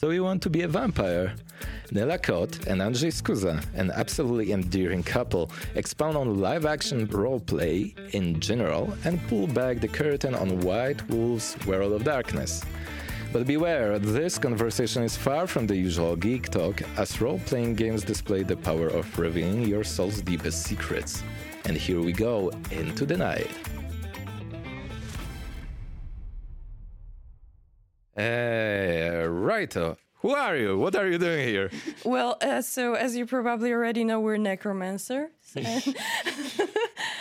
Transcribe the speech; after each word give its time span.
So 0.00 0.08
you 0.08 0.24
want 0.24 0.40
to 0.44 0.48
be 0.48 0.62
a 0.62 0.66
vampire? 0.66 1.34
Nela 1.92 2.16
Kot 2.22 2.66
and 2.66 2.80
Andrzej 2.80 3.12
Skuza, 3.20 3.62
an 3.74 3.90
absolutely 3.90 4.50
endearing 4.50 5.02
couple, 5.02 5.50
expound 5.74 6.16
on 6.16 6.40
live-action 6.40 7.06
roleplay 7.08 7.92
in 8.14 8.40
general 8.40 8.96
and 9.04 9.20
pull 9.28 9.46
back 9.46 9.78
the 9.78 9.88
curtain 9.88 10.34
on 10.34 10.58
White 10.60 11.06
Wolf's 11.10 11.54
World 11.66 11.92
of 11.92 12.02
Darkness. 12.02 12.64
But 13.30 13.46
beware, 13.46 13.98
this 13.98 14.38
conversation 14.38 15.02
is 15.02 15.18
far 15.18 15.46
from 15.46 15.66
the 15.66 15.76
usual 15.76 16.16
geek 16.16 16.48
talk, 16.48 16.80
as 16.96 17.20
role 17.20 17.38
playing 17.44 17.74
games 17.74 18.02
display 18.02 18.42
the 18.42 18.56
power 18.56 18.86
of 18.86 19.18
revealing 19.18 19.68
your 19.68 19.84
soul's 19.84 20.22
deepest 20.22 20.62
secrets. 20.62 21.22
And 21.66 21.76
here 21.76 22.00
we 22.00 22.12
go 22.12 22.50
into 22.70 23.04
the 23.04 23.18
night. 23.18 23.50
Hey, 28.20 29.24
righto. 29.26 29.96
Who 30.20 30.34
are 30.34 30.54
you? 30.54 30.78
What 30.78 30.94
are 30.94 31.08
you 31.08 31.16
doing 31.16 31.48
here? 31.48 31.70
Well, 32.04 32.36
uh, 32.42 32.60
so 32.60 32.92
as 32.92 33.16
you 33.16 33.24
probably 33.24 33.72
already 33.72 34.04
know, 34.04 34.20
we're 34.20 34.36
necromancer. 34.36 35.30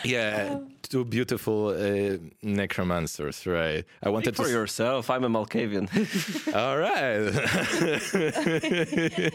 yeah, 0.03 0.59
two 0.83 1.05
beautiful 1.05 1.67
uh, 1.69 2.17
necromancers, 2.41 3.45
right? 3.45 3.85
I 4.03 4.09
wanted 4.09 4.35
Speak 4.35 4.45
for 4.45 4.51
to 4.51 4.57
yourself. 4.59 5.09
I'm 5.09 5.23
a 5.23 5.29
Malkavian. 5.29 5.87
All 6.55 6.77
right. 6.77 7.31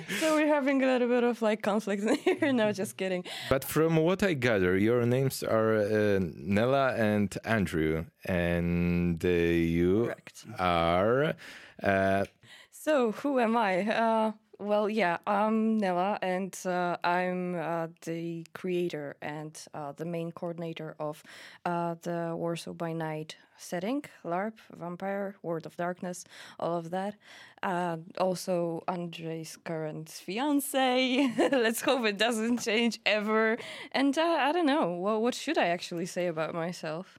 so 0.21 0.35
we're 0.35 0.47
having 0.49 0.83
a 0.83 0.87
little 0.87 1.09
bit 1.09 1.25
of 1.25 1.43
like 1.43 1.63
conflict 1.63 2.03
here. 2.21 2.53
no, 2.53 2.73
just 2.73 2.97
kidding. 2.97 3.25
But 3.49 3.65
from 3.65 3.97
what 3.97 4.23
I 4.23 4.35
gather, 4.35 4.77
your 4.77 5.05
names 5.07 5.43
are 5.43 5.77
uh, 5.77 6.21
Nela 6.21 6.99
and 6.99 7.37
Andrew, 7.45 8.05
and 8.25 9.25
uh, 9.25 9.29
you 9.29 10.05
Correct. 10.07 10.45
are. 10.59 11.35
Uh, 11.83 12.25
so 12.71 13.13
who 13.13 13.39
am 13.39 13.57
I? 13.57 14.33
Well, 14.61 14.89
yeah, 14.89 15.19
I'm 15.27 15.81
Nela, 15.81 16.17
and 16.23 16.57
uh, 16.65 16.97
I'm 17.03 17.57
uh, 17.57 17.89
the 18.03 18.47
creator 18.55 19.17
and 19.21 19.59
uh, 19.75 19.93
the 19.93 20.05
main 20.05 20.31
coordinator 20.31 20.95
of 21.01 21.23
uh, 21.65 21.97
the 22.03 22.35
Warsaw 22.37 22.73
by 22.73 22.93
Night 22.93 23.37
setting 23.57 24.05
LARP, 24.25 24.55
Vampire, 24.77 25.35
World 25.43 25.67
of 25.67 25.77
Darkness, 25.77 26.25
all 26.61 26.77
of 26.77 26.91
that. 26.91 27.17
Also, 28.19 28.85
Andrzej's 28.87 29.57
current 29.57 30.09
fiance. 30.09 31.33
Let's 31.39 31.81
hope 31.81 32.07
it 32.07 32.19
doesn't 32.19 32.59
change 32.59 33.01
ever. 33.05 33.59
And 33.91 34.17
uh, 34.17 34.23
I 34.23 34.53
don't 34.53 34.67
know, 34.67 34.95
well, 34.95 35.21
what 35.21 35.35
should 35.35 35.59
I 35.59 35.67
actually 35.67 36.07
say 36.07 36.29
about 36.29 36.55
myself? 36.55 37.19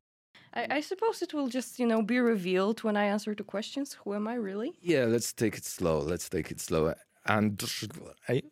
I, 0.53 0.67
I, 0.72 0.81
suppose 0.81 1.22
it 1.22 1.33
will 1.33 1.47
just, 1.47 1.80
you 1.80 1.86
know, 1.86 2.02
be 2.02 2.19
revealed 2.19 2.83
when 2.83 2.95
I 2.95 3.06
answer 3.06 3.36
the 3.36 3.44
questions. 3.44 3.97
Who 4.03 4.13
am 4.13 4.25
I 4.28 4.36
really? 4.36 4.73
Yeah, 4.81 5.03
let's 5.06 5.33
take 5.33 5.58
it 5.58 5.66
slow. 5.66 6.00
Let's 6.00 6.30
take 6.30 6.50
it 6.50 6.61
slow. 6.61 6.94
Andrzej. 7.28 8.44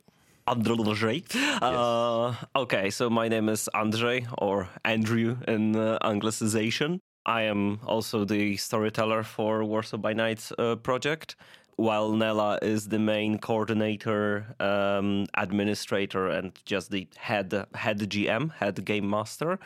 Andrzej. 0.48 1.24
Uh, 1.62 2.34
okay, 2.56 2.90
so 2.90 3.10
my 3.10 3.28
name 3.28 3.50
is 3.50 3.70
Andrzej 3.74 4.26
or 4.38 4.68
Andrew 4.84 5.38
in 5.48 5.76
uh, 5.76 5.98
Anglicization. 6.04 7.00
I 7.26 7.44
am 7.44 7.80
also 7.86 8.26
the 8.26 8.58
storyteller 8.58 9.24
for 9.24 9.64
Warsaw 9.64 9.98
by 9.98 10.14
Night 10.14 10.52
uh, 10.58 10.76
project, 10.76 11.36
while 11.78 12.12
Nela 12.12 12.62
is 12.62 12.90
the 12.90 13.00
main 13.00 13.38
coordinator, 13.38 14.56
um, 14.60 15.26
administrator, 15.36 16.28
and 16.28 16.52
just 16.66 16.92
the 16.92 17.08
head 17.16 17.54
head 17.76 18.00
GM, 18.00 18.52
head 18.54 18.84
game 18.84 19.10
master. 19.10 19.60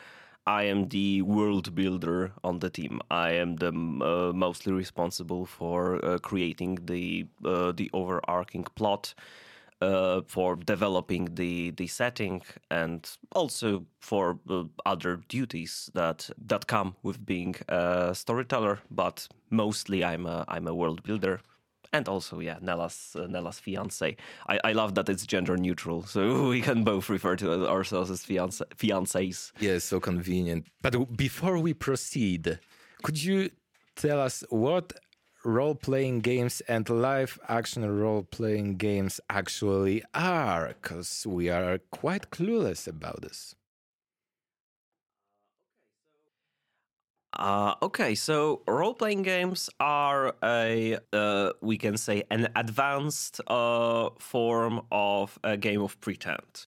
I 0.47 0.63
am 0.63 0.87
the 0.87 1.21
world 1.23 1.75
builder 1.75 2.31
on 2.43 2.59
the 2.59 2.69
team. 2.69 3.01
I 3.11 3.31
am 3.33 3.57
the 3.57 3.67
uh, 3.67 4.33
mostly 4.33 4.71
responsible 4.71 5.45
for 5.45 6.03
uh, 6.03 6.19
creating 6.19 6.79
the 6.85 7.27
uh, 7.43 7.73
the 7.73 7.89
overarching 7.93 8.63
plot, 8.75 9.13
uh, 9.81 10.21
for 10.25 10.55
developing 10.55 11.35
the 11.35 11.71
the 11.71 11.87
setting, 11.87 12.43
and 12.71 13.17
also 13.33 13.85
for 13.99 14.39
uh, 14.49 14.63
other 14.85 15.17
duties 15.27 15.91
that 15.93 16.29
that 16.47 16.67
come 16.67 16.95
with 17.03 17.25
being 17.25 17.55
a 17.67 18.15
storyteller. 18.15 18.79
But 18.89 19.27
mostly, 19.49 20.03
I'm 20.05 20.25
a 20.25 20.45
I'm 20.47 20.67
a 20.67 20.73
world 20.73 21.03
builder 21.03 21.41
and 21.93 22.07
also 22.07 22.39
yeah 22.39 22.57
Nela's 22.61 23.15
uh, 23.15 23.27
Nela's 23.27 23.59
fiance. 23.59 24.15
I, 24.47 24.59
I 24.63 24.71
love 24.73 24.95
that 24.95 25.09
it's 25.09 25.25
gender 25.25 25.57
neutral, 25.57 26.03
so 26.03 26.49
we 26.53 26.61
can 26.61 26.83
both 26.83 27.09
refer 27.09 27.35
to 27.37 27.67
ourselves 27.67 28.09
as 28.11 28.23
fiance 28.23 28.63
fiancés. 28.75 29.51
Yeah, 29.59 29.79
so 29.79 29.99
convenient. 29.99 30.67
But 30.81 31.17
before 31.17 31.57
we 31.59 31.73
proceed, 31.73 32.59
could 33.03 33.21
you 33.21 33.49
tell 33.95 34.19
us 34.19 34.43
what 34.49 34.93
role 35.43 35.75
playing 35.75 36.19
games 36.21 36.61
and 36.67 36.89
live 36.89 37.39
action 37.47 37.85
role 37.89 38.23
playing 38.23 38.75
games 38.77 39.19
actually 39.29 40.03
are? 40.13 40.75
Because 40.81 41.25
we 41.27 41.49
are 41.49 41.79
quite 41.91 42.29
clueless 42.31 42.87
about 42.87 43.21
this. 43.21 43.55
Uh, 47.37 47.75
okay, 47.83 48.15
so 48.15 48.63
role 48.67 48.95
playing 48.95 49.21
games 49.21 49.69
are 49.79 50.33
a, 50.43 50.97
uh, 51.13 51.51
we 51.61 51.77
can 51.77 51.95
say, 51.95 52.23
an 52.31 52.47
advanced 52.55 53.39
uh, 53.45 54.09
form 54.17 54.81
of 54.91 55.37
a 55.43 55.55
game 55.55 55.81
of 55.81 55.99
pretend. 56.01 56.65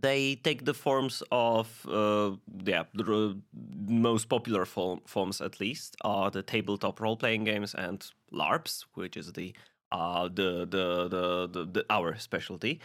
They 0.00 0.34
take 0.36 0.64
the 0.64 0.74
forms 0.74 1.22
of, 1.30 1.86
uh, 1.88 2.32
yeah, 2.64 2.84
the 2.94 3.36
most 3.86 4.28
popular 4.28 4.64
form, 4.64 5.00
forms 5.06 5.40
at 5.40 5.60
least 5.60 5.96
are 6.02 6.30
the 6.30 6.42
tabletop 6.42 7.00
role 7.00 7.16
playing 7.16 7.44
games 7.44 7.74
and 7.74 8.04
LARPs, 8.32 8.84
which 8.94 9.16
is 9.16 9.32
the, 9.32 9.54
uh, 9.92 10.28
the, 10.28 10.66
the, 10.66 11.08
the, 11.08 11.48
the, 11.52 11.64
the 11.64 11.86
our 11.90 12.16
specialty. 12.16 12.80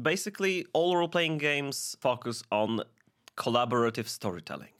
Basically, 0.00 0.66
all 0.72 0.96
role 0.96 1.08
playing 1.08 1.36
games 1.36 1.94
focus 2.00 2.42
on 2.50 2.82
collaborative 3.36 4.08
storytelling 4.08 4.70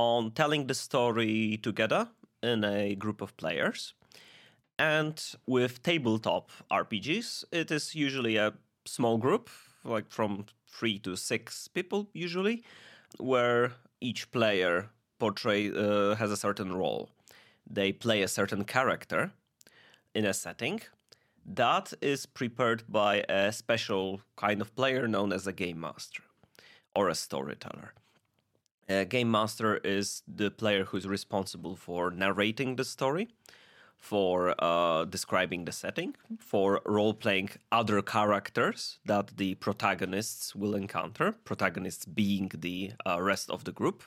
on 0.00 0.30
telling 0.30 0.66
the 0.66 0.74
story 0.74 1.58
together 1.62 2.08
in 2.42 2.64
a 2.64 2.94
group 2.94 3.20
of 3.20 3.36
players. 3.36 3.94
And 4.78 5.16
with 5.46 5.82
tabletop 5.82 6.50
RPGs, 6.70 7.44
it 7.52 7.70
is 7.70 7.94
usually 7.94 8.36
a 8.36 8.54
small 8.86 9.18
group, 9.18 9.50
like 9.84 10.10
from 10.10 10.46
three 10.66 10.98
to 11.00 11.16
six 11.16 11.68
people, 11.68 12.08
usually, 12.14 12.64
where 13.18 13.72
each 14.00 14.30
player 14.30 14.90
portray 15.18 15.70
uh, 15.70 16.14
has 16.14 16.30
a 16.30 16.36
certain 16.36 16.72
role. 16.74 17.10
They 17.68 17.92
play 17.92 18.22
a 18.22 18.28
certain 18.28 18.64
character 18.64 19.32
in 20.14 20.24
a 20.24 20.32
setting 20.32 20.80
that 21.46 21.92
is 22.00 22.26
prepared 22.26 22.84
by 22.88 23.24
a 23.28 23.52
special 23.52 24.20
kind 24.36 24.60
of 24.60 24.74
player 24.76 25.08
known 25.08 25.32
as 25.32 25.46
a 25.46 25.52
game 25.52 25.80
master 25.80 26.22
or 26.94 27.08
a 27.08 27.14
storyteller. 27.14 27.92
A 28.90 29.04
game 29.04 29.30
master 29.30 29.76
is 29.76 30.24
the 30.26 30.50
player 30.50 30.84
who's 30.84 31.06
responsible 31.06 31.76
for 31.76 32.10
narrating 32.10 32.74
the 32.74 32.84
story, 32.84 33.28
for 33.96 34.52
uh, 34.58 35.04
describing 35.04 35.64
the 35.64 35.70
setting, 35.70 36.16
for 36.40 36.80
role 36.84 37.14
playing 37.14 37.50
other 37.70 38.02
characters 38.02 38.98
that 39.06 39.36
the 39.36 39.54
protagonists 39.54 40.56
will 40.56 40.74
encounter, 40.74 41.36
protagonists 41.44 42.04
being 42.04 42.50
the 42.52 42.90
uh, 43.06 43.22
rest 43.22 43.48
of 43.48 43.62
the 43.62 43.70
group. 43.70 44.02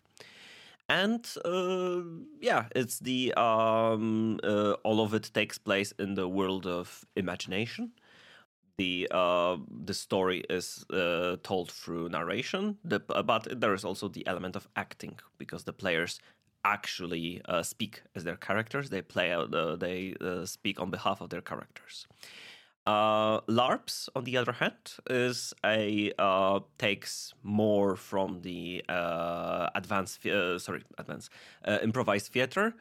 And 0.89 1.25
uh, 1.45 2.01
yeah, 2.41 2.65
it's 2.75 2.99
the 2.99 3.33
um, 3.35 4.41
uh, 4.43 4.73
all 4.83 4.99
of 4.99 5.13
it 5.13 5.31
takes 5.33 5.57
place 5.57 5.93
in 5.97 6.15
the 6.15 6.27
world 6.27 6.67
of 6.67 7.05
imagination 7.15 7.93
the 8.77 9.07
uh, 9.11 9.57
the 9.85 9.93
story 9.93 10.43
is 10.49 10.85
uh, 10.91 11.37
told 11.43 11.71
through 11.71 12.09
narration, 12.09 12.77
the, 12.83 12.99
but 12.99 13.47
there 13.59 13.73
is 13.73 13.85
also 13.85 14.07
the 14.07 14.25
element 14.25 14.55
of 14.55 14.67
acting 14.75 15.19
because 15.37 15.63
the 15.63 15.73
players 15.73 16.19
actually 16.65 17.41
uh, 17.45 17.61
speak 17.61 18.01
as 18.15 18.23
their 18.23 18.35
characters. 18.35 18.89
They 18.89 19.01
play 19.01 19.31
uh, 19.31 19.75
they 19.75 20.15
uh, 20.19 20.45
speak 20.45 20.79
on 20.79 20.89
behalf 20.89 21.21
of 21.21 21.29
their 21.29 21.41
characters. 21.41 22.07
Uh, 22.85 23.39
LARPs, 23.41 24.09
on 24.13 24.25
the 24.25 24.35
other 24.35 24.51
hand, 24.51 24.95
is 25.09 25.53
a 25.63 26.11
takes 26.77 27.33
more 27.41 27.95
from 27.95 28.41
the 28.41 28.83
advanced, 29.75 30.23
sorry, 30.57 30.83
advanced 30.97 31.29
improvised 31.81 32.33
theater 32.33 32.75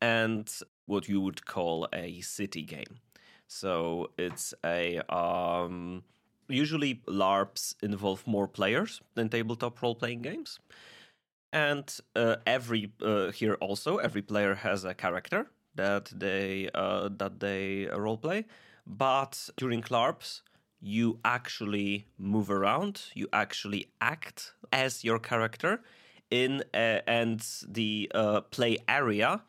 and 0.00 0.60
what 0.86 1.08
you 1.08 1.20
would 1.20 1.44
call 1.46 1.88
a 1.92 2.20
city 2.20 2.62
game. 2.62 3.00
So 3.50 4.10
it's 4.16 4.54
a 4.64 5.00
um, 5.12 6.04
usually 6.48 7.02
LARPs 7.08 7.74
involve 7.82 8.24
more 8.24 8.46
players 8.46 9.02
than 9.16 9.28
tabletop 9.28 9.82
role 9.82 9.96
playing 9.96 10.22
games, 10.22 10.60
and 11.52 11.84
uh, 12.14 12.36
every 12.46 12.92
uh, 13.02 13.32
here 13.32 13.54
also 13.54 13.96
every 13.96 14.22
player 14.22 14.54
has 14.54 14.84
a 14.84 14.94
character 14.94 15.50
that 15.74 16.12
they 16.14 16.70
uh, 16.76 17.08
that 17.18 17.40
they 17.40 17.88
role 17.92 18.16
play. 18.16 18.46
But 18.86 19.50
during 19.56 19.82
LARPs, 19.82 20.42
you 20.80 21.18
actually 21.24 22.06
move 22.18 22.52
around, 22.52 23.02
you 23.14 23.26
actually 23.32 23.88
act 24.00 24.52
as 24.72 25.02
your 25.02 25.18
character 25.18 25.82
in 26.30 26.62
and 26.72 27.40
the 27.66 28.12
uh, 28.14 28.42
play 28.42 28.78
area 28.88 29.42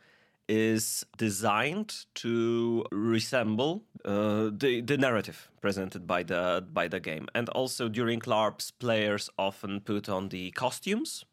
is 0.52 1.06
designed 1.18 2.06
to 2.14 2.84
resemble 2.92 3.86
uh, 4.04 4.50
the 4.52 4.82
the 4.82 4.98
narrative 4.98 5.50
presented 5.62 6.06
by 6.06 6.24
the 6.24 6.62
by 6.74 6.90
the 6.90 7.00
game, 7.00 7.28
and 7.34 7.48
also 7.50 7.88
during 7.88 8.20
LARPs, 8.20 8.72
players 8.78 9.30
often 9.38 9.80
put 9.80 10.10
on 10.10 10.30
the 10.30 10.52
costumes 10.52 11.24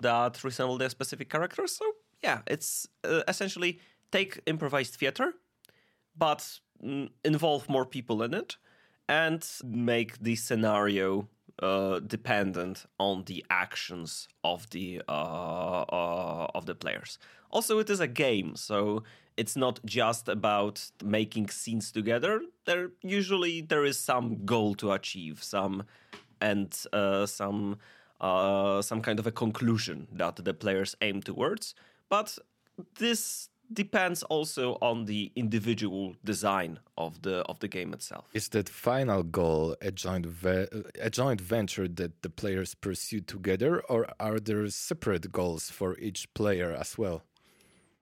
that 0.00 0.42
resemble 0.42 0.76
their 0.76 0.90
specific 0.90 1.30
characters. 1.30 1.76
So 1.76 1.84
yeah, 2.20 2.40
it's 2.48 2.88
uh, 3.04 3.22
essentially 3.28 3.78
take 4.10 4.40
improvised 4.46 4.94
theater, 4.96 5.34
but 6.16 6.60
mm, 6.82 7.10
involve 7.24 7.68
more 7.68 7.86
people 7.86 8.24
in 8.24 8.34
it, 8.34 8.56
and 9.08 9.48
make 9.64 10.18
the 10.18 10.34
scenario 10.34 11.28
uh, 11.62 12.00
dependent 12.00 12.84
on 12.98 13.24
the 13.24 13.44
actions 13.50 14.28
of 14.42 14.68
the 14.70 15.02
uh, 15.08 15.82
uh, 15.82 16.46
of 16.54 16.66
the 16.66 16.74
players. 16.74 17.18
Also, 17.50 17.78
it 17.78 17.88
is 17.88 18.00
a 18.00 18.08
game, 18.08 18.56
so 18.56 19.02
it's 19.36 19.56
not 19.56 19.80
just 19.84 20.28
about 20.28 20.90
making 21.02 21.48
scenes 21.48 21.92
together. 21.92 22.40
There 22.64 22.90
usually 23.02 23.60
there 23.60 23.84
is 23.84 23.98
some 23.98 24.44
goal 24.44 24.74
to 24.76 24.92
achieve, 24.92 25.42
some 25.42 25.84
and 26.40 26.76
uh, 26.92 27.26
some 27.26 27.78
uh, 28.20 28.82
some 28.82 29.00
kind 29.00 29.18
of 29.18 29.26
a 29.26 29.32
conclusion 29.32 30.08
that 30.12 30.36
the 30.36 30.54
players 30.54 30.96
aim 31.00 31.22
towards. 31.22 31.74
But 32.08 32.38
this 32.98 33.48
depends 33.72 34.22
also 34.24 34.78
on 34.80 35.04
the 35.06 35.32
individual 35.36 36.14
design 36.24 36.78
of 36.96 37.22
the 37.22 37.42
of 37.48 37.58
the 37.60 37.68
game 37.68 37.92
itself. 37.92 38.26
Is 38.32 38.48
that 38.50 38.68
final 38.68 39.22
goal 39.22 39.76
a 39.80 39.90
joint 39.90 40.26
ve- 40.26 40.68
a 41.00 41.10
joint 41.10 41.40
venture 41.40 41.88
that 41.88 42.22
the 42.22 42.30
players 42.30 42.74
pursue 42.74 43.20
together, 43.20 43.80
or 43.88 44.06
are 44.20 44.38
there 44.38 44.68
separate 44.68 45.30
goals 45.32 45.70
for 45.70 45.98
each 45.98 46.32
player 46.34 46.72
as 46.72 46.98
well? 46.98 47.22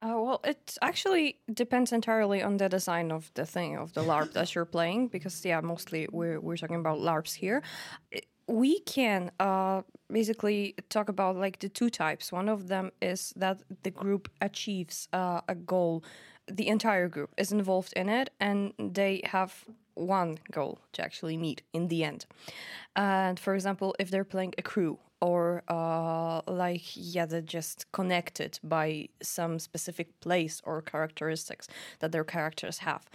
Uh, 0.03 0.19
well, 0.19 0.41
it 0.43 0.77
actually 0.83 1.39
depends 1.55 1.93
entirely 1.93 2.43
on 2.43 2.57
the 2.57 2.69
design 2.69 3.13
of 3.13 3.31
the 3.35 3.47
thing 3.47 3.77
of 3.79 3.93
the 3.93 4.03
LARP 4.03 4.33
that 4.33 4.53
you're 4.53 4.65
playing, 4.65 5.07
because 5.07 5.45
yeah, 5.45 5.61
mostly 5.61 6.09
we're 6.11 6.41
we're 6.41 6.57
talking 6.57 6.81
about 6.81 6.99
LARPs 6.99 7.35
here. 7.35 7.63
It, 8.11 8.27
we 8.53 8.81
can 8.81 9.31
uh, 9.41 9.81
basically 10.13 10.75
talk 10.91 11.09
about 11.09 11.37
like 11.37 11.59
the 11.61 11.71
two 11.71 11.89
types. 11.89 12.31
One 12.31 12.51
of 12.51 12.69
them 12.69 12.93
is 13.01 13.33
that 13.37 13.63
the 13.83 13.91
group 13.91 14.29
achieves 14.43 15.09
uh, 15.15 15.41
a 15.49 15.55
goal. 15.55 16.05
The 16.49 16.69
entire 16.69 17.09
group 17.09 17.31
is 17.39 17.51
involved 17.51 17.95
in 17.95 18.11
it, 18.11 18.29
and 18.41 18.75
they 18.79 19.23
have 19.25 19.65
one 19.95 20.39
goal 20.51 20.81
to 20.93 21.03
actually 21.03 21.39
meet 21.39 21.63
in 21.73 21.89
the 21.89 22.05
end. 22.05 22.27
And 22.95 23.41
for 23.41 23.55
example, 23.55 23.95
if 23.99 24.11
they're 24.11 24.25
playing 24.25 24.53
a 24.59 24.63
crew 24.63 24.99
or 25.23 25.63
uh, 25.69 26.41
like 26.47 26.83
yeah 26.95 27.25
they're 27.25 27.41
just 27.41 27.91
connected 27.93 28.59
by 28.65 29.09
some 29.23 29.59
specific 29.59 30.09
place 30.21 30.61
or 30.65 30.83
characteristics 30.83 31.69
that 32.01 32.11
their 32.11 32.25
characters 32.25 32.79
have 32.79 33.09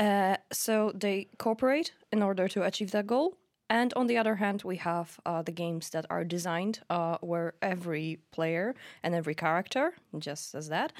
uh, 0.00 0.36
so 0.50 0.90
they 0.92 1.28
cooperate 1.38 1.92
in 2.10 2.20
order 2.20 2.48
to 2.48 2.64
achieve 2.64 2.90
that 2.90 3.06
goal 3.06 3.38
and 3.72 3.90
on 3.96 4.06
the 4.06 4.18
other 4.18 4.34
hand, 4.34 4.64
we 4.66 4.76
have 4.76 5.18
uh, 5.24 5.40
the 5.40 5.50
games 5.50 5.88
that 5.90 6.04
are 6.10 6.24
designed 6.24 6.80
uh, 6.90 7.16
where 7.22 7.54
every 7.62 8.18
player 8.30 8.74
and 9.02 9.14
every 9.14 9.34
character, 9.34 9.94
just 10.18 10.54
as 10.54 10.68
that, 10.68 10.92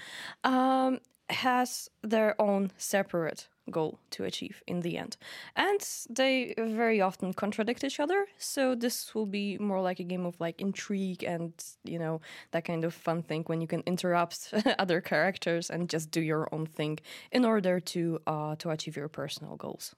um, 0.43 0.99
has 1.29 1.91
their 2.03 2.35
own 2.41 2.71
separate 2.79 3.49
goal 3.71 3.99
to 4.13 4.25
achieve 4.25 4.63
in 4.67 4.81
the 4.81 4.97
end. 4.97 5.19
And 5.55 5.87
they 6.09 6.55
very 6.57 7.03
often 7.03 7.35
contradict 7.35 7.85
each 7.85 8.01
other. 8.01 8.25
So 8.39 8.75
this 8.75 9.15
will 9.15 9.27
be 9.27 9.59
more 9.59 9.83
like 9.83 10.01
a 10.01 10.05
game 10.05 10.25
of 10.25 10.41
like 10.41 10.59
intrigue 10.59 11.23
and, 11.25 11.53
you 11.85 11.99
know, 11.99 12.23
that 12.53 12.65
kind 12.65 12.87
of 12.87 12.95
fun 12.95 13.23
thing 13.23 13.43
when 13.49 13.61
you 13.61 13.67
can 13.67 13.83
interrupt 13.85 14.55
other 14.79 15.03
characters 15.03 15.69
and 15.69 15.91
just 15.91 16.11
do 16.11 16.23
your 16.23 16.49
own 16.53 16.65
thing 16.65 17.01
in 17.31 17.45
order 17.45 17.81
to 17.81 18.19
uh, 18.27 18.57
to 18.57 18.71
achieve 18.71 18.97
your 18.97 19.09
personal 19.09 19.57
goals. 19.57 19.95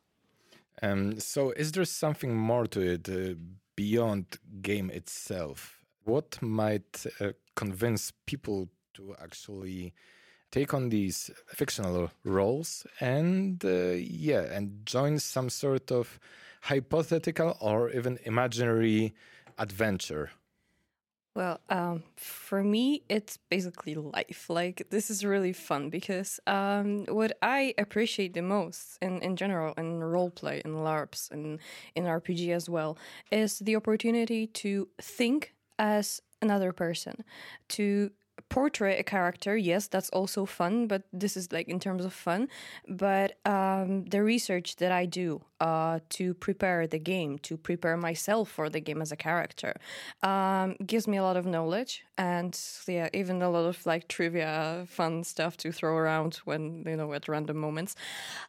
Um, 0.83 1.19
so, 1.21 1.51
is 1.53 1.73
there 1.73 1.85
something 1.85 2.35
more 2.37 2.67
to 2.69 2.81
it 2.81 3.09
uh, 3.09 3.35
beyond 3.77 4.39
game 4.61 4.91
itself? 4.91 5.81
What 6.05 6.41
might 6.43 7.07
uh, 7.21 7.33
convince 7.55 8.13
people 8.27 8.69
to 8.95 9.15
actually 9.23 9.95
take 10.51 10.75
on 10.75 10.89
these 10.89 11.31
fictional 11.49 12.11
roles 12.25 12.87
and 13.01 13.65
uh, 13.65 13.93
yeah, 13.97 14.43
and 14.43 14.85
join 14.87 15.19
some 15.19 15.49
sort 15.51 15.91
of 15.91 16.19
hypothetical 16.63 17.57
or 17.61 17.91
even 17.91 18.19
imaginary 18.25 19.15
adventure? 19.59 20.31
Well, 21.35 21.61
um, 21.69 22.05
for 22.17 22.63
me, 22.63 23.03
it's 23.09 23.39
basically 23.51 23.97
life. 23.97 24.47
Like 24.49 24.87
this 24.91 25.11
is 25.11 25.25
really 25.25 25.53
fun 25.53 25.91
because 25.91 26.39
um, 26.47 27.07
what 27.07 27.37
I 27.43 27.75
appreciate 27.77 28.35
the 28.35 28.43
most, 28.43 28.99
in 29.03 29.21
in 29.21 29.35
general, 29.35 29.75
in 29.77 29.99
roleplay, 30.01 30.61
in 30.63 30.75
LARPs, 30.77 31.31
and 31.33 31.59
in 31.97 32.05
RPG 32.05 32.51
as 32.55 32.69
well, 32.71 32.97
is 33.33 33.59
the 33.59 33.75
opportunity 33.75 34.47
to 34.47 34.89
think 35.01 35.55
as 35.77 36.23
another 36.41 36.73
person, 36.73 37.25
to 37.71 38.11
portray 38.49 38.99
a 38.99 39.03
character 39.03 39.57
yes 39.57 39.87
that's 39.87 40.11
also 40.11 40.45
fun 40.45 40.87
but 40.87 41.03
this 41.13 41.37
is 41.37 41.53
like 41.53 41.69
in 41.69 41.79
terms 41.79 42.05
of 42.05 42.13
fun 42.13 42.49
but 42.89 43.39
um, 43.47 44.05
the 44.07 44.23
research 44.23 44.77
that 44.77 44.91
i 44.91 45.07
do 45.07 45.41
uh, 45.65 45.99
to 46.11 46.35
prepare 46.35 46.87
the 46.87 46.99
game 46.99 47.39
to 47.39 47.57
prepare 47.57 47.97
myself 47.97 48.51
for 48.51 48.69
the 48.69 48.81
game 48.81 49.01
as 49.01 49.11
a 49.11 49.17
character. 49.17 49.73
Um, 50.23 50.77
gives 50.85 51.07
me 51.09 51.17
a 51.17 51.23
lot 51.23 51.39
of 51.39 51.47
knowledge 51.47 52.05
and 52.19 52.53
yeah 52.87 53.09
even 53.13 53.43
a 53.43 53.51
lot 53.51 53.67
of 53.73 53.85
like 53.87 54.07
trivia 54.07 54.85
fun 54.87 55.25
stuff 55.25 55.57
to 55.57 55.73
throw 55.73 55.97
around 55.97 56.35
when 56.45 56.85
you 56.87 56.97
know 56.97 57.15
at 57.15 57.29
random 57.29 57.57
moments. 57.57 57.97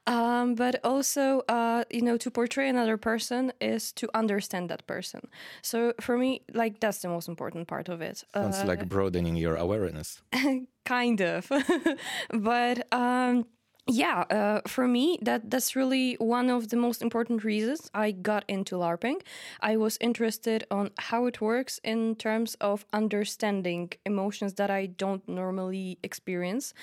Um, 0.07 0.55
but 0.55 0.73
also 0.83 1.41
uh, 1.47 1.85
you 1.89 2.01
know 2.01 2.17
to 2.17 2.29
portray 2.29 2.67
another 2.67 2.97
person 2.97 3.53
is 3.61 3.93
to 3.93 4.09
understand 4.13 4.69
that 4.69 4.85
person. 4.85 5.21
So 5.61 5.93
for 6.01 6.17
me 6.17 6.41
like 6.53 6.81
that's 6.81 6.99
the 6.99 7.07
most 7.07 7.29
important 7.29 7.67
part 7.69 7.87
of 7.87 8.01
it. 8.01 8.23
Sounds 8.33 8.59
uh, 8.59 8.65
like 8.67 8.89
broadening 8.89 9.37
your 9.37 9.55
awareness. 9.55 10.21
kind 10.85 11.21
of. 11.21 11.49
But 12.29 12.77
um 12.91 13.45
yeah, 13.87 14.21
uh, 14.31 14.61
for 14.67 14.87
me, 14.87 15.19
that 15.21 15.51
that's 15.51 15.75
really 15.75 16.15
one 16.15 16.49
of 16.49 16.69
the 16.69 16.75
most 16.75 17.03
important 17.03 17.43
reasons 17.43 17.91
I 17.93 18.09
got 18.11 18.43
into 18.47 18.77
LARPing. 18.77 19.21
I 19.61 19.77
was 19.77 19.99
interested 20.01 20.65
on 20.71 20.89
how 20.97 21.27
it 21.27 21.39
works 21.39 21.79
in 21.83 22.15
terms 22.15 22.55
of 22.59 22.83
understanding 22.93 23.91
emotions 24.03 24.55
that 24.55 24.71
I 24.71 24.87
don't 24.87 25.27
normally 25.29 25.99
experience, 26.01 26.73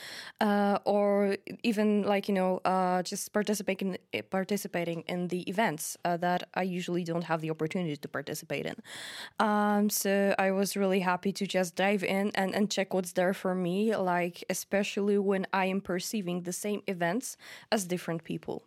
uh, 0.40 0.78
or 0.84 1.36
even 1.64 2.04
like 2.04 2.28
you 2.28 2.34
know, 2.34 2.58
uh, 2.64 3.02
just 3.02 3.32
participating 3.32 3.98
participating 4.30 5.00
in 5.08 5.26
the 5.26 5.40
events 5.50 5.96
uh, 6.04 6.16
that 6.18 6.44
I 6.54 6.62
usually 6.62 7.02
don't 7.02 7.24
have 7.24 7.40
the 7.40 7.50
opportunity 7.50 7.96
to 7.96 8.08
participate 8.08 8.64
in. 8.64 8.76
Um, 9.38 9.90
so 9.90 10.34
I 10.38 10.50
was 10.52 10.76
really 10.76 11.00
happy 11.00 11.32
to 11.32 11.46
just 11.46 11.74
dive 11.76 12.04
in 12.04 12.30
and 12.34 12.54
and 12.54 12.70
check 12.70 12.94
what's 12.94 13.12
there 13.12 13.34
for 13.34 13.54
me, 13.54 13.94
like 13.96 14.44
especially 14.50 15.18
when 15.18 15.46
I 15.52 15.66
am 15.66 15.80
perceiving 15.80 16.42
the 16.42 16.52
same 16.52 16.82
events 16.96 17.36
as 17.74 17.84
different 17.94 18.22
people. 18.22 18.62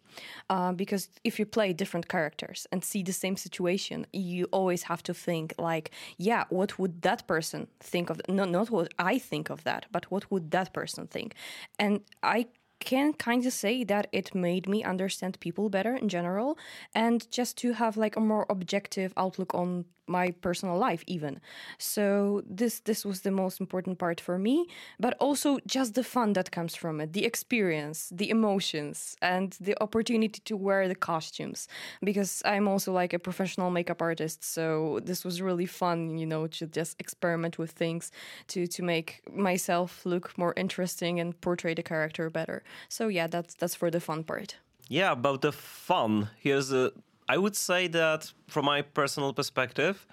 Uh, 0.50 0.72
because 0.74 1.04
if 1.24 1.40
you 1.40 1.46
play 1.46 1.74
different 1.74 2.08
characters 2.16 2.68
and 2.72 2.84
see 2.84 3.02
the 3.04 3.14
same 3.14 3.38
situation, 3.38 3.98
you 4.12 4.46
always 4.52 4.84
have 4.84 5.02
to 5.04 5.14
think 5.14 5.54
like, 5.58 5.92
yeah, 6.18 6.44
what 6.50 6.78
would 6.80 7.02
that 7.02 7.22
person 7.28 7.68
think 7.80 8.10
of? 8.10 8.22
No, 8.28 8.46
not 8.46 8.70
what 8.70 8.94
I 9.00 9.18
think 9.18 9.50
of 9.50 9.64
that, 9.64 9.86
but 9.92 10.04
what 10.12 10.30
would 10.32 10.52
that 10.52 10.74
person 10.74 11.08
think? 11.08 11.36
And 11.80 12.02
I 12.24 12.48
can 12.80 13.14
kind 13.14 13.46
of 13.46 13.54
say 13.54 13.84
that 13.84 14.08
it 14.12 14.36
made 14.36 14.68
me 14.68 14.84
understand 14.84 15.40
people 15.40 15.70
better 15.70 15.96
in 15.96 16.10
general 16.10 16.58
and 16.94 17.30
just 17.32 17.58
to 17.58 17.74
have 17.74 17.98
like 17.98 18.16
a 18.16 18.20
more 18.20 18.46
objective 18.50 19.14
outlook 19.18 19.54
on 19.56 19.86
my 20.08 20.32
personal 20.42 20.78
life 20.78 21.04
even. 21.08 21.40
So 21.78 22.44
this 22.50 22.80
this 22.82 23.06
was 23.06 23.22
the 23.22 23.32
most 23.32 23.60
important 23.60 23.98
part 24.00 24.22
for 24.22 24.38
me 24.38 24.68
but 25.00 25.16
also 25.20 25.60
just 25.66 25.94
the 25.96 26.04
fun 26.04 26.34
that 26.34 26.52
comes 26.52 26.76
from 26.76 27.02
it 27.02 27.14
the 27.14 27.26
experience 27.26 28.10
the 28.12 28.30
emotions 28.30 29.16
and 29.22 29.58
the 29.60 29.76
opportunity 29.82 30.40
to 30.46 30.56
wear 30.56 30.88
the 30.88 30.96
costumes. 30.96 31.68
Because 32.04 32.42
i'm 32.46 32.68
also 32.68 32.92
like 32.92 33.14
a 33.14 33.20
professional 33.20 33.70
makeup 33.72 34.02
artist 34.02 34.44
so 34.44 35.00
this 35.04 35.24
was 35.26 35.42
really 35.42 35.66
fun 35.66 36.18
you 36.18 36.26
know 36.26 36.48
to 36.48 36.66
just 36.68 37.00
experiment 37.00 37.58
with 37.58 37.72
things 37.72 38.12
to 38.48 38.68
to 38.68 38.84
make 38.84 39.22
myself 39.34 40.06
look 40.06 40.38
more 40.38 40.54
interesting 40.56 41.20
and 41.20 41.40
portray 41.42 41.74
the 41.74 41.84
character 41.84 42.30
better. 42.30 42.64
So 42.90 43.08
yeah 43.08 43.28
that's 43.28 43.54
that's 43.56 43.76
for 43.76 43.90
the 43.92 44.00
fun 44.00 44.24
part. 44.24 44.58
Yeah 44.88 45.12
about 45.12 45.42
the 45.42 45.52
fun 45.52 46.30
here's 46.38 46.72
a 46.72 46.92
I 47.28 47.38
would 47.38 47.56
say 47.56 47.88
that 47.88 48.32
from 48.48 48.66
my 48.66 48.82
personal 48.82 49.34
perspective, 49.34 50.06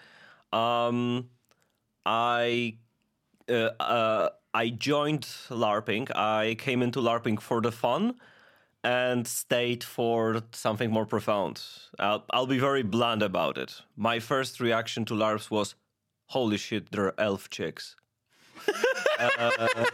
um, 0.52 1.28
I 2.06 2.76
uh, 3.48 3.70
uh, 3.80 4.28
I 4.54 4.70
joined 4.70 5.22
LARPing. 5.48 6.14
I 6.14 6.56
came 6.58 6.82
into 6.82 7.00
LARPing 7.00 7.40
for 7.40 7.60
the 7.60 7.72
fun 7.72 8.14
and 8.84 9.26
stayed 9.26 9.84
for 9.84 10.42
something 10.52 10.90
more 10.90 11.06
profound. 11.06 11.62
I'll, 11.98 12.24
I'll 12.30 12.46
be 12.46 12.58
very 12.58 12.82
blunt 12.82 13.22
about 13.22 13.56
it. 13.56 13.80
My 13.96 14.18
first 14.18 14.60
reaction 14.60 15.04
to 15.06 15.14
LARPs 15.14 15.50
was, 15.50 15.74
"Holy 16.26 16.56
shit, 16.56 16.90
there 16.92 17.06
are 17.06 17.14
elf 17.18 17.50
chicks." 17.50 17.96
uh, 19.18 19.84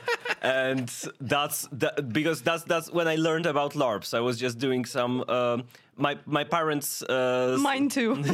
and 0.42 0.88
that's 1.20 1.68
that, 1.72 2.12
because 2.12 2.42
that's 2.42 2.64
that's 2.64 2.90
when 2.90 3.08
I 3.08 3.16
learned 3.16 3.46
about 3.46 3.72
LARPs. 3.74 4.14
I 4.14 4.20
was 4.20 4.38
just 4.38 4.58
doing 4.58 4.84
some. 4.84 5.24
Um, 5.28 5.64
my 5.98 6.18
my 6.26 6.44
parents. 6.44 7.02
Uh, 7.02 7.58
Mine 7.60 7.88
too. 7.88 8.22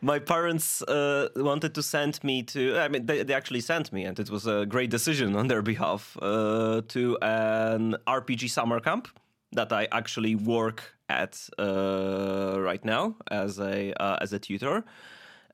my 0.00 0.18
parents 0.18 0.82
uh, 0.82 1.28
wanted 1.36 1.74
to 1.74 1.82
send 1.82 2.22
me 2.24 2.42
to 2.42 2.78
i 2.78 2.88
mean 2.88 3.04
they, 3.04 3.22
they 3.22 3.34
actually 3.34 3.60
sent 3.60 3.92
me 3.92 4.04
and 4.04 4.18
it 4.18 4.30
was 4.30 4.46
a 4.46 4.64
great 4.66 4.90
decision 4.90 5.36
on 5.36 5.48
their 5.48 5.62
behalf 5.62 6.16
uh, 6.22 6.80
to 6.88 7.18
an 7.20 7.96
rpg 8.06 8.48
summer 8.48 8.80
camp 8.80 9.08
that 9.52 9.72
i 9.72 9.86
actually 9.92 10.34
work 10.34 10.94
at 11.08 11.48
uh, 11.58 12.56
right 12.58 12.84
now 12.84 13.14
as 13.30 13.58
a 13.58 13.92
uh, 14.02 14.16
as 14.22 14.32
a 14.32 14.38
tutor 14.38 14.84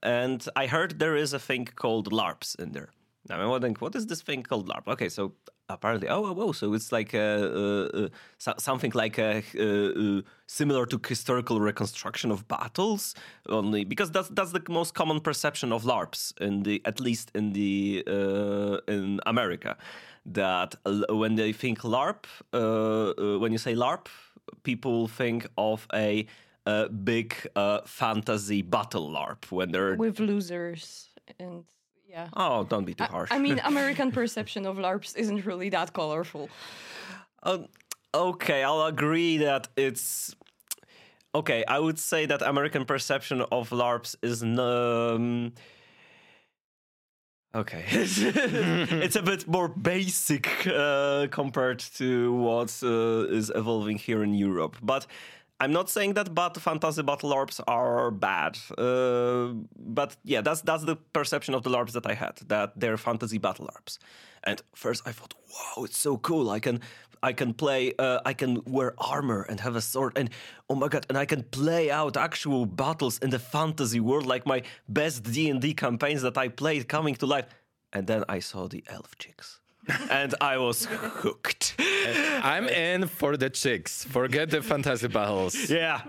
and 0.02 0.49
i 0.54 0.66
heard 0.66 0.99
there 0.99 1.16
is 1.16 1.32
a 1.32 1.38
thing 1.38 1.64
called 1.64 2.12
larps 2.12 2.54
in 2.54 2.70
there 2.73 2.90
i'm 3.30 3.49
wondering 3.49 3.76
what 3.78 3.95
is 3.95 4.06
this 4.06 4.23
thing 4.23 4.42
called 4.42 4.68
larp? 4.68 4.87
Okay 4.88 5.09
so 5.09 5.33
apparently 5.68 6.09
oh, 6.09 6.25
oh, 6.25 6.35
oh 6.38 6.52
so 6.52 6.73
it's 6.75 6.92
like 6.92 7.12
a, 7.14 8.11
so, 8.38 8.54
something 8.59 8.92
like 8.95 9.18
a, 9.18 9.42
similar 10.47 10.87
to 10.87 11.00
historical 11.06 11.61
reconstruction 11.61 12.30
of 12.30 12.47
battles 12.47 13.14
only 13.49 13.85
because 13.85 14.11
that's 14.11 14.28
that's 14.30 14.52
the 14.52 14.62
most 14.68 14.95
common 14.95 15.21
perception 15.21 15.73
of 15.73 15.85
larps 15.85 16.33
in 16.40 16.62
the 16.62 16.80
at 16.85 17.00
least 17.00 17.30
in 17.35 17.52
the 17.52 18.04
uh, 18.06 18.92
in 18.92 19.21
america 19.26 19.76
that 20.25 20.75
when 21.09 21.35
they 21.35 21.52
think 21.52 21.80
larp 21.80 22.25
uh, 22.52 23.11
uh, 23.11 23.38
when 23.38 23.52
you 23.52 23.59
say 23.59 23.75
larp 23.75 24.06
people 24.62 25.09
think 25.09 25.47
of 25.59 25.87
a, 25.95 26.26
a 26.66 26.88
big 26.88 27.35
uh, 27.56 27.80
fantasy 27.85 28.62
battle 28.62 29.11
larp 29.11 29.50
when 29.50 29.73
they're 29.73 29.97
with 29.97 30.21
losers 30.21 31.09
and 31.38 31.64
yeah. 32.08 32.28
Oh, 32.34 32.64
don't 32.64 32.84
be 32.84 32.94
too 32.94 33.04
I, 33.04 33.06
harsh. 33.06 33.30
I 33.32 33.38
mean, 33.38 33.60
American 33.64 34.10
perception 34.12 34.66
of 34.66 34.76
LARPs 34.76 35.16
isn't 35.16 35.44
really 35.44 35.68
that 35.70 35.92
colorful. 35.92 36.48
Um, 37.42 37.66
okay, 38.14 38.62
I'll 38.62 38.86
agree 38.86 39.38
that 39.38 39.68
it's. 39.76 40.34
Okay, 41.34 41.64
I 41.68 41.78
would 41.78 41.98
say 41.98 42.25
that 42.26 42.40
American 42.40 42.84
perception 42.84 43.42
of 43.52 43.70
LARPs 43.70 44.16
is. 44.22 44.42
Um, 44.42 45.52
okay, 47.54 47.84
it's 47.90 49.16
a 49.16 49.22
bit 49.22 49.46
more 49.46 49.68
basic 49.68 50.66
uh, 50.66 51.26
compared 51.30 51.80
to 51.96 52.32
what 52.32 52.80
uh, 52.82 53.26
is 53.28 53.52
evolving 53.54 53.98
here 53.98 54.22
in 54.22 54.32
Europe, 54.32 54.76
but 54.80 55.06
I'm 55.58 55.72
not 55.72 55.88
saying 55.88 56.14
that 56.14 56.34
but 56.34 56.56
fantasy 56.58 57.02
battle 57.02 57.30
LARPs 57.30 57.60
are 57.66 58.10
bad, 58.10 58.58
uh, 58.76 59.54
but 59.78 60.16
yeah, 60.22 60.42
that's 60.42 60.60
that's 60.60 60.84
the 60.84 60.96
perception 60.96 61.54
of 61.54 61.62
the 61.62 61.70
LARPs 61.70 61.92
that 61.92 62.06
I 62.06 62.12
had 62.14 62.36
that 62.48 62.78
they're 62.78 62.98
fantasy 62.98 63.38
battle 63.38 63.66
LARPs. 63.66 63.98
And 64.44 64.60
first 64.75 65.08
I 65.08 65.12
thought, 65.12 65.34
wow, 65.50 65.84
it's 65.84 65.98
so 65.98 66.18
cool. 66.18 66.50
I 66.50 66.60
can 66.60 66.80
I 67.22 67.32
can 67.32 67.54
play, 67.54 67.94
uh, 67.98 68.20
I 68.26 68.34
can 68.34 68.62
wear 68.66 68.94
armor 68.98 69.46
and 69.48 69.60
have 69.60 69.76
a 69.76 69.80
sword, 69.80 70.12
and 70.18 70.28
oh 70.68 70.75
my 70.75 70.88
god, 70.88 71.06
and 71.08 71.16
I 71.16 71.25
can 71.25 71.42
play 71.42 71.90
out 71.90 72.18
actual 72.18 72.66
battles 72.66 73.18
in 73.18 73.30
the 73.30 73.38
fantasy 73.38 74.00
world 74.00 74.26
like 74.26 74.46
my 74.46 74.62
best 74.88 75.22
D 75.22 75.48
and 75.48 75.60
D 75.60 75.72
campaigns 75.72 76.20
that 76.22 76.36
I 76.36 76.48
played 76.48 76.86
coming 76.88 77.14
to 77.16 77.26
life. 77.26 77.46
And 77.92 78.06
then 78.06 78.25
I 78.28 78.40
saw 78.40 78.68
the 78.68 78.84
elf 78.88 79.16
chicks 79.16 79.60
and 80.11 80.35
I 80.40 80.59
was 80.59 80.87
hooked. 80.87 81.75
I'm 82.43 82.69
in 82.69 83.07
for 83.09 83.37
the 83.37 83.50
chicks. 83.50 84.05
Forget 84.05 84.50
the 84.50 84.62
fantasy 84.62 85.09
battles. 85.09 85.71
Yeah, 85.71 86.02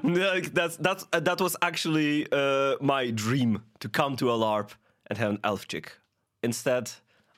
that's 0.54 0.78
that's 0.78 1.06
uh, 1.14 1.20
that 1.20 1.42
was 1.42 1.56
actually 1.62 2.28
uh, 2.32 2.76
my 2.82 3.12
dream 3.12 3.64
to 3.80 3.90
come 3.90 4.16
to 4.18 4.32
a 4.32 4.38
LARP 4.38 4.72
and 5.08 5.18
have 5.18 5.32
an 5.32 5.40
elf 5.44 5.68
chick. 5.68 5.94
Instead, 6.44 6.92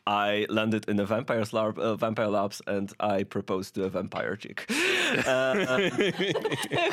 I 0.05 0.46
landed 0.50 0.89
in 0.89 1.00
a 1.00 1.05
vampire 1.05 1.41
LARP, 1.41 1.77
uh, 1.77 1.96
vampire 1.96 2.27
LARPs, 2.27 2.62
and 2.67 2.91
I 3.00 3.24
proposed 3.24 3.75
to 3.75 3.84
a 3.84 3.89
vampire 3.89 4.36
chick. 4.36 4.65
Uh, 4.69 5.89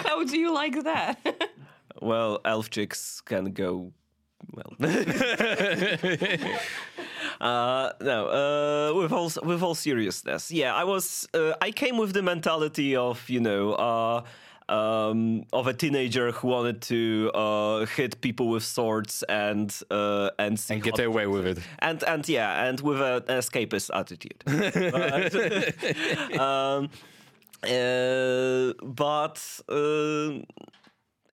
How 0.04 0.24
do 0.24 0.38
you 0.38 0.52
like 0.52 0.84
that? 0.84 1.50
well, 2.02 2.40
elf 2.44 2.70
chicks 2.70 3.20
can 3.20 3.52
go 3.52 3.92
well. 4.52 4.72
uh, 7.40 7.92
no, 8.00 8.28
uh, 8.28 8.94
with 8.94 9.12
all 9.12 9.30
with 9.42 9.62
all 9.62 9.74
seriousness, 9.74 10.50
yeah, 10.50 10.74
I 10.74 10.84
was 10.84 11.28
uh, 11.34 11.54
I 11.60 11.70
came 11.70 11.98
with 11.98 12.12
the 12.12 12.22
mentality 12.22 12.96
of 12.96 13.28
you 13.28 13.40
know. 13.40 13.72
Uh, 13.74 14.22
um, 14.68 15.44
of 15.52 15.66
a 15.66 15.72
teenager 15.72 16.32
who 16.32 16.48
wanted 16.48 16.82
to 16.82 17.30
uh, 17.34 17.86
hit 17.86 18.20
people 18.20 18.48
with 18.48 18.64
swords 18.64 19.22
and 19.28 19.72
uh, 19.90 20.30
and 20.38 20.60
and 20.70 20.82
get 20.82 20.98
away 20.98 21.26
with 21.26 21.46
it, 21.46 21.58
and 21.78 22.02
and 22.02 22.28
yeah, 22.28 22.64
and 22.64 22.80
with 22.80 23.00
an 23.00 23.22
escapist 23.22 23.90
attitude. 23.94 24.42
um, 26.40 26.90
uh, 27.62 28.72
but 28.82 29.40
uh, 29.68 30.42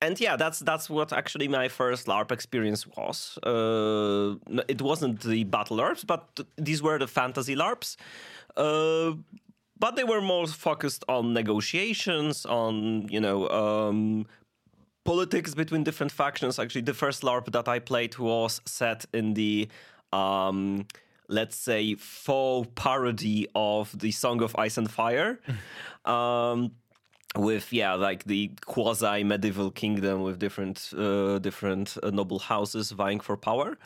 and 0.04 0.20
yeah, 0.20 0.36
that's 0.36 0.60
that's 0.60 0.90
what 0.90 1.14
actually 1.14 1.48
my 1.48 1.68
first 1.68 2.08
LARP 2.08 2.32
experience 2.32 2.86
was. 2.86 3.38
Uh, 3.44 4.36
it 4.68 4.82
wasn't 4.82 5.22
the 5.22 5.44
battle 5.46 5.78
LARPs, 5.78 6.06
but 6.06 6.40
these 6.58 6.84
were 6.84 7.00
the 7.00 7.08
fantasy 7.08 7.56
LARPs. 7.56 7.96
Uh, 8.58 9.14
but 9.80 9.96
they 9.96 10.04
were 10.04 10.22
more 10.22 10.48
focused 10.48 11.04
on 11.08 11.34
negotiations, 11.34 12.46
on 12.46 13.08
you 13.10 13.22
know 13.22 13.50
um, 13.50 14.26
politics 15.06 15.54
between 15.54 15.84
different 15.84 16.12
factions. 16.12 16.60
Actually, 16.60 16.82
the 16.82 16.94
first 16.94 17.24
LARP 17.24 17.52
that 17.52 17.68
I 17.68 17.80
played 17.80 18.18
was 18.18 18.62
set 18.66 19.06
in 19.14 19.34
the 19.34 19.70
um, 20.12 20.86
let's 21.28 21.56
say 21.56 21.96
faux 21.96 22.70
parody 22.76 23.48
of 23.56 23.98
the 23.98 24.12
Song 24.12 24.42
of 24.42 24.56
Ice 24.58 24.78
and 24.78 24.90
Fire. 24.90 25.40
um, 26.06 26.72
with 27.36 27.74
yeah 27.74 27.94
like 27.94 28.26
the 28.26 28.52
quasi 28.66 29.24
medieval 29.24 29.72
kingdom 29.72 30.22
with 30.22 30.40
different 30.40 30.94
uh, 30.98 31.40
different 31.40 31.98
uh, 32.04 32.10
noble 32.10 32.40
houses 32.40 32.92
vying 32.92 33.20
for 33.20 33.38
power. 33.38 33.78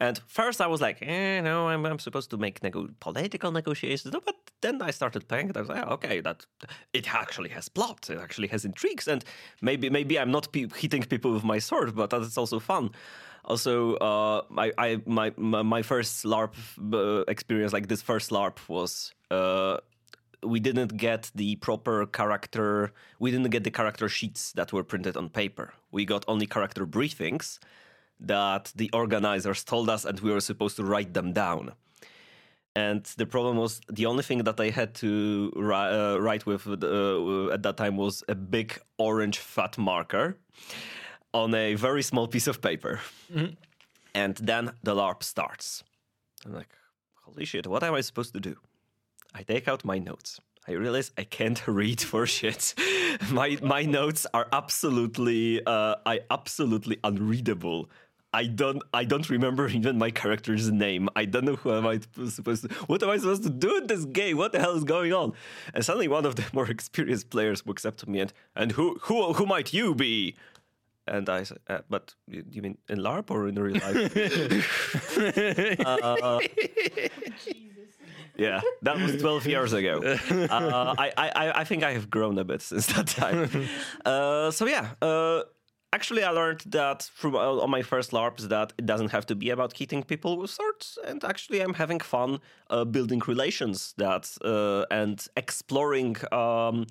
And 0.00 0.20
first 0.26 0.60
i 0.60 0.66
was 0.66 0.80
like 0.80 0.98
eh, 1.02 1.40
no 1.40 1.68
i'm, 1.68 1.84
I'm 1.86 1.98
supposed 1.98 2.30
to 2.30 2.36
make 2.36 2.62
nego- 2.62 2.88
political 3.00 3.52
negotiations. 3.52 4.14
But 4.24 4.36
then 4.60 4.80
i 4.82 4.90
started 4.90 5.28
playing 5.28 5.50
it. 5.50 5.56
I 5.56 5.60
was 5.60 5.68
like 5.68 5.84
oh, 5.86 5.94
okay 5.94 6.20
that 6.20 6.46
it 6.92 7.12
actually 7.14 7.50
has 7.50 7.68
plot 7.68 8.08
it 8.10 8.18
actually 8.18 8.48
has 8.48 8.64
intrigues. 8.64 9.08
And 9.08 9.24
maybe 9.60 9.90
maybe 9.90 10.18
i'm 10.18 10.30
not 10.30 10.52
pe- 10.52 10.68
hitting 10.76 11.02
people 11.02 11.32
with 11.32 11.44
my 11.44 11.58
sword 11.58 11.94
but 11.94 12.10
that's 12.10 12.38
also 12.38 12.58
fun. 12.60 12.90
Also 13.44 13.96
uh, 13.96 14.42
I, 14.56 14.72
I 14.78 15.00
my, 15.04 15.32
my 15.36 15.82
first 15.82 16.24
larp 16.24 16.54
uh, 16.92 17.24
experience 17.26 17.72
like 17.72 17.88
this 17.88 18.00
first 18.00 18.30
larp 18.30 18.58
was 18.68 19.12
uh, 19.32 19.78
we 20.42 20.60
didn't 20.60 20.96
get 20.96 21.30
the 21.34 21.56
proper 21.56 22.06
character 22.06 22.92
we 23.18 23.30
didn't 23.30 23.50
get 23.50 23.64
the 23.64 23.70
character 23.70 24.08
sheets 24.08 24.52
that 24.52 24.72
were 24.72 24.84
printed 24.84 25.16
on 25.16 25.28
paper. 25.28 25.74
We 25.90 26.04
got 26.04 26.24
only 26.28 26.46
character 26.46 26.86
briefings 26.86 27.58
that 28.20 28.72
the 28.76 28.90
organizers 28.92 29.64
told 29.64 29.88
us 29.88 30.04
and 30.04 30.18
we 30.20 30.30
were 30.30 30.40
supposed 30.40 30.76
to 30.76 30.84
write 30.84 31.14
them 31.14 31.32
down. 31.32 31.72
And 32.74 33.04
the 33.16 33.26
problem 33.26 33.58
was 33.58 33.80
the 33.90 34.06
only 34.06 34.22
thing 34.22 34.44
that 34.44 34.58
i 34.58 34.70
had 34.70 34.94
to 34.94 35.52
uh, 35.56 36.16
write 36.18 36.46
with 36.46 36.66
uh, 36.66 37.52
at 37.52 37.62
that 37.62 37.76
time 37.76 37.96
was 37.96 38.24
a 38.28 38.34
big 38.34 38.78
orange 38.98 39.38
fat 39.38 39.76
marker 39.76 40.38
on 41.34 41.54
a 41.54 41.74
very 41.74 42.02
small 42.02 42.26
piece 42.26 42.46
of 42.46 42.60
paper. 42.60 43.00
Mm-hmm. 43.32 43.54
and 44.14 44.36
then 44.36 44.72
the 44.82 44.94
larp 44.94 45.22
starts. 45.22 45.84
I'm 46.44 46.54
like 46.54 46.74
holy 47.24 47.44
shit 47.44 47.66
what 47.66 47.82
am 47.82 47.94
i 47.94 48.00
supposed 48.00 48.32
to 48.34 48.40
do 48.40 48.56
I 49.34 49.42
take 49.42 49.68
out 49.68 49.84
my 49.84 49.98
notes. 49.98 50.40
I 50.68 50.72
realize 50.72 51.10
I 51.18 51.24
can't 51.24 51.66
read 51.66 52.00
for 52.00 52.26
shit. 52.26 52.74
my 53.30 53.58
my 53.62 53.82
notes 53.82 54.26
are 54.32 54.46
absolutely 54.52 55.64
uh, 55.66 55.96
I 56.06 56.20
absolutely 56.30 56.98
unreadable. 57.02 57.90
I 58.34 58.46
don't 58.46 58.82
I 58.94 59.04
don't 59.04 59.28
remember 59.28 59.68
even 59.78 59.98
my 59.98 60.10
character's 60.10 60.70
name. 60.70 61.08
I 61.16 61.24
don't 61.24 61.44
know 61.44 61.56
who 61.56 61.72
am 61.72 61.86
I 61.86 62.00
supposed 62.28 62.68
to 62.68 62.74
what 62.86 63.02
am 63.02 63.10
I 63.10 63.18
supposed 63.18 63.42
to 63.42 63.50
do 63.50 63.78
in 63.78 63.86
this 63.86 64.04
game? 64.04 64.36
What 64.36 64.52
the 64.52 64.60
hell 64.60 64.76
is 64.76 64.84
going 64.84 65.12
on? 65.12 65.32
And 65.74 65.84
suddenly 65.84 66.08
one 66.08 66.24
of 66.24 66.36
the 66.36 66.44
more 66.52 66.68
experienced 66.70 67.30
players 67.30 67.66
walks 67.66 67.84
up 67.84 67.96
to 67.98 68.08
me 68.08 68.20
and 68.20 68.32
and 68.54 68.72
who 68.72 68.98
who 69.02 69.32
who 69.34 69.46
might 69.46 69.72
you 69.72 69.94
be? 69.94 70.36
And 71.04 71.28
I 71.28 71.42
said, 71.42 71.58
uh, 71.68 71.80
but 71.90 72.14
you 72.28 72.62
mean 72.62 72.78
in 72.88 73.00
LARP 73.00 73.28
or 73.32 73.48
in 73.48 73.56
real 73.56 73.74
life? 73.74 73.96
uh, 75.84 76.38
yeah, 78.36 78.60
that 78.82 78.96
was 78.98 79.16
12 79.20 79.46
years 79.46 79.72
ago. 79.72 80.00
Uh, 80.52 80.94
I, 80.98 81.12
I, 81.16 81.52
I 81.60 81.64
think 81.64 81.82
I 81.82 81.92
have 81.92 82.10
grown 82.10 82.38
a 82.38 82.44
bit 82.44 82.62
since 82.70 82.86
that 82.86 83.06
time. 83.06 83.68
Uh, 84.04 84.50
so 84.50 84.66
yeah, 84.66 84.90
uh, 85.00 85.42
actually, 85.92 86.24
I 86.24 86.30
learned 86.30 86.60
that 86.66 87.10
from 87.14 87.34
uh, 87.34 87.64
on 87.64 87.70
my 87.70 87.82
first 87.82 88.10
LARPs 88.12 88.48
that 88.48 88.72
it 88.78 88.86
doesn't 88.86 89.10
have 89.12 89.26
to 89.26 89.34
be 89.34 89.50
about 89.50 89.76
hitting 89.76 90.02
people 90.02 90.38
with 90.38 90.50
swords, 90.50 90.98
and 91.06 91.22
actually, 91.24 91.60
I'm 91.60 91.74
having 91.74 92.00
fun 92.00 92.40
uh, 92.70 92.84
building 92.84 93.22
relations 93.26 93.94
that 93.98 94.24
uh, 94.44 94.84
and 94.90 95.24
exploring. 95.36 96.16
Um, 96.32 96.86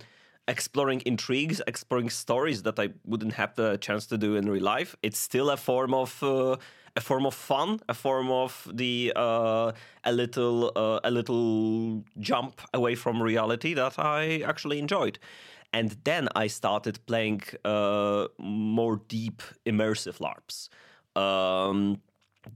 exploring 0.48 1.02
intrigues, 1.06 1.62
exploring 1.68 2.10
stories 2.10 2.64
that 2.64 2.78
I 2.80 2.90
wouldn't 3.06 3.34
have 3.34 3.56
the 3.56 3.78
chance 3.78 4.08
to 4.08 4.18
do 4.18 4.36
in 4.36 4.50
real 4.50 4.64
life. 4.64 4.96
It's 5.02 5.20
still 5.20 5.50
a 5.50 5.56
form 5.56 5.94
of 5.94 6.22
uh, 6.24 6.58
a 6.96 7.02
form 7.02 7.26
of 7.26 7.34
fun, 7.34 7.80
a 7.88 7.94
form 7.94 8.30
of 8.30 8.68
the 8.74 9.14
uh, 9.16 9.72
a 10.04 10.12
little 10.12 10.72
uh, 10.76 11.00
a 11.04 11.12
little 11.12 12.04
jump 12.20 12.62
away 12.74 12.96
from 12.96 13.22
reality 13.22 13.74
that 13.74 13.98
I 13.98 14.42
actually 14.46 14.80
enjoyed. 14.80 15.20
And 15.74 15.96
then 16.04 16.28
I 16.36 16.48
started 16.48 17.00
playing 17.06 17.44
uh, 17.64 18.28
more 18.38 19.02
deep, 19.08 19.42
immersive 19.66 20.20
LARPs. 20.20 20.70
Um, 21.16 22.02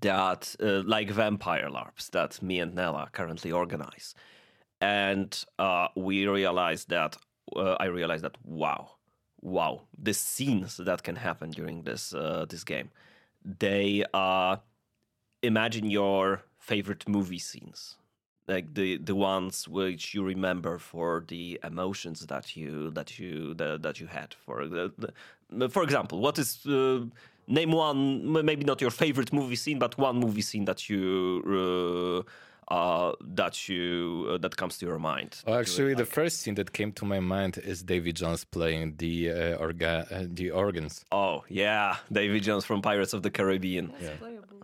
that 0.01 0.55
uh, 0.61 0.81
like 0.83 1.11
vampire 1.11 1.69
LARPs 1.69 2.09
that 2.11 2.41
me 2.41 2.59
and 2.59 2.73
Nela 2.75 3.11
currently 3.11 3.51
organize, 3.51 4.15
and 4.81 5.45
uh, 5.59 5.89
we 5.95 6.27
realized 6.27 6.89
that 6.89 7.17
uh, 7.55 7.75
I 7.79 7.85
realized 7.85 8.23
that 8.23 8.35
wow, 8.43 8.95
wow, 9.41 9.83
the 9.95 10.13
scenes 10.13 10.77
that 10.77 11.03
can 11.03 11.17
happen 11.17 11.51
during 11.51 11.83
this 11.83 12.09
this 12.49 12.63
game, 12.63 12.89
they 13.45 14.03
uh, 14.13 14.57
imagine 15.43 15.89
your 15.89 16.41
favorite 16.57 17.07
movie 17.07 17.39
scenes, 17.39 17.97
like 18.47 18.73
the 18.73 18.97
the 18.97 19.15
ones 19.15 19.67
which 19.67 20.13
you 20.13 20.23
remember 20.23 20.79
for 20.79 21.23
the 21.27 21.59
emotions 21.63 22.25
that 22.25 22.57
you 22.57 22.89
that 22.91 23.19
you 23.19 23.53
the, 23.53 23.77
that 23.81 23.99
you 23.99 24.07
had. 24.07 24.35
For 24.45 24.67
the, 24.67 24.91
the, 25.49 25.69
for 25.69 25.83
example, 25.83 26.19
what 26.19 26.39
is 26.39 26.65
uh, 26.65 27.05
name 27.47 27.71
one 27.71 28.45
maybe 28.45 28.63
not 28.65 28.81
your 28.81 28.91
favorite 28.91 29.31
movie 29.31 29.55
scene, 29.55 29.79
but 29.79 29.97
one 29.97 30.17
movie 30.17 30.41
scene 30.41 30.65
that 30.65 30.89
you. 30.89 32.23
Uh, 32.25 32.31
uh, 32.67 33.13
that 33.21 33.69
you 33.69 34.27
uh, 34.29 34.37
that 34.39 34.57
comes 34.57 34.77
to 34.79 34.85
your 34.85 34.99
mind? 34.99 35.41
Well, 35.45 35.59
actually, 35.59 35.93
the 35.93 36.05
first 36.05 36.43
thing 36.43 36.55
that 36.55 36.73
came 36.73 36.91
to 36.93 37.05
my 37.05 37.19
mind 37.19 37.57
is 37.57 37.83
David 37.83 38.15
Jones 38.15 38.43
playing 38.43 38.95
the 38.97 39.31
uh, 39.31 39.57
orga- 39.57 40.11
uh, 40.11 40.27
the 40.27 40.51
organs. 40.51 41.05
Oh 41.11 41.43
yeah, 41.49 41.97
David 42.11 42.43
Jones 42.43 42.65
from 42.65 42.81
Pirates 42.81 43.13
of 43.13 43.21
the 43.23 43.29
Caribbean. 43.29 43.87
That's 43.87 44.03
yeah. 44.03 44.15
playable. 44.17 44.57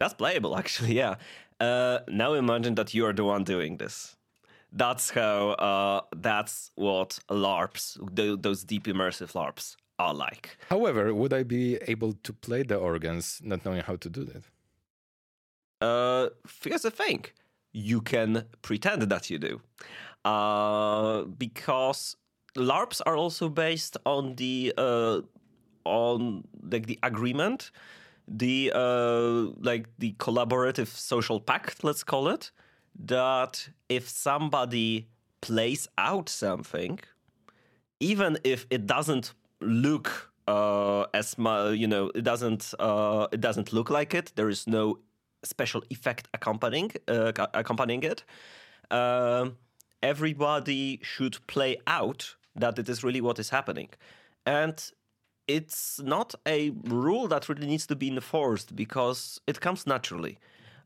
That's 0.00 0.14
playable, 0.14 0.56
actually. 0.56 0.94
Yeah. 0.94 1.16
Uh, 1.60 2.00
now 2.08 2.34
imagine 2.34 2.74
that 2.74 2.94
you 2.94 3.06
are 3.06 3.12
the 3.12 3.24
one 3.24 3.44
doing 3.44 3.76
this. 3.76 4.16
That's 4.72 5.10
how. 5.10 5.50
Uh, 5.50 6.00
that's 6.16 6.72
what 6.74 7.18
LARPs, 7.30 7.96
th- 8.16 8.40
those 8.42 8.64
deep 8.64 8.84
immersive 8.84 9.32
LARPs, 9.32 9.76
are 9.98 10.12
like. 10.12 10.56
However, 10.68 11.14
would 11.14 11.32
I 11.32 11.44
be 11.44 11.76
able 11.86 12.14
to 12.14 12.32
play 12.32 12.64
the 12.64 12.76
organs 12.76 13.40
not 13.44 13.64
knowing 13.64 13.82
how 13.82 13.96
to 13.96 14.10
do 14.10 14.24
that? 14.24 14.44
Uh, 15.80 16.30
here's 16.62 16.82
the 16.82 16.90
thing 16.90 17.26
you 17.74 18.00
can 18.00 18.44
pretend 18.62 19.02
that 19.02 19.28
you 19.28 19.38
do. 19.38 19.60
Uh, 20.24 21.24
because 21.24 22.16
LARPs 22.56 23.02
are 23.04 23.16
also 23.16 23.50
based 23.50 23.98
on 24.06 24.36
the 24.36 24.72
uh, 24.78 25.20
on 25.84 26.44
like 26.62 26.86
the 26.86 26.98
agreement, 27.02 27.70
the 28.26 28.72
uh, 28.74 29.52
like 29.60 29.88
the 29.98 30.12
collaborative 30.18 30.86
social 30.88 31.40
pact, 31.40 31.84
let's 31.84 32.02
call 32.02 32.28
it, 32.28 32.52
that 32.98 33.68
if 33.90 34.08
somebody 34.08 35.08
plays 35.42 35.86
out 35.98 36.30
something, 36.30 37.00
even 38.00 38.38
if 38.44 38.66
it 38.70 38.86
doesn't 38.86 39.34
look 39.60 40.30
uh, 40.46 41.04
as 41.12 41.36
you 41.38 41.86
know, 41.86 42.10
it 42.14 42.22
doesn't 42.22 42.72
uh, 42.78 43.26
it 43.32 43.40
doesn't 43.40 43.72
look 43.72 43.90
like 43.90 44.14
it. 44.14 44.32
There 44.36 44.48
is 44.48 44.66
no 44.66 44.98
special 45.44 45.82
effect 45.90 46.28
accompanying 46.34 46.92
uh, 47.08 47.32
accompanying 47.54 48.02
it. 48.02 48.24
Uh, 48.90 49.50
everybody 50.02 51.00
should 51.02 51.38
play 51.46 51.76
out 51.86 52.36
that 52.56 52.78
it 52.78 52.88
is 52.88 53.02
really 53.02 53.20
what 53.20 53.38
is 53.38 53.50
happening, 53.50 53.88
and 54.46 54.92
it's 55.46 56.00
not 56.00 56.34
a 56.46 56.70
rule 56.84 57.28
that 57.28 57.48
really 57.48 57.66
needs 57.66 57.86
to 57.86 57.96
be 57.96 58.08
enforced 58.08 58.74
because 58.74 59.40
it 59.46 59.60
comes 59.60 59.86
naturally. 59.86 60.38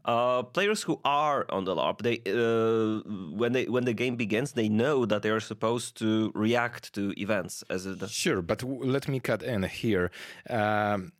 Uh, 0.04 0.42
players 0.42 0.82
who 0.84 1.00
are 1.04 1.44
on 1.50 1.64
the 1.64 1.74
LARP, 1.74 2.00
they 2.00 2.16
uh, 2.26 3.02
when 3.36 3.52
they 3.52 3.66
when 3.66 3.84
the 3.84 3.92
game 3.92 4.16
begins, 4.16 4.52
they 4.52 4.68
know 4.68 5.04
that 5.04 5.22
they 5.22 5.28
are 5.28 5.40
supposed 5.40 5.96
to 5.98 6.32
react 6.34 6.94
to 6.94 7.12
events 7.20 7.62
as 7.68 7.84
a... 7.84 8.08
sure. 8.08 8.40
But 8.40 8.62
let 8.62 9.06
me 9.06 9.20
cut 9.20 9.42
in 9.42 9.64
here, 9.64 10.10
um, 10.48 11.12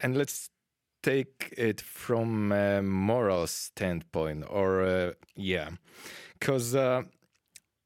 and 0.00 0.16
let's 0.16 0.50
take 1.08 1.54
it 1.56 1.80
from 1.80 2.52
a 2.52 2.82
moral 2.82 3.46
standpoint, 3.46 4.44
or 4.48 4.82
uh, 4.82 5.12
yeah, 5.34 5.70
because 6.38 6.74
uh, 6.74 7.02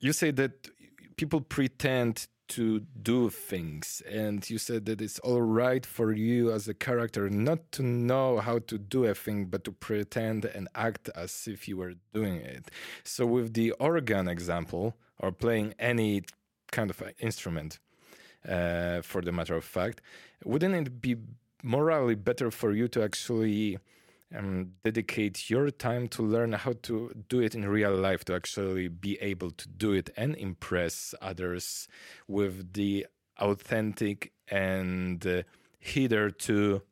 you 0.00 0.12
say 0.12 0.32
that 0.32 0.68
people 1.16 1.40
pretend 1.40 2.26
to 2.48 2.80
do 3.00 3.30
things, 3.30 4.02
and 4.10 4.50
you 4.50 4.58
said 4.58 4.86
that 4.86 5.00
it's 5.00 5.20
all 5.20 5.40
right 5.40 5.86
for 5.86 6.12
you 6.12 6.50
as 6.50 6.66
a 6.66 6.74
character 6.74 7.30
not 7.30 7.60
to 7.70 7.82
know 7.84 8.40
how 8.40 8.58
to 8.58 8.76
do 8.76 9.04
a 9.04 9.14
thing, 9.14 9.44
but 9.46 9.62
to 9.64 9.70
pretend 9.70 10.44
and 10.44 10.66
act 10.74 11.08
as 11.14 11.46
if 11.46 11.68
you 11.68 11.76
were 11.76 11.94
doing 12.12 12.38
it. 12.40 12.70
So, 13.04 13.24
with 13.24 13.54
the 13.54 13.70
organ 13.78 14.26
example, 14.26 14.96
or 15.20 15.30
playing 15.30 15.74
any 15.78 16.22
kind 16.72 16.90
of 16.90 17.00
instrument, 17.20 17.78
uh, 18.48 19.00
for 19.02 19.22
the 19.22 19.30
matter 19.30 19.54
of 19.54 19.64
fact, 19.64 20.00
wouldn't 20.44 20.74
it 20.74 21.00
be 21.00 21.16
morally 21.62 22.14
better 22.14 22.50
for 22.50 22.72
you 22.72 22.88
to 22.88 23.02
actually 23.02 23.78
um, 24.36 24.72
dedicate 24.84 25.50
your 25.50 25.70
time 25.70 26.08
to 26.08 26.22
learn 26.22 26.52
how 26.52 26.74
to 26.82 27.12
do 27.28 27.40
it 27.40 27.54
in 27.54 27.68
real 27.68 27.94
life, 27.94 28.24
to 28.24 28.34
actually 28.34 28.88
be 28.88 29.16
able 29.20 29.50
to 29.50 29.68
do 29.68 29.92
it 29.92 30.10
and 30.16 30.34
impress 30.36 31.14
others 31.20 31.88
with 32.26 32.72
the 32.72 33.06
authentic 33.38 34.32
and 34.48 35.26
uh, 35.26 35.42
hitherto 35.78 36.82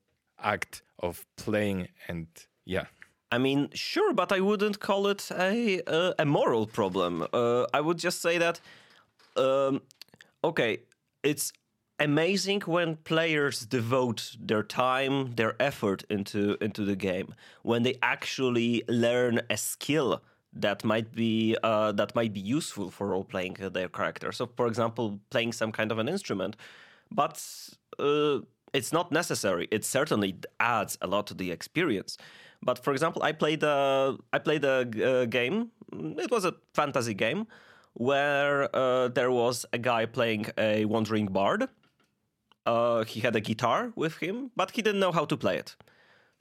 act 0.43 0.83
of 0.99 1.25
playing 1.37 1.89
and 2.09 2.27
yeah. 2.65 2.85
I 3.33 3.39
mean, 3.39 3.69
sure, 3.75 4.13
but 4.13 4.33
I 4.33 4.41
wouldn't 4.41 4.81
call 4.81 5.07
it 5.07 5.31
a 5.31 5.81
uh, 5.87 6.15
a 6.19 6.25
moral 6.25 6.67
problem. 6.67 7.27
Uh, 7.33 7.65
I 7.73 7.81
would 7.81 7.99
just 7.99 8.21
say 8.21 8.39
that, 8.39 8.61
um, 9.37 9.83
okay, 10.43 10.79
it's 11.23 11.53
amazing 12.01 12.63
when 12.63 12.97
players 12.97 13.61
devote 13.67 14.37
their 14.41 14.63
time, 14.63 15.35
their 15.37 15.55
effort 15.61 16.03
into 16.11 16.57
into 16.61 16.85
the 16.85 16.97
game. 16.97 17.35
When 17.63 17.83
they 17.83 17.97
actually 18.03 18.83
learn 18.89 19.41
a 19.51 19.57
skill 19.57 20.23
that 20.53 20.83
might 20.85 21.13
be 21.15 21.57
uh, 21.63 21.93
that 21.93 22.15
might 22.15 22.33
be 22.33 22.41
useful 22.41 22.91
for 22.91 23.09
role 23.09 23.25
playing 23.25 23.57
their 23.61 23.89
character. 23.89 24.33
So, 24.33 24.49
for 24.57 24.67
example, 24.67 25.21
playing 25.31 25.53
some 25.53 25.73
kind 25.73 25.93
of 25.93 25.99
an 25.99 26.09
instrument, 26.09 26.57
but 27.11 27.45
uh, 27.99 28.41
it's 28.73 28.93
not 28.93 29.13
necessary. 29.13 29.69
It 29.71 29.85
certainly 29.85 30.37
adds 30.59 30.99
a 31.03 31.07
lot 31.07 31.27
to 31.29 31.35
the 31.35 31.51
experience. 31.51 32.17
But 32.63 32.83
for 32.83 32.93
example, 32.93 33.23
I 33.23 33.33
played 33.33 33.63
a 33.63 34.17
I 34.33 34.39
played 34.39 34.65
a 34.65 34.79
uh, 35.05 35.25
game. 35.27 35.71
It 35.93 36.31
was 36.31 36.45
a 36.45 36.55
fantasy 36.75 37.15
game 37.15 37.47
where 37.95 38.75
uh, 38.75 39.09
there 39.09 39.31
was 39.31 39.67
a 39.73 39.79
guy 39.79 40.07
playing 40.07 40.47
a 40.59 40.85
wandering 40.85 41.27
bard. 41.27 41.69
Uh, 42.71 43.05
he 43.13 43.19
had 43.27 43.35
a 43.37 43.41
guitar 43.51 43.81
with 44.03 44.15
him, 44.25 44.37
but 44.61 44.69
he 44.77 44.81
didn't 44.87 45.01
know 45.05 45.13
how 45.19 45.25
to 45.33 45.37
play 45.45 45.57
it. 45.63 45.71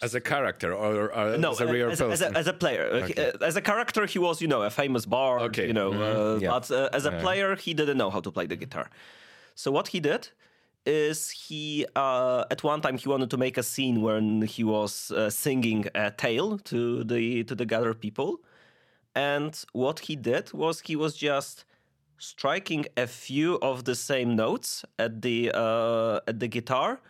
As 0.02 0.14
a 0.16 0.22
character 0.34 0.70
or, 0.84 0.92
or 1.20 1.38
no, 1.46 1.52
as 1.52 1.60
a 1.60 1.68
real 1.76 1.90
as, 1.92 2.00
person? 2.00 2.12
As 2.18 2.22
a, 2.22 2.30
as 2.42 2.48
a 2.48 2.54
player. 2.64 2.86
Okay. 3.00 3.32
As 3.50 3.56
a 3.62 3.62
character, 3.72 4.02
he 4.14 4.20
was, 4.28 4.36
you 4.44 4.48
know, 4.54 4.62
a 4.72 4.74
famous 4.84 5.06
bard. 5.16 5.42
Okay. 5.50 5.68
You 5.70 5.76
know, 5.80 5.90
Mhm. 5.92 6.02
uh, 6.10 6.40
Yeah. 6.44 6.54
but 6.54 6.66
uh, 6.72 6.98
as 6.98 7.04
a 7.06 7.12
Yeah. 7.12 7.22
player, 7.26 7.50
he 7.66 7.72
didn't 7.80 7.98
know 8.02 8.10
how 8.16 8.22
to 8.22 8.32
play 8.32 8.48
the 8.54 8.56
guitar. 8.64 8.88
So 9.56 9.68
what 9.78 9.88
he 9.94 10.00
did 10.00 10.24
is 10.86 11.20
he 11.48 11.86
uh, 12.06 12.54
at 12.54 12.60
one 12.64 12.80
time 12.86 12.96
he 13.04 13.08
wanted 13.14 13.30
to 13.36 13.38
make 13.46 13.56
a 13.64 13.64
scene 13.74 13.98
when 14.08 14.26
he 14.56 14.64
was 14.76 15.12
uh, 15.12 15.30
singing 15.46 15.82
a 16.06 16.12
tale 16.26 16.50
to 16.72 16.80
the 17.12 17.44
to 17.50 17.54
the 17.60 17.66
gathered 17.74 18.00
people, 18.08 18.30
and 19.34 19.54
what 19.84 19.98
he 20.08 20.16
did 20.32 20.46
was 20.54 20.76
he 20.90 20.96
was 21.04 21.14
just 21.30 21.56
striking 22.20 22.86
a 22.98 23.08
few 23.08 23.58
of 23.62 23.86
the 23.86 23.96
same 23.96 24.36
notes 24.36 24.86
at 24.98 25.22
the 25.22 25.52
uh, 25.54 26.20
at 26.28 26.40
the 26.40 26.48
guitar, 26.48 27.02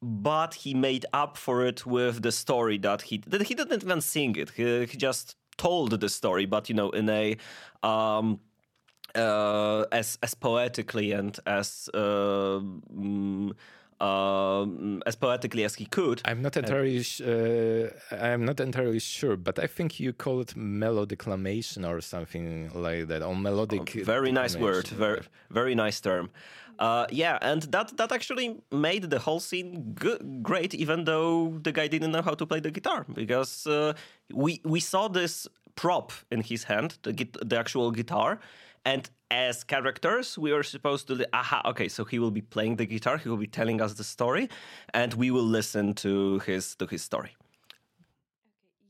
but 0.00 0.54
he 0.54 0.74
made 0.74 1.06
up 1.12 1.36
for 1.36 1.66
it 1.66 1.84
with 1.86 2.22
the 2.22 2.32
story 2.32 2.78
that 2.78 3.02
he 3.02 3.18
that 3.26 3.42
he 3.42 3.54
didn't 3.54 3.82
even 3.82 4.00
sing 4.00 4.36
it. 4.36 4.50
He, 4.50 4.86
he 4.86 4.96
just 4.96 5.36
told 5.56 6.00
the 6.00 6.08
story, 6.08 6.46
but 6.46 6.68
you 6.68 6.74
know, 6.74 6.90
in 6.90 7.08
a 7.08 7.36
um, 7.82 8.40
uh, 9.14 9.84
as 9.92 10.18
as 10.22 10.34
poetically 10.34 11.12
and 11.12 11.38
as 11.46 11.88
uh, 11.94 12.60
mm, 12.60 13.52
um, 14.02 15.02
as 15.06 15.16
poetically 15.16 15.64
as 15.64 15.74
he 15.76 15.86
could. 15.86 16.20
I'm 16.24 16.42
not 16.42 16.56
entirely. 16.56 17.04
Uh, 17.24 17.88
I'm 18.10 18.44
not 18.44 18.58
entirely 18.60 18.98
sure, 18.98 19.36
but 19.36 19.58
I 19.58 19.66
think 19.66 20.00
you 20.00 20.12
call 20.12 20.40
it 20.40 20.54
melodeclamation 20.56 21.88
or 21.88 22.00
something 22.00 22.70
like 22.74 23.06
that, 23.08 23.22
or 23.22 23.36
melodic. 23.36 23.90
very 24.04 24.32
nice 24.32 24.56
word 24.56 24.88
very 24.88 25.20
very 25.50 25.74
nice 25.74 26.00
term 26.00 26.30
uh, 26.78 27.06
yeah 27.10 27.38
and 27.42 27.62
that 27.74 27.96
that 27.96 28.12
actually 28.12 28.56
made 28.70 29.10
the 29.10 29.18
whole 29.18 29.40
scene 29.40 29.94
great 30.42 30.74
even 30.74 31.04
though 31.04 31.58
the 31.62 31.72
guy 31.72 31.86
didn't 31.86 32.12
know 32.12 32.22
how 32.22 32.34
to 32.34 32.46
play 32.46 32.60
the 32.60 32.70
guitar 32.70 33.06
because 33.14 33.66
uh, 33.66 33.92
we 34.32 34.60
we 34.64 34.80
saw 34.80 35.08
this 35.08 35.48
prop 35.74 36.12
in 36.30 36.40
his 36.40 36.64
hand 36.64 36.98
the 37.02 37.12
the 37.44 37.58
actual 37.58 37.90
guitar 37.90 38.40
and 38.84 39.10
as 39.32 39.64
characters 39.64 40.38
we 40.38 40.52
are 40.52 40.62
supposed 40.62 41.06
to 41.08 41.14
li- 41.14 41.32
aha 41.32 41.62
okay 41.64 41.88
so 41.88 42.04
he 42.04 42.18
will 42.18 42.30
be 42.30 42.44
playing 42.54 42.76
the 42.76 42.86
guitar 42.86 43.16
he 43.16 43.28
will 43.30 43.42
be 43.46 43.52
telling 43.60 43.80
us 43.80 43.94
the 43.94 44.04
story 44.04 44.48
and 44.92 45.14
we 45.14 45.30
will 45.30 45.50
listen 45.58 45.94
to 45.94 46.38
his 46.40 46.74
to 46.76 46.86
his 46.86 47.02
story 47.02 47.32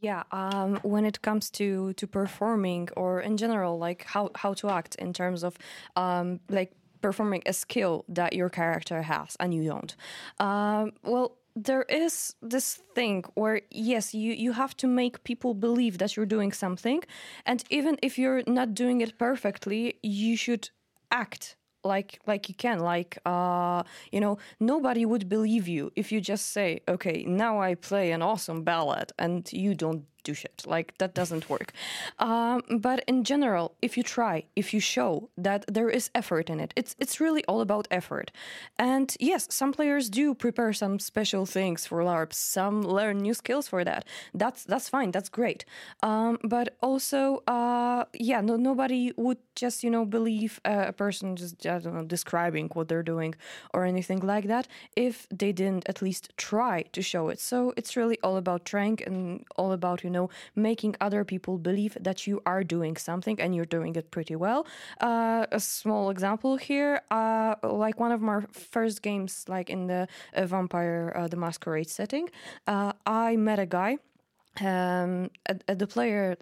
Yeah, 0.01 0.25
um, 0.33 0.81
when 0.83 1.05
it 1.05 1.23
comes 1.23 1.49
to 1.51 1.93
to 1.95 2.07
performing 2.09 2.89
or 2.97 3.21
in 3.21 3.37
general, 3.37 3.79
like 3.79 4.05
how 4.05 4.31
how 4.35 4.53
to 4.55 4.69
act 4.69 4.97
in 4.97 5.13
terms 5.13 5.45
of 5.45 5.57
um, 5.95 6.41
like 6.49 6.73
performing 7.01 7.43
a 7.47 7.53
skill 7.53 8.05
that 8.09 8.33
your 8.33 8.49
character 8.51 9.03
has 9.03 9.37
and 9.39 9.55
you 9.55 9.65
don't. 9.65 9.95
Um, 10.41 10.93
well, 11.05 11.39
there 11.55 11.83
is 11.83 12.35
this 12.41 12.81
thing 12.95 13.25
where 13.35 13.61
yes 13.71 14.15
you 14.15 14.33
you 14.33 14.53
have 14.53 14.77
to 14.77 14.87
make 14.87 15.23
people 15.25 15.55
believe 15.55 15.99
that 15.99 16.17
you're 16.17 16.27
doing 16.27 16.53
something. 16.53 17.03
And 17.47 17.63
even 17.71 17.99
if 18.03 18.19
you're 18.19 18.43
not 18.47 18.75
doing 18.75 19.01
it 19.01 19.19
perfectly 19.19 19.95
you 20.03 20.37
should 20.37 20.71
act 21.11 21.57
like 21.85 22.21
like 22.27 22.49
you 22.49 22.55
can 22.55 22.79
like 22.79 23.19
uh 23.27 23.83
you 24.13 24.21
know 24.21 24.39
nobody 24.61 25.05
would 25.05 25.29
believe 25.29 25.67
you 25.67 25.91
if 25.97 26.13
you 26.13 26.21
just 26.21 26.53
say 26.53 26.81
okay 26.89 27.25
now 27.27 27.61
i 27.61 27.75
play 27.75 28.13
an 28.13 28.23
awesome 28.23 28.63
ballad 28.63 29.13
and 29.19 29.53
you 29.53 29.75
don't 29.75 30.05
do 30.23 30.35
shit. 30.35 30.63
Like 30.67 30.97
that 30.99 31.15
doesn't 31.15 31.49
work. 31.49 31.73
Um, 32.19 32.63
but 32.81 33.05
in 33.07 33.25
general 33.25 33.75
if 33.83 33.97
you 33.97 34.03
try 34.03 34.45
if 34.57 34.73
you 34.75 34.81
show 34.81 35.31
that 35.37 35.65
there 35.67 35.91
is 35.91 36.11
effort 36.15 36.51
in 36.51 36.61
it 36.61 36.73
it's 36.77 36.97
it's 36.99 37.21
really 37.21 37.45
all 37.47 37.61
about 37.61 37.89
effort. 37.91 38.31
And 38.79 39.15
yes 39.21 39.47
some 39.51 39.73
players 39.73 40.09
do 40.09 40.35
prepare 40.35 40.73
some 40.73 40.99
special 40.99 41.47
things 41.47 41.87
for 41.87 42.03
larps. 42.05 42.37
Some 42.39 42.83
learn 42.83 43.19
new 43.19 43.35
skills 43.35 43.69
for 43.69 43.85
that. 43.85 44.05
That's 44.35 44.65
that's 44.65 44.89
fine. 44.89 45.11
That's 45.11 45.29
great. 45.29 45.65
Um, 46.03 46.39
but 46.45 46.77
also 46.81 47.43
uh, 47.47 48.05
yeah 48.15 48.41
no 48.41 48.57
nobody 48.57 49.13
would 49.17 49.39
just 49.55 49.85
you 49.85 49.91
know 49.91 50.05
believe 50.05 50.61
a 50.65 50.93
person 50.93 51.37
just 51.37 51.67
I 51.67 51.79
don't 51.79 51.95
know 51.95 52.05
describing 52.05 52.69
what 52.73 52.89
they're 52.89 53.03
doing 53.03 53.35
or 53.75 53.85
anything 53.85 54.21
like 54.21 54.47
that 54.47 54.69
if 54.97 55.27
they 55.31 55.53
didn't 55.53 55.89
at 55.89 56.03
least 56.03 56.33
try 56.37 56.83
to 56.93 57.03
show 57.03 57.29
it. 57.29 57.41
So 57.41 57.73
it's 57.77 57.97
really 57.97 58.19
all 58.23 58.37
about 58.37 58.65
trying 58.65 58.99
and 59.07 59.45
all 59.57 59.73
about 59.73 60.05
you 60.05 60.11
know 60.13 60.29
making 60.55 60.97
other 61.01 61.25
people 61.25 61.59
believe 61.59 61.97
that 62.01 62.27
you 62.27 62.41
are 62.47 62.63
doing 62.63 62.97
something 62.97 63.41
and 63.41 63.55
you're 63.55 63.73
doing 63.79 63.97
it 63.97 64.11
pretty 64.11 64.37
well. 64.37 64.67
Uh, 65.01 65.47
a 65.51 65.61
small 65.61 66.11
example 66.11 66.57
here 66.57 67.03
uh, 67.11 67.55
like 67.63 67.99
one 67.99 68.13
of 68.13 68.21
my 68.21 68.41
first 68.53 69.03
games 69.03 69.45
like 69.49 69.71
in 69.71 69.87
the 69.87 70.07
uh, 70.35 70.47
vampire 70.47 71.13
uh, 71.17 71.29
the 71.29 71.37
masquerade 71.37 71.89
setting 71.89 72.29
uh, 72.67 72.93
i 73.07 73.37
met 73.37 73.59
a 73.59 73.67
guy 73.67 73.97
um, 74.61 75.31
the 75.67 75.87
player 75.87 76.37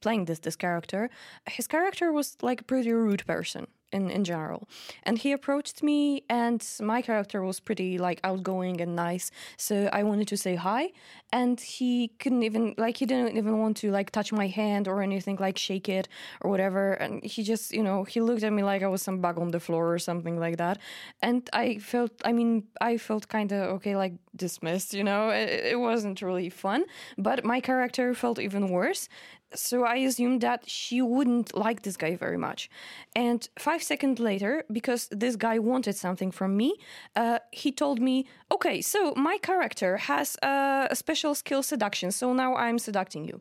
playing 0.00 0.24
this 0.24 0.40
this 0.40 0.56
character 0.56 1.10
his 1.46 1.66
character 1.66 2.12
was 2.12 2.36
like 2.42 2.60
a 2.60 2.64
pretty 2.64 2.92
rude 2.92 3.24
person 3.26 3.66
in, 3.92 4.10
in 4.10 4.24
general. 4.24 4.68
And 5.02 5.18
he 5.18 5.32
approached 5.32 5.82
me, 5.82 6.24
and 6.28 6.64
my 6.80 7.02
character 7.02 7.42
was 7.42 7.60
pretty 7.60 7.98
like 7.98 8.20
outgoing 8.24 8.80
and 8.80 8.94
nice. 8.94 9.30
So 9.56 9.88
I 9.92 10.02
wanted 10.02 10.28
to 10.28 10.36
say 10.36 10.54
hi, 10.54 10.92
and 11.32 11.60
he 11.60 12.08
couldn't 12.18 12.42
even 12.42 12.74
like 12.78 12.96
he 12.98 13.06
didn't 13.06 13.36
even 13.36 13.58
want 13.58 13.76
to 13.78 13.90
like 13.90 14.10
touch 14.10 14.32
my 14.32 14.46
hand 14.46 14.88
or 14.88 15.02
anything 15.02 15.36
like 15.40 15.58
shake 15.58 15.88
it 15.88 16.08
or 16.40 16.50
whatever. 16.50 16.92
And 16.94 17.24
he 17.24 17.42
just 17.42 17.72
you 17.72 17.82
know 17.82 18.04
he 18.04 18.20
looked 18.20 18.42
at 18.42 18.52
me 18.52 18.62
like 18.62 18.82
I 18.82 18.88
was 18.88 19.02
some 19.02 19.20
bug 19.20 19.38
on 19.38 19.50
the 19.50 19.60
floor 19.60 19.92
or 19.92 19.98
something 19.98 20.38
like 20.38 20.56
that. 20.58 20.78
And 21.22 21.48
I 21.52 21.78
felt 21.78 22.12
I 22.24 22.32
mean 22.32 22.64
I 22.80 22.96
felt 22.96 23.28
kind 23.28 23.52
of 23.52 23.62
okay 23.76 23.96
like 23.96 24.14
dismissed. 24.36 24.94
You 24.94 25.04
know 25.04 25.30
it, 25.30 25.48
it 25.72 25.80
wasn't 25.80 26.22
really 26.22 26.50
fun. 26.50 26.84
But 27.18 27.44
my 27.44 27.60
character 27.60 28.14
felt 28.14 28.38
even 28.38 28.68
worse 28.68 29.08
so 29.54 29.84
I 29.84 29.96
assumed 29.96 30.40
that 30.42 30.68
she 30.68 31.02
wouldn't 31.02 31.56
like 31.56 31.82
this 31.82 31.96
guy 31.96 32.16
very 32.16 32.36
much. 32.36 32.70
And 33.14 33.48
five 33.58 33.82
seconds 33.82 34.20
later, 34.20 34.64
because 34.70 35.08
this 35.10 35.36
guy 35.36 35.58
wanted 35.58 35.96
something 35.96 36.30
from 36.30 36.56
me, 36.56 36.76
uh, 37.16 37.38
he 37.50 37.72
told 37.72 38.00
me, 38.00 38.26
"Okay, 38.50 38.80
so 38.80 39.14
my 39.16 39.38
character 39.38 39.96
has 39.96 40.36
uh, 40.42 40.86
a 40.90 40.96
special 40.96 41.34
skill 41.34 41.62
seduction, 41.62 42.12
so 42.12 42.32
now 42.32 42.54
I'm 42.54 42.78
seducing 42.78 43.24
you, 43.24 43.40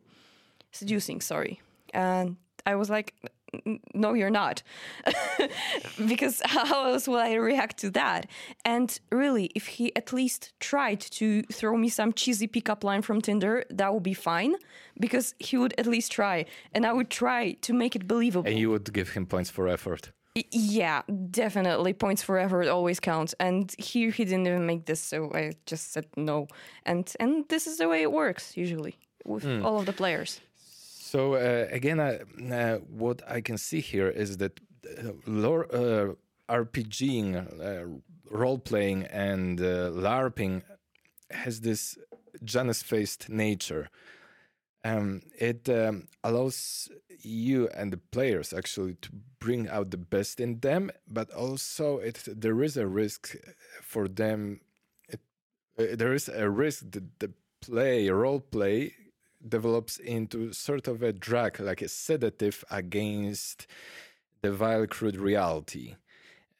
seducing. 0.72 1.22
Sorry." 1.22 1.62
And 1.94 2.38
I 2.66 2.76
was 2.76 2.90
like, 2.90 3.14
no, 3.94 4.14
you're 4.14 4.30
not. 4.30 4.64
because 6.08 6.42
how 6.46 6.92
else 6.92 7.08
will 7.08 7.18
I 7.18 7.34
react 7.34 7.78
to 7.80 7.90
that? 7.92 8.28
And 8.66 9.00
really, 9.12 9.52
if 9.56 9.68
he 9.68 9.96
at 9.96 10.14
least 10.14 10.54
tried 10.60 11.00
to 11.00 11.44
throw 11.44 11.76
me 11.78 11.90
some 11.90 12.14
cheesy 12.14 12.48
pickup 12.48 12.84
line 12.84 13.02
from 13.02 13.22
Tinder, 13.22 13.66
that 13.70 13.94
would 13.94 14.04
be 14.04 14.14
fine 14.14 14.56
because 15.00 15.36
he 15.40 15.58
would 15.58 15.74
at 15.78 15.88
least 15.88 16.12
try. 16.12 16.46
And 16.74 16.86
I 16.86 16.94
would 16.94 17.10
try 17.10 17.54
to 17.54 17.74
make 17.74 17.96
it 17.96 18.08
believable. 18.08 18.50
And 18.50 18.60
you 18.60 18.70
would 18.70 18.92
give 18.94 19.10
him 19.10 19.26
points 19.26 19.50
for 19.50 19.68
effort. 19.68 20.12
Yeah, 20.52 21.02
definitely. 21.32 21.94
Points 21.94 22.22
for 22.22 22.38
effort 22.38 22.68
always 22.68 23.00
count. 23.00 23.34
And 23.40 23.74
here 23.78 24.12
he 24.12 24.26
didn't 24.26 24.48
even 24.48 24.66
make 24.66 24.86
this, 24.86 25.02
so 25.02 25.32
I 25.34 25.54
just 25.66 25.92
said 25.92 26.06
no. 26.16 26.48
And 26.86 27.12
and 27.20 27.46
this 27.50 27.68
is 27.68 27.78
the 27.78 27.88
way 27.90 28.02
it 28.04 28.12
works 28.12 28.56
usually 28.56 28.96
with 29.26 29.44
mm. 29.44 29.66
all 29.66 29.80
of 29.80 29.86
the 29.86 29.94
players. 29.94 30.40
So 31.12 31.34
uh, 31.34 31.66
again, 31.72 32.00
uh, 32.00 32.20
uh, 32.54 32.76
what 32.88 33.24
I 33.28 33.42
can 33.42 33.58
see 33.58 33.80
here 33.80 34.10
is 34.10 34.38
that 34.38 34.60
uh, 34.86 35.14
lore, 35.26 35.66
uh, 35.74 36.14
RPGing, 36.48 37.30
uh, 37.36 38.00
role 38.30 38.60
playing, 38.60 39.06
and 39.06 39.58
LARPing 39.58 40.62
has 41.32 41.62
this 41.62 41.98
Janus-faced 42.44 43.28
nature. 43.28 43.90
Um, 44.86 45.24
it 45.40 45.68
um, 45.68 46.10
allows 46.24 46.90
you 47.24 47.70
and 47.70 47.92
the 47.92 47.98
players 47.98 48.54
actually 48.54 48.94
to 49.02 49.10
bring 49.40 49.68
out 49.68 49.90
the 49.90 49.98
best 49.98 50.40
in 50.40 50.60
them, 50.60 50.92
but 51.08 51.32
also 51.32 51.98
it 51.98 52.24
there 52.28 52.62
is 52.62 52.78
a 52.78 52.86
risk 52.86 53.36
for 53.82 54.08
them. 54.08 54.62
It, 55.08 55.22
there 55.98 56.14
is 56.14 56.30
a 56.30 56.52
risk 56.52 56.92
that 56.92 57.20
the 57.20 57.32
play 57.62 58.10
role 58.12 58.42
play 58.42 58.94
develops 59.48 59.98
into 59.98 60.52
sort 60.54 60.88
of 60.88 61.02
a 61.02 61.14
drug, 61.14 61.60
like 61.60 61.82
a 61.82 61.88
sedative 61.88 62.64
against 62.70 63.68
the 64.42 64.52
vile, 64.52 64.88
crude 64.88 65.18
reality. 65.18 65.96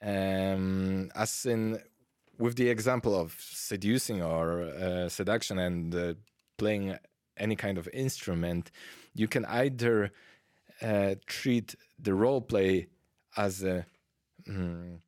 Um, 0.02 1.12
as 1.16 1.46
in, 1.46 1.80
with 2.38 2.56
the 2.56 2.70
example 2.70 3.20
of 3.20 3.36
seducing 3.40 4.22
or 4.22 4.62
uh, 4.62 5.10
seduction 5.10 5.60
and 5.60 5.94
uh, 5.94 6.14
playing 6.58 6.98
any 7.38 7.56
kind 7.56 7.78
of 7.78 7.88
instrument, 7.94 8.72
you 9.14 9.28
can 9.28 9.46
either 9.46 10.12
uh, 10.82 11.16
treat 11.26 11.76
the 11.98 12.14
role 12.14 12.42
play 12.42 12.88
as 13.36 13.64
a 13.64 13.86
mm, 14.48 15.00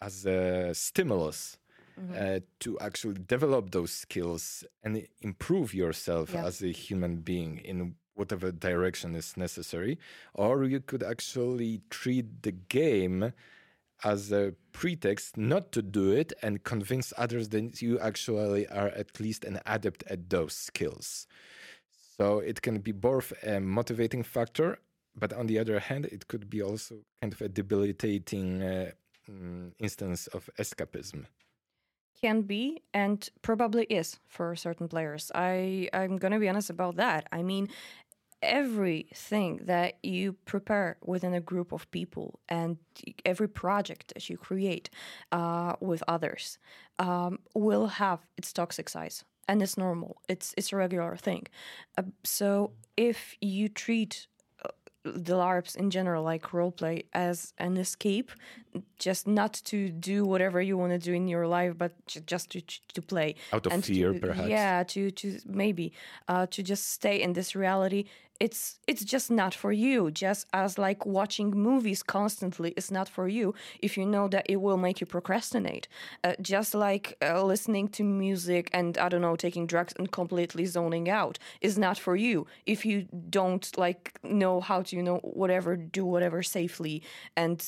as 0.00 0.26
a 0.26 0.74
stimulus 0.74 1.58
mm-hmm. 2.00 2.36
uh, 2.36 2.40
to 2.60 2.78
actually 2.80 3.18
develop 3.26 3.70
those 3.70 3.92
skills 3.92 4.64
and 4.82 5.06
improve 5.20 5.74
yourself 5.74 6.30
yeah. 6.32 6.44
as 6.44 6.62
a 6.62 6.72
human 6.72 7.16
being 7.16 7.58
in 7.58 7.94
whatever 8.14 8.50
direction 8.50 9.14
is 9.14 9.36
necessary. 9.36 9.98
Or 10.34 10.64
you 10.64 10.80
could 10.80 11.02
actually 11.02 11.82
treat 11.90 12.42
the 12.42 12.52
game 12.52 13.32
as 14.04 14.30
a 14.32 14.54
pretext 14.72 15.36
not 15.36 15.72
to 15.72 15.82
do 15.82 16.12
it 16.12 16.32
and 16.42 16.64
convince 16.64 17.12
others 17.16 17.48
that 17.50 17.80
you 17.80 17.98
actually 17.98 18.66
are 18.68 18.88
at 18.88 19.20
least 19.20 19.44
an 19.44 19.60
adept 19.64 20.04
at 20.08 20.28
those 20.28 20.52
skills. 20.54 21.26
So 22.18 22.38
it 22.38 22.62
can 22.62 22.78
be 22.78 22.92
both 22.92 23.32
a 23.42 23.60
motivating 23.60 24.22
factor, 24.22 24.78
but 25.14 25.32
on 25.32 25.46
the 25.46 25.58
other 25.58 25.78
hand, 25.78 26.06
it 26.06 26.28
could 26.28 26.48
be 26.48 26.62
also 26.62 26.96
kind 27.20 27.32
of 27.32 27.40
a 27.42 27.48
debilitating 27.48 28.62
uh, 28.62 28.90
mm, 29.30 29.72
instance 29.78 30.26
of 30.28 30.48
escapism 30.58 31.26
can 32.20 32.42
be 32.42 32.82
and 32.94 33.28
probably 33.42 33.84
is 33.84 34.18
for 34.28 34.54
certain 34.56 34.88
players. 34.88 35.30
I 35.34 35.88
I'm 35.92 36.16
going 36.16 36.32
to 36.32 36.38
be 36.38 36.48
honest 36.48 36.70
about 36.70 36.96
that. 36.96 37.28
I 37.32 37.42
mean, 37.42 37.68
everything 38.42 39.60
that 39.64 39.94
you 40.02 40.34
prepare 40.44 40.96
within 41.04 41.34
a 41.34 41.40
group 41.40 41.72
of 41.72 41.90
people 41.90 42.38
and 42.48 42.76
every 43.24 43.48
project 43.48 44.12
that 44.14 44.28
you 44.28 44.36
create 44.36 44.90
uh, 45.32 45.74
with 45.80 46.02
others 46.06 46.58
um, 46.98 47.38
will 47.54 47.86
have 47.86 48.20
its 48.36 48.52
toxic 48.52 48.88
sides 48.88 49.24
and 49.48 49.62
it's 49.62 49.76
normal 49.76 50.20
it's 50.28 50.54
it's 50.56 50.72
a 50.72 50.76
regular 50.76 51.16
thing 51.16 51.46
uh, 51.96 52.02
so 52.24 52.72
if 52.96 53.36
you 53.40 53.68
treat 53.68 54.26
the 55.14 55.34
LARPs 55.34 55.76
in 55.76 55.90
general, 55.90 56.22
like 56.22 56.42
roleplay, 56.50 57.04
as 57.12 57.52
an 57.58 57.76
escape, 57.76 58.30
just 58.98 59.26
not 59.26 59.54
to 59.64 59.88
do 59.90 60.24
whatever 60.24 60.60
you 60.60 60.76
want 60.76 60.92
to 60.92 60.98
do 60.98 61.12
in 61.12 61.28
your 61.28 61.46
life, 61.46 61.74
but 61.76 61.92
just 62.06 62.50
to 62.50 62.60
to 62.94 63.02
play 63.02 63.34
out 63.52 63.66
of 63.66 63.72
and 63.72 63.84
fear, 63.84 64.12
to, 64.12 64.18
perhaps. 64.18 64.48
Yeah, 64.48 64.82
to 64.84 65.10
to 65.10 65.38
maybe 65.46 65.92
uh, 66.28 66.46
to 66.46 66.62
just 66.62 66.90
stay 66.90 67.22
in 67.22 67.32
this 67.32 67.54
reality 67.54 68.04
it's 68.40 68.78
it's 68.86 69.04
just 69.04 69.30
not 69.30 69.54
for 69.54 69.72
you. 69.72 70.10
Just 70.10 70.46
as 70.52 70.78
like 70.78 71.06
watching 71.06 71.50
movies 71.50 72.02
constantly 72.02 72.72
is 72.76 72.90
not 72.90 73.08
for 73.08 73.28
you 73.28 73.54
if 73.80 73.96
you 73.96 74.06
know 74.06 74.28
that 74.28 74.46
it 74.48 74.56
will 74.56 74.76
make 74.76 75.00
you 75.00 75.06
procrastinate. 75.06 75.88
Uh, 76.24 76.34
just 76.40 76.74
like 76.74 77.16
uh, 77.22 77.42
listening 77.42 77.88
to 77.88 78.02
music 78.02 78.70
and 78.72 78.98
i 78.98 79.08
don't 79.08 79.20
know 79.20 79.36
taking 79.36 79.66
drugs 79.66 79.92
and 79.98 80.10
completely 80.12 80.64
zoning 80.64 81.08
out 81.08 81.38
is 81.60 81.78
not 81.78 81.98
for 81.98 82.16
you 82.16 82.46
if 82.66 82.84
you 82.84 83.06
don't 83.30 83.76
like 83.76 84.18
know 84.22 84.60
how 84.60 84.82
to 84.82 84.96
you 84.96 85.02
know 85.02 85.18
whatever 85.22 85.76
do 85.76 86.04
whatever 86.04 86.42
safely. 86.42 87.02
And 87.36 87.64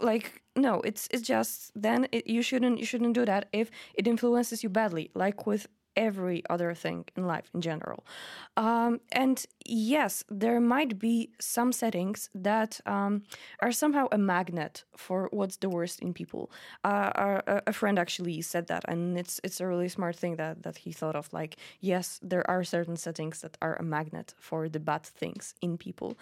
like 0.00 0.42
no 0.56 0.80
it's 0.82 1.08
it's 1.10 1.22
just 1.22 1.70
then 1.74 2.08
it, 2.12 2.26
you 2.26 2.42
shouldn't 2.42 2.78
you 2.78 2.84
shouldn't 2.84 3.14
do 3.14 3.24
that 3.24 3.48
if 3.52 3.70
it 3.94 4.06
influences 4.06 4.62
you 4.62 4.68
badly. 4.68 5.10
Like 5.14 5.46
with 5.46 5.66
every 5.96 6.42
other 6.48 6.74
thing 6.74 7.04
in 7.16 7.26
life 7.26 7.50
in 7.54 7.60
general. 7.60 8.04
Um, 8.56 9.00
and 9.12 9.44
yes, 9.66 10.24
there 10.28 10.60
might 10.60 10.98
be 10.98 11.30
some 11.40 11.72
settings 11.72 12.30
that 12.34 12.80
um, 12.86 13.22
are 13.60 13.72
somehow 13.72 14.06
a 14.12 14.18
magnet 14.18 14.84
for 14.96 15.28
what's 15.32 15.56
the 15.56 15.68
worst 15.68 16.00
in 16.00 16.12
people. 16.12 16.50
Uh, 16.84 17.10
our, 17.14 17.42
a 17.66 17.72
friend 17.72 17.98
actually 17.98 18.42
said 18.42 18.66
that, 18.66 18.84
and 18.88 19.18
it's 19.18 19.40
it's 19.44 19.60
a 19.60 19.66
really 19.66 19.88
smart 19.88 20.16
thing 20.16 20.36
that 20.36 20.62
that 20.62 20.76
he 20.76 20.92
thought 20.92 21.16
of. 21.16 21.32
Like, 21.32 21.56
yes, 21.80 22.20
there 22.22 22.48
are 22.50 22.64
certain 22.64 22.96
settings 22.96 23.40
that 23.40 23.56
are 23.60 23.76
a 23.76 23.82
magnet 23.82 24.34
for 24.38 24.68
the 24.68 24.80
bad 24.80 25.02
things 25.02 25.54
in 25.60 25.78
people, 25.78 26.16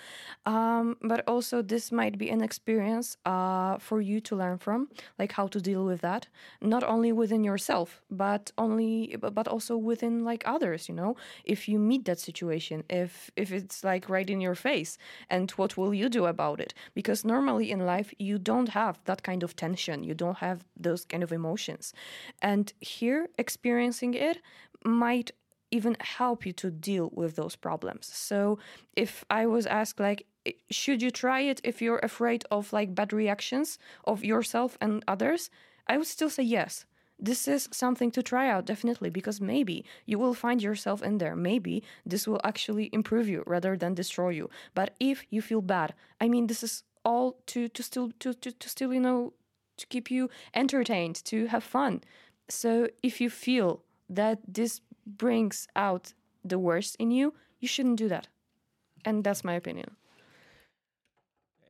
um, 0.47 0.97
but 1.03 1.23
also 1.27 1.63
this 1.63 1.93
might 1.93 2.19
be 2.19 2.31
an 2.31 2.43
experience 2.43 3.17
uh, 3.27 3.79
for 3.79 4.01
you 4.01 4.21
to 4.21 4.37
learn 4.37 4.59
from, 4.59 4.89
like 5.19 5.33
how 5.33 5.47
to 5.49 5.61
deal 5.61 5.85
with 5.85 6.01
that, 6.01 6.29
not 6.61 6.83
only 6.85 7.13
within 7.13 7.45
yourself, 7.45 8.01
but 8.11 8.53
only 8.57 9.17
but 9.21 9.49
also 9.49 9.60
within 9.69 10.25
like 10.25 10.43
others. 10.47 10.89
You 10.89 10.95
know, 10.95 11.17
if 11.45 11.69
you 11.69 11.79
meet 11.79 12.05
that 12.05 12.19
situation, 12.19 12.85
if 12.89 13.31
if 13.37 13.53
it's 13.53 13.85
like 13.85 14.09
right 14.09 14.29
in 14.29 14.41
your 14.41 14.55
face, 14.55 14.99
and 15.29 15.51
what 15.53 15.77
will 15.77 15.95
you 15.95 16.09
do 16.09 16.27
about 16.27 16.61
it? 16.61 16.75
Because 16.95 17.25
normally 17.25 17.71
in 17.71 17.87
life 17.87 18.13
you 18.19 18.39
don't 18.39 18.71
have 18.71 18.99
that 19.05 19.23
kind 19.23 19.43
of 19.43 19.57
tension, 19.57 20.05
you 20.05 20.15
don't 20.15 20.39
have 20.39 20.65
those 20.77 21.05
kind 21.05 21.23
of 21.23 21.33
emotions, 21.33 21.93
and 22.43 22.73
here 22.81 23.29
experiencing 23.39 24.15
it 24.15 24.41
might 24.85 25.31
even 25.73 25.97
help 26.01 26.45
you 26.45 26.53
to 26.53 26.71
deal 26.71 27.11
with 27.13 27.37
those 27.37 27.55
problems. 27.57 28.11
So 28.13 28.59
if 28.97 29.25
I 29.31 29.47
was 29.47 29.67
asked 29.67 30.01
like 30.01 30.27
should 30.71 31.03
you 31.03 31.11
try 31.11 31.41
it 31.41 31.61
if 31.65 31.83
you're 31.83 32.01
afraid 32.03 32.45
of 32.51 32.73
like 32.73 32.95
bad 32.95 33.13
reactions 33.13 33.79
of 34.05 34.25
yourself 34.25 34.79
and 34.81 35.05
others? 35.07 35.51
I 35.87 35.99
would 35.99 36.07
still 36.07 36.31
say 36.31 36.43
yes. 36.45 36.87
This 37.21 37.47
is 37.47 37.69
something 37.71 38.11
to 38.13 38.23
try 38.23 38.49
out 38.49 38.65
definitely 38.65 39.11
because 39.11 39.41
maybe 39.41 39.85
you 40.07 40.19
will 40.19 40.35
find 40.35 40.63
yourself 40.63 41.03
in 41.03 41.19
there. 41.19 41.37
Maybe 41.37 41.83
this 42.07 42.27
will 42.27 42.41
actually 42.45 42.89
improve 42.93 43.29
you 43.29 43.43
rather 43.47 43.77
than 43.77 43.95
destroy 43.95 44.31
you. 44.31 44.49
But 44.75 44.95
if 44.99 45.25
you 45.31 45.43
feel 45.43 45.61
bad, 45.61 45.95
I 46.21 46.29
mean 46.29 46.47
this 46.47 46.63
is 46.63 46.83
all 47.05 47.37
to 47.47 47.69
to 47.69 47.83
still 47.83 48.11
to 48.21 48.33
to, 48.35 48.53
to 48.53 48.69
still 48.69 48.93
you 48.95 49.01
know 49.01 49.33
to 49.77 49.87
keep 49.87 50.11
you 50.11 50.31
entertained, 50.55 51.25
to 51.25 51.47
have 51.47 51.65
fun. 51.65 52.03
So 52.49 52.89
if 53.03 53.21
you 53.21 53.31
feel 53.31 53.83
that 54.09 54.39
this 54.47 54.81
brings 55.07 55.67
out 55.75 56.13
the 56.45 56.59
worst 56.59 56.97
in 56.99 57.11
you, 57.11 57.35
you 57.59 57.69
shouldn't 57.69 57.97
do 57.97 58.09
that. 58.09 58.29
And 59.05 59.25
that's 59.25 59.45
my 59.45 59.55
opinion. 59.55 59.97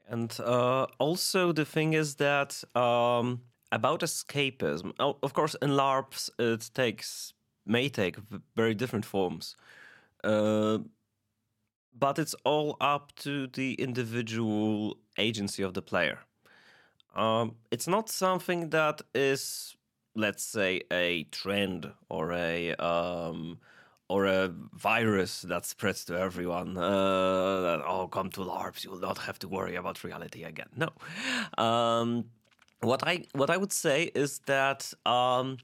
And 0.09 0.37
uh, 0.41 0.87
also, 0.99 1.53
the 1.53 1.65
thing 1.65 1.93
is 1.93 2.17
that 2.17 2.65
um, 2.75 3.43
about 3.73 4.01
escapism, 4.01 4.93
of 4.99 5.33
course, 5.33 5.55
in 5.63 5.71
LARPs, 5.71 6.31
it 6.39 6.71
takes 6.75 7.35
may 7.67 7.89
take 7.89 8.17
very 8.57 8.75
different 8.75 9.05
forms. 9.05 9.57
Uh, 10.25 10.79
but 11.99 12.19
it's 12.19 12.35
all 12.45 12.77
up 12.81 13.15
to 13.17 13.47
the 13.49 13.75
individual 13.75 14.97
agency 15.19 15.63
of 15.63 15.75
the 15.75 15.83
player. 15.83 16.19
Um, 17.15 17.57
it's 17.71 17.89
not 17.89 18.09
something 18.09 18.71
that 18.71 19.03
is, 19.15 19.77
let's 20.15 20.45
say, 20.45 20.83
a 20.93 21.25
trend 21.25 21.91
or 22.09 22.33
a 22.33 22.75
um, 22.77 23.59
or 24.09 24.27
a 24.27 24.53
virus 24.73 25.43
that 25.43 25.65
spreads 25.65 26.05
to 26.05 26.19
everyone. 26.19 26.77
Uh, 26.77 27.83
oh, 27.87 28.09
come 28.11 28.31
to 28.31 28.41
LARPs, 28.41 28.85
you 28.85 28.91
will 28.91 28.99
not 28.99 29.19
have 29.19 29.39
to 29.41 29.49
worry 29.49 29.77
about 29.77 30.03
reality 30.05 30.45
again. 30.45 30.69
No. 30.77 30.91
Um, 31.63 32.25
what 32.83 33.07
I 33.07 33.25
what 33.33 33.51
I 33.51 33.57
would 33.57 33.73
say 33.73 34.11
is 34.15 34.41
that 34.47 34.93
um, 35.07 35.59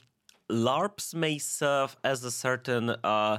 LARPs 0.51 1.15
may 1.15 1.39
serve 1.39 1.97
as 2.05 2.25
a 2.25 2.31
certain 2.31 2.91
uh, 3.03 3.39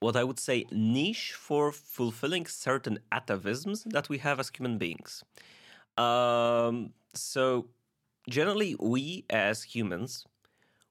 what 0.00 0.16
I 0.16 0.24
would 0.24 0.38
say 0.38 0.64
niche 0.70 1.32
for 1.32 1.72
fulfilling 1.72 2.46
certain 2.46 2.98
atavisms 3.12 3.84
that 3.92 4.08
we 4.08 4.18
have 4.18 4.38
as 4.40 4.50
human 4.50 4.78
beings. 4.78 5.24
Um, 5.96 6.92
so 7.14 7.66
generally, 8.28 8.76
we 8.78 9.24
as 9.30 9.62
humans, 9.62 10.24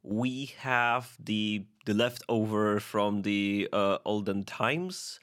we 0.04 0.46
have 0.60 1.16
the 1.20 1.66
the 1.86 1.94
leftover 1.94 2.80
from 2.80 3.22
the 3.24 3.70
uh, 3.74 3.98
olden 4.06 4.44
times 4.44 5.20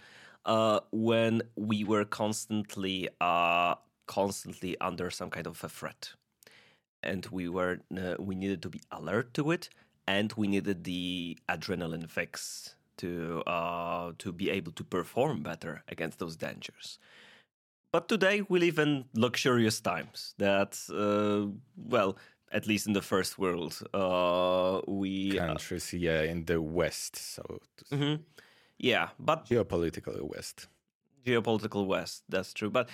uh, 0.47 0.81
when 0.93 1.43
we 1.57 1.85
were 1.85 2.05
constantly 2.05 3.09
uh, 3.21 3.75
constantly 4.07 4.79
under 4.81 5.11
some 5.11 5.31
kind 5.31 5.47
of 5.47 5.63
a 5.65 5.69
threat, 5.69 6.13
and 7.05 7.27
we 7.27 7.49
were 7.49 7.81
uh, 7.97 8.15
we 8.19 8.35
needed 8.35 8.63
to 8.63 8.69
be 8.69 8.81
alert 8.91 9.35
to 9.35 9.51
it, 9.51 9.69
and 10.07 10.33
we 10.37 10.47
needed 10.49 10.85
the 10.85 11.39
adrenaline 11.49 12.09
fix 12.09 12.75
to 12.99 13.43
uh, 13.47 14.13
to 14.19 14.33
be 14.33 14.51
able 14.51 14.73
to 14.73 14.85
perform 14.85 15.43
better 15.43 15.83
against 15.89 16.19
those 16.19 16.37
dangers. 16.37 16.99
But 17.93 18.09
today 18.09 18.43
we 18.49 18.59
live 18.59 18.81
in 18.81 19.05
luxurious 19.15 19.81
times 19.81 20.35
that, 20.39 20.77
uh, 20.91 21.47
well, 21.77 22.17
at 22.51 22.67
least 22.67 22.89
in 22.89 22.93
the 22.93 23.03
first 23.03 23.39
world, 23.39 23.81
uh, 23.95 24.81
we 24.89 25.39
uh, 25.39 25.47
countries, 25.47 25.93
yeah, 25.93 26.23
in 26.23 26.45
the 26.45 26.61
West. 26.61 27.15
So, 27.15 27.61
mm-hmm. 27.93 28.23
yeah, 28.79 29.11
but 29.21 29.47
geopolitical 29.47 30.21
West, 30.23 30.67
geopolitical 31.25 31.87
West. 31.87 32.25
That's 32.29 32.53
true, 32.53 32.71
but 32.71 32.89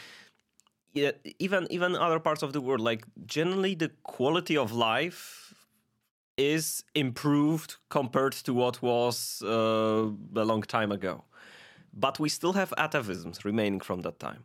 yeah, 0.93 1.13
even 1.39 1.67
even 1.71 1.95
other 1.97 2.19
parts 2.21 2.43
of 2.43 2.53
the 2.53 2.61
world, 2.61 2.81
like 2.81 3.05
generally, 3.27 3.75
the 3.75 3.91
quality 4.03 4.57
of 4.57 4.73
life 4.73 5.55
is 6.37 6.85
improved 6.95 7.77
compared 7.91 8.33
to 8.33 8.55
what 8.55 8.83
was 8.83 9.43
uh, 9.45 10.09
a 10.37 10.45
long 10.45 10.63
time 10.63 10.91
ago. 10.93 11.25
But 11.93 12.19
we 12.19 12.29
still 12.29 12.53
have 12.55 12.73
atavisms 12.79 13.45
remaining 13.45 13.81
from 13.81 14.03
that 14.03 14.19
time 14.21 14.45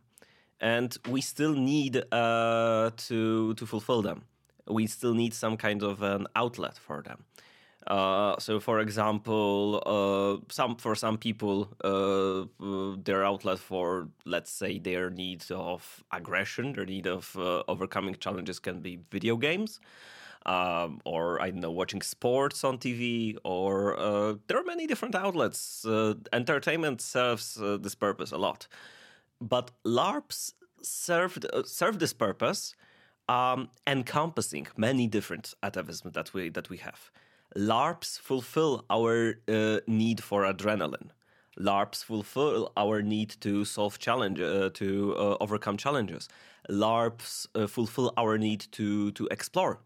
and 0.60 0.96
we 1.08 1.20
still 1.20 1.54
need 1.54 2.04
uh, 2.12 2.90
to 2.96 3.54
to 3.54 3.66
fulfill 3.66 4.02
them. 4.02 4.22
We 4.66 4.86
still 4.86 5.14
need 5.14 5.34
some 5.34 5.56
kind 5.56 5.82
of 5.82 6.02
an 6.02 6.26
outlet 6.34 6.78
for 6.78 7.02
them. 7.02 7.24
Uh, 7.86 8.36
so, 8.38 8.58
for 8.58 8.80
example, 8.80 9.82
uh, 9.86 10.44
some 10.52 10.76
for 10.76 10.94
some 10.96 11.16
people, 11.18 11.68
uh, 11.84 12.44
their 13.04 13.24
outlet 13.24 13.58
for, 13.58 14.08
let's 14.24 14.50
say, 14.50 14.78
their 14.78 15.08
need 15.10 15.44
of 15.52 16.02
aggression, 16.10 16.72
their 16.72 16.84
need 16.86 17.06
of 17.06 17.36
uh, 17.38 17.62
overcoming 17.68 18.16
challenges 18.16 18.58
can 18.58 18.80
be 18.80 18.98
video 19.10 19.36
games, 19.36 19.78
um, 20.46 21.00
or 21.04 21.40
I 21.40 21.50
don't 21.50 21.60
know, 21.60 21.70
watching 21.70 22.02
sports 22.02 22.64
on 22.64 22.78
TV, 22.78 23.36
or 23.44 23.96
uh, 23.98 24.34
there 24.48 24.58
are 24.58 24.64
many 24.64 24.86
different 24.88 25.14
outlets. 25.14 25.84
Uh, 25.84 26.14
entertainment 26.32 27.00
serves 27.00 27.54
this 27.54 27.94
purpose 27.94 28.32
a 28.32 28.38
lot 28.38 28.66
but 29.40 29.70
LARPs 29.84 30.52
served 30.82 31.46
uh, 31.52 31.62
serve 31.64 31.98
this 31.98 32.12
purpose, 32.12 32.74
um, 33.28 33.68
encompassing 33.86 34.66
many 34.76 35.06
different 35.06 35.54
atavisms 35.62 36.12
that 36.14 36.32
we 36.34 36.48
that 36.50 36.70
we 36.70 36.78
have. 36.78 37.10
LARPs 37.56 38.18
fulfill 38.20 38.84
our 38.90 39.36
uh, 39.48 39.80
need 39.86 40.22
for 40.22 40.42
adrenaline. 40.44 41.10
LARPs 41.58 42.04
fulfill 42.04 42.72
our 42.76 43.02
need 43.02 43.30
to 43.40 43.64
solve 43.64 43.98
challenge, 43.98 44.40
uh, 44.40 44.70
to 44.74 45.14
uh, 45.16 45.36
overcome 45.40 45.76
challenges. 45.76 46.28
LARPs 46.68 47.46
uh, 47.54 47.66
fulfill 47.66 48.12
our 48.16 48.36
need 48.38 48.66
to 48.72 49.10
to 49.12 49.26
explore 49.30 49.80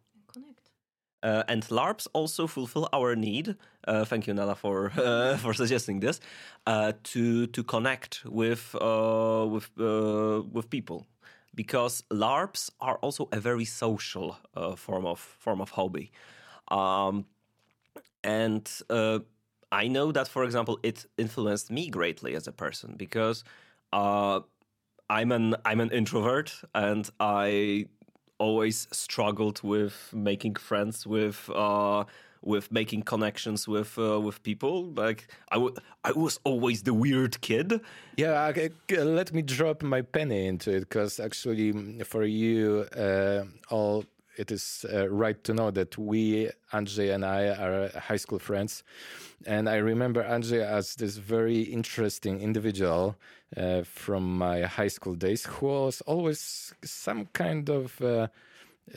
uh, 1.22 1.42
and 1.48 1.62
LARPs 1.64 2.06
also 2.12 2.46
fulfill 2.46 2.88
our 2.92 3.14
need. 3.14 3.56
Uh, 3.86 4.04
thank 4.04 4.26
you, 4.26 4.34
Nela, 4.34 4.56
for 4.56 4.92
uh, 4.96 5.36
for 5.36 5.54
suggesting 5.54 6.00
this. 6.00 6.20
Uh, 6.66 6.92
to 7.02 7.46
to 7.48 7.62
connect 7.62 8.24
with 8.24 8.74
uh, 8.80 9.46
with 9.48 9.70
uh, 9.78 10.42
with 10.52 10.70
people, 10.70 11.06
because 11.54 12.02
LARPs 12.10 12.70
are 12.80 12.96
also 12.96 13.28
a 13.32 13.40
very 13.40 13.64
social 13.64 14.38
form 14.76 15.06
of 15.06 15.18
form 15.18 15.60
of 15.60 15.70
hobby, 15.70 16.10
um, 16.68 17.26
and 18.24 18.70
I 19.72 19.88
know 19.88 20.12
that, 20.12 20.28
for 20.28 20.44
example, 20.44 20.78
it 20.82 21.06
influenced 21.16 21.70
me 21.70 21.88
greatly 21.90 22.34
as 22.34 22.46
a 22.46 22.52
person 22.52 22.94
because 22.96 23.44
I'm 25.10 25.32
an 25.32 25.56
I'm 25.64 25.80
an 25.80 25.90
introvert 25.90 26.62
and 26.74 27.10
I 27.18 27.86
always 28.38 28.86
struggled 28.92 29.62
with 29.62 30.12
making 30.14 30.54
friends 30.54 31.06
with 31.06 31.50
uh, 31.54 32.04
with 32.42 32.70
making 32.72 33.02
connections 33.02 33.66
with 33.66 33.98
uh, 33.98 34.20
with 34.20 34.42
people. 34.42 34.86
Like 34.92 35.28
I, 35.50 35.56
w- 35.56 35.74
I 36.04 36.12
was 36.12 36.38
always 36.44 36.84
the 36.84 36.94
weird 36.94 37.40
kid. 37.40 37.80
Yeah, 38.16 38.52
let 38.88 39.32
me 39.32 39.42
drop 39.42 39.82
my 39.82 40.02
penny 40.02 40.46
into 40.46 40.70
it 40.70 40.80
because 40.80 41.18
actually, 41.18 41.72
for 42.04 42.24
you, 42.24 42.86
uh, 42.96 43.44
all 43.68 44.04
it 44.36 44.50
is 44.50 44.84
uh, 44.92 45.08
right 45.08 45.42
to 45.44 45.54
know 45.54 45.70
that 45.70 45.98
we, 45.98 46.50
Andrzej 46.72 47.14
and 47.14 47.24
I, 47.24 47.48
are 47.48 47.88
high 47.98 48.16
school 48.16 48.38
friends. 48.38 48.82
And 49.46 49.68
I 49.68 49.76
remember 49.76 50.22
Andrzej 50.22 50.64
as 50.64 50.94
this 50.94 51.16
very 51.16 51.62
interesting 51.62 52.40
individual 52.40 53.16
uh, 53.56 53.82
from 53.82 54.38
my 54.38 54.62
high 54.62 54.88
school 54.88 55.14
days 55.14 55.46
who 55.46 55.66
was 55.66 56.00
always 56.02 56.74
some 56.84 57.26
kind 57.32 57.68
of. 57.68 58.00
Uh, 58.00 58.28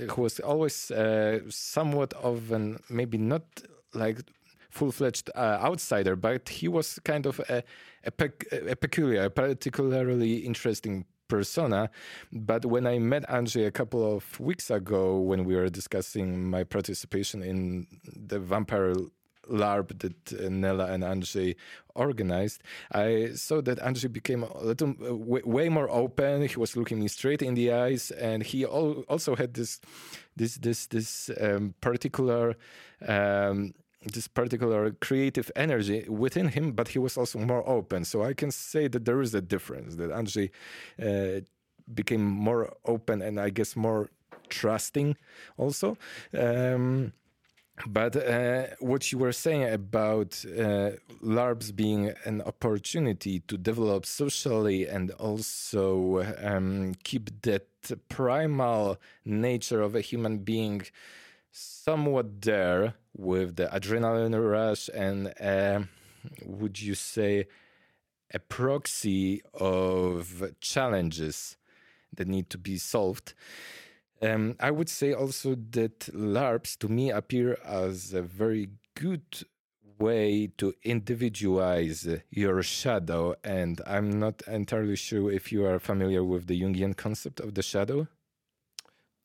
who 0.09 0.23
was 0.23 0.39
always 0.39 0.89
uh, 0.89 1.39
somewhat 1.49 2.13
of 2.13 2.51
an 2.51 2.79
maybe 2.89 3.17
not 3.17 3.43
like 3.93 4.19
full-fledged 4.71 5.29
uh, 5.35 5.59
outsider, 5.61 6.15
but 6.15 6.49
he 6.49 6.67
was 6.67 6.99
kind 7.03 7.27
of 7.27 7.39
a, 7.41 7.63
a, 8.05 8.11
pec- 8.11 8.71
a 8.71 8.75
peculiar, 8.75 9.29
particularly 9.29 10.37
interesting 10.37 11.05
persona. 11.35 11.89
But 12.31 12.61
when 12.73 12.85
I 12.93 12.99
met 12.99 13.23
Andrzej 13.27 13.65
a 13.65 13.71
couple 13.79 14.03
of 14.15 14.39
weeks 14.39 14.69
ago, 14.69 15.03
when 15.29 15.41
we 15.47 15.55
were 15.55 15.69
discussing 15.69 16.27
my 16.55 16.63
participation 16.63 17.41
in 17.51 17.87
the 18.29 18.39
Vampire 18.39 18.93
LARP 19.49 19.87
that 20.03 20.19
uh, 20.33 20.49
Nela 20.61 20.85
and 20.93 21.03
Andrzej 21.03 21.55
organized, 21.95 22.59
I 22.91 23.31
saw 23.33 23.61
that 23.61 23.79
Andrzej 23.79 24.13
became 24.13 24.43
a 24.43 24.63
little 24.63 24.91
uh, 25.01 25.15
way 25.57 25.69
more 25.69 25.89
open. 26.03 26.47
He 26.47 26.59
was 26.65 26.77
looking 26.77 26.99
me 26.99 27.07
straight 27.07 27.41
in 27.41 27.55
the 27.55 27.71
eyes, 27.71 28.11
and 28.11 28.43
he 28.43 28.63
al- 28.63 29.03
also 29.13 29.35
had 29.35 29.53
this 29.53 29.81
this 30.35 30.53
this 30.65 30.87
this 30.87 31.29
um, 31.41 31.73
particular. 31.81 32.55
Um, 33.15 33.73
this 34.11 34.27
particular 34.27 34.91
creative 34.91 35.51
energy 35.55 36.05
within 36.09 36.49
him, 36.49 36.71
but 36.71 36.89
he 36.89 36.99
was 36.99 37.17
also 37.17 37.39
more 37.39 37.67
open. 37.67 38.05
So 38.05 38.23
I 38.23 38.33
can 38.33 38.51
say 38.51 38.87
that 38.87 39.05
there 39.05 39.21
is 39.21 39.33
a 39.33 39.41
difference. 39.41 39.95
That 39.95 40.11
Andrzej 40.11 40.49
uh, 41.01 41.41
became 41.93 42.23
more 42.23 42.73
open 42.85 43.21
and 43.21 43.39
I 43.39 43.49
guess 43.49 43.75
more 43.75 44.09
trusting 44.49 45.15
also. 45.57 45.97
Um, 46.37 47.13
but 47.87 48.15
uh, 48.15 48.67
what 48.79 49.11
you 49.11 49.17
were 49.17 49.31
saying 49.31 49.63
about 49.63 50.45
uh, 50.45 50.91
LARPs 51.23 51.75
being 51.75 52.13
an 52.23 52.41
opportunity 52.41 53.39
to 53.47 53.57
develop 53.57 54.05
socially 54.05 54.87
and 54.87 55.09
also 55.11 56.23
um, 56.43 56.93
keep 57.03 57.41
that 57.41 57.67
primal 58.09 58.99
nature 59.25 59.81
of 59.81 59.95
a 59.95 60.01
human 60.01 60.37
being 60.37 60.83
somewhat 61.53 62.41
there 62.41 62.95
with 63.15 63.55
the 63.55 63.67
adrenaline 63.67 64.37
rush 64.51 64.89
and 64.93 65.33
uh, 65.39 65.79
would 66.45 66.81
you 66.81 66.95
say 66.95 67.45
a 68.33 68.39
proxy 68.39 69.41
of 69.53 70.51
challenges 70.59 71.55
that 72.11 72.27
need 72.27 72.49
to 72.49 72.57
be 72.57 72.77
solved 72.77 73.33
um, 74.23 74.55
I 74.59 74.71
would 74.71 74.89
say 74.89 75.13
also 75.13 75.55
that 75.71 75.99
LARPs 76.13 76.77
to 76.77 76.87
me 76.87 77.11
appear 77.11 77.57
as 77.65 78.13
a 78.13 78.21
very 78.21 78.69
good 78.95 79.43
way 79.99 80.47
to 80.57 80.73
individualize 80.83 82.07
your 82.29 82.63
shadow. 82.63 83.35
And 83.43 83.81
I'm 83.85 84.19
not 84.19 84.41
entirely 84.47 84.95
sure 84.95 85.31
if 85.31 85.51
you 85.51 85.65
are 85.65 85.79
familiar 85.79 86.23
with 86.23 86.47
the 86.47 86.61
Jungian 86.61 86.95
concept 86.95 87.39
of 87.41 87.53
the 87.53 87.63
shadow. 87.63 88.07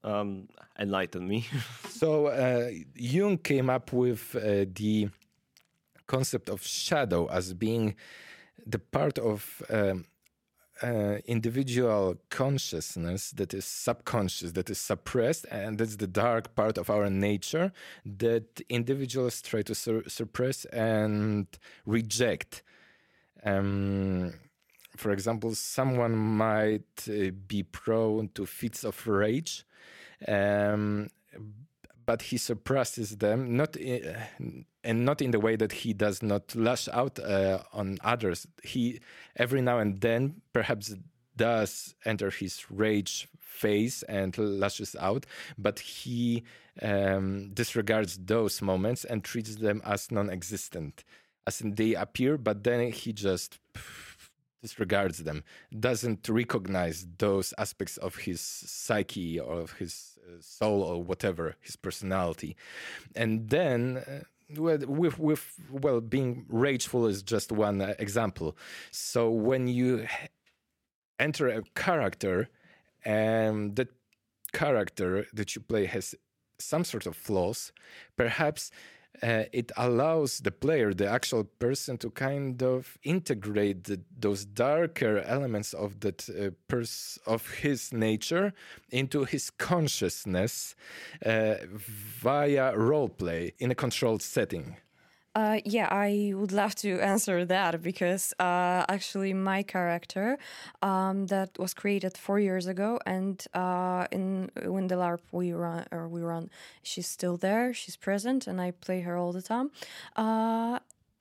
Um, 0.05 0.49
enlighten 0.79 1.27
me. 1.27 1.47
so 1.89 2.27
uh, 2.27 2.71
Jung 2.95 3.39
came 3.39 3.69
up 3.69 3.93
with 3.93 4.37
uh, 4.37 4.65
the 4.73 5.09
concept 6.07 6.49
of 6.49 6.63
shadow 6.63 7.27
as 7.27 7.53
being 7.53 7.97
the 8.67 8.79
part 8.79 9.19
of 9.19 9.63
um, 9.71 10.05
uh, 10.83 11.19
individual 11.27 12.17
consciousness 12.31 13.31
that 13.33 13.53
is 13.55 13.65
subconscious, 13.65 14.53
that 14.53 14.71
is 14.71 14.79
suppressed, 14.79 15.47
and 15.51 15.79
that's 15.79 15.97
the 15.97 16.07
dark 16.07 16.55
part 16.55 16.79
of 16.79 16.91
our 16.91 17.11
nature 17.11 17.73
that 18.05 18.61
individuals 18.69 19.43
try 19.43 19.63
to 19.63 19.75
suppress 19.75 20.65
and 20.67 21.47
reject. 21.85 22.63
Um, 23.45 24.35
for 24.99 25.13
example, 25.13 25.55
someone 25.55 26.17
might 26.17 27.09
uh, 27.09 27.31
be 27.47 27.63
prone 27.63 28.31
to 28.35 28.47
fits 28.47 28.85
of 28.85 29.07
rage, 29.07 29.65
um, 30.27 31.09
but 32.05 32.23
he 32.23 32.37
suppresses 32.39 33.17
them, 33.17 33.57
not. 33.57 33.77
In, 33.77 34.65
and 34.85 35.05
not 35.05 35.21
in 35.21 35.33
the 35.33 35.41
way 35.41 35.55
that 35.55 35.73
he 35.73 35.93
does 35.93 36.23
not 36.23 36.55
lash 36.55 36.89
out 36.89 37.19
uh, 37.19 37.59
on 37.75 37.99
others. 38.03 38.47
He 38.63 39.01
every 39.37 39.61
now 39.61 39.81
and 39.81 40.01
then 40.01 40.41
perhaps 40.55 40.95
does 41.37 41.95
enter 42.07 42.31
his 42.31 42.71
rage 42.71 43.29
phase 43.39 44.03
and 44.05 44.37
lashes 44.39 44.97
out, 44.99 45.27
but 45.59 45.79
he 45.81 46.45
um, 46.81 47.51
disregards 47.53 48.19
those 48.19 48.63
moments 48.63 49.05
and 49.05 49.25
treats 49.25 49.57
them 49.57 49.83
as 49.85 50.11
non-existent, 50.11 51.05
as 51.47 51.59
they 51.59 51.95
appear, 51.95 52.39
but 52.39 52.65
then 52.65 52.93
he 52.93 53.13
just 53.13 53.59
disregards 54.63 55.19
them, 55.19 55.45
doesn't 55.79 56.29
recognize 56.29 57.07
those 57.19 57.55
aspects 57.59 57.97
of 57.99 58.17
his 58.17 58.41
psyche 58.41 59.39
or 59.39 59.61
of 59.61 59.73
his 59.73 60.19
uh, 60.27 60.37
soul 60.41 60.83
or 60.83 61.03
whatever, 61.03 61.57
his 61.61 61.77
personality, 61.77 62.57
and 63.15 63.51
then. 63.51 63.99
Uh, 63.99 64.21
with 64.57 65.19
with 65.19 65.61
well 65.71 66.01
being 66.01 66.47
rageful 66.49 67.07
is 67.07 67.23
just 67.23 67.53
one 67.53 67.83
uh, 67.83 67.93
example 67.99 68.57
so 68.91 69.31
when 69.31 69.69
you 69.69 70.07
enter 71.19 71.49
a 71.49 71.63
character 71.75 72.49
and 73.05 73.77
that 73.77 73.89
character 74.55 75.27
that 75.35 75.55
you 75.55 75.61
play 75.61 75.85
has 75.85 76.15
some 76.59 76.83
sort 76.83 77.05
of 77.05 77.15
flaws 77.15 77.73
perhaps 78.17 78.71
uh, 79.23 79.45
it 79.53 79.73
allows 79.77 80.41
the 80.41 80.51
player, 80.51 80.95
the 80.95 81.09
actual 81.09 81.45
person, 81.45 81.99
to 81.99 82.11
kind 82.11 82.63
of 82.63 82.99
integrate 83.03 83.85
the, 83.85 84.01
those 84.19 84.45
darker 84.45 85.19
elements 85.21 85.73
of 85.73 86.01
that 86.01 86.29
uh, 86.29 86.51
pers- 86.69 87.19
of 87.27 87.49
his 87.51 87.93
nature 87.93 88.53
into 88.91 89.25
his 89.25 89.51
consciousness 89.51 90.75
uh, 91.25 91.55
via 92.21 92.77
role 92.77 93.09
play 93.09 93.55
in 93.59 93.71
a 93.71 93.75
controlled 93.75 94.23
setting. 94.23 94.77
Uh, 95.35 95.61
yeah, 95.65 95.87
I 95.91 96.33
would 96.35 96.51
love 96.51 96.75
to 96.77 96.99
answer 97.01 97.45
that 97.45 97.81
because 97.83 98.35
uh, 98.41 98.85
actually 98.89 99.33
my 99.35 99.63
character 99.63 100.37
um, 100.83 101.27
that 101.27 101.57
was 101.59 101.75
created 101.75 102.17
four 102.19 102.41
years 102.41 102.67
ago, 102.67 102.99
and 103.07 103.45
uh, 103.55 104.07
in 104.11 104.51
when 104.65 104.89
the 104.89 104.97
LARP 104.97 105.21
we 105.31 105.53
run 105.53 105.87
or 105.93 106.09
we 106.09 106.23
run, 106.23 106.51
she's 106.83 107.07
still 107.07 107.37
there, 107.37 107.73
she's 107.73 107.97
present, 107.97 108.47
and 108.49 108.61
I 108.61 108.73
play 108.73 109.01
her 109.03 109.17
all 109.17 109.33
the 109.33 109.43
time. 109.43 109.71
Uh, 110.17 110.81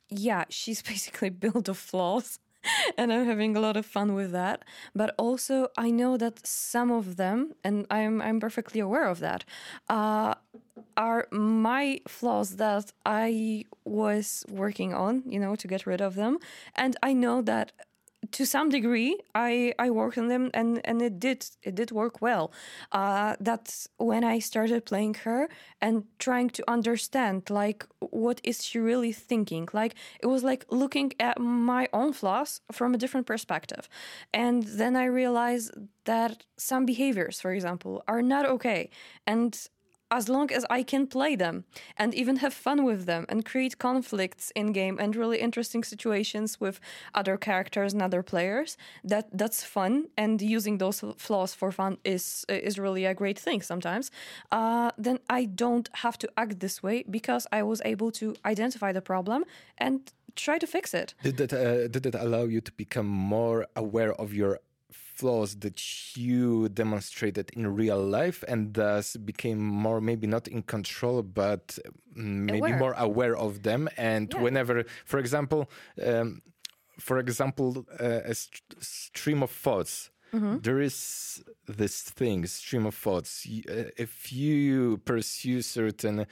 yeah, 0.09 0.45
she's 0.49 0.81
basically 0.93 1.29
built 1.29 1.67
of 1.69 1.77
flaws. 1.77 2.39
and 2.97 3.13
I'm 3.13 3.25
having 3.25 3.55
a 3.55 3.59
lot 3.59 3.77
of 3.77 3.85
fun 3.85 4.13
with 4.13 4.31
that. 4.31 4.63
But 4.95 5.13
also, 5.17 5.69
I 5.77 5.91
know 5.91 6.17
that 6.17 6.45
some 6.45 6.91
of 6.91 7.15
them, 7.17 7.53
and 7.63 7.85
I'm 7.91 8.21
I'm 8.21 8.39
perfectly 8.39 8.79
aware 8.81 9.05
of 9.07 9.19
that, 9.19 9.45
uh, 9.89 10.33
are 10.95 11.27
my 11.31 12.01
flaws 12.07 12.57
that 12.57 12.91
I 13.05 13.65
was 13.85 14.45
working 14.49 14.93
on, 14.93 15.23
you 15.25 15.39
know, 15.39 15.55
to 15.55 15.67
get 15.67 15.85
rid 15.85 16.01
of 16.01 16.15
them. 16.15 16.39
And 16.75 16.95
I 17.03 17.13
know 17.13 17.41
that 17.43 17.71
to 18.31 18.45
some 18.45 18.69
degree 18.69 19.17
i 19.35 19.73
i 19.77 19.89
worked 19.89 20.17
on 20.17 20.27
them 20.27 20.49
and 20.53 20.81
and 20.83 21.01
it 21.01 21.19
did 21.19 21.45
it 21.63 21.75
did 21.75 21.91
work 21.91 22.21
well. 22.21 22.51
Uh 22.91 23.35
that's 23.39 23.87
when 23.97 24.23
i 24.23 24.39
started 24.39 24.85
playing 24.85 25.13
her 25.25 25.47
and 25.81 26.03
trying 26.19 26.49
to 26.49 26.63
understand 26.67 27.49
like 27.49 27.85
what 27.99 28.41
is 28.43 28.63
she 28.63 28.79
really 28.79 29.11
thinking? 29.11 29.67
Like 29.71 29.95
it 30.19 30.27
was 30.27 30.43
like 30.43 30.65
looking 30.69 31.13
at 31.19 31.39
my 31.39 31.87
own 31.93 32.11
flaws 32.13 32.61
from 32.71 32.93
a 32.93 32.97
different 32.97 33.27
perspective. 33.27 33.87
And 34.33 34.63
then 34.63 34.95
i 34.95 35.05
realized 35.05 35.71
that 36.05 36.43
some 36.57 36.85
behaviors 36.85 37.39
for 37.39 37.51
example 37.53 38.03
are 38.07 38.21
not 38.21 38.45
okay. 38.45 38.89
And 39.25 39.67
as 40.09 40.29
long 40.29 40.51
as 40.51 40.65
I 40.69 40.83
can 40.83 41.07
play 41.07 41.35
them 41.35 41.65
and 41.97 42.13
even 42.13 42.37
have 42.37 42.53
fun 42.53 42.83
with 42.85 43.05
them 43.05 43.25
and 43.29 43.43
create 43.43 43.77
conflicts 43.77 44.51
in 44.55 44.71
game 44.71 44.97
and 44.99 45.15
really 45.15 45.39
interesting 45.39 45.83
situations 45.83 46.59
with 46.59 46.79
other 47.13 47.37
characters 47.37 47.93
and 47.93 48.01
other 48.01 48.23
players, 48.23 48.77
that 49.03 49.25
that's 49.33 49.63
fun. 49.63 50.07
And 50.17 50.41
using 50.41 50.77
those 50.77 51.03
flaws 51.17 51.53
for 51.53 51.71
fun 51.71 51.97
is 52.03 52.45
is 52.47 52.79
really 52.79 53.05
a 53.05 53.13
great 53.13 53.39
thing 53.39 53.61
sometimes. 53.61 54.11
Uh, 54.51 54.91
then 54.97 55.19
I 55.29 55.45
don't 55.45 55.89
have 55.93 56.17
to 56.19 56.29
act 56.37 56.59
this 56.59 56.81
way 56.81 57.03
because 57.09 57.47
I 57.51 57.63
was 57.63 57.81
able 57.83 58.11
to 58.11 58.35
identify 58.45 58.91
the 58.91 59.01
problem 59.01 59.43
and 59.77 60.11
try 60.35 60.57
to 60.57 60.67
fix 60.67 60.93
it. 60.93 61.13
Did 61.23 61.37
that 61.37 61.53
uh, 61.53 61.87
did 61.87 62.03
that 62.03 62.15
allow 62.15 62.43
you 62.43 62.61
to 62.61 62.71
become 62.71 63.07
more 63.07 63.67
aware 63.75 64.13
of 64.13 64.33
your 64.33 64.59
flaws 65.17 65.55
that 65.63 65.79
you 66.15 66.69
demonstrated 66.69 67.49
in 67.53 67.75
real 67.75 68.01
life 68.01 68.43
and 68.47 68.73
thus 68.73 69.15
became 69.17 69.59
more 69.59 69.99
maybe 69.99 70.27
not 70.27 70.47
in 70.47 70.61
control 70.63 71.23
but 71.23 71.79
maybe 72.15 72.59
aware. 72.59 72.79
more 72.79 72.95
aware 72.97 73.35
of 73.35 73.63
them 73.63 73.89
and 73.97 74.33
yeah. 74.33 74.41
whenever 74.41 74.83
for 75.05 75.19
example 75.19 75.69
um, 76.05 76.41
for 76.99 77.17
example 77.19 77.85
uh, 77.99 78.21
a 78.31 78.33
st 78.33 78.61
stream 78.79 79.41
of 79.43 79.51
thoughts 79.51 80.09
Mm-hmm. 80.33 80.57
There 80.59 80.81
is 80.81 81.43
this 81.67 82.01
thing, 82.01 82.45
stream 82.47 82.85
of 82.85 82.95
thoughts. 82.95 83.47
Uh, 83.47 83.85
if 83.97 84.33
you 84.33 84.97
pursue 85.05 85.61
certain 85.61 86.27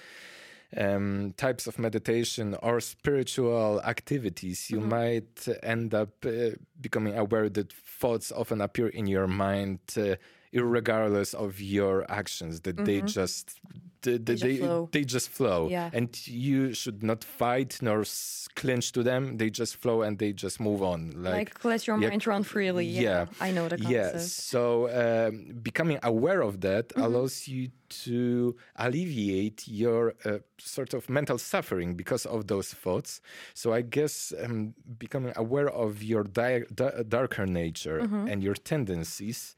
um, 0.78 1.34
types 1.38 1.67
of 1.67 1.80
meditation 1.80 2.55
or 2.61 2.80
spiritual 2.80 3.82
activities, 3.84 4.69
you 4.69 4.80
mm-hmm. 4.80 4.89
might 4.89 5.47
end 5.63 5.93
up 5.93 6.26
uh, 6.26 6.49
becoming 6.82 7.17
aware 7.17 7.49
that 7.49 7.71
thoughts 7.71 8.32
often 8.32 8.61
appear 8.61 8.88
in 8.88 9.07
your 9.07 9.28
mind, 9.28 9.80
uh, 9.97 10.15
regardless 10.54 11.34
of 11.34 11.60
your 11.60 12.06
actions, 12.10 12.62
that 12.62 12.76
mm-hmm. 12.76 12.86
they 12.86 13.02
just 13.02 13.60
they, 14.02 14.18
they, 14.20 14.34
just 14.36 14.43
they, 14.43 14.58
flow. 14.58 14.89
they 14.91 15.04
just 15.04 15.30
flow. 15.30 15.68
Yeah. 15.70 15.89
And 15.91 16.28
you 16.28 16.74
should 16.74 17.02
not 17.02 17.24
fight 17.24 17.80
nor 17.82 18.02
s- 18.02 18.48
clinch 18.56 18.91
to 18.91 19.02
them. 19.02 19.38
They 19.38 19.50
just 19.50 19.78
flow 19.78 20.04
and 20.04 20.20
they 20.20 20.32
just 20.32 20.60
move 20.60 20.84
on. 20.84 21.12
Like, 21.16 21.34
Like, 21.34 21.66
let 21.66 21.88
your 21.88 21.98
yeah, 22.00 22.10
mind 22.10 22.28
run 22.28 22.43
freely. 22.43 22.86
Yeah, 22.86 23.02
yeah. 23.02 23.26
I 23.41 23.50
know 23.52 23.68
the 23.68 23.78
concept. 23.78 23.91
Yes. 23.91 24.32
So 24.32 24.89
um, 25.28 25.58
becoming 25.64 25.98
aware 26.04 26.41
of 26.41 26.62
that 26.62 26.89
Mm-hmm. 26.89 27.02
allows 27.02 27.48
you 27.48 27.70
to 28.06 28.56
alleviate 28.76 29.68
your 29.68 30.14
uh, 30.24 30.38
sort 30.60 30.93
of 30.93 31.10
mental 31.10 31.38
suffering 31.38 31.96
because 31.96 32.26
of 32.28 32.46
those 32.48 32.74
thoughts. 32.74 33.22
So 33.56 33.74
I 33.74 33.82
guess 33.82 34.34
um, 34.43 34.76
becoming 35.00 35.34
aware 35.36 35.70
of 35.70 36.04
your 36.04 36.24
di- 36.24 36.66
da- 36.74 37.02
darker 37.08 37.46
nature 37.48 38.02
Mm-hmm. 38.02 38.28
and 38.28 38.43
your 38.43 38.56
tendencies 38.56 39.56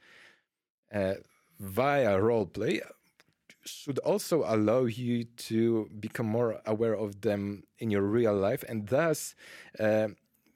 uh, 0.94 1.14
via 1.60 2.20
role 2.20 2.46
play 2.46 2.82
should 3.66 4.00
also 4.00 4.44
allow 4.46 4.86
you 4.86 5.26
to 5.36 5.90
become 6.00 6.26
more 6.26 6.62
aware 6.66 6.94
of 6.94 7.22
them 7.22 7.64
in 7.80 7.92
your 7.92 8.04
real 8.04 8.34
life 8.34 8.64
and 8.70 8.88
thus 8.88 9.36
uh, 9.80 10.08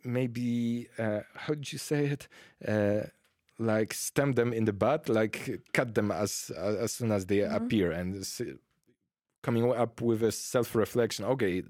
maybe 0.04 0.88
uh, 0.98 1.20
how 1.36 1.54
did 1.54 1.72
you 1.74 1.80
say 1.80 2.06
it? 2.06 2.28
Uh, 2.66 3.08
like 3.60 3.94
stamp 3.94 4.36
them 4.36 4.54
in 4.54 4.66
the 4.66 4.74
butt 4.74 5.08
like 5.08 5.62
cut 5.74 5.94
them 5.94 6.12
as 6.12 6.50
as 6.58 6.94
soon 6.94 7.12
as 7.12 7.28
they 7.28 7.42
appear 7.42 7.92
and 7.92 8.26
coming 9.44 9.72
up 9.72 10.02
with 10.02 10.24
a 10.24 10.32
self-reflection 10.32 11.26
okay 11.26 11.62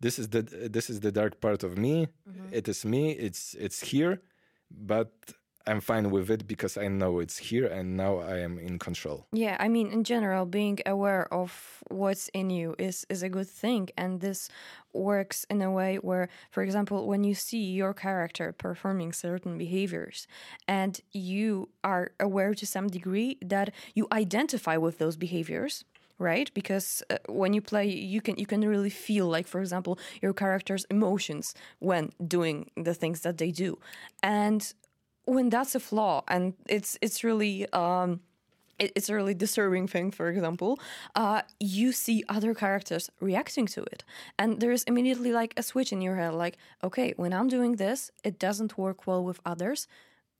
this 0.00 0.18
is 0.18 0.28
the 0.28 0.42
this 0.42 0.90
is 0.90 1.00
the 1.00 1.10
dark 1.12 1.40
part 1.40 1.62
of 1.64 1.78
me. 1.78 2.08
It 2.52 2.68
is 2.68 2.84
me. 2.84 3.12
It's 3.12 3.54
it's 3.54 3.80
here. 3.80 4.20
But 4.70 5.12
i'm 5.66 5.80
fine 5.80 6.10
with 6.10 6.30
it 6.30 6.46
because 6.46 6.76
i 6.76 6.88
know 6.88 7.18
it's 7.20 7.38
here 7.38 7.66
and 7.66 7.96
now 7.96 8.18
i 8.18 8.38
am 8.38 8.58
in 8.58 8.78
control. 8.78 9.26
Yeah, 9.32 9.56
I 9.58 9.68
mean, 9.68 9.90
in 9.90 10.04
general, 10.04 10.46
being 10.46 10.78
aware 10.86 11.32
of 11.32 11.82
what's 11.90 12.28
in 12.28 12.50
you 12.50 12.74
is 12.78 13.06
is 13.08 13.22
a 13.22 13.28
good 13.28 13.48
thing, 13.48 13.88
and 13.96 14.20
this 14.20 14.48
works 14.92 15.44
in 15.50 15.62
a 15.62 15.70
way 15.70 15.96
where, 15.96 16.28
for 16.50 16.62
example, 16.62 17.06
when 17.06 17.24
you 17.24 17.34
see 17.34 17.64
your 17.80 17.94
character 17.94 18.52
performing 18.52 19.12
certain 19.12 19.58
behaviors, 19.58 20.26
and 20.68 21.00
you 21.12 21.68
are 21.82 22.12
aware 22.20 22.54
to 22.54 22.66
some 22.66 22.88
degree 22.88 23.38
that 23.42 23.72
you 23.94 24.06
identify 24.12 24.76
with 24.76 24.98
those 24.98 25.16
behaviors. 25.16 25.84
Right, 26.16 26.48
because 26.54 27.02
uh, 27.10 27.16
when 27.28 27.54
you 27.54 27.60
play, 27.60 27.86
you 27.90 28.20
can 28.20 28.36
you 28.36 28.46
can 28.46 28.60
really 28.60 28.94
feel 29.06 29.26
like, 29.26 29.48
for 29.48 29.60
example, 29.60 29.98
your 30.22 30.32
character's 30.32 30.84
emotions 30.88 31.54
when 31.80 32.12
doing 32.24 32.70
the 32.76 32.94
things 32.94 33.22
that 33.22 33.38
they 33.38 33.50
do, 33.50 33.80
and 34.22 34.72
when 35.26 35.50
that's 35.50 35.74
a 35.74 35.80
flaw, 35.80 36.22
and 36.28 36.54
it's 36.68 36.98
it's 37.00 37.24
really 37.24 37.66
um, 37.72 38.20
it- 38.78 38.92
it's 38.96 39.08
a 39.08 39.14
really 39.14 39.34
disturbing 39.34 39.86
thing 39.88 40.10
for 40.10 40.28
example 40.28 40.78
uh, 41.14 41.42
you 41.60 41.92
see 41.92 42.24
other 42.28 42.54
characters 42.54 43.10
reacting 43.20 43.66
to 43.66 43.82
it. 43.84 44.04
And 44.38 44.60
there's 44.60 44.82
immediately 44.84 45.32
like 45.32 45.54
a 45.56 45.62
switch 45.62 45.92
in 45.92 46.00
your 46.02 46.16
head 46.16 46.34
like 46.34 46.56
okay 46.82 47.14
when 47.16 47.32
i'm 47.32 47.48
doing 47.48 47.76
this 47.76 48.10
it 48.24 48.38
doesn't 48.38 48.78
work 48.78 49.06
well 49.06 49.24
with 49.24 49.40
others 49.46 49.86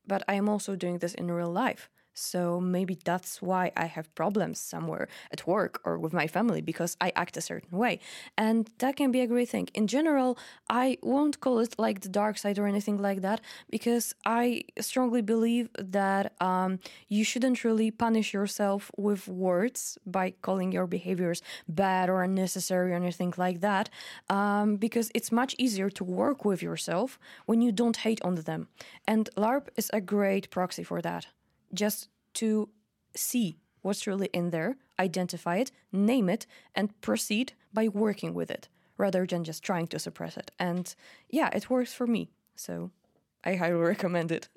but 0.06 0.22
i 0.28 0.34
am 0.34 0.48
also 0.48 0.76
doing 0.76 0.98
this 0.98 1.14
in 1.14 1.30
real 1.30 1.50
life 1.52 1.90
so 2.14 2.60
maybe 2.60 2.96
that's 3.04 3.42
why 3.42 3.70
i 3.76 3.86
have 3.86 4.14
problems 4.14 4.58
somewhere 4.58 5.08
at 5.32 5.46
work 5.46 5.80
or 5.84 5.98
with 5.98 6.12
my 6.12 6.26
family 6.26 6.60
because 6.60 6.96
i 7.00 7.12
act 7.16 7.36
a 7.36 7.40
certain 7.40 7.76
way. 7.76 7.98
And 8.38 8.70
that 8.78 8.96
can 8.96 9.10
be 9.10 9.20
a 9.20 9.26
great 9.26 9.48
thing. 9.48 9.68
In 9.74 9.86
general 9.86 10.38
i 10.68 10.98
won't 11.02 11.40
call 11.40 11.58
it 11.58 11.74
like 11.78 12.00
the 12.00 12.08
dark 12.08 12.38
side 12.38 12.58
or 12.58 12.66
anything 12.66 12.98
like 12.98 13.20
that 13.22 13.40
because 13.70 14.14
i 14.24 14.62
strongly 14.80 15.22
believe 15.22 15.68
that 15.78 16.32
um, 16.40 16.78
you 17.08 17.24
shouldn't 17.24 17.64
really 17.64 17.90
punish 17.90 18.32
yourself 18.32 18.90
with 18.96 19.28
words 19.28 19.98
by 20.06 20.32
calling 20.42 20.72
your 20.72 20.86
behaviors 20.86 21.42
bad 21.68 22.08
or 22.08 22.22
unnecessary 22.22 22.92
or 22.92 22.96
anything 22.96 23.32
like 23.36 23.60
that 23.60 23.88
um, 24.28 24.76
because 24.76 25.10
it's 25.14 25.32
much 25.32 25.54
easier 25.58 25.90
to 25.90 26.04
work 26.04 26.44
with 26.44 26.62
yourself 26.62 27.18
when 27.46 27.60
you 27.60 27.72
don't 27.72 27.98
hate 27.98 28.22
on 28.22 28.34
them. 28.34 28.68
And 29.06 29.28
larp 29.36 29.68
is 29.76 29.90
a 29.92 30.00
great 30.00 30.50
proxy 30.50 30.82
for 30.82 31.00
that 31.02 31.26
just 31.74 32.08
to 32.34 32.68
see 33.14 33.58
what's 33.82 34.06
really 34.06 34.28
in 34.32 34.50
there, 34.50 34.76
identify 34.98 35.56
it, 35.56 35.70
name 35.92 36.28
it, 36.28 36.46
and 36.74 36.98
proceed 37.00 37.52
by 37.72 37.88
working 37.88 38.34
with 38.34 38.50
it 38.50 38.68
rather 38.96 39.26
than 39.26 39.44
just 39.44 39.62
trying 39.62 39.86
to 39.88 39.98
suppress 39.98 40.36
it. 40.36 40.50
And 40.58 40.94
yeah, 41.28 41.50
it 41.52 41.68
works 41.68 41.92
for 41.92 42.06
me. 42.06 42.30
So 42.54 42.90
I 43.44 43.56
highly 43.56 43.80
recommend 43.94 44.32
it. 44.32 44.48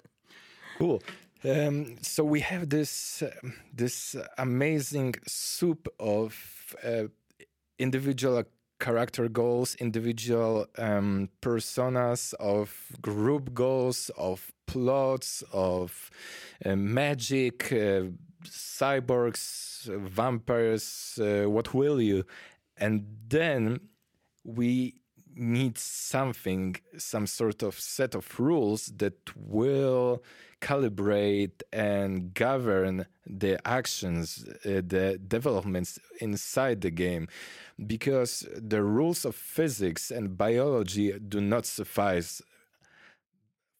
Cool. 0.78 1.02
Um, 1.44 1.98
so 2.02 2.24
we 2.24 2.40
have 2.42 2.70
this 2.70 3.22
um 3.22 3.54
this 3.74 4.16
amazing 4.38 5.16
soup 5.28 5.88
of 6.00 6.76
uh, 6.84 7.08
individual 7.78 8.44
character 8.80 9.28
goals, 9.28 9.76
individual 9.76 10.68
um, 10.78 11.30
personas, 11.42 12.34
of 12.36 12.92
group 13.02 13.54
goals, 13.54 14.12
of 14.18 14.52
plots, 14.66 15.44
of 15.54 16.12
uh, 16.66 16.76
magic, 16.76 17.72
uh, 17.72 18.04
cyborgs, 18.46 19.86
vampires, 19.86 21.20
uh, 21.22 21.50
what 21.50 21.74
will 21.74 22.02
you? 22.02 22.24
And 22.78 23.06
then 23.28 23.80
we 24.44 24.96
need 25.38 25.78
something, 25.78 26.76
some 26.98 27.28
sort 27.28 27.64
of 27.64 27.80
set 27.80 28.16
of 28.16 28.40
rules 28.40 28.88
that 28.98 29.36
will 29.36 30.24
calibrate 30.62 31.62
and 31.72 32.34
govern 32.34 33.06
the 33.26 33.60
actions, 33.68 34.46
uh, 34.66 34.82
the 34.86 35.20
developments 35.28 36.00
inside 36.20 36.82
the 36.82 36.92
game. 36.92 37.28
Because 37.86 38.48
the 38.56 38.82
rules 38.84 39.26
of 39.26 39.36
physics 39.36 40.10
and 40.10 40.38
biology 40.38 41.18
do 41.20 41.40
not 41.40 41.66
suffice 41.66 42.42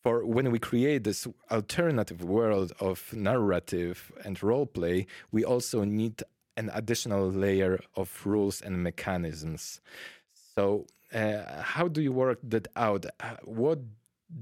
for 0.08 0.26
when 0.26 0.52
we 0.52 0.60
create 0.60 1.04
this 1.04 1.28
alternative 1.52 2.24
world 2.24 2.72
of 2.80 3.12
narrative 3.12 4.12
and 4.24 4.42
role 4.42 4.66
play, 4.66 5.06
we 5.34 5.44
also 5.44 5.84
need 5.84 6.24
an 6.56 6.72
additional 6.74 7.30
layer 7.30 7.80
of 7.96 8.22
rules 8.26 8.62
and 8.62 8.82
mechanisms. 8.82 9.82
So, 10.56 10.86
uh, 11.14 11.62
how 11.62 11.88
do 11.88 12.02
you 12.02 12.12
work 12.12 12.40
that 12.44 12.68
out? 12.76 13.06
Uh, 13.20 13.36
What 13.44 13.80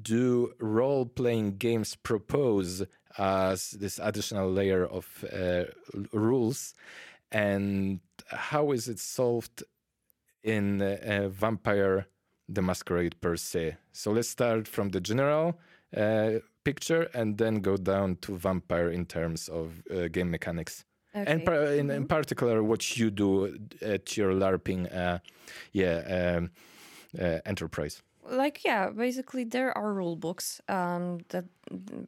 do 0.01 0.53
role 0.59 1.05
playing 1.05 1.57
games 1.57 1.95
propose 1.95 2.83
as 3.17 3.71
this 3.71 3.99
additional 4.01 4.51
layer 4.51 4.85
of 4.85 5.23
uh, 5.31 5.65
rules? 6.11 6.73
And 7.31 7.99
how 8.27 8.71
is 8.71 8.87
it 8.87 8.99
solved 8.99 9.63
in 10.43 10.81
uh, 10.81 11.29
Vampire 11.31 12.07
the 12.47 12.61
Masquerade 12.61 13.19
per 13.21 13.35
se? 13.35 13.77
So, 13.91 14.11
let's 14.11 14.29
start 14.29 14.67
from 14.67 14.89
the 14.89 15.01
general 15.01 15.59
uh, 15.95 16.39
picture 16.63 17.03
and 17.13 17.37
then 17.37 17.61
go 17.61 17.77
down 17.77 18.17
to 18.21 18.37
Vampire 18.37 18.89
in 18.89 19.05
terms 19.05 19.47
of 19.49 19.83
uh, 19.91 20.07
game 20.07 20.31
mechanics. 20.31 20.85
And 21.15 21.45
par- 21.45 21.73
in, 21.73 21.89
in 21.89 22.07
particular, 22.07 22.61
what 22.61 22.97
you 22.97 23.09
do 23.09 23.57
at 23.81 24.17
your 24.17 24.33
LARPing, 24.33 24.93
uh, 24.93 25.19
yeah, 25.71 26.35
um, 26.37 26.51
uh, 27.19 27.39
enterprise. 27.45 28.03
Like 28.29 28.63
yeah 28.63 28.89
basically 28.89 29.43
there 29.43 29.75
are 29.77 29.93
rule 29.93 30.15
books 30.15 30.61
um, 30.67 31.19
that 31.29 31.45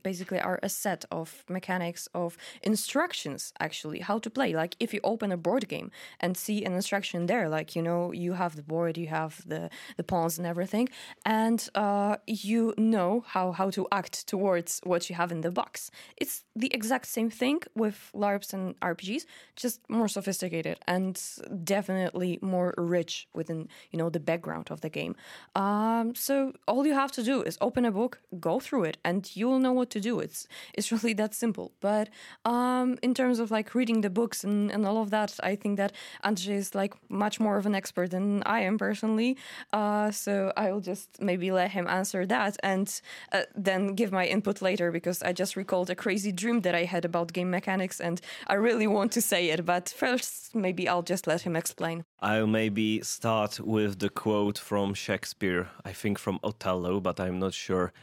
basically 0.04 0.40
are 0.40 0.60
a 0.64 0.70
set 0.70 1.06
of 1.12 1.44
mechanics 1.50 2.08
of 2.14 2.38
instructions 2.62 3.54
actually 3.60 4.00
how 4.00 4.20
to 4.20 4.30
play. 4.30 4.54
Like 4.54 4.76
if 4.80 4.94
you 4.94 5.00
open 5.04 5.32
a 5.32 5.38
board 5.38 5.68
game 5.68 5.92
and 6.20 6.38
see 6.38 6.64
an 6.64 6.74
instruction 6.74 7.26
there 7.26 7.50
like 7.50 7.76
you 7.76 7.82
know 7.82 8.12
you 8.12 8.34
have 8.34 8.56
the 8.56 8.62
board 8.64 8.98
you 8.98 9.08
have 9.08 9.42
the 9.48 9.70
the 9.98 10.04
pawns 10.04 10.38
and 10.38 10.48
everything 10.48 10.90
and 11.26 11.68
uh, 11.76 12.18
you 12.26 12.74
know 12.78 13.24
how 13.28 13.52
how 13.52 13.70
to 13.72 13.88
act 13.92 14.28
towards 14.28 14.82
what 14.84 15.10
you 15.10 15.16
have 15.16 15.32
in 15.32 15.42
the 15.42 15.52
box. 15.52 15.92
It's 16.18 16.44
the 16.56 16.74
exact 16.74 17.08
same 17.08 17.30
thing 17.30 17.62
with 17.76 18.10
larps 18.14 18.54
and 18.54 18.80
rpgs 18.80 19.26
just 19.56 19.80
more 19.90 20.08
sophisticated 20.08 20.80
and 20.88 21.22
definitely 21.64 22.40
more 22.42 22.74
rich 22.78 23.28
within 23.34 23.68
you 23.92 23.98
know 23.98 24.10
the 24.10 24.20
background 24.20 24.70
of 24.72 24.82
the 24.82 24.90
game. 24.90 25.16
Um, 25.56 26.07
so 26.16 26.54
all 26.68 26.86
you 26.86 26.94
have 26.94 27.12
to 27.14 27.24
do 27.24 27.42
is 27.42 27.58
open 27.62 27.86
a 27.86 27.92
book 27.92 28.20
go 28.40 28.60
through 28.60 28.84
it 28.86 28.98
and 29.04 29.36
you 29.36 29.48
will 29.48 29.60
know 29.60 29.74
what 29.74 29.90
to 29.92 30.00
do. 30.00 30.20
It's 30.20 30.48
it's 30.74 30.92
really 30.96 31.14
that 31.14 31.34
simple. 31.34 31.72
But 31.80 32.10
um, 32.46 32.98
in 33.02 33.14
terms 33.14 33.40
of 33.40 33.52
like 33.52 33.76
reading 33.76 34.02
the 34.02 34.10
books 34.10 34.44
and, 34.44 34.72
and 34.72 34.86
all 34.86 35.02
of 35.02 35.10
that 35.10 35.38
i 35.44 35.56
think 35.56 35.78
that 35.78 35.92
Andrzej 36.24 36.56
is 36.64 36.76
like 36.76 36.94
much 37.10 37.40
more 37.40 37.58
of 37.58 37.66
an 37.66 37.76
expert 37.76 38.12
than 38.12 38.44
i 38.46 38.60
am 38.62 38.78
personally. 38.78 39.38
Uh, 39.74 40.12
so 40.12 40.52
i 40.58 40.72
will 40.72 40.82
just 40.82 41.22
maybe 41.22 41.52
let 41.52 41.72
him 41.72 41.88
answer 41.88 42.26
that 42.26 42.58
and 42.64 43.02
uh, 43.32 43.44
then 43.56 43.96
give 43.96 44.12
my 44.12 44.26
input 44.26 44.62
later 44.62 44.92
because 44.92 45.22
i 45.24 45.32
just 45.32 45.56
recalled 45.56 45.90
a 45.90 45.96
crazy 45.96 46.32
dream 46.32 46.62
that 46.62 46.76
i 46.76 46.84
had 46.84 47.06
about 47.06 47.34
game 47.34 47.50
mechanics 47.50 48.00
and 48.00 48.22
i 48.48 48.54
really 48.54 48.88
want 48.88 49.12
to 49.12 49.22
say 49.22 49.50
it 49.50 49.66
but 49.66 49.90
first 49.90 50.56
maybe 50.56 50.88
i'll 50.88 51.04
just 51.14 51.28
let 51.28 51.42
him 51.42 51.56
explain 51.56 52.04
I'll 52.20 52.48
maybe 52.48 53.02
start 53.02 53.60
with 53.60 54.00
the 54.00 54.10
quote 54.10 54.58
from 54.58 54.94
Shakespeare, 54.96 55.70
I 55.86 55.94
think 55.94 56.18
from 56.18 56.40
Othello, 56.44 57.00
but 57.00 57.20
I'm 57.20 57.40
not 57.40 57.54
sure. 57.54 57.94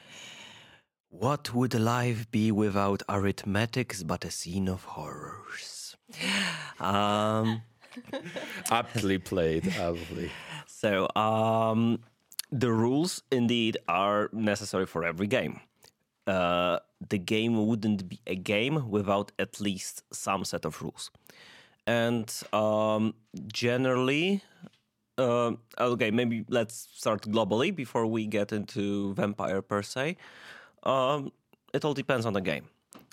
What 1.09 1.55
would 1.55 1.75
life 1.75 2.31
be 2.31 2.53
without 2.53 3.03
arithmetics 3.09 4.03
but 4.03 4.25
a 4.25 4.31
scene 4.31 4.69
of 4.69 4.85
horrors? 4.85 5.97
Um, 6.79 7.63
Aptly 8.71 9.19
played, 9.19 9.67
aptly. 9.79 10.31
So, 10.67 11.09
um, 11.17 12.01
the 12.51 12.71
rules 12.71 13.23
indeed 13.31 13.79
are 13.89 14.29
necessary 14.33 14.87
for 14.87 15.05
every 15.05 15.27
game. 15.27 15.61
Uh, 16.27 16.79
the 17.09 17.19
game 17.19 17.67
wouldn't 17.67 18.09
be 18.09 18.21
a 18.27 18.35
game 18.35 18.89
without 18.91 19.33
at 19.39 19.61
least 19.61 20.03
some 20.13 20.45
set 20.45 20.65
of 20.65 20.83
rules. 20.83 21.11
And 21.87 22.33
um, 22.53 23.15
generally, 23.47 24.43
uh, 25.19 25.53
okay, 25.79 26.11
maybe 26.11 26.45
let's 26.49 26.89
start 26.93 27.23
globally 27.23 27.75
before 27.75 28.07
we 28.07 28.27
get 28.27 28.53
into 28.53 29.15
Vampire 29.15 29.63
per 29.63 29.83
se. 29.83 30.17
Um, 30.83 31.33
it 31.73 31.85
all 31.85 31.95
depends 31.95 32.27
on 32.27 32.33
the 32.33 32.41
game. 32.41 32.65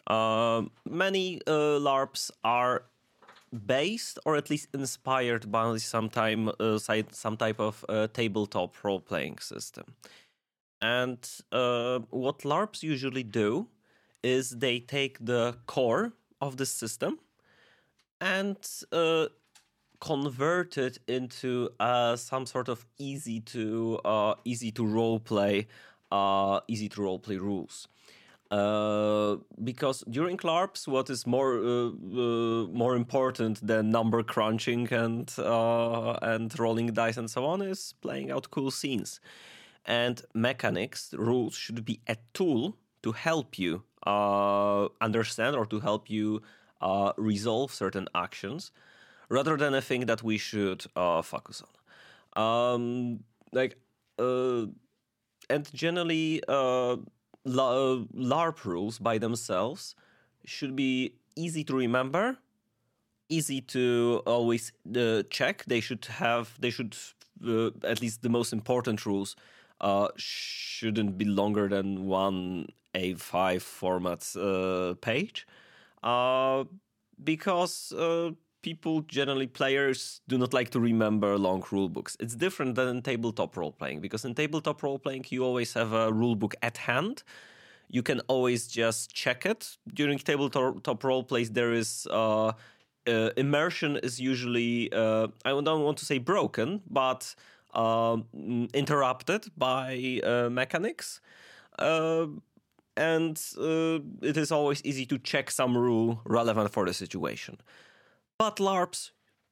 Uh, 0.08 0.64
many 0.90 1.42
uh, 1.48 1.80
LARPs 1.80 2.32
are 2.44 2.84
based 3.66 4.18
or 4.26 4.36
at 4.36 4.50
least 4.50 4.70
inspired 4.74 5.52
by 5.52 5.78
some 5.78 6.10
time 6.10 6.50
uh, 6.60 6.80
some 7.12 7.38
type 7.38 7.60
of 7.60 7.86
uh, 7.90 8.08
tabletop 8.08 8.84
role 8.84 9.00
playing 9.00 9.38
system. 9.40 9.96
And 10.82 11.20
uh, 11.52 12.00
what 12.10 12.40
LARPs 12.40 12.82
usually 12.82 13.24
do 13.24 13.68
is 14.24 14.52
they 14.52 14.80
take 14.80 15.24
the 15.24 15.58
core 15.68 16.14
of 16.40 16.58
the 16.58 16.66
system 16.66 17.20
and 18.22 18.58
uh, 18.94 19.26
convert 20.00 20.78
it 20.78 21.00
into 21.08 21.70
uh, 21.80 22.16
some 22.16 22.46
sort 22.46 22.70
of 22.70 22.86
easy 22.98 23.42
to 23.42 24.00
uh, 24.06 24.36
easy 24.46 24.72
to 24.72 24.86
role 24.86 25.20
play, 25.20 25.68
easy 26.68 26.88
to 26.90 27.02
role 27.02 27.20
play 27.20 27.38
rules. 27.38 27.88
Uh, 28.52 29.38
because 29.64 30.04
during 30.10 30.36
LARPs, 30.36 30.86
what 30.86 31.10
is 31.10 31.26
more 31.26 31.58
uh, 31.58 31.88
uh, 31.88 32.68
more 32.68 32.98
important 32.98 33.66
than 33.66 33.90
number 33.90 34.22
crunching 34.24 34.92
and 34.92 35.34
uh, 35.38 36.20
and 36.22 36.60
rolling 36.60 36.88
dice 36.88 37.16
and 37.16 37.32
so 37.32 37.46
on 37.46 37.62
is 37.62 37.94
playing 38.02 38.30
out 38.30 38.52
cool 38.52 38.70
scenes. 38.70 39.22
And 39.86 40.22
mechanics 40.34 41.14
rules 41.18 41.56
should 41.56 41.86
be 41.86 42.02
a 42.08 42.18
tool 42.34 42.76
to 43.04 43.14
help 43.14 43.58
you 43.58 43.84
uh, 44.06 44.90
understand 45.00 45.56
or 45.56 45.66
to 45.68 45.80
help 45.80 46.10
you 46.10 46.42
resolve 47.18 47.74
certain 47.74 48.08
actions, 48.16 48.72
rather 49.30 49.58
than 49.58 49.74
a 49.74 49.82
thing 49.82 50.06
that 50.06 50.24
we 50.24 50.38
should 50.38 50.86
focus 51.24 51.62
on. 51.62 52.44
Um, 52.44 53.24
like 53.52 53.78
and 55.50 55.74
generally 55.74 56.42
LARP 57.46 58.66
rules 58.66 59.00
by 59.00 59.18
themselves 59.18 59.96
should 60.46 60.76
be 60.76 61.16
easy 61.36 61.64
to 61.64 61.76
remember, 61.76 62.38
easy 63.30 63.62
to 63.62 64.22
always 64.26 64.72
uh, 64.96 65.24
check. 65.30 65.64
They 65.66 65.80
should 65.80 66.06
have, 66.06 66.60
they 66.60 66.70
should, 66.70 66.96
uh, 67.46 67.72
at 67.84 68.02
least 68.02 68.22
the 68.22 68.30
most 68.30 68.54
important 68.54 69.06
rules, 69.06 69.36
uh, 69.80 70.10
shouldn't 70.16 71.18
be 71.18 71.26
longer 71.26 71.68
than 71.68 72.06
one 72.06 72.68
A5 72.94 73.62
format 73.62 74.36
uh, 74.36 74.96
page. 75.02 75.48
Uh, 76.04 76.64
because 77.24 77.92
uh, 77.94 78.32
people 78.62 79.02
generally 79.02 79.48
players 79.48 80.22
do 80.28 80.38
not 80.38 80.54
like 80.54 80.70
to 80.72 80.80
remember 80.80 81.38
long 81.38 81.64
rule 81.72 81.90
books 81.90 82.18
it's 82.20 82.36
different 82.36 82.76
than 82.76 82.88
in 82.88 83.02
tabletop 83.02 83.56
role 83.58 83.72
playing 83.72 84.00
because 84.02 84.26
in 84.26 84.34
tabletop 84.34 84.82
role 84.84 85.00
playing 85.00 85.26
you 85.30 85.44
always 85.44 85.74
have 85.74 85.94
a 85.94 86.12
rule 86.12 86.36
book 86.36 86.56
at 86.62 86.78
hand. 86.78 87.24
You 87.90 88.04
can 88.04 88.22
always 88.28 88.68
just 88.68 89.14
check 89.14 89.46
it. 89.46 89.78
During 89.94 90.18
tabletop 90.18 91.04
role 91.04 91.24
plays 91.24 91.52
there 91.52 91.74
is 91.74 92.08
uh, 92.10 92.54
uh, 93.08 93.30
immersion 93.36 93.98
is 93.98 94.20
usually 94.20 94.92
uh, 94.94 95.28
i 95.44 95.50
don't 95.50 95.84
want 95.84 95.98
to 95.98 96.06
say 96.06 96.20
broken 96.20 96.82
but 96.90 97.36
um, 97.74 98.26
interrupted 98.74 99.46
by 99.58 100.22
uh, 100.24 100.50
mechanics. 100.50 101.22
Uh, 101.80 102.28
and 102.98 103.42
uh, 103.58 104.00
it 104.22 104.38
is 104.38 104.52
always 104.52 104.82
easy 104.84 105.06
to 105.06 105.18
check 105.18 105.50
some 105.52 105.78
rule 105.78 106.22
relevant 106.26 106.72
for 106.72 106.86
the 106.86 106.94
situation 106.94 107.58
but 108.42 108.58
LARPs 108.58 109.12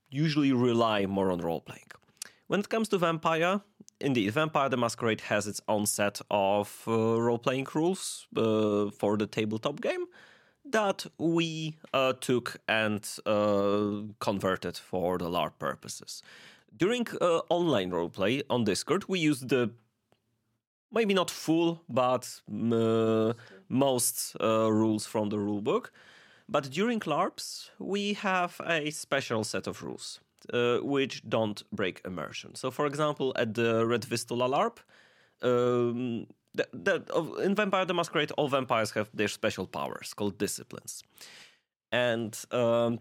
usually 0.10 0.52
rely 0.52 1.06
more 1.06 1.32
on 1.32 1.40
role 1.42 1.62
playing. 1.62 1.92
When 2.48 2.60
it 2.60 2.70
comes 2.70 2.88
to 2.90 2.98
Vampire, 2.98 3.62
indeed, 4.02 4.32
Vampire 4.32 4.68
the 4.68 4.78
Masquerade 4.78 5.22
has 5.22 5.46
its 5.46 5.62
own 5.68 5.86
set 5.86 6.20
of 6.32 6.84
uh, 6.88 7.22
role 7.22 7.38
playing 7.38 7.68
rules 7.76 8.28
uh, 8.36 8.90
for 8.90 9.16
the 9.16 9.28
tabletop 9.28 9.82
game 9.82 10.06
that 10.66 11.06
we 11.20 11.78
uh, 11.94 12.14
took 12.14 12.58
and 12.68 13.08
uh, 13.28 14.02
converted 14.20 14.76
for 14.76 15.20
the 15.20 15.30
LARP 15.30 15.60
purposes. 15.60 16.24
During 16.76 17.08
uh, 17.22 17.42
online 17.50 17.92
roleplay 17.92 18.42
on 18.50 18.64
Discord, 18.64 19.08
we 19.08 19.20
used 19.20 19.50
the 19.50 19.70
maybe 20.92 21.14
not 21.14 21.32
full, 21.32 21.82
but 21.88 22.42
uh, 22.50 23.34
most 23.70 24.36
rules 24.40 25.06
from 25.06 25.30
the 25.30 25.38
rulebook. 25.38 25.92
But 26.48 26.72
during 26.72 27.00
LARPs, 27.00 27.70
we 27.78 28.14
have 28.14 28.60
a 28.66 28.90
special 28.90 29.44
set 29.44 29.68
of 29.68 29.84
rules 29.84 30.20
uh, 30.54 30.80
which 30.80 31.22
don't 31.28 31.64
break 31.72 32.02
immersion. 32.06 32.56
So, 32.56 32.72
for 32.72 32.86
example, 32.86 33.34
at 33.36 33.54
the 33.54 33.86
Red 33.86 34.06
Vistula 34.06 34.48
LARP, 34.48 34.80
um, 35.42 36.26
the, 36.54 36.68
the, 36.74 37.44
in 37.44 37.56
Vampire 37.56 37.86
the 37.86 37.94
Masquerade, 37.94 38.32
all 38.38 38.48
vampires 38.48 38.92
have 38.92 39.10
their 39.14 39.28
special 39.28 39.68
powers 39.68 40.14
called 40.14 40.38
disciplines. 40.38 41.04
And 41.92 42.38
um, 42.52 43.00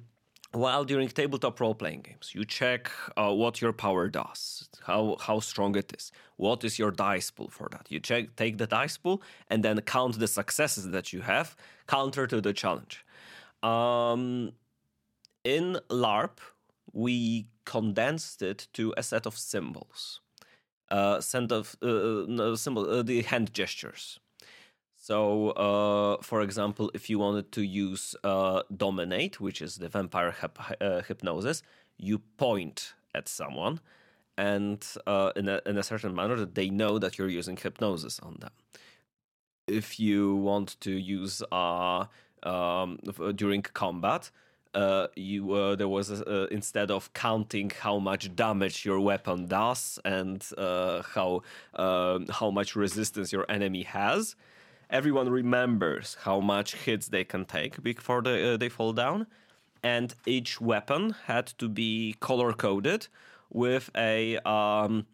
while 0.53 0.84
during 0.84 1.09
tabletop 1.09 1.61
role 1.61 1.74
playing 1.74 2.03
games, 2.03 2.32
you 2.34 2.44
check 2.44 2.90
uh, 3.16 3.32
what 3.32 3.61
your 3.61 3.72
power 3.72 4.09
does, 4.09 4.68
how 4.84 5.16
how 5.20 5.40
strong 5.40 5.76
it 5.76 5.92
is, 5.96 6.11
what 6.36 6.64
is 6.64 6.78
your 6.78 6.90
dice 6.90 7.30
pool 7.30 7.49
for 7.51 7.68
that. 7.70 7.86
You 7.90 8.01
check 8.01 8.34
take 8.36 8.57
the 8.59 8.66
dice 8.66 8.96
pool 8.96 9.22
and 9.49 9.62
then 9.62 9.80
count 9.82 10.18
the 10.18 10.26
successes 10.26 10.90
that 10.90 11.12
you 11.12 11.20
have, 11.20 11.55
counter 11.86 12.26
to 12.26 12.40
the 12.40 12.53
challenge. 12.53 13.05
Um, 13.62 14.53
in 15.44 15.78
LARP, 15.90 16.38
we 16.92 17.46
condensed 17.64 18.40
it 18.42 18.68
to 18.72 18.94
a 18.96 19.03
set 19.03 19.26
of 19.26 19.36
symbols, 19.36 20.20
uh, 20.90 21.20
set 21.20 21.53
of 21.53 21.76
uh, 21.82 22.24
no, 22.26 22.55
symbol, 22.55 22.88
uh, 22.88 23.03
the 23.03 23.22
hand 23.22 23.53
gestures. 23.53 24.18
So, 25.09 25.53
uh, 25.53 26.23
for 26.23 26.43
example, 26.43 26.91
if 26.93 27.09
you 27.09 27.19
wanted 27.19 27.51
to 27.53 27.63
use 27.63 28.15
uh, 28.25 28.61
dominate, 28.77 29.41
which 29.41 29.63
is 29.63 29.77
the 29.77 29.89
vampire 29.89 30.35
uh, 30.83 31.01
hypnosis, 31.01 31.63
you 31.97 32.19
point 32.37 32.93
at 33.15 33.27
someone, 33.27 33.81
and 34.37 34.87
uh, 35.07 35.33
in 35.35 35.49
a 35.49 35.63
in 35.65 35.79
a 35.79 35.83
certain 35.83 36.15
manner 36.15 36.37
that 36.37 36.55
they 36.55 36.69
know 36.69 36.99
that 36.99 37.17
you're 37.17 37.35
using 37.41 37.57
hypnosis 37.57 38.21
on 38.21 38.37
them. 38.43 38.51
If 39.67 39.99
you 39.99 40.37
want 40.37 40.77
to 40.81 40.91
use 40.91 41.43
uh, 41.51 42.05
um, 42.43 42.99
during 43.35 43.63
combat. 43.63 44.31
Uh, 44.75 45.07
you 45.17 45.53
uh, 45.55 45.75
there 45.75 45.89
was 45.89 46.11
a, 46.11 46.19
uh, 46.27 46.47
instead 46.51 46.91
of 46.91 47.11
counting 47.15 47.71
how 47.71 47.99
much 47.99 48.37
damage 48.37 48.85
your 48.85 49.01
weapon 49.01 49.47
does 49.47 49.99
and 50.05 50.47
uh, 50.59 51.03
how 51.15 51.43
um, 51.75 52.27
how 52.29 52.51
much 52.51 52.77
resistance 52.77 53.33
your 53.33 53.47
enemy 53.49 53.83
has, 53.83 54.37
everyone 54.91 55.28
remembers 55.28 56.16
how 56.22 56.41
much 56.41 56.74
hits 56.74 57.09
they 57.09 57.24
can 57.24 57.45
take 57.45 57.82
before 57.82 58.22
they, 58.22 58.55
uh, 58.55 58.57
they 58.57 58.68
fall 58.68 58.93
down, 58.93 59.26
and 59.82 60.14
each 60.26 60.61
weapon 60.61 61.14
had 61.26 61.47
to 61.59 61.68
be 61.68 62.14
color 62.20 62.53
coded 62.53 63.09
with 63.51 63.91
a 63.97 64.39
um, 64.39 65.07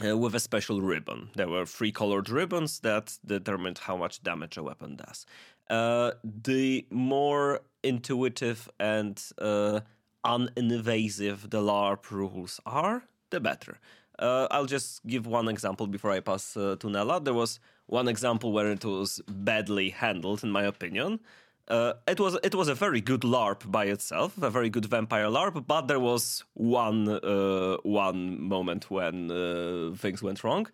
with 0.00 0.34
a 0.34 0.40
special 0.40 0.80
ribbon. 0.80 1.30
There 1.36 1.48
were 1.48 1.64
three 1.64 1.92
colored 1.92 2.28
ribbons 2.28 2.80
that 2.80 3.16
determined 3.24 3.78
how 3.78 3.96
much 3.96 4.22
damage 4.22 4.56
a 4.56 4.62
weapon 4.62 4.96
does 4.96 5.24
uh, 5.70 6.12
the 6.24 6.86
more 6.90 7.60
intuitive 7.82 8.68
and 8.78 9.22
uh, 9.38 9.80
uninvasive 10.24 11.50
the 11.50 11.60
LARP 11.60 12.10
rules 12.10 12.60
are, 12.66 13.04
the 13.30 13.40
better. 13.40 13.78
Uh, 14.18 14.46
I'll 14.50 14.66
just 14.66 15.04
give 15.06 15.26
one 15.26 15.48
example 15.48 15.86
before 15.86 16.12
I 16.12 16.20
pass 16.20 16.56
uh, 16.56 16.76
to 16.78 16.86
Nela. 16.86 17.24
There 17.24 17.34
was 17.34 17.58
one 17.86 18.08
example 18.08 18.52
where 18.52 18.70
it 18.70 18.84
was 18.84 19.20
badly 19.28 19.90
handled, 19.90 20.42
in 20.42 20.50
my 20.50 20.64
opinion. 20.64 21.20
Uh, 21.66 21.94
it 22.06 22.20
was 22.20 22.36
it 22.42 22.54
was 22.54 22.68
a 22.68 22.74
very 22.74 23.00
good 23.00 23.22
LARP 23.22 23.70
by 23.70 23.86
itself, 23.86 24.36
a 24.42 24.50
very 24.50 24.68
good 24.68 24.84
vampire 24.84 25.28
LARP, 25.28 25.66
but 25.66 25.88
there 25.88 26.00
was 26.00 26.44
one 26.52 27.08
uh, 27.08 27.76
one 27.82 28.42
moment 28.42 28.90
when 28.90 29.30
uh, 29.30 29.94
things 29.96 30.22
went 30.22 30.44
wrong 30.44 30.66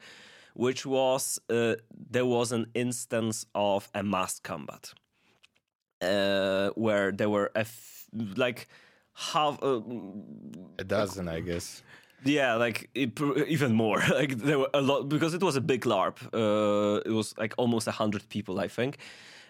which 0.54 0.84
was 0.84 1.38
uh, 1.48 1.74
there 2.10 2.26
was 2.26 2.52
an 2.52 2.66
instance 2.74 3.46
of 3.54 3.88
a 3.94 4.02
mass 4.02 4.38
combat 4.40 4.92
uh, 6.02 6.70
where 6.70 7.12
there 7.12 7.28
were 7.30 7.50
a 7.54 7.60
f- 7.60 8.08
like 8.36 8.68
half 9.14 9.62
uh, 9.62 9.80
a 10.78 10.84
dozen, 10.84 11.28
I 11.28 11.40
guess. 11.40 11.82
Yeah, 12.24 12.54
like 12.54 12.90
it, 12.94 13.18
even 13.48 13.72
more. 13.74 14.02
Like 14.10 14.38
there 14.38 14.58
were 14.58 14.70
a 14.74 14.80
lot 14.80 15.08
because 15.08 15.34
it 15.34 15.42
was 15.42 15.56
a 15.56 15.60
big 15.60 15.82
LARP. 15.82 16.16
Uh, 16.32 17.00
it 17.06 17.12
was 17.12 17.34
like 17.38 17.54
almost 17.56 17.86
a 17.86 17.92
hundred 17.92 18.28
people, 18.28 18.60
I 18.60 18.68
think, 18.68 18.98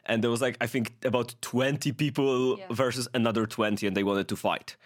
and 0.07 0.23
there 0.23 0.31
was 0.31 0.41
like 0.41 0.57
I 0.61 0.66
think 0.66 0.93
about 1.05 1.35
twenty 1.41 1.93
people 1.93 2.59
yeah. 2.59 2.66
versus 2.71 3.09
another 3.14 3.47
twenty, 3.47 3.87
and 3.87 3.97
they 3.97 4.05
wanted 4.05 4.29
to 4.29 4.37
fight 4.37 4.77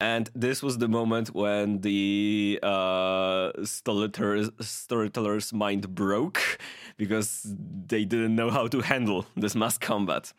and 0.00 0.30
this 0.34 0.62
was 0.62 0.78
the 0.78 0.88
moment 0.88 1.34
when 1.34 1.82
the 1.82 2.58
uh, 2.62 3.52
storyteller's, 3.64 4.50
storyteller's 4.58 5.52
mind 5.52 5.94
broke 5.94 6.58
because 6.96 7.54
they 7.86 8.06
didn't 8.06 8.34
know 8.34 8.50
how 8.50 8.66
to 8.66 8.80
handle 8.80 9.26
this 9.36 9.54
mass 9.54 9.76
combat. 9.76 10.32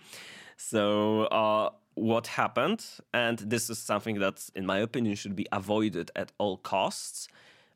So, 0.57 1.25
uh, 1.25 1.69
what 1.95 2.27
happened, 2.27 2.85
and 3.13 3.39
this 3.39 3.69
is 3.69 3.77
something 3.77 4.19
that, 4.19 4.49
in 4.55 4.65
my 4.65 4.77
opinion, 4.79 5.15
should 5.15 5.35
be 5.35 5.47
avoided 5.51 6.11
at 6.15 6.31
all 6.37 6.57
costs. 6.57 7.27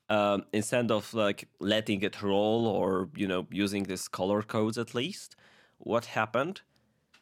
Um, 0.10 0.46
instead 0.54 0.92
of 0.92 1.14
like 1.14 1.48
letting 1.60 2.02
it 2.04 2.22
roll 2.22 2.68
or 2.68 3.10
you 3.16 3.28
know 3.28 3.48
using 3.50 3.84
this 3.84 4.08
color 4.08 4.44
codes 4.44 4.78
at 4.78 4.94
least, 4.94 5.36
what 5.80 6.06
happened 6.06 6.62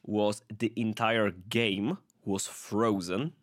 was 0.05 0.41
the 0.59 0.73
entire 0.75 1.31
game 1.31 1.97
was 2.25 2.45
frozen, 2.45 3.33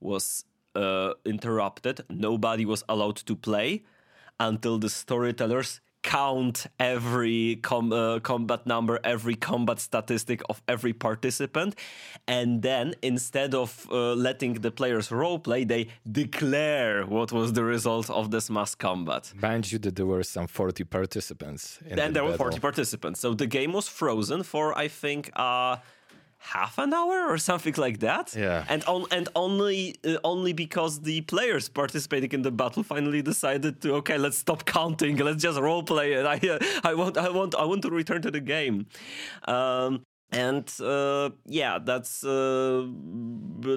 was 0.00 0.44
uh, 0.76 1.14
interrupted. 1.24 2.04
Nobody 2.08 2.64
was 2.64 2.84
allowed 2.88 3.16
to 3.16 3.34
play 3.34 3.82
until 4.38 4.78
the 4.78 4.88
storytellers 4.88 5.80
count 6.02 6.66
every 6.78 7.56
com- 7.62 7.92
uh, 7.92 8.18
combat 8.20 8.66
number, 8.66 8.98
every 9.04 9.34
combat 9.34 9.80
statistic 9.80 10.40
of 10.48 10.62
every 10.68 10.92
participant, 10.92 11.74
and 12.26 12.62
then 12.62 12.94
instead 13.02 13.54
of 13.54 13.86
uh, 13.90 14.14
letting 14.14 14.54
the 14.54 14.70
players 14.70 15.08
roleplay, 15.08 15.66
they 15.66 15.88
declare 16.10 17.04
what 17.04 17.32
was 17.32 17.52
the 17.52 17.64
result 17.64 18.08
of 18.10 18.30
this 18.30 18.48
mass 18.50 18.74
combat. 18.74 19.32
Mind 19.40 19.70
you, 19.72 19.78
that 19.80 19.96
there 19.96 20.06
were 20.06 20.22
some 20.22 20.46
40 20.46 20.84
participants. 20.84 21.78
And 21.82 21.92
the 21.92 21.96
there 21.96 22.08
battle. 22.12 22.28
were 22.28 22.36
40 22.36 22.60
participants, 22.60 23.20
so 23.20 23.34
the 23.34 23.46
game 23.46 23.72
was 23.72 23.88
frozen 23.88 24.42
for 24.42 24.76
I 24.78 24.88
think. 24.88 25.30
Uh, 25.36 25.76
half 26.54 26.78
an 26.78 26.92
hour 26.92 27.26
or 27.28 27.38
something 27.50 27.74
like 27.76 28.00
that. 28.00 28.34
Yeah. 28.34 28.64
And 28.68 28.84
on 28.84 29.06
and 29.10 29.28
only 29.34 29.96
uh, 30.04 30.16
only 30.24 30.52
because 30.52 31.00
the 31.00 31.20
players 31.22 31.68
participating 31.68 32.32
in 32.32 32.42
the 32.42 32.50
battle 32.50 32.82
finally 32.82 33.22
decided 33.22 33.80
to 33.82 33.94
okay, 33.96 34.18
let's 34.18 34.38
stop 34.38 34.64
counting, 34.64 35.16
let's 35.16 35.42
just 35.42 35.58
role 35.60 35.82
play 35.82 36.12
it. 36.12 36.26
I 36.34 36.36
uh, 36.48 36.58
I 36.84 36.94
want 36.94 37.16
I 37.16 37.30
want 37.30 37.54
I 37.54 37.64
want 37.64 37.82
to 37.82 37.90
return 37.90 38.22
to 38.22 38.30
the 38.30 38.40
game. 38.40 38.86
Um, 39.46 40.02
and 40.30 40.70
uh, 40.82 41.30
yeah, 41.46 41.78
that's 41.78 42.22
uh, 42.22 42.86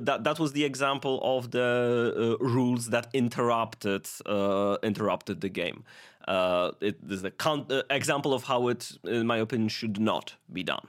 that. 0.02 0.26
That 0.26 0.38
was 0.38 0.52
the 0.52 0.66
example 0.66 1.22
of 1.24 1.52
the 1.52 2.38
uh, 2.42 2.44
rules 2.44 2.88
that 2.88 3.08
interrupted 3.14 4.06
uh, 4.26 4.78
interrupted 4.84 5.40
the 5.40 5.48
game. 5.48 5.86
Uh, 6.28 6.72
it 6.82 6.98
is 7.10 7.24
uh, 7.24 7.82
example 7.90 8.34
of 8.34 8.44
how 8.44 8.68
it, 8.68 8.92
in 9.06 9.26
my 9.26 9.38
opinion, 9.38 9.70
should 9.70 10.00
not 10.00 10.36
be 10.52 10.62
done. 10.64 10.88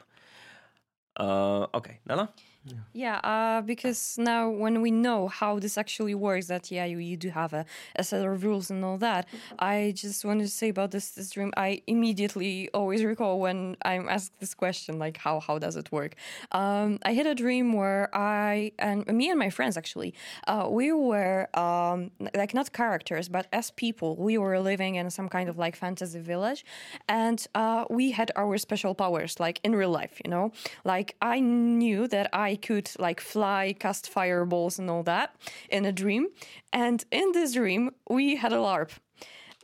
Uh, 1.16 1.66
okay, 1.74 2.00
Nela? 2.08 2.32
Yeah, 2.64 2.76
yeah 2.92 3.16
uh, 3.24 3.60
because 3.62 4.16
now 4.18 4.48
when 4.48 4.82
we 4.82 4.92
know 4.92 5.26
how 5.26 5.58
this 5.58 5.76
actually 5.76 6.14
works, 6.14 6.46
that 6.46 6.70
yeah, 6.70 6.84
you, 6.84 6.98
you 6.98 7.16
do 7.16 7.30
have 7.30 7.52
a, 7.52 7.64
a 7.96 8.04
set 8.04 8.24
of 8.24 8.44
rules 8.44 8.70
and 8.70 8.84
all 8.84 8.98
that. 8.98 9.26
I 9.58 9.92
just 9.96 10.24
wanted 10.24 10.44
to 10.44 10.50
say 10.50 10.68
about 10.68 10.92
this 10.92 11.10
this 11.10 11.30
dream. 11.30 11.52
I 11.56 11.82
immediately 11.88 12.70
always 12.72 13.02
recall 13.04 13.40
when 13.40 13.76
I'm 13.84 14.08
asked 14.08 14.38
this 14.38 14.54
question, 14.54 15.00
like 15.00 15.16
how 15.16 15.40
how 15.40 15.58
does 15.58 15.74
it 15.74 15.90
work? 15.90 16.14
Um, 16.52 17.00
I 17.04 17.14
had 17.14 17.26
a 17.26 17.34
dream 17.34 17.72
where 17.72 18.08
I 18.14 18.70
and 18.78 19.06
me 19.08 19.28
and 19.28 19.38
my 19.40 19.50
friends 19.50 19.76
actually, 19.76 20.14
uh, 20.46 20.68
we 20.70 20.92
were 20.92 21.48
um, 21.58 22.12
like 22.34 22.54
not 22.54 22.72
characters, 22.72 23.28
but 23.28 23.48
as 23.52 23.72
people, 23.72 24.14
we 24.16 24.38
were 24.38 24.60
living 24.60 24.94
in 24.94 25.10
some 25.10 25.28
kind 25.28 25.48
of 25.48 25.58
like 25.58 25.74
fantasy 25.74 26.20
village, 26.20 26.64
and 27.08 27.44
uh, 27.56 27.86
we 27.90 28.12
had 28.12 28.30
our 28.36 28.56
special 28.58 28.94
powers, 28.94 29.40
like 29.40 29.58
in 29.64 29.74
real 29.74 29.90
life, 29.90 30.20
you 30.24 30.30
know. 30.30 30.52
Like 30.84 31.16
I 31.20 31.40
knew 31.40 32.06
that 32.08 32.30
I 32.32 32.51
I 32.52 32.56
could 32.56 32.90
like 32.98 33.20
fly, 33.20 33.74
cast 33.78 34.10
fireballs, 34.10 34.78
and 34.78 34.90
all 34.90 35.02
that 35.04 35.34
in 35.70 35.86
a 35.86 35.92
dream. 35.92 36.28
And 36.70 37.02
in 37.10 37.32
this 37.32 37.54
dream, 37.54 37.92
we 38.10 38.36
had 38.36 38.52
a 38.52 38.56
LARP. 38.56 38.90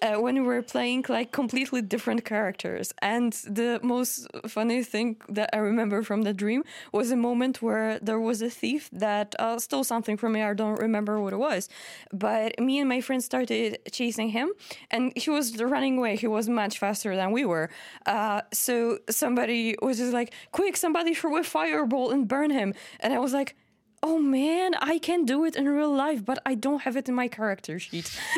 Uh, 0.01 0.15
when 0.21 0.37
we 0.37 0.41
were 0.43 0.63
playing 0.63 1.05
like 1.09 1.33
completely 1.33 1.83
different 1.83 2.25
characters. 2.25 2.95
And 3.03 3.33
the 3.45 3.81
most 3.83 4.29
funny 4.47 4.85
thing 4.85 5.17
that 5.29 5.51
I 5.53 5.59
remember 5.59 6.05
from 6.05 6.23
the 6.23 6.33
dream 6.33 6.63
was 6.93 7.11
a 7.11 7.17
moment 7.17 7.61
where 7.63 7.99
there 7.99 8.21
was 8.21 8.41
a 8.41 8.49
thief 8.49 8.89
that 8.93 9.35
uh, 9.41 9.59
stole 9.59 9.83
something 9.83 10.17
from 10.17 10.35
me. 10.35 10.43
I 10.43 10.55
don't 10.55 10.79
remember 10.79 11.21
what 11.21 11.33
it 11.33 11.39
was. 11.39 11.69
But 12.13 12.61
me 12.61 12.79
and 12.79 12.89
my 12.89 13.01
friend 13.01 13.23
started 13.25 13.79
chasing 13.91 14.29
him, 14.29 14.53
and 14.91 15.13
he 15.17 15.31
was 15.31 15.61
running 15.61 15.99
away. 15.99 16.15
He 16.15 16.29
was 16.29 16.49
much 16.49 16.79
faster 16.79 17.17
than 17.17 17.33
we 17.33 17.45
were. 17.45 17.69
Uh, 18.07 18.43
so 18.53 18.99
somebody 19.11 19.75
was 19.83 19.99
just 19.99 20.13
like, 20.13 20.33
Quick, 20.53 20.77
somebody 20.77 21.13
throw 21.13 21.37
a 21.39 21.43
fireball 21.43 22.13
and 22.13 22.29
burn 22.29 22.51
him. 22.51 22.73
And 23.01 23.13
I 23.13 23.19
was 23.19 23.33
like, 23.33 23.57
oh 24.03 24.19
man, 24.19 24.75
I 24.81 24.99
can 24.99 25.25
do 25.25 25.45
it 25.45 25.57
in 25.57 25.69
real 25.69 25.93
life, 25.93 26.25
but 26.25 26.39
I 26.47 26.55
don't 26.55 26.83
have 26.83 26.97
it 26.97 27.09
in 27.09 27.15
my 27.15 27.29
character 27.29 27.79
sheet. 27.79 28.11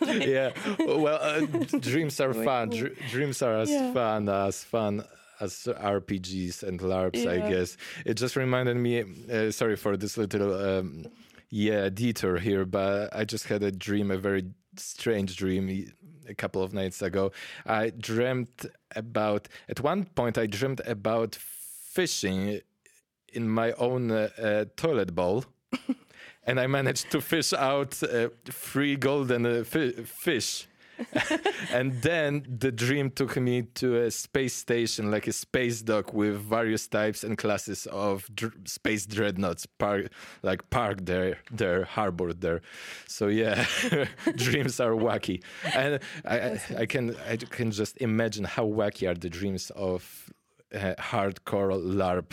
yeah, 0.00 0.50
well, 0.78 1.18
uh, 1.20 1.40
dreams 1.80 2.20
are 2.20 2.34
fun. 2.34 2.70
Dr- 2.70 2.96
dreams 3.10 3.42
are 3.42 3.58
as 3.58 3.70
yeah. 3.70 3.92
fun 3.92 4.28
as 4.28 4.64
fun 4.64 5.04
as 5.40 5.52
RPGs 5.52 6.62
and 6.62 6.80
LARPs, 6.80 7.24
yeah. 7.24 7.30
I 7.30 7.50
guess. 7.50 7.76
It 8.04 8.14
just 8.14 8.36
reminded 8.36 8.76
me. 8.76 9.04
Uh, 9.30 9.50
sorry 9.50 9.76
for 9.76 9.96
this 9.96 10.16
little. 10.16 10.54
Um, 10.54 11.06
yeah, 11.50 11.88
detour 11.88 12.38
here, 12.38 12.64
but 12.66 13.14
I 13.14 13.24
just 13.24 13.46
had 13.46 13.62
a 13.62 13.72
dream, 13.72 14.10
a 14.10 14.18
very 14.18 14.44
strange 14.76 15.36
dream 15.36 15.90
a 16.28 16.34
couple 16.34 16.62
of 16.62 16.74
nights 16.74 17.00
ago. 17.00 17.32
I 17.66 17.90
dreamt 17.90 18.66
about, 18.94 19.48
at 19.68 19.80
one 19.80 20.04
point, 20.04 20.36
I 20.36 20.46
dreamt 20.46 20.80
about 20.86 21.36
fishing 21.36 22.60
in 23.38 23.48
my 23.48 23.70
own 23.72 24.10
uh, 24.10 24.28
uh, 24.42 24.64
toilet 24.76 25.14
bowl. 25.14 25.44
and 26.48 26.58
I 26.58 26.66
managed 26.66 27.06
to 27.12 27.20
fish 27.20 27.52
out 27.52 27.92
uh, 28.02 28.28
three 28.44 28.96
golden 28.96 29.64
fi 29.64 29.92
fish. 30.26 30.66
and 31.72 32.02
then 32.02 32.44
the 32.64 32.72
dream 32.72 33.08
took 33.10 33.36
me 33.36 33.62
to 33.62 33.88
a 34.06 34.10
space 34.10 34.56
station, 34.66 35.12
like 35.12 35.28
a 35.28 35.32
space 35.32 35.78
dock 35.82 36.12
with 36.12 36.36
various 36.56 36.88
types 36.88 37.22
and 37.22 37.38
classes 37.38 37.86
of 37.86 38.28
dr 38.34 38.58
space 38.64 39.06
dreadnoughts, 39.06 39.64
park, 39.66 40.10
like 40.42 40.60
parked 40.70 41.06
there, 41.06 41.38
there, 41.52 41.84
harbored 41.84 42.40
there. 42.40 42.60
So 43.06 43.28
yeah, 43.28 43.64
dreams 44.34 44.80
are 44.80 44.96
wacky, 45.06 45.38
and 45.72 46.00
I, 46.24 46.60
I, 46.82 46.86
can 46.86 47.14
I 47.30 47.36
can 47.36 47.70
just 47.70 47.94
imagine 47.98 48.44
how 48.56 48.66
wacky 48.66 49.08
are 49.08 49.18
the 49.24 49.30
dreams 49.30 49.70
of 49.76 50.02
uh, 50.74 50.94
hardcore 51.12 51.72
LARP 52.00 52.30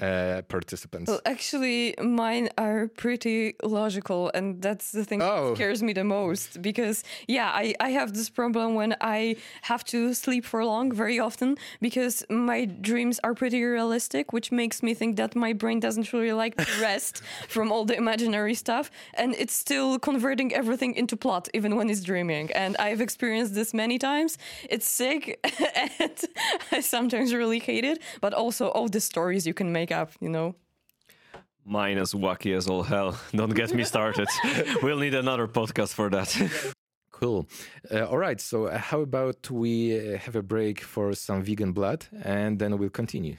uh, 0.00 0.42
participants? 0.48 1.10
Well, 1.10 1.20
actually, 1.24 1.94
mine 2.00 2.48
are 2.56 2.88
pretty 2.88 3.54
logical, 3.62 4.30
and 4.34 4.62
that's 4.62 4.92
the 4.92 5.04
thing 5.04 5.22
oh. 5.22 5.50
that 5.50 5.56
scares 5.56 5.82
me 5.82 5.92
the 5.92 6.04
most. 6.04 6.62
Because 6.62 7.04
yeah, 7.26 7.50
I 7.52 7.74
I 7.80 7.90
have 7.90 8.14
this 8.14 8.30
problem 8.30 8.74
when 8.74 8.94
I 9.00 9.36
have 9.62 9.84
to 9.84 10.14
sleep 10.14 10.44
for 10.44 10.64
long 10.64 10.92
very 10.92 11.18
often 11.18 11.56
because 11.80 12.24
my 12.30 12.64
dreams 12.64 13.20
are 13.24 13.34
pretty 13.34 13.62
realistic, 13.62 14.32
which 14.32 14.52
makes 14.52 14.82
me 14.82 14.94
think 14.94 15.16
that 15.16 15.34
my 15.34 15.52
brain 15.52 15.80
doesn't 15.80 16.12
really 16.12 16.32
like 16.32 16.56
to 16.56 16.66
rest 16.80 17.22
from 17.48 17.72
all 17.72 17.84
the 17.84 17.96
imaginary 17.96 18.54
stuff, 18.54 18.90
and 19.14 19.34
it's 19.34 19.54
still 19.54 19.98
converting 19.98 20.54
everything 20.54 20.94
into 20.94 21.16
plot 21.16 21.48
even 21.54 21.76
when 21.76 21.90
it's 21.90 22.02
dreaming. 22.02 22.50
And 22.52 22.76
I've 22.78 23.00
experienced 23.00 23.54
this 23.54 23.74
many 23.74 23.98
times. 23.98 24.38
It's 24.70 24.86
sick, 24.86 25.38
and 26.00 26.18
I 26.72 26.80
sometimes 26.80 27.34
really 27.34 27.58
hate 27.58 27.84
it, 27.84 27.98
but 28.20 28.32
also 28.32 28.68
all 28.68 28.88
the 28.88 29.00
stories 29.00 29.46
you 29.46 29.54
can 29.54 29.72
make 29.72 29.87
make 29.88 29.98
up, 29.98 30.12
you 30.20 30.28
know? 30.28 30.54
Mine 31.64 31.98
is 31.98 32.14
wacky 32.14 32.56
as 32.56 32.66
all 32.66 32.82
hell. 32.82 33.18
Don't 33.32 33.54
get 33.54 33.74
me 33.74 33.84
started. 33.84 34.28
we'll 34.82 34.98
need 34.98 35.14
another 35.14 35.48
podcast 35.48 35.94
for 35.94 36.10
that. 36.10 36.74
Cool. 37.20 37.48
Uh, 37.90 38.06
all 38.06 38.16
right. 38.16 38.40
So, 38.40 38.66
uh, 38.66 38.78
how 38.78 39.00
about 39.00 39.50
we 39.50 39.98
uh, 39.98 40.18
have 40.18 40.36
a 40.36 40.42
break 40.42 40.80
for 40.80 41.14
some 41.14 41.42
vegan 41.42 41.72
blood 41.72 42.06
and 42.22 42.60
then 42.60 42.78
we'll 42.78 42.90
continue? 42.90 43.38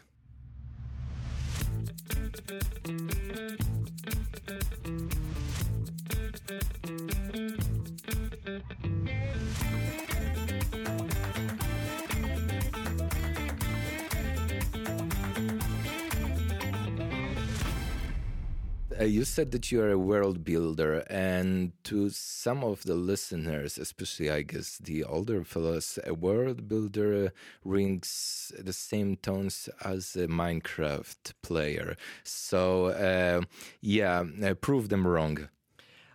Uh, 19.00 19.04
you 19.06 19.24
said 19.24 19.52
that 19.52 19.72
you 19.72 19.82
are 19.82 19.92
a 19.92 19.98
world 19.98 20.44
builder, 20.44 21.06
and 21.10 21.72
to 21.86 22.10
some 22.10 22.64
of 22.64 22.84
the 22.84 22.96
listeners, 22.96 23.78
especially 23.78 24.30
I 24.30 24.42
guess 24.42 24.78
the 24.78 25.04
older 25.04 25.44
fellows, 25.44 25.98
a 26.06 26.14
world 26.14 26.68
builder 26.68 27.32
rings 27.64 28.52
the 28.60 28.74
same 28.74 29.16
tones 29.16 29.70
as 29.84 30.16
a 30.16 30.28
Minecraft 30.28 31.34
player. 31.42 31.96
So 32.24 32.88
uh, 32.88 33.42
yeah, 33.82 34.24
uh, 34.44 34.54
prove 34.56 34.90
them 34.90 35.08
wrong. 35.08 35.50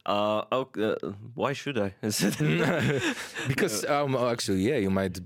Uh, 0.07 0.45
oh, 0.53 0.69
uh, 0.79 1.13
why 1.35 1.55
should 1.55 1.79
I? 1.79 1.95
because 3.49 3.87
um, 3.87 4.15
actually, 4.15 4.61
yeah, 4.61 4.77
you 4.77 4.91
might 4.91 5.19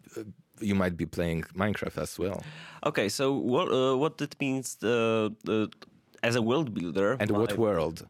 you 0.60 0.74
might 0.74 0.96
be 0.96 1.06
playing 1.06 1.42
Minecraft 1.54 2.00
as 2.00 2.18
well. 2.18 2.42
Okay, 2.84 3.08
so 3.08 3.32
what 3.32 3.68
uh, 3.72 3.96
what 3.96 4.20
it 4.20 4.36
means 4.40 4.76
the, 4.76 5.34
the 5.44 5.70
as 6.22 6.36
a 6.36 6.42
world 6.42 6.74
builder. 6.74 7.16
And 7.20 7.30
what 7.30 7.56
world? 7.56 8.06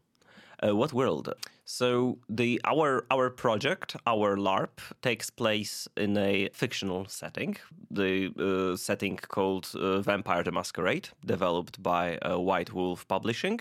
Uh, 0.61 0.75
what 0.75 0.91
world? 0.93 1.33
So 1.65 2.17
the 2.27 2.59
our 2.65 3.05
our 3.11 3.29
project, 3.29 3.95
our 4.05 4.35
LARP, 4.35 4.79
takes 5.01 5.29
place 5.29 5.87
in 5.95 6.17
a 6.17 6.49
fictional 6.53 7.05
setting. 7.07 7.57
The 7.91 8.33
uh, 8.37 8.75
setting 8.75 9.17
called 9.17 9.69
uh, 9.75 10.01
Vampire 10.01 10.43
the 10.43 10.51
Masquerade, 10.51 11.09
developed 11.25 11.81
by 11.81 12.17
uh, 12.17 12.39
White 12.39 12.73
Wolf 12.73 13.07
Publishing. 13.07 13.59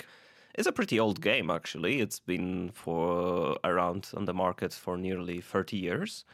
It's 0.55 0.66
a 0.66 0.72
pretty 0.72 0.99
old 0.99 1.20
game, 1.20 1.51
actually. 1.51 2.01
It's 2.01 2.18
been 2.18 2.70
for 2.72 3.57
around 3.62 4.09
on 4.16 4.24
the 4.24 4.34
market 4.34 4.72
for 4.72 4.96
nearly 4.96 5.40
30 5.40 5.76
years, 5.76 6.24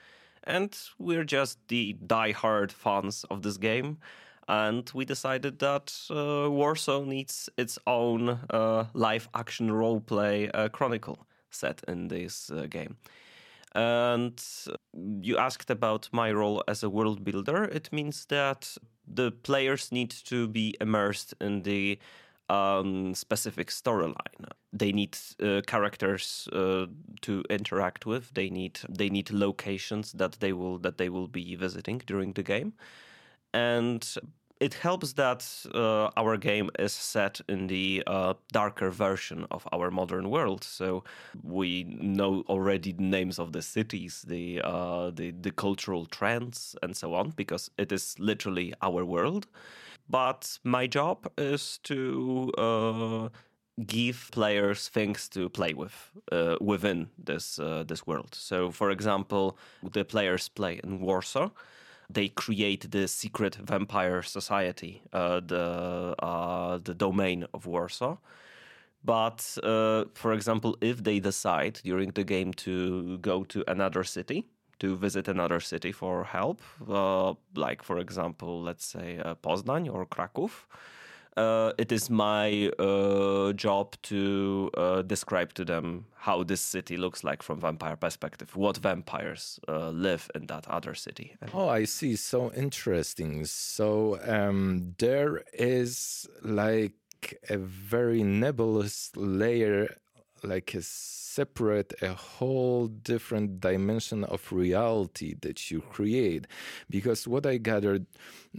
and 0.44 0.74
we're 0.98 1.24
just 1.24 1.58
the 1.68 1.92
die-hard 2.06 2.72
fans 2.72 3.24
of 3.30 3.42
this 3.42 3.58
game 3.58 3.98
and 4.48 4.90
we 4.94 5.04
decided 5.04 5.58
that 5.60 5.94
uh, 6.10 6.50
Warsaw 6.50 7.04
needs 7.04 7.48
its 7.56 7.78
own 7.86 8.40
uh, 8.50 8.86
live 8.92 9.28
action 9.34 9.70
role 9.72 10.00
play 10.00 10.50
uh, 10.50 10.68
chronicle 10.68 11.26
set 11.50 11.82
in 11.88 12.08
this 12.08 12.50
uh, 12.50 12.66
game. 12.68 12.96
And 13.74 14.40
you 15.20 15.36
asked 15.36 15.70
about 15.70 16.08
my 16.12 16.30
role 16.30 16.62
as 16.68 16.82
a 16.82 16.90
world 16.90 17.24
builder. 17.24 17.64
It 17.64 17.92
means 17.92 18.26
that 18.26 18.76
the 19.06 19.32
players 19.32 19.90
need 19.90 20.10
to 20.26 20.46
be 20.46 20.76
immersed 20.80 21.34
in 21.40 21.62
the 21.62 21.98
um, 22.48 23.14
specific 23.14 23.68
storyline. 23.68 24.46
They 24.72 24.92
need 24.92 25.16
uh, 25.42 25.62
characters 25.66 26.48
uh, 26.52 26.86
to 27.22 27.42
interact 27.50 28.06
with. 28.06 28.32
They 28.34 28.50
need 28.50 28.78
they 28.88 29.08
need 29.08 29.30
locations 29.30 30.12
that 30.12 30.38
they 30.40 30.52
will 30.52 30.78
that 30.78 30.98
they 30.98 31.08
will 31.08 31.28
be 31.28 31.56
visiting 31.56 32.02
during 32.06 32.34
the 32.34 32.42
game 32.42 32.74
and 33.54 34.16
it 34.60 34.74
helps 34.74 35.12
that 35.14 35.46
uh, 35.74 36.10
our 36.16 36.36
game 36.36 36.70
is 36.78 36.92
set 36.92 37.40
in 37.48 37.66
the 37.66 38.02
uh, 38.06 38.34
darker 38.52 38.90
version 38.90 39.46
of 39.50 39.66
our 39.72 39.90
modern 39.90 40.30
world. 40.30 40.64
So 40.64 41.04
we 41.42 41.84
know 41.84 42.44
already 42.48 42.92
the 42.92 43.02
names 43.02 43.38
of 43.38 43.52
the 43.52 43.62
cities, 43.62 44.24
the, 44.26 44.60
uh, 44.64 45.10
the 45.10 45.32
the 45.32 45.50
cultural 45.50 46.06
trends, 46.06 46.76
and 46.82 46.96
so 46.96 47.14
on, 47.14 47.30
because 47.36 47.70
it 47.78 47.92
is 47.92 48.16
literally 48.18 48.72
our 48.82 49.04
world. 49.04 49.46
But 50.08 50.58
my 50.64 50.86
job 50.86 51.26
is 51.38 51.78
to 51.84 52.52
uh, 52.58 53.28
give 53.86 54.28
players 54.32 54.88
things 54.88 55.28
to 55.30 55.48
play 55.48 55.74
with 55.74 56.10
uh, 56.32 56.56
within 56.60 57.08
this 57.18 57.58
uh, 57.58 57.84
this 57.86 58.06
world. 58.06 58.34
So, 58.34 58.70
for 58.70 58.90
example, 58.90 59.58
the 59.92 60.04
players 60.04 60.48
play 60.48 60.80
in 60.84 61.00
Warsaw 61.00 61.50
they 62.10 62.28
create 62.28 62.90
the 62.90 63.08
secret 63.08 63.56
vampire 63.56 64.22
society, 64.22 65.02
uh, 65.12 65.40
the 65.40 66.14
uh, 66.18 66.78
the 66.82 66.94
domain 66.94 67.46
of 67.54 67.66
Warsaw. 67.66 68.16
But 69.04 69.58
uh, 69.62 70.06
for 70.14 70.32
example, 70.32 70.76
if 70.80 71.02
they 71.04 71.20
decide 71.20 71.80
during 71.84 72.10
the 72.12 72.24
game 72.24 72.52
to 72.54 73.18
go 73.18 73.44
to 73.44 73.62
another 73.68 74.02
city, 74.02 74.46
to 74.78 74.96
visit 74.96 75.28
another 75.28 75.60
city 75.60 75.92
for 75.92 76.24
help, 76.24 76.62
uh, 76.88 77.34
like 77.54 77.82
for 77.82 77.98
example, 77.98 78.62
let's 78.62 78.86
say 78.86 79.18
uh, 79.18 79.34
Poznań 79.34 79.92
or 79.92 80.06
Kraków, 80.06 80.66
it 81.36 81.92
is 81.92 82.10
my 82.10 82.68
uh, 82.78 83.52
job 83.52 83.96
to 84.02 84.70
uh, 84.76 85.02
describe 85.02 85.52
to 85.54 85.64
them 85.64 86.06
how 86.14 86.42
this 86.42 86.60
city 86.60 86.96
looks 86.96 87.24
like 87.24 87.42
from 87.42 87.60
vampire 87.60 87.96
perspective 87.96 88.56
what 88.56 88.76
vampires 88.78 89.58
uh, 89.68 89.90
live 89.90 90.30
in 90.34 90.46
that 90.46 90.66
other 90.68 90.94
city. 90.94 91.36
Oh 91.52 91.68
i 91.68 91.84
see. 91.84 92.16
So 92.16 92.52
interesting. 92.52 93.44
So 93.44 94.18
um, 94.26 94.94
there 94.98 95.42
is 95.52 96.26
like 96.42 96.94
a 97.48 97.56
very 97.56 98.22
nebulous 98.22 99.10
layer 99.16 99.88
like 100.44 100.74
a 100.74 100.82
separate 100.82 101.92
a 102.00 102.12
whole 102.12 102.86
different 102.86 103.60
dimension 103.60 104.22
of 104.24 104.52
reality 104.52 105.34
that 105.40 105.70
you 105.70 105.80
create. 105.80 106.46
Because 106.88 107.26
what 107.26 107.44
i 107.46 107.56
gathered 107.56 108.06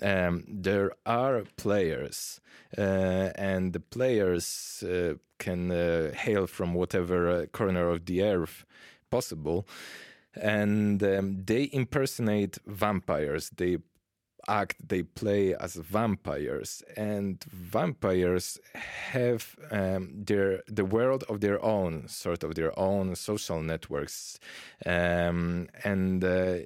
um, 0.01 0.43
there 0.47 0.91
are 1.05 1.43
players 1.55 2.41
uh, 2.77 3.29
and 3.35 3.73
the 3.73 3.79
players 3.79 4.83
uh, 4.83 5.13
can 5.37 5.71
uh, 5.71 6.11
hail 6.13 6.47
from 6.47 6.73
whatever 6.73 7.29
uh, 7.29 7.45
corner 7.47 7.89
of 7.89 8.05
the 8.05 8.23
earth 8.23 8.65
possible. 9.09 9.67
And 10.35 11.01
um, 11.03 11.43
they 11.45 11.69
impersonate 11.71 12.57
vampires. 12.67 13.51
They 13.55 13.77
act 14.47 14.87
they 14.87 15.03
play 15.03 15.55
as 15.55 15.75
vampires 15.75 16.83
and 16.95 17.43
vampires 17.45 18.59
have 18.73 19.55
um, 19.71 20.11
their 20.15 20.61
the 20.67 20.85
world 20.85 21.23
of 21.29 21.41
their 21.41 21.63
own 21.63 22.07
sort 22.07 22.43
of 22.43 22.55
their 22.55 22.77
own 22.77 23.15
social 23.15 23.61
networks. 23.61 24.39
Um, 24.85 25.67
and 25.83 26.23
uh, 26.23 26.57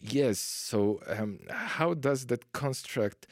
yes 0.00 0.38
so 0.38 1.00
um, 1.06 1.40
how 1.50 1.94
does 1.94 2.26
that 2.26 2.52
construct 2.52 3.26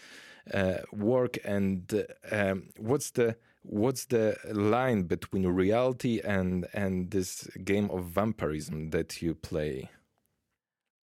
uh, 0.52 0.78
work? 0.92 1.38
And 1.44 2.06
um, 2.30 2.68
what's 2.78 3.10
the 3.10 3.36
what's 3.62 4.04
the 4.06 4.36
line 4.52 5.02
between 5.02 5.46
reality 5.46 6.20
and 6.24 6.66
and 6.72 7.10
this 7.10 7.48
game 7.64 7.90
of 7.90 8.04
vampirism 8.04 8.90
that 8.90 9.22
you 9.22 9.34
play? 9.34 9.90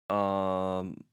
Um 0.08 1.04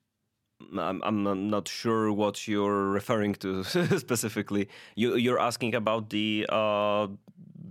I'm, 0.78 1.01
I'm 1.03 1.49
not 1.49 1.68
sure 1.68 2.12
what 2.12 2.47
you're 2.47 2.89
referring 2.89 3.36
to 3.36 3.64
specifically. 3.97 4.70
You, 4.95 5.16
you're 5.16 5.39
asking 5.39 5.76
about 5.76 6.10
the 6.10 6.45
uh, 6.49 7.07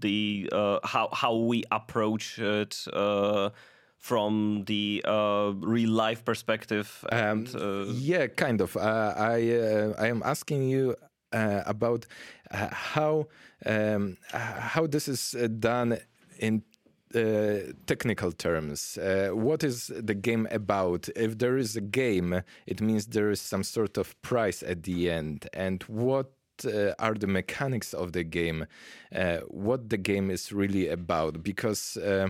the 0.01 0.49
uh, 0.53 0.79
how 0.85 1.09
how 1.13 1.37
we 1.37 1.65
approach 1.71 2.39
it 2.39 2.85
uh, 2.93 3.51
from 3.97 4.65
the 4.67 5.05
uh, 5.07 5.53
real 5.57 5.91
life 5.91 6.25
perspective. 6.25 7.05
And, 7.11 7.49
um, 7.55 7.61
uh, 7.91 7.93
yeah, 7.93 8.27
kind 8.27 8.61
of. 8.61 8.77
Uh, 8.77 9.15
I 9.17 9.95
I 9.99 10.09
am 10.09 10.23
asking 10.25 10.69
you 10.69 10.97
about 11.33 12.07
how 12.51 13.29
um, 13.67 14.17
how 14.33 14.87
this 14.87 15.09
is 15.09 15.37
done 15.59 15.99
in 16.39 16.63
uh, 17.15 17.73
technical 17.87 18.33
terms, 18.33 18.99
uh, 18.99 19.31
what 19.33 19.65
is 19.65 19.91
the 19.95 20.15
game 20.15 20.47
about? 20.51 21.09
If 21.17 21.39
there 21.39 21.57
is 21.57 21.77
a 21.77 21.81
game, 21.81 22.43
it 22.67 22.81
means 22.81 23.07
there 23.07 23.31
is 23.31 23.41
some 23.41 23.63
sort 23.63 23.97
of 23.97 24.21
price 24.23 24.63
at 24.63 24.83
the 24.83 25.11
end. 25.11 25.49
And 25.53 25.83
what 25.85 26.33
uh, 26.65 26.93
are 26.99 27.15
the 27.15 27.27
mechanics 27.27 27.95
of 27.95 28.13
the 28.13 28.25
game? 28.25 28.67
Uh, 29.15 29.39
what 29.49 29.89
the 29.89 29.97
game 29.97 30.31
is 30.31 30.53
really 30.53 30.89
about? 30.89 31.43
Because 31.43 31.97
uh, 31.97 32.29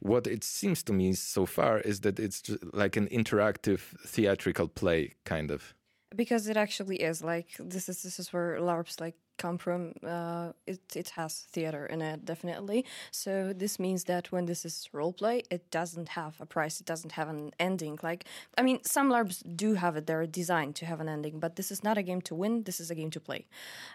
what 0.00 0.26
it 0.26 0.44
seems 0.44 0.82
to 0.84 0.92
me 0.92 1.12
so 1.12 1.46
far 1.46 1.80
is 1.80 2.00
that 2.00 2.18
it's 2.18 2.42
like 2.72 2.96
an 2.96 3.08
interactive 3.08 3.80
theatrical 4.06 4.68
play, 4.68 5.14
kind 5.24 5.50
of. 5.50 5.74
Because 6.14 6.48
it 6.48 6.56
actually 6.56 6.96
is 6.96 7.22
like 7.22 7.48
this 7.58 7.88
is 7.88 8.02
this 8.02 8.18
is 8.18 8.32
where 8.32 8.58
LARPs 8.58 9.00
like 9.00 9.16
come 9.38 9.58
from 9.58 9.92
uh, 10.06 10.52
it, 10.66 10.80
it 10.94 11.10
has 11.10 11.46
theater 11.52 11.86
in 11.86 12.02
it 12.02 12.24
definitely. 12.24 12.84
So 13.10 13.52
this 13.52 13.78
means 13.78 14.04
that 14.04 14.32
when 14.32 14.46
this 14.46 14.64
is 14.64 14.88
role 14.92 15.12
play 15.12 15.42
it 15.50 15.70
doesn't 15.70 16.10
have 16.10 16.36
a 16.40 16.46
price 16.46 16.80
it 16.80 16.86
doesn't 16.86 17.12
have 17.12 17.28
an 17.28 17.52
ending. 17.58 17.98
Like 18.02 18.24
i 18.58 18.62
mean 18.62 18.78
some 18.84 19.08
larps 19.10 19.42
do 19.56 19.74
have 19.74 19.96
it 19.96 20.06
they're 20.06 20.26
designed 20.26 20.74
to 20.76 20.86
have 20.86 21.00
an 21.00 21.08
ending 21.08 21.38
but 21.38 21.56
this 21.56 21.70
is 21.70 21.82
not 21.82 21.98
a 21.98 22.02
game 22.02 22.20
to 22.22 22.34
win 22.34 22.62
this 22.64 22.80
is 22.80 22.90
a 22.90 22.94
game 22.94 23.10
to 23.10 23.20
play. 23.20 23.46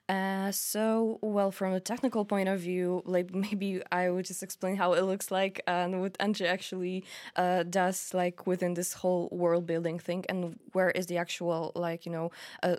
Uh, 0.10 0.52
so 0.52 1.20
well 1.22 1.52
from 1.52 1.74
a 1.74 1.80
technical 1.80 2.26
point 2.26 2.50
of 2.50 2.60
view 2.60 3.02
like 3.06 3.34
maybe 3.46 3.82
i 3.92 4.10
would 4.10 4.26
just 4.26 4.44
explain 4.44 4.76
how 4.76 4.94
it 4.94 5.04
looks 5.04 5.32
like 5.32 5.62
and 5.68 6.02
what 6.02 6.18
Andrzej 6.20 6.48
actually 6.48 7.04
uh, 7.36 7.64
does 7.64 8.14
like 8.14 8.46
within 8.48 8.74
this 8.74 8.94
whole 8.94 9.30
world 9.32 9.66
building 9.66 10.00
thing 10.00 10.26
and 10.30 10.58
where 10.74 10.92
is 10.92 11.06
the 11.08 11.18
actual 11.18 11.72
like 11.76 12.06
you 12.06 12.12
know 12.12 12.32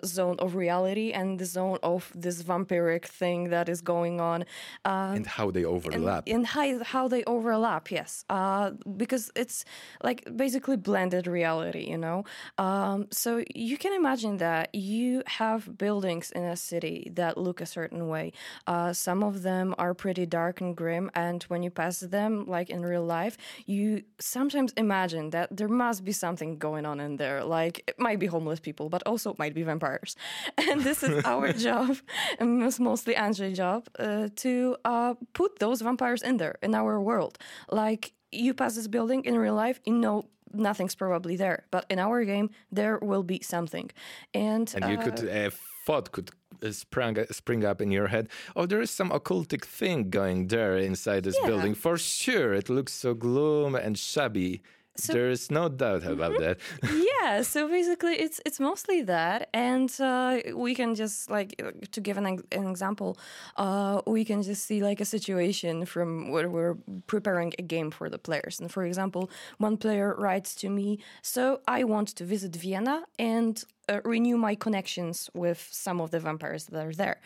zone 0.05 0.35
of 0.39 0.55
reality 0.55 1.11
and 1.11 1.39
the 1.39 1.45
zone 1.45 1.77
of 1.83 2.11
this 2.15 2.41
vampiric 2.53 3.05
thing 3.05 3.49
that 3.49 3.69
is 3.69 3.81
going 3.81 4.19
on. 4.21 4.45
Uh, 4.85 5.13
and 5.15 5.27
how 5.27 5.51
they 5.51 5.65
overlap. 5.65 6.23
And, 6.27 6.35
and 6.35 6.47
how, 6.47 6.83
how 6.83 7.07
they 7.07 7.23
overlap, 7.25 7.91
yes. 7.91 8.25
Uh, 8.29 8.71
because 8.97 9.31
it's 9.35 9.65
like 10.03 10.19
basically 10.35 10.77
blended 10.77 11.27
reality, 11.27 11.85
you 11.89 11.97
know? 11.97 12.23
Um, 12.57 13.07
so 13.11 13.43
you 13.53 13.77
can 13.77 13.93
imagine 13.93 14.37
that 14.37 14.73
you 14.73 15.23
have 15.39 15.77
buildings 15.77 16.31
in 16.31 16.43
a 16.43 16.55
city 16.55 17.11
that 17.13 17.37
look 17.37 17.61
a 17.61 17.65
certain 17.65 18.07
way. 18.07 18.33
Uh, 18.67 18.93
some 18.93 19.23
of 19.23 19.43
them 19.43 19.75
are 19.77 19.93
pretty 19.93 20.25
dark 20.25 20.61
and 20.61 20.75
grim, 20.75 21.09
and 21.15 21.43
when 21.43 21.63
you 21.63 21.71
pass 21.71 21.99
them, 21.99 22.45
like 22.47 22.69
in 22.69 22.81
real 22.83 23.05
life, 23.05 23.37
you 23.65 24.03
sometimes 24.19 24.73
imagine 24.77 25.29
that 25.31 25.55
there 25.55 25.67
must 25.67 26.03
be 26.03 26.11
something 26.11 26.57
going 26.57 26.85
on 26.85 26.99
in 26.99 27.17
there. 27.17 27.43
Like 27.43 27.83
it 27.87 27.99
might 27.99 28.19
be 28.19 28.27
homeless 28.27 28.59
people, 28.59 28.89
but 28.89 29.03
also 29.05 29.31
it 29.31 29.39
might 29.39 29.53
be 29.53 29.63
vampires. 29.63 30.15
And 30.73 30.81
this 30.83 31.03
is 31.03 31.23
our 31.25 31.51
job 31.67 31.97
was 32.45 32.79
mostly 32.79 33.15
Andrzej's 33.15 33.57
job 33.57 33.87
uh, 33.99 34.29
to 34.37 34.75
uh, 34.85 35.13
put 35.33 35.59
those 35.59 35.81
vampires 35.81 36.21
in 36.21 36.37
there 36.37 36.55
in 36.61 36.75
our 36.75 36.99
world. 37.01 37.37
Like 37.71 38.13
you 38.31 38.53
pass 38.53 38.75
this 38.75 38.87
building 38.87 39.25
in 39.25 39.37
real 39.37 39.55
life, 39.55 39.79
you 39.85 39.93
know 39.93 40.25
nothing's 40.53 40.95
probably 40.95 41.35
there. 41.37 41.65
But 41.71 41.85
in 41.89 41.99
our 41.99 42.23
game, 42.25 42.49
there 42.71 42.97
will 43.01 43.23
be 43.23 43.39
something, 43.41 43.91
and 44.33 44.71
And 44.75 44.85
you 44.85 44.97
uh, 44.97 45.03
could 45.03 45.19
a 45.23 45.51
thought 45.85 46.11
could 46.11 46.29
uh, 46.63 46.71
spring 46.71 47.17
spring 47.31 47.65
up 47.65 47.81
in 47.81 47.91
your 47.91 48.07
head. 48.07 48.29
Oh, 48.55 48.65
there 48.65 48.81
is 48.81 48.91
some 48.91 49.09
occultic 49.11 49.65
thing 49.65 50.09
going 50.09 50.47
there 50.47 50.77
inside 50.77 51.23
this 51.23 51.37
Yeah. 51.39 51.47
building. 51.49 51.75
For 51.75 51.97
sure, 51.97 52.53
it 52.53 52.69
looks 52.69 52.93
so 52.93 53.13
gloom 53.13 53.75
and 53.75 53.97
shabby. 53.97 54.61
There 55.07 55.29
is 55.29 55.49
no 55.49 55.69
doubt 55.69 56.03
about 56.03 56.37
that. 56.39 56.59
yeah 57.21 57.41
so 57.41 57.67
basically 57.67 58.13
it's 58.13 58.39
it's 58.45 58.59
mostly 58.59 59.01
that 59.01 59.49
and 59.53 59.89
uh, 59.99 60.39
we 60.55 60.75
can 60.75 60.93
just 60.95 61.29
like 61.29 61.61
to 61.91 61.99
give 61.99 62.17
an, 62.17 62.25
an 62.51 62.67
example 62.67 63.17
uh, 63.57 64.01
we 64.05 64.23
can 64.23 64.43
just 64.43 64.65
see 64.65 64.83
like 64.83 65.01
a 65.01 65.05
situation 65.05 65.85
from 65.85 66.29
where 66.29 66.49
we're 66.49 66.77
preparing 67.07 67.53
a 67.57 67.61
game 67.61 67.89
for 67.91 68.09
the 68.09 68.19
players 68.19 68.59
and 68.59 68.71
for 68.71 68.85
example 68.85 69.29
one 69.57 69.77
player 69.77 70.15
writes 70.17 70.53
to 70.55 70.69
me 70.69 70.99
so 71.21 71.59
i 71.67 71.83
want 71.83 72.09
to 72.09 72.23
visit 72.23 72.55
vienna 72.55 73.03
and 73.17 73.63
uh, 73.89 73.99
renew 74.03 74.37
my 74.37 74.55
connections 74.55 75.29
with 75.33 75.67
some 75.71 75.99
of 75.99 76.11
the 76.11 76.19
vampires 76.19 76.65
that 76.65 76.85
are 76.85 76.93
there. 76.93 77.19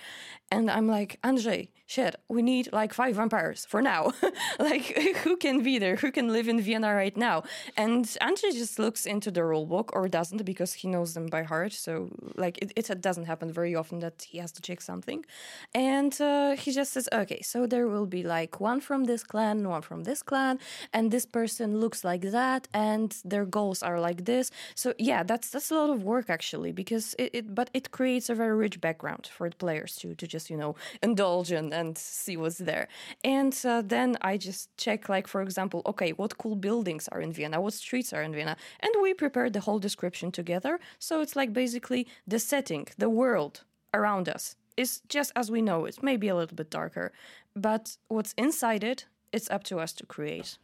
And 0.52 0.72
i'm 0.72 0.88
like 0.88 1.20
andrzej 1.24 1.68
shit 1.86 2.16
we 2.30 2.42
need 2.42 2.70
like 2.72 2.94
five 2.94 3.16
vampires 3.16 3.66
for 3.66 3.82
now. 3.82 4.12
Like 4.60 4.86
who 5.24 5.38
can 5.38 5.62
be 5.62 5.78
there? 5.78 5.96
Who 5.98 6.12
can 6.12 6.28
live 6.34 6.48
in 6.48 6.60
vienna 6.62 6.94
right 6.94 7.16
now? 7.16 7.44
And 7.76 8.06
andrzej 8.06 8.54
just 8.54 8.80
looks 8.80 9.06
into 9.06 9.30
the 9.32 9.44
rule 9.44 9.66
book 9.66 9.92
or 9.94 10.08
doesn't 10.08 10.44
because 10.46 10.74
he 10.74 10.88
knows 10.88 11.14
them 11.14 11.28
by 11.28 11.44
heart. 11.44 11.74
So 11.74 12.10
like 12.36 12.58
it, 12.60 12.72
it 12.76 13.02
doesn't 13.02 13.26
happen 13.26 13.52
very 13.52 13.76
often 13.76 14.00
that 14.00 14.26
he 14.30 14.38
has 14.40 14.52
to 14.54 14.62
check 14.62 14.82
something. 14.82 15.26
And 15.74 16.20
uh, 16.22 16.56
he 16.56 16.72
just 16.72 16.94
says 16.94 17.08
okay 17.22 17.42
so 17.42 17.68
there 17.68 17.88
will 17.88 18.06
be 18.06 18.24
like 18.24 18.60
one 18.60 18.80
from 18.82 19.06
this 19.06 19.24
clan 19.24 19.68
one 19.68 19.82
from 19.82 20.04
this 20.04 20.22
clan 20.24 20.60
and 20.94 21.12
this 21.12 21.26
person 21.26 21.80
looks 21.80 22.04
like 22.04 22.26
that 22.40 22.68
and 22.74 23.16
their 23.24 23.46
goals 23.46 23.84
are 23.84 24.00
like 24.00 24.26
this. 24.26 24.52
So 24.76 24.94
yeah 24.98 25.24
that's 25.24 25.50
that's 25.50 25.72
a 25.72 25.76
lot 25.76 25.90
of 25.90 26.04
work 26.04 26.30
actually 26.30 26.47
because 26.72 27.16
it, 27.20 27.30
it 27.34 27.56
but 27.56 27.70
it 27.74 27.92
creates 27.92 28.30
a 28.30 28.36
very 28.36 28.56
rich 28.56 28.80
background 28.80 29.30
for 29.32 29.50
the 29.50 29.56
players 29.56 29.96
to 29.98 30.16
to 30.16 30.26
just 30.28 30.50
you 30.50 30.58
know 30.58 30.76
indulge 31.04 31.52
in 31.52 31.74
and 31.74 31.98
see 31.98 32.38
what's 32.38 32.58
there. 32.58 32.88
And 33.24 33.54
uh, 33.66 33.82
then 33.82 34.18
i 34.22 34.38
just 34.38 34.76
check 34.78 35.10
like 35.10 35.28
for 35.28 35.42
example 35.42 35.82
okay 35.86 36.12
what 36.12 36.38
cool 36.38 36.56
buildings 36.56 37.08
are 37.12 37.22
in 37.22 37.32
vienna? 37.34 37.60
What 37.62 37.74
streets 37.74 38.14
are 38.14 38.24
in 38.24 38.34
vienna? 38.34 38.56
And 38.80 38.92
we 39.02 39.14
prepare 39.14 39.50
the 39.50 39.62
whole 39.62 39.80
description 39.80 40.32
together. 40.32 40.80
So 41.00 41.22
it's 41.22 41.36
like 41.36 41.52
basically 41.54 42.08
the 42.28 42.40
setting 42.40 42.88
the 42.98 43.10
world 43.10 43.64
around 43.94 44.30
us 44.30 44.56
is 44.76 45.02
just 45.10 45.32
as 45.36 45.50
we 45.50 45.62
know 45.62 45.86
it 45.86 46.04
maybe 46.04 46.28
a 46.28 46.36
little 46.36 46.56
bit 46.56 46.70
darker. 46.70 47.12
But 47.56 47.98
what's 48.08 48.34
inside 48.38 48.84
it 48.84 49.06
it's 49.32 49.50
up 49.50 49.64
to 49.64 49.80
us 49.80 49.94
to 49.94 50.06
create 50.06 50.58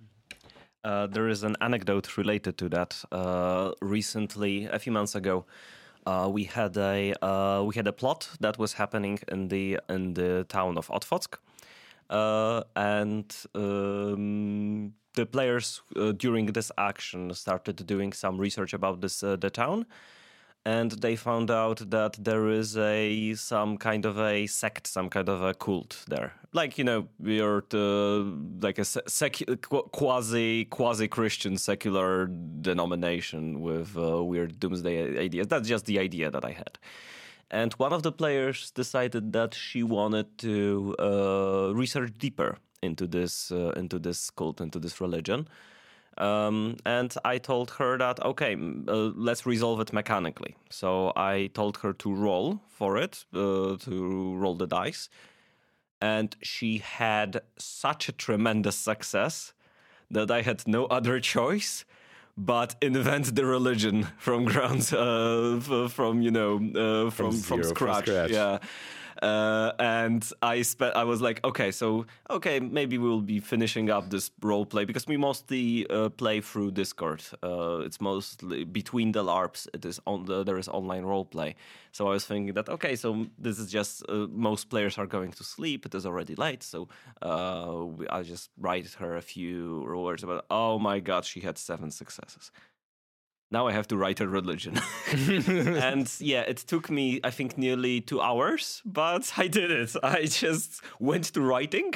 Uh, 0.83 1.07
there 1.07 1.29
is 1.29 1.43
an 1.43 1.55
anecdote 1.61 2.17
related 2.17 2.57
to 2.57 2.69
that. 2.69 3.03
Uh, 3.11 3.71
recently, 3.81 4.65
a 4.65 4.79
few 4.79 4.91
months 4.91 5.15
ago, 5.15 5.45
uh, 6.05 6.29
we 6.31 6.43
had 6.43 6.75
a 6.77 7.13
uh, 7.21 7.63
we 7.63 7.75
had 7.75 7.87
a 7.87 7.93
plot 7.93 8.29
that 8.41 8.57
was 8.57 8.73
happening 8.73 9.19
in 9.29 9.47
the 9.47 9.79
in 9.87 10.13
the 10.13 10.45
town 10.49 10.77
of 10.77 10.89
Otwock, 10.89 11.37
uh, 12.09 12.63
and 12.75 13.33
um, 13.55 14.93
the 15.13 15.25
players 15.25 15.81
uh, 15.95 16.11
during 16.11 16.47
this 16.47 16.71
action 16.77 17.33
started 17.33 17.85
doing 17.87 18.11
some 18.11 18.37
research 18.37 18.73
about 18.73 18.99
this 18.99 19.21
the 19.21 19.49
town. 19.49 19.85
And 20.65 20.91
they 20.91 21.17
found 21.17 21.51
out 21.51 21.89
that 21.89 22.15
there 22.17 22.47
is 22.47 22.77
a 22.77 23.33
some 23.35 23.77
kind 23.77 24.05
of 24.05 24.17
a 24.17 24.47
sect, 24.47 24.87
some 24.87 25.09
kind 25.09 25.27
of 25.27 25.41
a 25.41 25.53
cult 25.53 26.05
there. 26.07 26.33
Like 26.53 26.77
you 26.77 26.85
know, 26.85 27.09
you're 27.21 27.65
the, 27.69 28.33
like 28.61 28.79
a 28.79 28.85
quasi 29.91 30.65
quasi 30.65 31.07
Christian 31.09 31.57
secular 31.57 32.27
denomination 32.27 33.59
with 33.59 33.97
uh, 33.97 34.23
weird 34.23 34.57
doomsday 34.59 35.19
ideas. 35.19 35.47
That's 35.47 35.67
just 35.67 35.85
the 35.85 35.99
idea 35.99 36.31
that 36.31 36.45
I 36.45 36.51
had. 36.51 36.79
And 37.51 37.73
one 37.73 37.91
of 37.91 38.01
the 38.01 38.11
players 38.11 38.71
decided 38.71 39.33
that 39.33 39.53
she 39.53 39.83
wanted 39.83 40.37
to 40.39 40.95
uh, 40.97 41.71
research 41.75 42.13
deeper 42.17 42.57
into 42.81 43.05
this 43.05 43.51
uh, 43.51 43.73
into 43.75 43.99
this 43.99 44.29
cult, 44.29 44.61
into 44.61 44.79
this 44.79 45.01
religion. 45.01 45.47
Um, 46.17 46.77
and 46.85 47.13
I 47.25 47.39
told 47.39 47.71
her 47.71 47.97
that 47.97 48.23
okay, 48.23 48.55
uh, 48.55 49.11
let's 49.15 49.45
resolve 49.45 49.79
it 49.79 49.93
mechanically. 49.93 50.55
So 50.69 51.11
I 51.15 51.49
told 51.53 51.77
her 51.77 51.93
to 51.93 52.13
roll 52.13 52.61
for 52.69 52.97
it, 52.97 53.25
uh, 53.33 53.77
to 53.77 54.35
roll 54.35 54.55
the 54.55 54.67
dice, 54.67 55.09
and 56.01 56.35
she 56.41 56.79
had 56.79 57.41
such 57.57 58.09
a 58.09 58.11
tremendous 58.11 58.75
success 58.75 59.53
that 60.11 60.29
I 60.29 60.41
had 60.41 60.67
no 60.67 60.85
other 60.85 61.19
choice 61.35 61.85
but 62.35 62.75
invent 62.81 63.35
the 63.35 63.45
religion 63.45 64.07
from 64.17 64.45
ground, 64.45 64.91
uh, 64.93 65.59
from 65.87 66.21
you 66.21 66.31
know, 66.31 66.55
uh, 66.57 67.09
from 67.09 67.31
from, 67.31 67.63
zero, 67.63 67.63
from 67.63 67.75
scratch. 67.75 68.05
scratch. 68.07 68.31
Yeah. 68.31 68.59
Uh, 69.23 69.71
and 69.79 70.29
I 70.41 70.63
spent. 70.63 70.97
I 70.97 71.05
was 71.05 71.21
like, 71.21 71.41
okay, 71.45 71.71
so 71.71 72.05
okay, 72.29 72.59
maybe 72.59 72.97
we'll 72.97 73.21
be 73.21 73.39
finishing 73.39 73.89
up 73.89 74.09
this 74.09 74.29
role 74.41 74.65
play 74.65 74.83
because 74.83 75.07
we 75.07 75.15
mostly 75.15 75.87
uh, 75.89 76.09
play 76.09 76.41
through 76.41 76.71
Discord. 76.71 77.23
Uh, 77.41 77.77
it's 77.85 78.01
mostly 78.01 78.65
between 78.65 79.13
the 79.13 79.23
LARPs. 79.23 79.65
It 79.73 79.85
is 79.85 80.01
on 80.05 80.25
the 80.25 80.43
there 80.43 80.57
is 80.57 80.67
online 80.67 81.05
role 81.05 81.23
play. 81.23 81.55
So 81.93 82.07
I 82.07 82.09
was 82.09 82.25
thinking 82.25 82.53
that 82.55 82.67
okay, 82.67 82.97
so 82.97 83.27
this 83.37 83.59
is 83.59 83.71
just 83.71 84.03
uh, 84.09 84.27
most 84.29 84.69
players 84.69 84.97
are 84.97 85.07
going 85.07 85.31
to 85.31 85.43
sleep. 85.45 85.85
It 85.85 85.95
is 85.95 86.05
already 86.05 86.35
late, 86.35 86.61
so 86.61 86.89
uh, 87.21 87.85
I 88.09 88.23
just 88.23 88.49
write 88.57 88.91
her 88.99 89.15
a 89.15 89.21
few 89.21 89.85
words 89.87 90.23
about. 90.23 90.45
Oh 90.49 90.79
my 90.79 90.99
god, 90.99 91.23
she 91.23 91.39
had 91.39 91.57
seven 91.57 91.91
successes. 91.91 92.51
Now 93.51 93.67
I 93.67 93.71
have 93.71 93.87
to 93.89 93.97
write 93.97 94.19
a 94.19 94.27
religion. 94.27 94.79
and 95.11 96.11
yeah, 96.19 96.41
it 96.41 96.57
took 96.57 96.89
me, 96.89 97.19
I 97.23 97.29
think, 97.29 97.57
nearly 97.57 98.01
two 98.01 98.19
hours, 98.19 98.81
but 98.85 99.31
I 99.37 99.47
did 99.47 99.69
it. 99.71 99.95
I 100.01 100.25
just 100.25 100.81
went 100.99 101.25
to 101.33 101.41
writing. 101.41 101.93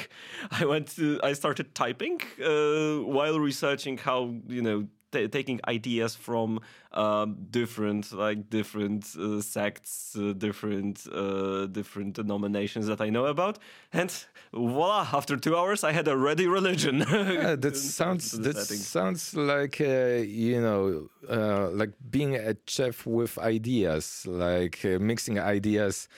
I 0.50 0.64
went 0.64 0.94
to, 0.96 1.20
I 1.22 1.32
started 1.32 1.74
typing 1.74 2.20
uh, 2.44 3.02
while 3.04 3.40
researching 3.40 3.98
how, 3.98 4.34
you 4.46 4.62
know, 4.62 4.86
ta 5.10 5.26
taking 5.28 5.60
ideas 5.68 6.14
from 6.14 6.60
um, 6.92 7.36
different, 7.50 8.12
like 8.12 8.48
different 8.50 9.04
uh, 9.16 9.40
sects, 9.40 10.16
uh, 10.16 10.32
different, 10.32 11.06
uh, 11.12 11.66
different 11.66 12.14
denominations 12.14 12.86
that 12.86 13.00
I 13.00 13.10
know 13.10 13.26
about. 13.26 13.58
And 13.92 14.10
voila, 14.52 15.06
after 15.12 15.36
two 15.36 15.56
hours, 15.56 15.84
I 15.84 15.92
had 15.92 16.08
a 16.08 16.16
ready 16.16 16.46
religion. 16.46 17.04
Yeah, 17.38 17.56
that 17.56 17.76
sounds 17.76 18.32
that 18.32 18.56
setting. 18.56 18.76
sounds 18.82 19.34
like 19.34 19.80
uh, 19.80 20.22
you 20.24 20.60
know 20.60 21.08
uh, 21.28 21.68
like 21.70 21.92
being 22.10 22.36
a 22.36 22.54
chef 22.66 23.06
with 23.06 23.38
ideas, 23.38 24.26
like 24.26 24.84
uh, 24.84 24.98
mixing 24.98 25.38
ideas. 25.38 26.08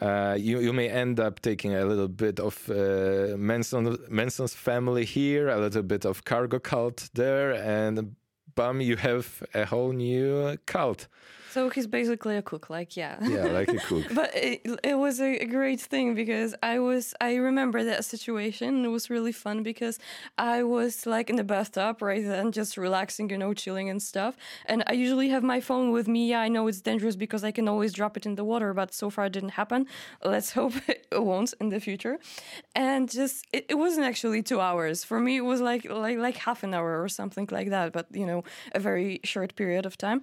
Uh, 0.00 0.36
you 0.38 0.60
you 0.60 0.72
may 0.72 0.88
end 0.88 1.18
up 1.20 1.40
taking 1.40 1.74
a 1.74 1.84
little 1.84 2.08
bit 2.08 2.38
of 2.40 2.68
uh, 2.68 3.36
Manson 3.36 3.96
Manson's 4.10 4.54
family 4.54 5.04
here, 5.04 5.48
a 5.48 5.58
little 5.58 5.82
bit 5.82 6.04
of 6.04 6.24
cargo 6.24 6.58
cult 6.58 7.08
there, 7.14 7.52
and 7.54 8.14
bam, 8.56 8.80
you 8.80 8.96
have 8.96 9.44
a 9.54 9.66
whole 9.66 9.92
new 9.92 10.56
cult. 10.66 11.06
So 11.56 11.70
he's 11.70 11.86
basically 11.86 12.36
a 12.36 12.42
cook 12.42 12.64
like 12.68 12.90
yeah 13.02 13.16
Yeah, 13.34 13.46
like 13.58 13.68
a 13.68 13.78
cook. 13.88 14.04
but 14.20 14.30
it, 14.34 14.60
it 14.90 14.98
was 15.04 15.16
a 15.28 15.30
a 15.46 15.48
great 15.58 15.80
thing 15.92 16.14
because 16.22 16.50
I 16.62 16.78
was 16.88 17.04
I 17.20 17.30
remember 17.48 17.78
that 17.84 18.04
situation. 18.14 18.70
It 18.88 18.92
was 18.98 19.04
really 19.14 19.34
fun 19.44 19.62
because 19.70 19.96
I 20.54 20.56
was 20.74 20.92
like 21.14 21.26
in 21.32 21.36
the 21.36 21.48
bathtub 21.54 21.94
right 22.10 22.24
then, 22.32 22.46
just 22.60 22.72
relaxing, 22.76 23.26
you 23.32 23.38
know, 23.42 23.52
chilling 23.62 23.88
and 23.92 24.00
stuff. 24.12 24.32
And 24.70 24.78
I 24.90 24.92
usually 25.04 25.28
have 25.34 25.44
my 25.54 25.60
phone 25.68 25.86
with 25.96 26.06
me. 26.14 26.22
Yeah, 26.32 26.40
I 26.46 26.48
know 26.54 26.64
it's 26.70 26.82
dangerous 26.90 27.16
because 27.24 27.42
I 27.50 27.52
can 27.58 27.66
always 27.72 27.92
drop 27.98 28.16
it 28.18 28.24
in 28.28 28.34
the 28.40 28.46
water, 28.52 28.70
but 28.80 28.88
so 29.02 29.06
far 29.14 29.24
it 29.26 29.32
didn't 29.36 29.54
happen. 29.62 29.80
Let's 30.34 30.50
hope 30.58 30.74
it 30.88 31.22
won't 31.30 31.50
in 31.62 31.68
the 31.74 31.80
future. 31.88 32.16
And 32.74 33.02
just 33.20 33.36
it, 33.56 33.62
it 33.72 33.78
wasn't 33.84 34.06
actually 34.10 34.42
two 34.50 34.60
hours 34.68 34.98
for 35.08 35.18
me. 35.26 35.32
It 35.42 35.46
was 35.52 35.60
like 35.70 35.82
like 36.06 36.18
like 36.26 36.36
half 36.48 36.60
an 36.66 36.72
hour 36.76 36.90
or 37.02 37.08
something 37.20 37.48
like 37.58 37.68
that. 37.76 37.86
But 37.96 38.06
you 38.20 38.26
know, 38.30 38.40
a 38.78 38.80
very 38.88 39.20
short 39.32 39.50
period 39.60 39.84
of 39.90 39.94
time 40.06 40.18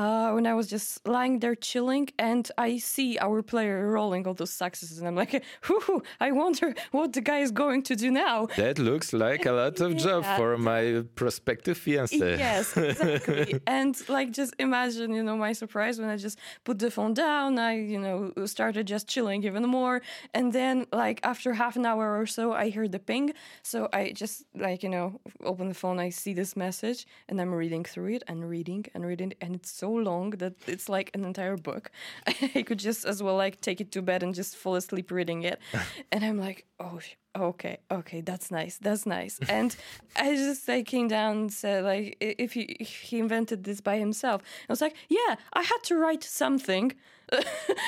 uh, 0.00 0.28
when 0.36 0.46
I 0.46 0.54
was 0.58 0.68
just 0.74 1.06
lying 1.18 1.34
there 1.42 1.58
chilling, 1.70 2.06
and 2.18 2.44
I 2.66 2.70
see 2.92 3.10
our 3.26 3.38
player 3.52 3.76
rolling 3.96 4.22
all 4.26 4.36
those 4.42 4.54
successes, 4.62 4.96
and 4.98 5.06
I'm 5.10 5.18
like, 5.22 5.32
Whew, 5.66 6.02
I 6.26 6.28
wonder 6.42 6.68
what 6.96 7.08
the 7.16 7.24
guy 7.30 7.40
is 7.46 7.52
going 7.64 7.80
to 7.90 7.94
do 8.04 8.08
now. 8.26 8.36
That 8.64 8.78
looks 8.90 9.08
like 9.26 9.42
a 9.52 9.54
lot 9.60 9.76
of 9.86 9.90
job 10.06 10.22
for 10.38 10.50
my 10.72 10.84
prospective 11.20 11.76
fiance. 11.84 12.28
Yes, 12.46 12.76
exactly. 12.76 13.60
and 13.78 13.92
like, 14.16 14.28
just 14.40 14.52
imagine, 14.58 15.08
you 15.18 15.24
know, 15.28 15.36
my 15.48 15.52
surprise 15.62 15.94
when 16.00 16.08
I 16.14 16.16
just 16.26 16.38
put 16.68 16.76
the 16.84 16.90
phone 16.96 17.14
down. 17.14 17.48
I, 17.70 17.72
you 17.94 18.00
know, 18.06 18.18
started 18.46 18.84
just 18.94 19.04
chilling 19.14 19.40
even 19.44 19.64
more. 19.78 19.96
And 20.38 20.46
then, 20.58 20.76
like, 20.92 21.18
after 21.22 21.48
half 21.62 21.74
an 21.80 21.86
hour 21.90 22.06
or 22.20 22.26
so, 22.26 22.52
I 22.64 22.70
heard 22.76 22.90
the 22.96 23.02
ping. 23.10 23.26
So 23.62 23.88
I 23.92 24.02
just, 24.22 24.36
like, 24.66 24.82
you 24.82 24.92
know, 24.96 25.06
open 25.50 25.68
the 25.68 25.78
phone, 25.82 25.98
I 26.08 26.10
see 26.22 26.34
this 26.34 26.56
message, 26.56 27.06
and 27.28 27.40
I'm 27.40 27.52
reading 27.62 27.84
through 27.84 28.14
it 28.16 28.22
and 28.30 28.38
reading 28.56 28.82
and 28.94 29.06
reading. 29.10 29.30
And 29.40 29.54
it's 29.58 29.72
so 29.84 29.90
long 30.10 30.30
that 30.42 30.54
it's 30.68 30.88
like 30.88 31.10
an 31.14 31.24
entire 31.24 31.56
book. 31.56 31.90
I 32.26 32.62
could 32.62 32.78
just 32.78 33.04
as 33.04 33.22
well, 33.22 33.36
like, 33.36 33.60
take 33.60 33.80
it 33.80 33.92
to 33.92 34.02
bed 34.02 34.22
and 34.22 34.34
just 34.34 34.56
fall 34.56 34.74
asleep 34.76 35.10
reading 35.10 35.42
it. 35.42 35.60
and 36.12 36.24
I'm 36.24 36.38
like, 36.38 36.66
oh, 36.80 37.00
okay, 37.36 37.78
okay, 37.90 38.20
that's 38.20 38.50
nice, 38.50 38.78
that's 38.78 39.06
nice. 39.06 39.38
And 39.48 39.76
I 40.16 40.34
just 40.34 40.66
like 40.68 40.86
came 40.86 41.08
down 41.08 41.36
and 41.36 41.52
said 41.52 41.84
like 41.84 42.16
if 42.20 42.52
he 42.54 42.62
if 42.80 42.88
he 42.88 43.18
invented 43.18 43.64
this 43.64 43.80
by 43.80 43.98
himself. 43.98 44.42
I 44.68 44.72
was 44.72 44.80
like, 44.80 44.96
yeah, 45.08 45.36
I 45.52 45.62
had 45.62 45.82
to 45.84 45.96
write 45.96 46.24
something. 46.24 46.92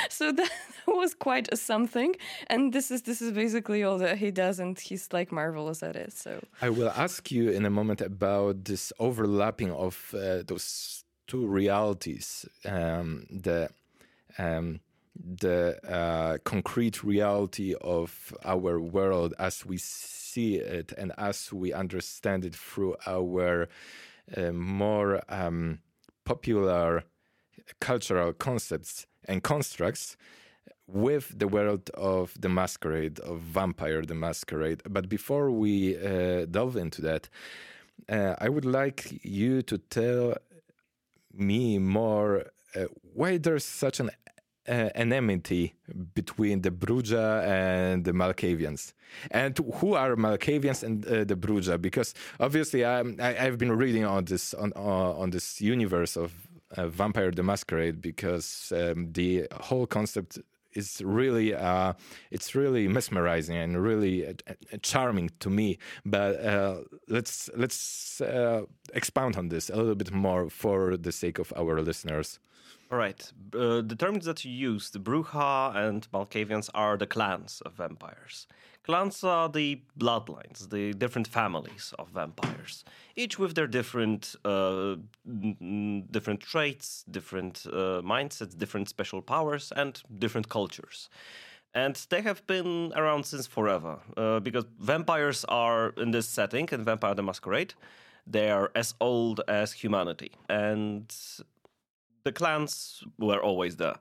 so 0.08 0.32
that 0.32 0.50
was 0.86 1.14
quite 1.14 1.48
a 1.52 1.56
something. 1.56 2.16
And 2.48 2.72
this 2.72 2.90
is 2.90 3.02
this 3.02 3.20
is 3.20 3.32
basically 3.32 3.82
all 3.84 3.98
that 3.98 4.18
he 4.18 4.30
does, 4.30 4.58
and 4.58 4.78
he's 4.78 5.12
like 5.12 5.30
marvelous 5.32 5.82
at 5.82 5.96
it. 5.96 6.12
So 6.12 6.40
I 6.62 6.70
will 6.70 6.90
ask 6.90 7.30
you 7.30 7.50
in 7.50 7.64
a 7.66 7.70
moment 7.70 8.00
about 8.00 8.64
this 8.64 8.92
overlapping 8.98 9.72
of 9.72 10.14
uh, 10.14 10.42
those 10.46 11.04
two 11.26 11.46
realities. 11.46 12.46
Um, 12.64 13.26
the 13.30 13.70
um, 14.38 14.80
the 15.18 15.78
uh, 15.88 16.38
concrete 16.44 17.02
reality 17.02 17.74
of 17.80 18.34
our 18.44 18.78
world 18.78 19.32
as 19.38 19.64
we 19.64 19.78
see 19.78 20.56
it 20.56 20.92
and 20.98 21.12
as 21.16 21.52
we 21.52 21.72
understand 21.72 22.44
it 22.44 22.54
through 22.54 22.96
our 23.06 23.68
uh, 24.36 24.52
more 24.52 25.22
um, 25.28 25.78
popular 26.24 27.04
cultural 27.80 28.32
concepts 28.32 29.06
and 29.26 29.42
constructs 29.42 30.16
with 30.86 31.36
the 31.36 31.48
world 31.48 31.90
of 31.94 32.34
the 32.40 32.48
masquerade, 32.48 33.18
of 33.20 33.40
Vampire 33.40 34.02
the 34.02 34.14
Masquerade. 34.14 34.82
But 34.88 35.08
before 35.08 35.50
we 35.50 35.96
uh, 35.96 36.44
delve 36.46 36.76
into 36.76 37.02
that, 37.02 37.28
uh, 38.08 38.34
I 38.38 38.48
would 38.48 38.64
like 38.64 39.18
you 39.24 39.62
to 39.62 39.78
tell 39.78 40.36
me 41.38 41.78
more 41.78 42.46
uh, 42.74 42.84
why 43.14 43.38
there's 43.38 43.64
such 43.64 44.00
an 44.00 44.10
uh, 44.68 44.90
enmity 44.94 45.74
between 46.14 46.62
the 46.62 46.70
Brujah 46.70 47.44
and 47.46 48.04
the 48.04 48.12
Malkavians. 48.12 48.92
And 49.30 49.56
who 49.76 49.94
are 49.94 50.16
Malkavians 50.16 50.82
and 50.82 51.06
uh, 51.06 51.24
the 51.24 51.36
Brujah? 51.36 51.80
Because 51.80 52.14
obviously 52.40 52.84
I'm, 52.84 53.16
I, 53.20 53.32
have 53.32 53.58
been 53.58 53.72
reading 53.72 54.04
on 54.04 54.24
this 54.24 54.54
on 54.54 54.72
uh, 54.74 54.80
on 54.80 55.30
this 55.30 55.60
universe 55.60 56.16
of 56.16 56.32
uh, 56.76 56.88
Vampire 56.88 57.30
the 57.30 57.42
Masquerade 57.42 58.00
because 58.00 58.72
um, 58.74 59.12
the 59.12 59.46
whole 59.52 59.86
concept 59.86 60.38
is 60.76 61.02
really 61.04 61.54
uh, 61.54 61.94
it's 62.30 62.54
really 62.54 62.88
mesmerizing 62.88 63.56
and 63.56 63.82
really 63.82 64.26
uh, 64.26 64.32
uh 64.48 64.76
charming 64.82 65.30
to 65.40 65.50
me. 65.50 65.78
But 66.04 66.44
uh, 66.44 66.76
let's 67.08 67.50
let's 67.56 68.20
uh, 68.20 68.62
expound 68.94 69.36
on 69.36 69.48
this 69.48 69.70
a 69.70 69.76
little 69.76 69.94
bit 69.94 70.12
more 70.12 70.50
for 70.50 70.96
the 70.96 71.12
sake 71.12 71.38
of 71.38 71.52
our 71.56 71.80
listeners. 71.80 72.38
All 72.90 72.98
right. 72.98 73.20
Uh, 73.52 73.82
the 73.82 73.96
terms 73.98 74.26
that 74.26 74.44
you 74.44 74.52
use, 74.52 74.90
the 74.90 75.00
Brujah 75.00 75.74
and 75.74 76.06
Malkavians, 76.12 76.70
are 76.72 76.96
the 76.96 77.06
clans 77.06 77.60
of 77.66 77.72
vampires. 77.74 78.46
Clans 78.86 79.24
are 79.24 79.48
the 79.48 79.80
bloodlines, 79.98 80.70
the 80.70 80.92
different 80.92 81.26
families 81.26 81.92
of 81.98 82.08
vampires, 82.10 82.84
each 83.16 83.36
with 83.36 83.56
their 83.56 83.66
different 83.66 84.36
uh, 84.44 84.94
different 86.12 86.40
traits, 86.40 87.04
different 87.10 87.66
uh, 87.66 88.00
mindsets, 88.02 88.56
different 88.56 88.88
special 88.88 89.20
powers, 89.20 89.72
and 89.74 90.00
different 90.20 90.48
cultures. 90.48 91.10
And 91.74 91.96
they 92.10 92.22
have 92.22 92.46
been 92.46 92.92
around 92.94 93.26
since 93.26 93.48
forever, 93.48 93.98
uh, 94.16 94.38
because 94.38 94.64
vampires 94.78 95.44
are 95.48 95.92
in 95.96 96.12
this 96.12 96.28
setting, 96.28 96.68
in 96.70 96.84
Vampire 96.84 97.14
the 97.14 97.24
Masquerade, 97.24 97.74
they 98.24 98.50
are 98.50 98.70
as 98.76 98.94
old 99.00 99.40
as 99.48 99.72
humanity. 99.72 100.30
And 100.48 101.12
the 102.22 102.30
clans 102.30 103.02
were 103.18 103.42
always 103.42 103.76
there. 103.76 103.98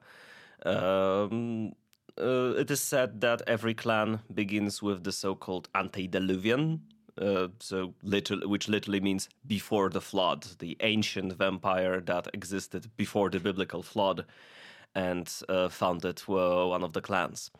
Um, 0.63 1.73
uh, 2.19 2.53
it 2.57 2.71
is 2.71 2.81
said 2.81 3.21
that 3.21 3.41
every 3.47 3.73
clan 3.73 4.19
begins 4.33 4.81
with 4.81 5.03
the 5.03 5.11
so-called 5.11 5.69
antediluvian, 5.75 6.81
uh, 7.21 7.47
so 7.59 7.93
literally, 8.03 8.45
which 8.45 8.67
literally 8.67 8.99
means 8.99 9.29
before 9.47 9.89
the 9.89 10.01
flood, 10.01 10.45
the 10.59 10.77
ancient 10.81 11.33
vampire 11.33 12.01
that 12.01 12.27
existed 12.33 12.89
before 12.97 13.29
the 13.29 13.39
biblical 13.39 13.81
flood, 13.83 14.25
and 14.93 15.31
uh, 15.49 15.69
founded 15.69 16.21
uh, 16.27 16.65
one 16.67 16.83
of 16.83 16.93
the 16.93 17.01
clans. 17.01 17.51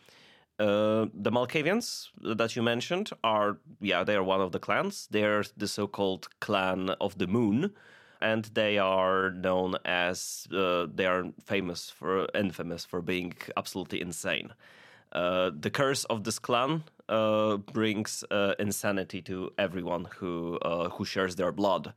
Uh, 0.57 1.07
the 1.13 1.31
Malkavians 1.31 2.07
that 2.21 2.55
you 2.55 2.61
mentioned 2.61 3.09
are, 3.23 3.57
yeah, 3.81 4.05
they 4.05 4.15
are 4.15 4.23
one 4.23 4.39
of 4.39 4.53
the 4.53 4.59
clans. 4.59 5.07
They're 5.11 5.43
the 5.57 5.67
so-called 5.67 6.29
clan 6.39 6.91
of 7.01 7.17
the 7.17 7.27
moon, 7.27 7.71
and 8.25 8.45
they 8.55 8.79
are 8.79 9.29
known 9.29 9.75
as 9.85 10.47
uh, 10.51 10.87
they 10.93 11.05
are 11.05 11.25
famous 11.43 11.91
for 11.91 12.27
infamous 12.33 12.83
for 12.83 12.99
being 13.01 13.33
absolutely 13.55 14.01
insane. 14.01 14.51
Uh, 15.11 15.51
the 15.57 15.69
curse 15.69 16.05
of 16.05 16.23
this 16.23 16.39
clan 16.39 16.83
uh, 17.07 17.57
brings 17.57 18.23
uh, 18.31 18.55
insanity 18.57 19.21
to 19.21 19.51
everyone 19.59 20.07
who 20.17 20.57
uh, 20.63 20.89
who 20.89 21.05
shares 21.05 21.35
their 21.35 21.51
blood, 21.51 21.93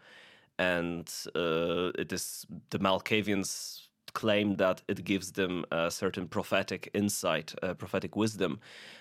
and 0.59 1.09
uh, 1.35 1.91
it 1.99 2.13
is 2.13 2.47
the 2.71 2.79
Malkavians 2.79 3.88
claim 4.15 4.57
that 4.57 4.83
it 4.89 5.05
gives 5.05 5.33
them 5.33 5.65
a 5.71 5.91
certain 5.91 6.29
prophetic 6.29 6.91
insight, 6.95 7.55
prophetic 7.79 8.17
wisdom, 8.17 8.61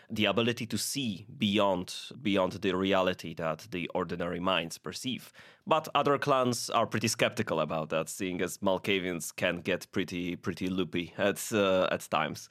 the 0.10 0.26
ability 0.26 0.66
to 0.66 0.78
see 0.78 1.26
beyond 1.38 1.94
beyond 2.22 2.54
the 2.54 2.74
reality 2.74 3.34
that 3.34 3.68
the 3.72 3.90
ordinary 3.94 4.40
minds 4.40 4.78
perceive. 4.78 5.34
But 5.66 5.88
other 5.94 6.18
clans 6.18 6.70
are 6.70 6.86
pretty 6.86 7.08
skeptical 7.08 7.60
about 7.60 7.90
that, 7.90 8.10
seeing 8.10 8.42
as 8.42 8.60
Malkavians 8.60 9.36
can 9.36 9.58
get 9.58 9.92
pretty 9.92 10.36
pretty 10.36 10.68
loopy 10.68 11.14
at 11.18 11.42
uh, 11.52 11.88
at 11.92 12.08
times. 12.10 12.50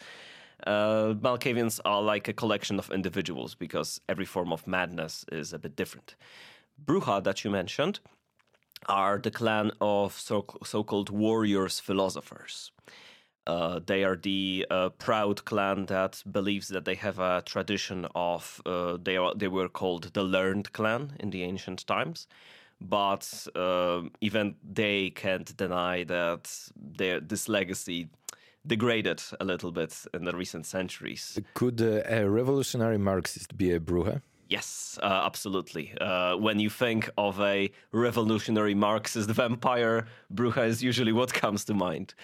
Uh, 0.66 1.14
Malkavians 1.20 1.80
are 1.84 2.02
like 2.02 2.28
a 2.28 2.32
collection 2.32 2.78
of 2.78 2.90
individuals 2.90 3.54
because 3.54 4.00
every 4.09 4.24
form 4.24 4.52
of 4.52 4.66
madness 4.66 5.24
is 5.30 5.52
a 5.52 5.59
bit 5.59 5.76
different. 5.76 6.14
Brujah, 6.84 7.22
that 7.24 7.44
you 7.44 7.50
mentioned, 7.50 8.00
are 8.89 9.18
the 9.18 9.31
clan 9.31 9.72
of 9.81 10.12
so, 10.12 10.45
so-called 10.64 11.11
warriors 11.11 11.81
philosophers. 11.81 12.72
Uh, 13.47 13.79
they 13.87 14.03
are 14.03 14.16
the 14.16 14.66
uh, 14.70 14.89
proud 14.91 15.45
clan 15.45 15.87
that 15.87 16.22
believes 16.31 16.68
that 16.68 16.85
they 16.85 16.97
have 16.97 17.20
a 17.20 17.43
tradition 17.47 18.07
of 18.14 18.61
uh, 18.66 18.97
they 19.01 19.16
are 19.16 19.35
they 19.37 19.47
were 19.47 19.68
called 19.68 20.12
the 20.14 20.22
learned 20.22 20.72
clan 20.72 21.12
in 21.20 21.31
the 21.31 21.45
ancient 21.45 21.87
times, 21.87 22.27
but 22.81 23.47
uh, 23.55 24.03
even 24.20 24.57
they 24.68 25.11
can't 25.11 25.57
deny 25.57 26.03
that 26.03 26.51
their 26.74 27.20
this 27.20 27.49
legacy 27.49 28.09
degraded 28.66 29.22
a 29.39 29.45
little 29.45 29.70
bit 29.70 30.05
in 30.12 30.24
the 30.24 30.37
recent 30.37 30.66
centuries. 30.66 31.39
Could 31.55 31.81
uh, 31.81 32.03
a 32.05 32.29
revolutionary 32.29 32.99
Marxist 32.99 33.57
be 33.57 33.70
a 33.70 33.79
Brujah? 33.79 34.22
Yes, 34.49 34.97
uh, 35.03 35.22
absolutely. 35.24 35.92
Uh, 36.01 36.36
when 36.36 36.61
you 36.61 36.70
think 36.70 37.11
of 37.18 37.40
a 37.40 37.70
revolutionary 37.90 38.74
Marxist 38.74 39.28
vampire, 39.30 40.07
Brujah 40.32 40.68
is 40.68 40.82
usually 40.84 41.12
what 41.12 41.32
comes 41.42 41.64
to 41.64 41.74
mind. 41.74 42.14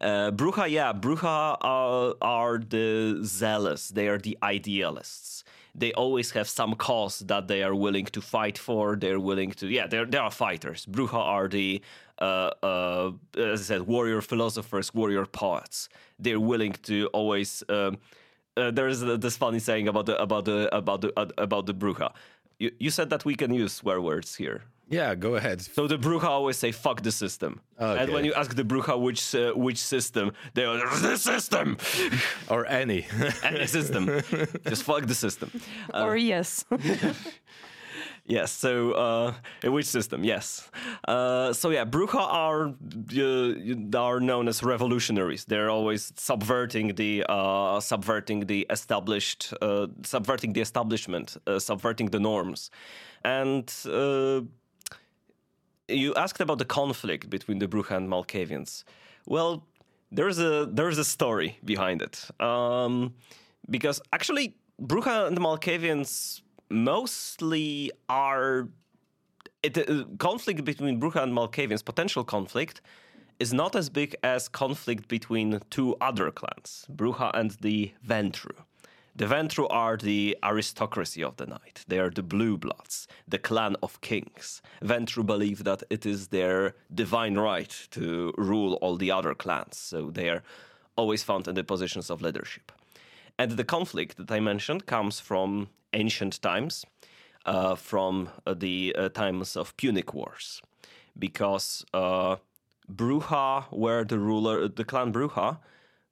Uh, 0.00 0.30
Brujah, 0.30 0.70
yeah, 0.70 0.94
Brujah 0.94 1.58
are, 1.60 2.14
are 2.22 2.58
the 2.58 3.20
zealous, 3.22 3.88
they 3.88 4.08
are 4.08 4.18
the 4.18 4.38
idealists. 4.42 5.44
They 5.74 5.92
always 5.92 6.30
have 6.30 6.48
some 6.48 6.74
cause 6.74 7.18
that 7.20 7.48
they 7.48 7.62
are 7.62 7.74
willing 7.74 8.06
to 8.06 8.20
fight 8.20 8.58
for. 8.58 8.96
They're 8.96 9.20
willing 9.20 9.52
to, 9.52 9.68
yeah, 9.68 9.86
they're, 9.86 10.06
they 10.06 10.18
are 10.18 10.30
fighters. 10.30 10.86
Brujah 10.86 11.12
are 11.14 11.48
the, 11.48 11.82
uh, 12.18 12.50
uh, 12.62 13.12
as 13.36 13.60
I 13.60 13.64
said, 13.64 13.82
warrior 13.82 14.22
philosophers, 14.22 14.92
warrior 14.94 15.26
poets. 15.26 15.88
They're 16.18 16.40
willing 16.40 16.72
to 16.84 17.08
always. 17.08 17.62
Um, 17.68 17.98
uh, 18.58 18.70
there 18.70 18.88
is 18.88 19.00
this 19.00 19.36
funny 19.36 19.58
saying 19.58 19.88
about 19.88 20.06
the 20.06 20.20
about 20.20 20.44
the 20.44 20.74
about 20.74 21.00
the 21.00 21.12
uh, 21.16 21.26
about 21.38 21.66
the 21.66 21.74
Brujah. 21.74 22.12
You, 22.58 22.70
you 22.78 22.90
said 22.90 23.08
that 23.10 23.24
we 23.24 23.34
can 23.34 23.54
use 23.54 23.72
swear 23.72 24.00
words 24.00 24.34
here. 24.34 24.62
Yeah, 24.90 25.14
go 25.14 25.34
ahead. 25.34 25.60
So 25.60 25.86
the 25.86 25.98
Brujah 25.98 26.24
always 26.24 26.56
say 26.56 26.72
"fuck 26.72 27.02
the 27.02 27.12
system," 27.12 27.60
okay. 27.80 28.02
and 28.02 28.12
when 28.12 28.24
you 28.24 28.32
ask 28.34 28.54
the 28.54 28.64
Brujah 28.64 28.98
which 28.98 29.34
uh, 29.34 29.52
which 29.52 29.78
system, 29.78 30.32
they 30.54 30.64
are 30.64 30.78
the 31.00 31.16
system 31.16 31.76
or 32.48 32.66
any 32.66 33.06
any 33.42 33.66
system. 33.66 34.06
Just 34.66 34.82
fuck 34.84 35.06
the 35.06 35.14
system. 35.14 35.50
Uh, 35.92 36.04
or 36.04 36.16
yes. 36.16 36.64
Yes. 38.28 38.52
So, 38.52 38.92
uh, 38.92 39.32
which 39.64 39.86
system? 39.86 40.22
Yes. 40.22 40.70
Uh, 41.08 41.54
so 41.54 41.70
yeah, 41.70 41.86
Brujah 41.86 42.20
are 42.20 42.74
uh, 43.16 43.98
are 43.98 44.20
known 44.20 44.48
as 44.48 44.62
revolutionaries. 44.62 45.46
They're 45.46 45.70
always 45.70 46.12
subverting 46.16 46.94
the 46.94 47.24
uh, 47.26 47.80
subverting 47.80 48.46
the 48.46 48.66
established, 48.68 49.54
uh, 49.62 49.86
subverting 50.02 50.52
the 50.52 50.60
establishment, 50.60 51.38
uh, 51.46 51.58
subverting 51.58 52.10
the 52.10 52.20
norms. 52.20 52.70
And 53.24 53.72
you 55.88 56.14
asked 56.14 56.40
about 56.42 56.58
the 56.58 56.66
conflict 56.66 57.30
between 57.30 57.58
the 57.58 57.66
Brujah 57.66 57.96
and 57.96 58.08
Malkavians. 58.10 58.84
Well, 59.26 59.66
there's 60.12 60.38
a 60.38 60.68
there's 60.70 60.98
a 60.98 61.04
story 61.04 61.58
behind 61.64 62.02
it. 62.02 62.30
Um, 62.40 63.14
because 63.70 64.02
actually, 64.12 64.54
Brujah 64.82 65.26
and 65.26 65.36
the 65.36 65.40
Malkavians 65.40 66.42
mostly 66.70 67.90
are 68.08 68.68
it, 69.62 69.76
uh, 69.76 70.04
conflict 70.18 70.64
between 70.64 71.00
Brujah 71.00 71.22
and 71.24 71.32
Malkavians, 71.32 71.84
potential 71.84 72.24
conflict, 72.24 72.80
is 73.38 73.52
not 73.52 73.76
as 73.76 73.88
big 73.88 74.16
as 74.22 74.48
conflict 74.48 75.08
between 75.08 75.60
two 75.70 75.96
other 76.00 76.30
clans, 76.30 76.86
Brujah 76.90 77.30
and 77.34 77.52
the 77.60 77.92
Ventrue. 78.06 78.64
The 79.14 79.26
Ventrue 79.26 79.66
are 79.70 79.96
the 79.96 80.36
aristocracy 80.44 81.24
of 81.24 81.36
the 81.38 81.46
night. 81.46 81.84
They 81.88 81.98
are 81.98 82.10
the 82.10 82.22
blue 82.22 82.56
bloods, 82.56 83.08
the 83.26 83.38
clan 83.38 83.74
of 83.82 84.00
kings. 84.00 84.62
Ventrue 84.80 85.26
believe 85.26 85.64
that 85.64 85.82
it 85.90 86.06
is 86.06 86.28
their 86.28 86.76
divine 86.94 87.36
right 87.36 87.88
to 87.90 88.32
rule 88.38 88.74
all 88.74 88.96
the 88.96 89.10
other 89.10 89.34
clans, 89.34 89.76
so 89.76 90.10
they 90.10 90.28
are 90.28 90.44
always 90.94 91.24
found 91.24 91.48
in 91.48 91.56
the 91.56 91.64
positions 91.64 92.10
of 92.10 92.22
leadership. 92.22 92.70
And 93.38 93.52
the 93.52 93.64
conflict 93.64 94.16
that 94.16 94.30
I 94.30 94.40
mentioned 94.40 94.86
comes 94.86 95.20
from 95.20 95.68
ancient 95.92 96.42
times, 96.42 96.84
uh, 97.46 97.76
from 97.76 98.30
uh, 98.46 98.54
the 98.54 98.94
uh, 98.98 99.08
times 99.10 99.56
of 99.56 99.76
Punic 99.76 100.12
Wars, 100.12 100.60
because 101.18 101.84
uh, 101.94 102.36
Brujah 102.92 103.64
were 103.70 104.04
the 104.04 104.18
ruler, 104.18 104.68
the 104.68 104.84
clan 104.84 105.12
Brujah 105.12 105.58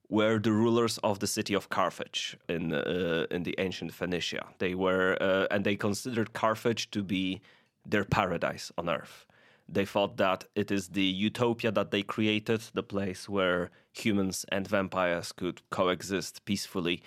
were 0.09 0.39
the 0.39 0.51
rulers 0.51 0.97
of 0.99 1.19
the 1.19 1.27
city 1.27 1.53
of 1.53 1.69
Carthage 1.69 2.37
in 2.47 2.73
uh, 2.73 3.25
in 3.29 3.43
the 3.43 3.55
ancient 3.57 3.93
Phoenicia. 3.93 4.45
They 4.59 4.73
were 4.73 5.17
uh, 5.19 5.47
and 5.51 5.65
they 5.65 5.75
considered 5.75 6.33
Carthage 6.33 6.89
to 6.91 7.03
be 7.03 7.41
their 7.85 8.05
paradise 8.05 8.71
on 8.77 8.89
earth. 8.89 9.25
They 9.69 9.85
thought 9.85 10.17
that 10.17 10.45
it 10.55 10.71
is 10.71 10.89
the 10.89 11.03
utopia 11.03 11.71
that 11.71 11.91
they 11.91 12.03
created, 12.03 12.61
the 12.73 12.83
place 12.83 13.27
where 13.27 13.69
humans 13.91 14.45
and 14.49 14.67
vampires 14.67 15.31
could 15.31 15.61
coexist 15.69 16.45
peacefully, 16.45 17.03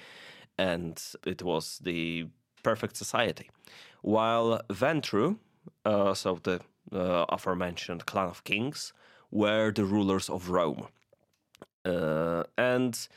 and 0.59 1.03
it 1.25 1.43
was 1.43 1.79
the 1.83 2.27
perfect 2.63 2.97
society. 2.97 3.51
While 4.03 4.61
Ventrue, 4.69 5.39
uh, 5.85 6.15
so 6.15 6.39
the 6.43 6.61
uh, 6.93 7.25
aforementioned 7.29 8.07
clan 8.07 8.29
of 8.29 8.45
kings, 8.45 8.93
were 9.31 9.73
the 9.73 9.85
rulers 9.85 10.29
of 10.29 10.51
Rome. 10.51 10.89
Uh, 11.85 12.45
and 12.59 13.09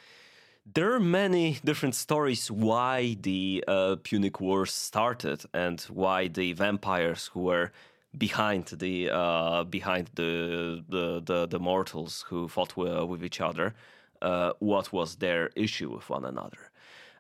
there 0.73 0.93
are 0.93 0.99
many 0.99 1.59
different 1.65 1.95
stories 1.95 2.49
why 2.49 3.17
the 3.21 3.63
uh, 3.67 3.97
Punic 4.03 4.39
Wars 4.39 4.73
started 4.73 5.43
and 5.53 5.81
why 5.81 6.27
the 6.27 6.53
vampires 6.53 7.29
who 7.33 7.41
were 7.41 7.71
behind 8.18 8.66
the 8.68 9.09
uh, 9.09 9.64
behind 9.64 10.09
the, 10.16 10.84
the, 10.88 11.22
the 11.26 11.47
the 11.47 11.59
mortals 11.59 12.26
who 12.30 12.47
fought 12.47 12.78
with, 12.78 13.03
with 13.09 13.24
each 13.24 13.41
other, 13.41 13.74
uh, 14.22 14.53
what 14.59 14.93
was 14.93 15.18
their 15.18 15.49
issue 15.55 15.89
with 15.91 16.09
one 16.09 16.26
another. 16.26 16.72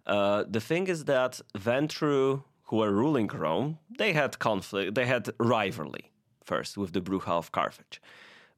Uh, 0.05 0.43
the 0.47 0.59
thing 0.59 0.87
is 0.87 1.05
that 1.05 1.41
Ventrue, 1.57 2.43
who 2.65 2.77
were 2.77 2.91
ruling 2.91 3.27
Rome, 3.27 3.79
they 3.97 4.13
had 4.13 4.37
conflict, 4.39 4.95
they 4.95 5.05
had 5.05 5.29
rivalry 5.39 6.11
first 6.43 6.77
with 6.77 6.91
the 6.91 7.01
Brujah 7.01 7.37
of 7.37 7.51
Carthage, 7.51 8.01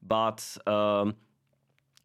but 0.02 0.58
um, 0.66 1.14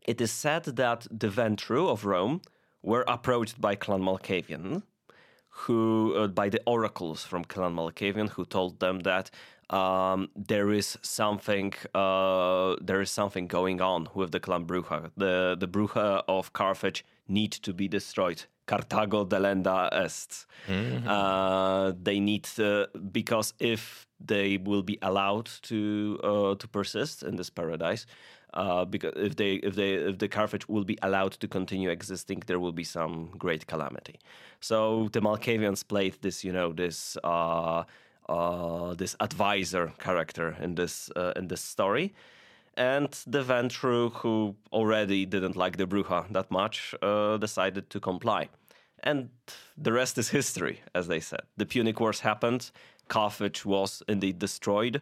it 0.05 0.21
is 0.21 0.31
said 0.31 0.63
that 0.63 1.07
the 1.09 1.27
Ventrue 1.29 1.89
of 1.89 2.05
Rome 2.05 2.41
were 2.83 3.03
approached 3.07 3.59
by 3.59 3.75
Clan 3.75 4.01
Malkavian, 4.01 4.83
who 5.49 6.15
uh, 6.15 6.27
by 6.27 6.49
the 6.49 6.61
oracles 6.65 7.23
from 7.23 7.43
Clan 7.45 7.75
Malkavian, 7.75 8.29
who 8.29 8.45
told 8.45 8.79
them 8.79 8.99
that 9.01 9.29
um, 9.71 10.29
there 10.35 10.71
is 10.71 10.97
something 11.01 11.73
uh, 11.95 12.75
there 12.81 13.01
is 13.01 13.09
something 13.09 13.47
going 13.47 13.81
on 13.81 14.09
with 14.13 14.31
the 14.31 14.39
Clan 14.39 14.65
Brujah. 14.65 15.11
The 15.17 15.55
the 15.59 15.67
Brujah 15.67 16.23
of 16.27 16.53
Carthage 16.53 17.05
need 17.27 17.51
to 17.51 17.73
be 17.73 17.87
destroyed. 17.87 18.43
Carthago 18.67 19.25
delenda 19.25 19.89
est. 19.91 20.45
Mm-hmm. 20.67 21.07
Uh, 21.07 21.93
they 22.01 22.19
need 22.19 22.43
to, 22.43 22.87
because 23.11 23.53
if 23.59 24.07
they 24.19 24.57
will 24.57 24.83
be 24.83 24.97
allowed 25.01 25.49
to 25.63 26.19
uh, 26.23 26.55
to 26.55 26.67
persist 26.67 27.23
in 27.23 27.35
this 27.35 27.49
paradise, 27.49 28.05
uh, 28.53 28.85
because 28.85 29.13
if 29.15 29.35
they 29.35 29.55
if 29.55 29.75
they 29.75 29.93
if 29.93 30.17
the 30.19 30.27
Carthage 30.27 30.67
will 30.69 30.85
be 30.85 30.97
allowed 31.01 31.33
to 31.39 31.47
continue 31.47 31.89
existing, 31.89 32.43
there 32.47 32.59
will 32.59 32.71
be 32.73 32.83
some 32.83 33.31
great 33.37 33.67
calamity. 33.67 34.19
So 34.59 35.09
the 35.11 35.21
Malkavians 35.21 35.87
played 35.87 36.17
this, 36.21 36.43
you 36.43 36.53
know, 36.53 36.71
this 36.71 37.17
uh, 38.31 38.93
this 38.95 39.15
advisor 39.19 39.93
character 39.99 40.55
in 40.61 40.75
this 40.75 41.11
uh, 41.15 41.33
in 41.35 41.47
this 41.47 41.61
story, 41.61 42.13
and 42.75 43.09
the 43.27 43.43
Ventrue, 43.43 44.11
who 44.21 44.55
already 44.71 45.25
didn't 45.25 45.55
like 45.55 45.77
the 45.77 45.87
Brujah 45.87 46.25
that 46.31 46.49
much, 46.49 46.95
uh, 47.01 47.37
decided 47.37 47.89
to 47.89 47.99
comply. 47.99 48.49
And 49.03 49.29
the 49.77 49.91
rest 49.91 50.17
is 50.17 50.29
history, 50.29 50.81
as 50.93 51.07
they 51.07 51.19
said. 51.19 51.41
The 51.57 51.65
Punic 51.65 51.99
Wars 51.99 52.19
happened. 52.19 52.71
Carthage 53.07 53.65
was 53.65 54.03
indeed 54.07 54.39
destroyed 54.39 55.01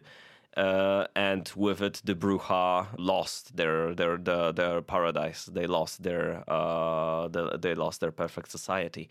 uh, 0.56 1.06
and 1.14 1.50
with 1.54 1.80
it 1.80 2.02
the 2.04 2.14
Brujah 2.14 2.86
lost 2.98 3.56
their 3.56 3.94
their 3.94 4.16
their, 4.16 4.52
their 4.52 4.82
paradise. 4.82 5.44
They 5.46 5.66
lost 5.66 6.02
their 6.02 6.44
uh, 6.48 7.28
the, 7.28 7.58
they 7.58 7.74
lost 7.74 8.00
their 8.00 8.10
perfect 8.12 8.50
society, 8.50 9.08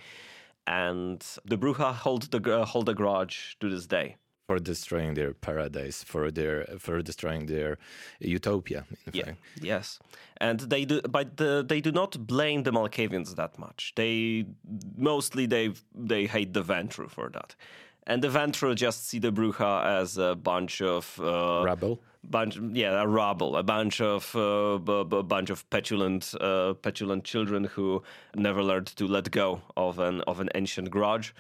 and 0.70 1.26
the 1.44 1.58
Brujah 1.58 1.94
hold 1.94 2.32
the 2.32 2.66
hold 2.66 2.88
a 2.88 2.94
grudge 2.94 3.58
to 3.60 3.70
this 3.70 3.88
day 3.88 4.16
for 4.48 4.60
destroying 4.60 5.16
their 5.16 5.34
paradise, 5.34 6.04
for 6.04 6.32
their 6.32 6.66
for 6.78 7.02
destroying 7.02 7.48
their 7.48 7.78
utopia. 8.20 8.86
yeah. 9.12 9.26
Fact. 9.26 9.38
Yes, 9.62 10.00
and 10.38 10.60
they 10.60 10.86
do, 10.86 11.02
but 11.02 11.38
the, 11.38 11.66
they 11.68 11.82
do 11.82 11.92
not 11.92 12.26
blame 12.26 12.64
the 12.64 12.72
Malkavians 12.72 13.36
that 13.36 13.58
much. 13.58 13.94
They 13.96 14.46
mostly 14.96 15.48
they 15.48 15.74
they 15.94 16.28
hate 16.28 16.54
the 16.54 16.64
Ventrue 16.64 17.10
for 17.10 17.30
that 17.30 17.56
and 18.10 18.24
the 18.24 18.28
Ventrue 18.28 18.76
just 18.76 19.08
see 19.08 19.20
the 19.20 19.32
Brujah 19.32 20.02
as 20.02 20.18
a 20.18 20.36
bunch 20.36 20.82
of 20.82 21.20
uh, 21.22 21.62
rabble. 21.64 22.02
Bunch, 22.22 22.58
yeah, 22.74 23.02
a 23.02 23.08
rabble, 23.08 23.56
a 23.56 23.64
bunch 23.64 24.02
of 24.02 24.36
uh, 24.36 24.78
b- 24.78 25.06
b- 25.06 25.22
bunch 25.22 25.50
of 25.50 25.70
petulant, 25.70 26.36
uh, 26.42 26.74
petulant 26.74 27.24
children 27.24 27.64
who 27.64 28.04
never 28.36 28.62
learned 28.62 28.88
to 28.88 29.08
let 29.08 29.32
go 29.32 29.62
of 29.78 30.00
an 30.00 30.22
of 30.22 30.42
an 30.42 30.50
ancient 30.56 30.90
grudge. 30.90 31.34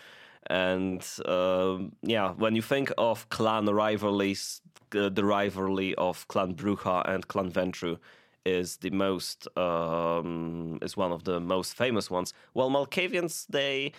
And 0.47 1.05
uh, 1.25 1.79
yeah, 2.01 2.31
when 2.31 2.55
you 2.55 2.61
think 2.61 2.93
of 2.97 3.27
clan 3.29 3.65
rivalries, 3.65 4.61
uh, 4.95 5.09
the 5.09 5.25
rivalry 5.25 5.95
of 5.95 6.27
Clan 6.27 6.53
Brujah 6.53 7.03
and 7.09 7.27
Clan 7.27 7.51
Ventrue 7.51 7.97
is 8.45 8.77
the 8.77 8.89
most 8.91 9.47
um, 9.57 10.79
is 10.81 10.95
one 10.95 11.11
of 11.11 11.23
the 11.23 11.39
most 11.39 11.73
famous 11.73 12.09
ones. 12.09 12.33
Well, 12.53 12.69
Malkavians 12.69 13.47
they 13.47 13.91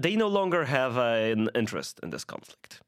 they 0.00 0.16
no 0.16 0.28
longer 0.28 0.64
have 0.64 0.96
an 0.96 1.50
interest 1.54 2.00
in 2.02 2.10
this 2.10 2.24
conflict. 2.24 2.80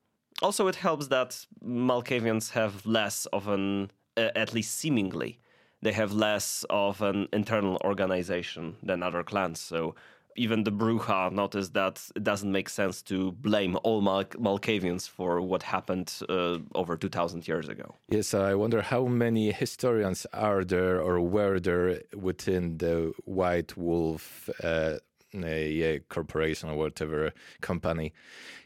Also, 0.42 0.66
it 0.68 0.76
helps 0.76 1.08
that 1.08 1.46
Malkavians 1.62 2.50
have 2.52 2.86
less 2.86 3.26
of 3.26 3.48
an, 3.48 3.90
uh, 4.16 4.30
at 4.34 4.54
least 4.54 4.74
seemingly, 4.78 5.38
they 5.82 5.92
have 5.92 6.12
less 6.12 6.64
of 6.70 7.02
an 7.02 7.28
internal 7.32 7.78
organization 7.84 8.76
than 8.82 9.02
other 9.02 9.22
clans. 9.22 9.60
So 9.60 9.94
even 10.36 10.64
the 10.64 10.72
Brujah 10.72 11.32
noticed 11.32 11.74
that 11.74 12.00
it 12.14 12.24
doesn't 12.24 12.52
make 12.52 12.68
sense 12.68 13.02
to 13.02 13.32
blame 13.32 13.76
all 13.82 14.00
Mal- 14.00 14.24
Malkavians 14.38 15.08
for 15.08 15.40
what 15.40 15.62
happened 15.62 16.12
uh, 16.28 16.58
over 16.74 16.96
2,000 16.96 17.46
years 17.48 17.68
ago. 17.68 17.94
Yes, 18.08 18.34
I 18.34 18.54
wonder 18.54 18.82
how 18.82 19.06
many 19.06 19.52
historians 19.52 20.26
are 20.32 20.64
there 20.64 21.00
or 21.00 21.20
were 21.20 21.58
there 21.60 22.02
within 22.14 22.78
the 22.78 23.12
White 23.24 23.76
Wolf 23.76 24.48
uh, 24.62 24.98
a, 25.34 26.00
corporation 26.08 26.70
or 26.70 26.76
whatever 26.76 27.32
company, 27.60 28.12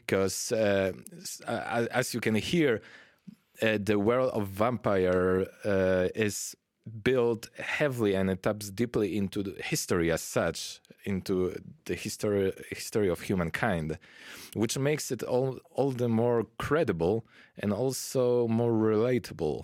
because 0.05 0.51
uh, 0.51 0.91
as 1.47 2.13
you 2.13 2.19
can 2.19 2.35
hear, 2.35 2.81
uh, 3.61 3.77
the 3.81 3.97
world 3.97 4.31
of 4.33 4.47
vampire 4.47 5.47
uh, 5.63 6.07
is 6.15 6.55
built 7.03 7.49
heavily 7.57 8.13
and 8.13 8.29
it 8.29 8.43
taps 8.43 8.69
deeply 8.69 9.17
into 9.17 9.55
history 9.63 10.11
as 10.11 10.21
such, 10.21 10.81
into 11.05 11.55
the 11.85 11.95
history 11.95 12.51
history 12.69 13.09
of 13.09 13.21
humankind, 13.21 13.97
which 14.53 14.77
makes 14.77 15.11
it 15.11 15.23
all 15.23 15.59
all 15.71 15.91
the 15.91 16.07
more 16.07 16.45
credible 16.57 17.25
and 17.57 17.73
also 17.73 18.47
more 18.47 18.71
relatable. 18.71 19.63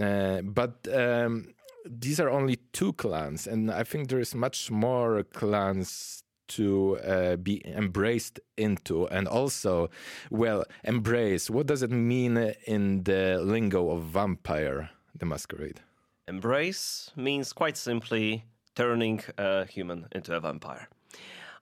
Uh, 0.00 0.42
but 0.42 0.86
um, 0.92 1.48
these 1.84 2.20
are 2.20 2.30
only 2.30 2.56
two 2.72 2.92
clans, 2.92 3.46
and 3.46 3.70
I 3.70 3.82
think 3.84 4.08
there 4.08 4.20
is 4.20 4.34
much 4.34 4.70
more 4.70 5.22
clans 5.22 6.21
to 6.56 6.98
uh, 6.98 7.36
be 7.36 7.62
embraced 7.66 8.40
into 8.56 9.06
and 9.08 9.28
also 9.28 9.88
well 10.30 10.64
embrace 10.84 11.50
what 11.50 11.66
does 11.66 11.82
it 11.82 11.90
mean 11.90 12.36
in 12.66 13.02
the 13.04 13.40
lingo 13.42 13.90
of 13.90 14.02
vampire 14.04 14.90
the 15.18 15.26
masquerade? 15.26 15.80
Embrace 16.28 17.10
means 17.16 17.52
quite 17.52 17.76
simply 17.76 18.44
turning 18.74 19.20
a 19.38 19.64
human 19.66 20.06
into 20.12 20.34
a 20.34 20.40
vampire. 20.40 20.88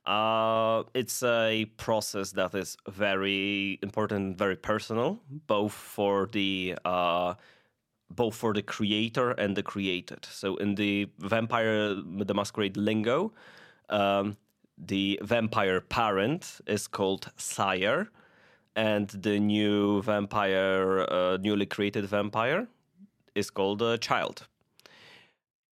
Uh, 0.06 0.82
it's 0.94 1.22
a 1.22 1.66
process 1.76 2.32
that 2.32 2.54
is 2.54 2.76
very 2.88 3.78
important 3.82 4.38
very 4.38 4.56
personal 4.56 5.20
both 5.46 5.72
for 5.72 6.26
the 6.32 6.76
uh, 6.84 7.34
both 8.10 8.34
for 8.34 8.52
the 8.54 8.62
creator 8.62 9.32
and 9.32 9.56
the 9.56 9.62
created. 9.62 10.24
So 10.24 10.56
in 10.56 10.74
the 10.74 11.08
vampire 11.18 11.94
the 11.94 12.34
masquerade 12.34 12.76
lingo 12.76 13.32
um, 13.90 14.36
the 14.86 15.20
vampire 15.22 15.80
parent 15.80 16.60
is 16.66 16.86
called 16.86 17.30
Sire, 17.36 18.08
and 18.76 19.08
the 19.08 19.38
new 19.38 20.02
vampire, 20.02 21.06
uh, 21.10 21.38
newly 21.40 21.66
created 21.66 22.06
vampire, 22.06 22.66
is 23.34 23.50
called 23.50 23.82
a 23.82 23.98
child. 23.98 24.46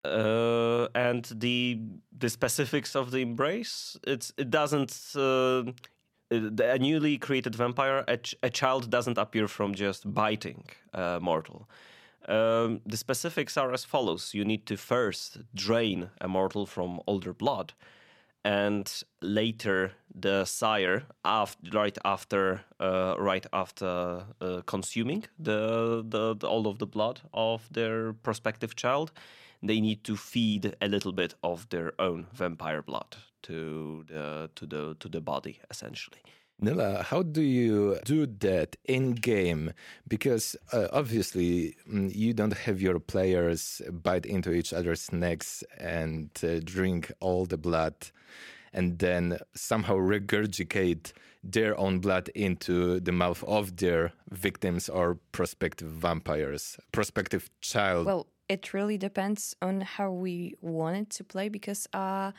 Uh, 0.05 0.87
and 0.95 1.25
the 1.35 1.81
the 2.19 2.29
specifics 2.29 2.95
of 2.95 3.11
the 3.11 3.19
embrace, 3.19 3.97
it's 4.07 4.33
it 4.37 4.51
doesn't. 4.51 5.13
Uh, 5.17 5.65
a 6.31 6.79
newly 6.79 7.17
created 7.19 7.55
vampire, 7.55 8.03
a, 8.09 8.17
ch- 8.17 8.35
a, 8.43 8.51
child 8.51 8.91
doesn't 8.91 9.19
appear 9.19 9.47
from 9.47 9.75
just 9.75 10.13
biting 10.13 10.65
a 10.93 11.21
mortal. 11.21 11.69
Um, 12.27 12.81
the 12.87 12.97
specifics 12.97 13.57
are 13.57 13.73
as 13.73 13.85
follows: 13.85 14.35
you 14.35 14.45
need 14.45 14.67
to 14.67 14.77
first 14.77 15.39
drain 15.55 16.11
a 16.21 16.27
mortal 16.27 16.67
from 16.67 17.01
older 17.07 17.33
blood, 17.33 17.73
and 18.45 19.03
later 19.23 19.93
the 20.15 20.45
sire, 20.45 21.05
after, 21.25 21.71
right 21.73 21.97
after, 22.05 22.61
uh, 22.79 23.15
right 23.19 23.47
after 23.53 24.27
uh, 24.41 24.61
consuming 24.66 25.25
the, 25.39 26.05
the, 26.07 26.37
the 26.37 26.47
all 26.47 26.66
of 26.66 26.79
the 26.79 26.87
blood 26.87 27.21
of 27.33 27.66
their 27.73 28.12
prospective 28.12 28.77
child, 28.77 29.12
they 29.62 29.81
need 29.81 30.05
to 30.05 30.16
feed 30.16 30.77
a 30.83 30.89
little 30.89 31.12
bit 31.12 31.35
of 31.43 31.69
their 31.71 31.93
own 31.99 32.27
vampire 32.35 32.83
blood 32.83 33.16
to 33.43 34.05
the 34.09 34.51
to 34.55 34.66
the 34.66 34.95
to 35.01 35.09
the 35.09 35.21
body 35.21 35.61
essentially. 35.71 36.21
Nela, 36.63 37.03
how 37.03 37.23
do 37.23 37.43
you 37.43 37.99
do 38.05 38.27
that 38.27 38.77
in 38.85 39.13
game? 39.13 39.73
Because 40.07 40.57
uh, 40.73 40.89
obviously 40.93 41.77
mm, 41.91 42.15
you 42.15 42.33
don't 42.33 42.57
have 42.57 42.81
your 42.81 43.01
players 43.01 43.83
bite 43.91 44.25
into 44.25 44.53
each 44.53 44.73
other's 44.73 45.13
necks 45.13 45.65
and 45.79 46.31
uh, 46.43 46.61
drink 46.65 47.13
all 47.21 47.45
the 47.45 47.59
blood 47.59 47.95
and 48.75 48.99
then 48.99 49.39
somehow 49.55 49.95
regurgitate 49.95 51.13
their 51.43 51.79
own 51.79 52.01
blood 52.01 52.29
into 52.35 52.99
the 53.01 53.13
mouth 53.13 53.43
of 53.45 53.77
their 53.77 54.13
victims 54.31 54.89
or 54.89 55.19
prospective 55.33 55.89
vampires, 55.89 56.77
prospective 56.91 57.51
child. 57.61 58.07
Well, 58.07 58.27
it 58.49 58.75
really 58.75 58.99
depends 58.99 59.55
on 59.63 59.81
how 59.81 60.11
we 60.11 60.55
want 60.61 60.97
it 60.97 61.11
to 61.11 61.25
play 61.25 61.49
because 61.49 61.87
uh, 61.93 62.33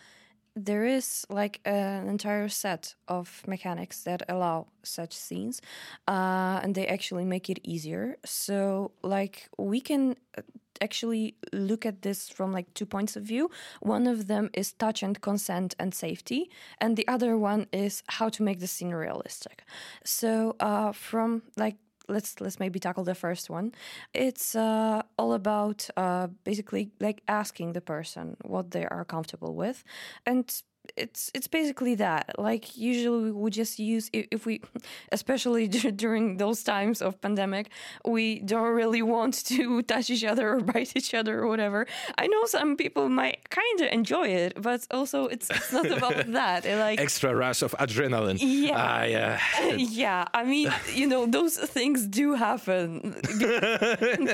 there 0.55 0.85
is 0.85 1.25
like 1.29 1.59
an 1.65 2.07
entire 2.07 2.47
set 2.47 2.95
of 3.07 3.43
mechanics 3.45 4.03
that 4.03 4.23
allow 4.29 4.67
such 4.83 5.13
scenes 5.13 5.61
uh, 6.07 6.59
and 6.63 6.75
they 6.75 6.87
actually 6.87 7.25
make 7.25 7.49
it 7.49 7.59
easier. 7.63 8.17
So 8.25 8.91
like 9.01 9.49
we 9.57 9.81
can 9.81 10.15
uh, 10.37 10.41
actually 10.81 11.35
look 11.51 11.85
at 11.85 12.01
this 12.03 12.29
from 12.29 12.53
like 12.53 12.73
two 12.73 12.85
points 12.85 13.15
of 13.17 13.23
view. 13.23 13.49
One 13.81 14.07
of 14.07 14.27
them 14.27 14.49
is 14.53 14.71
touch 14.73 15.03
and 15.03 15.19
consent 15.19 15.75
and 15.77 15.93
safety 15.93 16.49
and 16.79 16.95
the 16.95 17.07
other 17.07 17.37
one 17.37 17.67
is 17.73 18.03
how 18.07 18.29
to 18.29 18.43
make 18.43 18.59
the 18.59 18.67
scene 18.67 18.91
realistic. 18.91 19.63
So 20.05 20.55
uh, 20.61 20.93
from 20.93 21.43
like 21.57 21.75
let's 22.07 22.39
let's 22.41 22.59
maybe 22.59 22.79
tackle 22.79 23.03
the 23.03 23.15
first 23.15 23.49
one. 23.49 23.73
It's 24.13 24.55
uh, 24.55 25.01
all 25.17 25.33
about 25.33 25.89
uh, 25.97 26.27
basically 26.43 26.91
like 26.99 27.21
asking 27.27 27.73
the 27.73 27.81
person 27.81 28.37
what 28.43 28.71
they 28.71 28.85
are 28.85 29.05
comfortable 29.05 29.55
with, 29.55 29.83
and 30.25 30.49
it's 30.95 31.31
it's 31.33 31.47
basically 31.47 31.95
that. 31.95 32.35
Like 32.37 32.77
usually 32.77 33.31
we 33.31 33.51
just 33.51 33.79
use 33.79 34.09
if 34.13 34.45
we 34.45 34.61
especially 35.11 35.67
during 36.03 36.37
those 36.37 36.63
times 36.63 37.01
of 37.01 37.19
pandemic 37.21 37.69
we 38.05 38.39
don't 38.39 38.73
really 38.73 39.01
want 39.01 39.45
to 39.45 39.81
touch 39.91 40.09
each 40.09 40.23
other 40.23 40.53
or 40.53 40.61
bite 40.61 40.95
each 40.95 41.13
other 41.13 41.39
or 41.39 41.47
whatever. 41.47 41.87
I 42.17 42.27
know 42.27 42.45
some 42.45 42.75
people 42.75 43.09
might 43.09 43.49
kind 43.49 43.81
of 43.81 43.87
enjoy 43.91 44.27
it 44.27 44.61
but 44.61 44.85
also 44.91 45.27
it's, 45.27 45.49
it's 45.49 45.71
not 45.71 45.89
about 45.91 46.31
that. 46.31 46.65
Like 46.65 46.99
extra 46.99 47.35
rush 47.35 47.61
of 47.61 47.71
adrenaline. 47.79 48.37
Yeah. 48.39 49.39
Uh... 49.59 49.75
yeah. 49.77 50.25
I 50.33 50.43
mean 50.43 50.71
you 50.93 51.07
know 51.07 51.25
those 51.25 51.57
things 51.57 52.07
do 52.07 52.33
happen. 52.33 53.15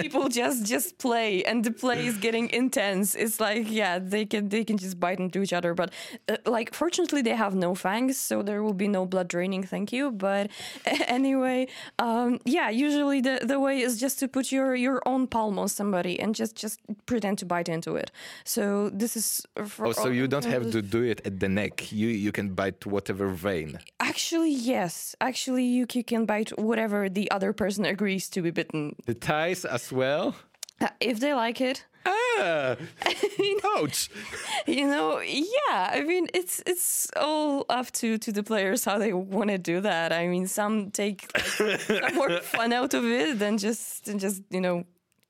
People 0.01 0.29
just 0.29 0.65
just 0.65 0.97
play 0.97 1.43
and 1.43 1.63
the 1.63 1.71
play 1.71 2.05
is 2.05 2.17
getting 2.17 2.49
intense. 2.49 3.15
It's 3.15 3.39
like 3.39 3.69
yeah 3.69 3.99
they 3.99 4.25
can 4.25 4.49
they 4.49 4.63
can 4.63 4.77
just 4.77 4.99
bite 4.99 5.19
into 5.19 5.41
each 5.41 5.53
other 5.53 5.73
but 5.73 5.91
uh, 6.29 6.37
like 6.45 6.73
fortunately 6.73 7.21
they 7.21 7.35
have 7.35 7.55
no 7.55 7.75
fangs 7.75 8.17
so 8.17 8.41
there 8.41 8.63
will 8.63 8.73
be 8.73 8.87
no 8.87 9.05
blood 9.05 9.27
draining 9.27 9.63
thank 9.63 9.91
you. 9.91 10.11
But 10.11 10.49
anyway 10.85 11.67
um, 11.99 12.39
yeah 12.45 12.69
usually 12.69 13.21
the, 13.21 13.39
the 13.43 13.59
way 13.59 13.79
is 13.81 13.99
just 13.99 14.19
to 14.19 14.27
put 14.27 14.51
your 14.51 14.75
your 14.75 15.01
own 15.05 15.27
palm 15.27 15.59
on 15.59 15.67
somebody 15.67 16.19
and 16.19 16.35
just 16.35 16.55
just 16.55 16.79
pretend 17.05 17.37
to 17.39 17.45
bite 17.45 17.69
into 17.69 17.95
it. 17.95 18.11
So 18.43 18.89
this 18.89 19.15
is 19.15 19.45
oh 19.79 19.91
so 19.91 20.09
you 20.09 20.27
don't 20.27 20.45
have 20.45 20.71
to 20.71 20.81
do 20.81 21.03
it 21.03 21.21
at 21.25 21.39
the 21.39 21.49
neck. 21.49 21.91
You 21.91 22.07
you 22.07 22.31
can 22.31 22.49
bite 22.53 22.85
whatever 22.85 23.29
vein. 23.29 23.79
Actually 23.99 24.51
yes. 24.51 25.15
Actually 25.21 25.63
you, 25.63 25.85
you 25.93 26.03
can 26.03 26.25
bite 26.25 26.57
whatever 26.57 27.09
the 27.09 27.29
other 27.31 27.53
person 27.53 27.85
agrees 27.85 28.29
to 28.29 28.41
be 28.41 28.51
bitten. 28.51 28.95
The 29.05 29.13
thighs 29.13 29.65
as 29.65 29.91
well? 29.91 30.35
Uh, 30.79 30.87
if 30.99 31.19
they 31.19 31.33
like 31.33 31.61
it 31.61 31.85
Ah, 32.05 32.75
ouch! 33.77 34.09
you 34.67 34.87
know, 34.87 35.19
yeah. 35.19 35.91
I 35.93 36.03
mean, 36.05 36.27
it's 36.33 36.61
it's 36.65 37.09
all 37.15 37.65
up 37.69 37.91
to 37.93 38.17
to 38.17 38.31
the 38.31 38.43
players 38.43 38.85
how 38.85 38.97
they 38.97 39.13
want 39.13 39.49
to 39.49 39.57
do 39.57 39.81
that. 39.81 40.11
I 40.11 40.27
mean, 40.27 40.47
some 40.47 40.91
take 40.91 41.29
like, 41.59 42.13
more 42.13 42.29
fun 42.41 42.73
out 42.73 42.93
of 42.93 43.05
it 43.05 43.39
than 43.39 43.57
just 43.57 44.05
than 44.05 44.19
just 44.19 44.41
you 44.49 44.61
know 44.61 44.85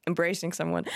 embracing 0.07 0.51
someone. 0.53 0.85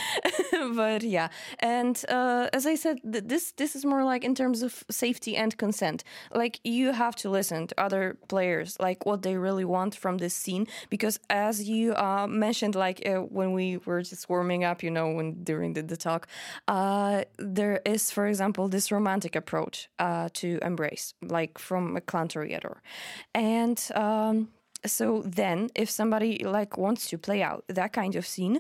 But 0.76 1.04
yeah. 1.04 1.30
And 1.60 2.02
uh, 2.10 2.50
as 2.52 2.66
i 2.66 2.76
said 2.76 2.98
th- 3.12 3.26
this 3.28 3.52
this 3.54 3.76
is 3.76 3.86
more 3.86 4.04
like 4.04 4.24
in 4.24 4.36
terms 4.36 4.62
of 4.64 4.84
safety 4.90 5.38
and 5.38 5.58
consent. 5.58 6.04
Like 6.34 6.60
you 6.64 6.92
have 6.92 7.16
to 7.18 7.30
listen 7.30 7.68
to 7.68 7.76
other 7.80 8.18
players 8.28 8.78
like 8.80 9.06
what 9.06 9.22
they 9.22 9.38
really 9.38 9.66
want 9.66 9.96
from 9.96 10.18
this 10.18 10.34
scene. 10.34 10.68
Because 10.90 11.20
as 11.30 11.70
you 11.70 11.94
uh, 11.96 12.28
mentioned 12.28 12.76
like 12.76 13.02
uh, 13.06 13.22
when 13.38 13.54
we 13.54 13.78
were 13.86 14.02
just 14.02 14.30
warming 14.30 14.64
up 14.64 14.84
you 14.84 14.92
know 14.92 15.10
when 15.12 15.44
during 15.44 15.74
the, 15.74 15.82
the 15.82 15.98
talk 15.98 16.28
uh, 16.68 17.24
there 17.38 17.82
is 17.86 18.12
for 18.12 18.28
example 18.28 18.68
this 18.68 18.92
romantic 18.92 19.36
approach 19.36 19.90
uh, 20.00 20.30
to 20.34 20.60
embrace 20.62 21.14
like 21.22 21.58
from 21.58 21.96
a 21.96 22.02
clan 22.02 22.28
creator 22.28 22.82
and 23.34 23.90
um, 23.96 24.50
so 24.86 25.24
then 25.26 25.70
if 25.76 25.90
somebody 25.90 26.44
like 26.44 26.78
wants 26.78 27.10
to 27.10 27.18
play 27.18 27.42
out 27.42 27.64
that 27.68 27.94
kind 27.94 28.16
of 28.16 28.26
scene 28.26 28.60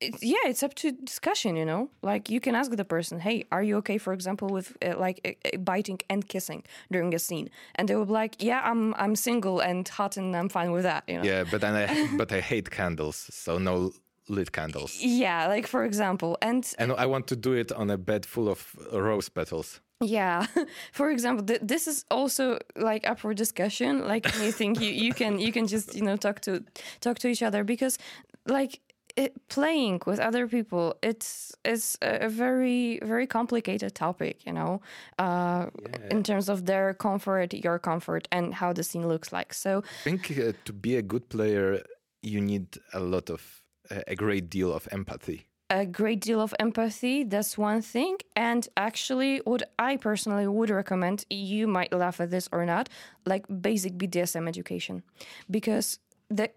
it's, 0.00 0.22
yeah, 0.22 0.44
it's 0.46 0.62
up 0.62 0.74
to 0.74 0.92
discussion, 0.92 1.56
you 1.56 1.64
know. 1.64 1.90
Like 2.02 2.30
you 2.30 2.40
can 2.40 2.54
ask 2.54 2.70
the 2.70 2.84
person, 2.84 3.20
"Hey, 3.20 3.44
are 3.50 3.62
you 3.62 3.76
okay, 3.78 3.98
for 3.98 4.12
example, 4.12 4.48
with 4.48 4.76
uh, 4.82 4.98
like 4.98 5.20
uh, 5.24 5.58
biting 5.58 6.00
and 6.08 6.28
kissing 6.28 6.64
during 6.90 7.14
a 7.14 7.18
scene?" 7.18 7.48
And 7.76 7.88
they 7.88 7.96
will 7.96 8.06
be 8.06 8.12
like, 8.12 8.42
"Yeah, 8.42 8.60
I'm 8.64 8.94
I'm 8.94 9.16
single 9.16 9.60
and 9.60 9.88
hot, 9.88 10.16
and 10.16 10.36
I'm 10.36 10.48
fine 10.48 10.72
with 10.72 10.82
that." 10.84 11.04
You 11.08 11.18
know? 11.18 11.24
Yeah, 11.24 11.44
but 11.50 11.60
then 11.60 11.74
I 11.74 12.16
but 12.16 12.32
I 12.32 12.40
hate 12.40 12.70
candles, 12.70 13.16
so 13.30 13.58
no 13.58 13.92
lit 14.28 14.52
candles. 14.52 14.98
Yeah, 15.00 15.48
like 15.48 15.66
for 15.66 15.84
example, 15.84 16.36
and 16.42 16.64
and 16.78 16.92
I 16.92 17.06
want 17.06 17.26
to 17.28 17.36
do 17.36 17.52
it 17.52 17.72
on 17.72 17.90
a 17.90 17.96
bed 17.96 18.26
full 18.26 18.48
of 18.48 18.76
rose 18.92 19.28
petals. 19.28 19.80
Yeah, 20.00 20.46
for 20.92 21.10
example, 21.10 21.44
th- 21.46 21.60
this 21.62 21.86
is 21.86 22.04
also 22.10 22.58
like 22.76 23.08
up 23.08 23.20
for 23.20 23.34
discussion. 23.34 24.06
Like 24.06 24.26
anything, 24.38 24.74
you 24.76 24.90
you 24.90 25.14
can 25.14 25.38
you 25.38 25.52
can 25.52 25.66
just 25.66 25.94
you 25.94 26.02
know 26.02 26.16
talk 26.16 26.40
to 26.40 26.64
talk 27.00 27.18
to 27.20 27.28
each 27.28 27.42
other 27.42 27.64
because 27.64 27.98
like 28.46 28.80
it, 29.16 29.48
playing 29.48 30.00
with 30.06 30.18
other 30.18 30.48
people 30.48 30.96
it's 31.02 31.54
it's 31.64 31.96
a 32.02 32.28
very 32.28 32.98
very 33.02 33.26
complicated 33.26 33.94
topic 33.94 34.44
you 34.46 34.52
know 34.52 34.80
uh, 35.18 35.66
yeah. 35.80 36.08
in 36.10 36.22
terms 36.22 36.48
of 36.48 36.66
their 36.66 36.94
comfort 36.94 37.54
your 37.54 37.78
comfort 37.78 38.26
and 38.32 38.54
how 38.54 38.72
the 38.72 38.82
scene 38.82 39.06
looks 39.06 39.32
like. 39.32 39.54
So 39.54 39.82
i 40.00 40.02
think 40.02 40.30
uh, 40.38 40.52
to 40.64 40.72
be 40.72 40.96
a 40.96 41.02
good 41.02 41.28
player 41.28 41.82
you 42.22 42.40
need 42.40 42.66
a 42.92 43.00
lot 43.00 43.30
of 43.30 43.62
uh, 43.90 44.00
a 44.08 44.16
great 44.16 44.48
deal 44.48 44.72
of 44.72 44.88
empathy. 44.90 45.46
A 45.70 45.86
great 45.86 46.20
deal 46.20 46.40
of 46.40 46.54
empathy 46.58 47.24
that's 47.24 47.56
one 47.56 47.82
thing. 47.82 48.16
And 48.34 48.66
actually 48.76 49.38
what 49.44 49.62
i 49.78 49.96
personally 49.96 50.46
would 50.46 50.70
recommend 50.70 51.24
you 51.30 51.66
might 51.68 51.92
laugh 51.92 52.20
at 52.20 52.30
this 52.30 52.48
or 52.50 52.64
not 52.66 52.88
like 53.26 53.44
basic 53.60 53.92
bdsm 53.94 54.48
education. 54.48 55.02
Because 55.50 55.98
the 56.30 56.50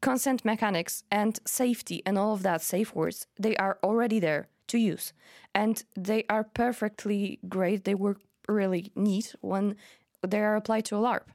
consent 0.00 0.44
mechanics 0.44 1.04
and 1.10 1.38
safety 1.44 2.02
and 2.06 2.18
all 2.18 2.32
of 2.32 2.42
that 2.42 2.62
safe 2.62 2.94
words, 2.94 3.26
they 3.38 3.56
are 3.56 3.78
already 3.82 4.18
there 4.18 4.48
to 4.68 4.78
use. 4.78 5.12
And 5.54 5.82
they 5.96 6.24
are 6.28 6.44
perfectly 6.44 7.38
great. 7.48 7.84
They 7.84 7.94
work 7.94 8.20
really 8.48 8.90
neat 8.94 9.34
when 9.40 9.76
they 10.26 10.40
are 10.40 10.56
applied 10.56 10.84
to 10.86 10.96
a 10.96 11.00
LARP 11.00 11.26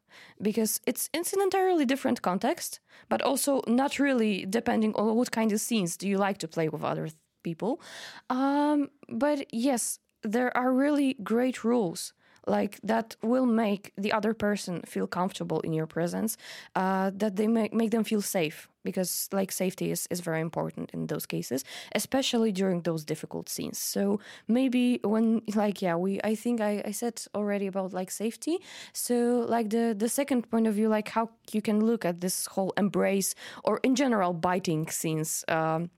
because 0.41 0.79
it's 0.85 1.09
it's 1.13 1.33
an 1.33 1.41
entirely 1.41 1.85
different 1.85 2.21
context, 2.21 2.79
but 3.09 3.21
also 3.21 3.61
not 3.67 3.99
really 3.99 4.45
depending 4.45 4.93
on 4.95 5.15
what 5.15 5.31
kind 5.31 5.51
of 5.51 5.59
scenes 5.59 5.97
do 5.97 6.07
you 6.07 6.17
like 6.17 6.37
to 6.39 6.47
play 6.47 6.69
with 6.69 6.83
other 6.83 7.07
th- 7.07 7.17
people. 7.43 7.81
Um, 8.29 8.89
but 9.09 9.47
yes, 9.51 9.99
there 10.21 10.55
are 10.55 10.71
really 10.71 11.15
great 11.23 11.63
rules 11.63 12.13
like 12.47 12.79
that 12.83 13.15
will 13.21 13.45
make 13.45 13.91
the 13.97 14.11
other 14.11 14.33
person 14.33 14.81
feel 14.85 15.07
comfortable 15.07 15.59
in 15.61 15.73
your 15.73 15.87
presence 15.87 16.37
uh, 16.75 17.11
that 17.15 17.35
they 17.35 17.47
make, 17.47 17.73
make 17.73 17.91
them 17.91 18.03
feel 18.03 18.21
safe 18.21 18.69
because 18.83 19.27
like 19.31 19.51
safety 19.51 19.91
is, 19.91 20.07
is 20.11 20.19
very 20.19 20.41
important 20.41 20.91
in 20.91 21.07
those 21.07 21.25
cases 21.25 21.63
especially 21.93 22.51
during 22.51 22.81
those 22.81 23.03
difficult 23.03 23.49
scenes. 23.49 23.77
So 23.77 24.19
maybe 24.47 24.99
when 25.03 25.41
like 25.55 25.81
yeah 25.81 25.95
we 25.95 26.19
i 26.23 26.35
think 26.35 26.61
i, 26.61 26.81
I 26.85 26.91
said 26.91 27.21
already 27.33 27.67
about 27.67 27.93
like 27.93 28.11
safety. 28.11 28.59
So 28.93 29.45
like 29.49 29.69
the 29.69 29.95
the 29.97 30.09
second 30.09 30.49
point 30.51 30.67
of 30.67 30.75
view 30.75 30.89
like 30.89 31.09
how 31.09 31.29
you 31.51 31.61
can 31.61 31.85
look 31.85 32.05
at 32.05 32.21
this 32.21 32.45
whole 32.45 32.73
embrace 32.77 33.35
or 33.63 33.79
in 33.83 33.95
general 33.95 34.33
biting 34.33 34.87
scenes 34.89 35.43
um, 35.47 35.89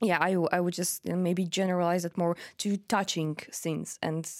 yeah, 0.00 0.18
I 0.20 0.60
would 0.60 0.74
just 0.74 1.06
maybe 1.06 1.46
generalize 1.46 2.04
it 2.04 2.18
more 2.18 2.36
to 2.58 2.76
touching 2.76 3.38
scenes 3.50 3.98
and 4.02 4.30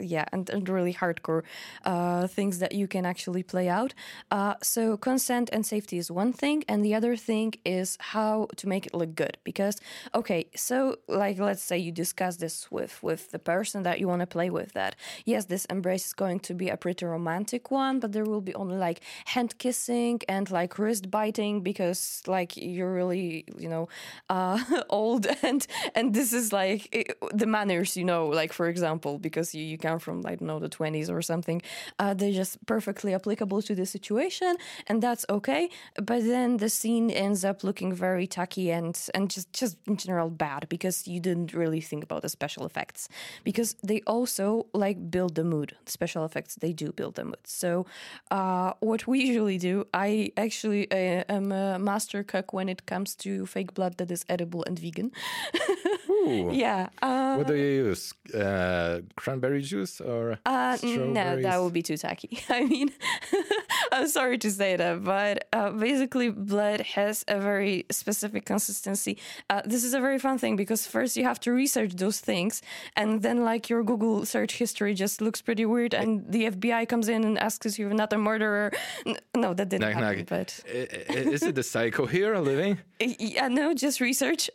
yeah, 0.00 0.24
and, 0.32 0.48
and 0.50 0.68
really 0.68 0.94
hardcore 0.94 1.42
uh, 1.84 2.26
things 2.26 2.58
that 2.58 2.72
you 2.72 2.86
can 2.88 3.04
actually 3.06 3.42
play 3.42 3.68
out. 3.68 3.94
Uh, 4.30 4.54
so 4.62 4.96
consent 4.96 5.50
and 5.52 5.64
safety 5.66 5.98
is 5.98 6.10
one 6.10 6.32
thing, 6.32 6.64
and 6.68 6.84
the 6.84 6.94
other 6.94 7.16
thing 7.16 7.54
is 7.64 7.96
how 8.00 8.48
to 8.56 8.68
make 8.68 8.86
it 8.86 8.94
look 8.94 9.14
good. 9.14 9.36
Because 9.44 9.80
okay, 10.14 10.46
so 10.54 10.96
like 11.08 11.38
let's 11.38 11.62
say 11.62 11.78
you 11.78 11.92
discuss 11.92 12.36
this 12.36 12.70
with 12.70 13.02
with 13.02 13.30
the 13.30 13.38
person 13.38 13.82
that 13.82 14.00
you 14.00 14.08
want 14.08 14.20
to 14.20 14.26
play 14.26 14.50
with. 14.50 14.72
That 14.72 14.96
yes, 15.24 15.46
this 15.46 15.64
embrace 15.66 16.06
is 16.06 16.12
going 16.12 16.40
to 16.40 16.54
be 16.54 16.68
a 16.68 16.76
pretty 16.76 17.06
romantic 17.06 17.70
one, 17.70 18.00
but 18.00 18.12
there 18.12 18.24
will 18.24 18.40
be 18.40 18.54
only 18.54 18.76
like 18.76 19.00
hand 19.26 19.58
kissing 19.58 20.20
and 20.28 20.50
like 20.50 20.78
wrist 20.78 21.10
biting 21.10 21.62
because 21.62 22.22
like 22.26 22.56
you're 22.56 22.92
really 22.92 23.44
you 23.58 23.68
know. 23.68 23.88
Uh, 24.28 24.58
old 24.90 25.26
and 25.42 25.66
and 25.94 26.14
this 26.14 26.32
is 26.32 26.52
like 26.52 26.88
it, 26.92 27.16
the 27.32 27.46
manners 27.46 27.96
you 27.96 28.04
know 28.04 28.26
like 28.26 28.52
for 28.52 28.68
example 28.68 29.18
because 29.18 29.54
you, 29.54 29.64
you 29.72 29.78
come 29.78 29.98
from 29.98 30.16
i 30.30 30.34
don't 30.36 30.48
know 30.50 30.58
the 30.58 30.68
20s 30.68 31.08
or 31.10 31.20
something 31.32 31.58
uh, 31.98 32.12
they're 32.18 32.38
just 32.44 32.54
perfectly 32.66 33.12
applicable 33.18 33.60
to 33.68 33.74
the 33.74 33.86
situation 33.96 34.52
and 34.88 34.96
that's 35.02 35.24
okay 35.36 35.62
but 36.10 36.20
then 36.32 36.48
the 36.58 36.68
scene 36.78 37.10
ends 37.10 37.44
up 37.50 37.58
looking 37.68 37.90
very 38.06 38.26
tacky 38.38 38.66
and 38.70 38.94
and 39.14 39.24
just 39.34 39.48
just 39.60 39.74
in 39.90 39.96
general 39.96 40.30
bad 40.30 40.62
because 40.68 40.96
you 41.12 41.18
didn't 41.28 41.50
really 41.62 41.80
think 41.80 42.02
about 42.04 42.20
the 42.22 42.28
special 42.28 42.64
effects 42.70 43.08
because 43.48 43.70
they 43.82 44.00
also 44.14 44.46
like 44.84 44.98
build 45.10 45.34
the 45.34 45.44
mood 45.54 45.70
special 45.86 46.24
effects 46.28 46.52
they 46.64 46.72
do 46.72 46.92
build 46.92 47.14
the 47.14 47.24
mood 47.24 47.44
so 47.44 47.86
uh, 48.30 48.72
what 48.80 49.06
we 49.06 49.18
usually 49.30 49.58
do 49.58 49.74
i 49.94 50.30
actually 50.36 50.82
uh, 50.92 51.24
am 51.36 51.50
a 51.52 51.78
master 51.78 52.22
cook 52.22 52.52
when 52.52 52.68
it 52.68 52.80
comes 52.86 53.14
to 53.14 53.46
fake 53.46 53.72
blood 53.74 53.96
that 53.98 54.10
is 54.10 54.24
edible 54.28 54.62
and 54.68 54.78
vegan 54.78 55.10
Ooh. 56.10 56.50
yeah. 56.52 56.88
Uh, 57.00 57.36
What 57.36 57.46
do 57.46 57.54
you 57.54 57.86
use? 57.88 58.12
Uh, 58.34 59.00
cranberry 59.16 59.61
juice 59.62 60.00
or 60.00 60.38
uh, 60.46 60.76
no, 60.82 61.40
that 61.40 61.62
would 61.62 61.72
be 61.72 61.82
too 61.82 61.96
tacky. 61.96 62.40
I 62.48 62.64
mean, 62.64 62.90
I'm 63.92 64.08
sorry 64.08 64.38
to 64.38 64.50
say 64.50 64.76
that, 64.76 65.04
but 65.04 65.48
uh, 65.52 65.70
basically, 65.70 66.30
blood 66.30 66.80
has 66.96 67.24
a 67.28 67.38
very 67.40 67.86
specific 67.90 68.44
consistency. 68.44 69.18
Uh, 69.50 69.62
this 69.64 69.84
is 69.84 69.94
a 69.94 70.00
very 70.00 70.18
fun 70.18 70.38
thing 70.38 70.56
because 70.56 70.86
first 70.86 71.16
you 71.16 71.24
have 71.24 71.40
to 71.40 71.52
research 71.52 71.92
those 71.94 72.20
things, 72.20 72.62
and 72.96 73.22
then 73.22 73.44
like 73.44 73.68
your 73.70 73.82
Google 73.84 74.24
search 74.26 74.56
history 74.56 74.94
just 74.94 75.20
looks 75.20 75.40
pretty 75.42 75.64
weird, 75.66 75.94
and 75.94 76.24
the 76.30 76.50
FBI 76.50 76.88
comes 76.88 77.08
in 77.08 77.24
and 77.24 77.38
asks 77.38 77.66
if 77.66 77.78
you're 77.78 77.94
not 77.94 78.12
a 78.12 78.18
murderer. 78.18 78.70
No, 79.36 79.54
that 79.54 79.68
didn't 79.68 79.82
Knock, 79.82 79.92
happen. 79.94 80.18
knock. 80.18 80.26
But 80.28 80.60
I- 80.68 80.88
I- 81.10 81.32
Is 81.36 81.42
it 81.42 81.54
the 81.54 81.62
psycho 81.62 82.06
here 82.06 82.36
living? 82.38 82.78
yeah, 83.00 83.48
no, 83.48 83.74
just 83.74 84.00
research. 84.00 84.50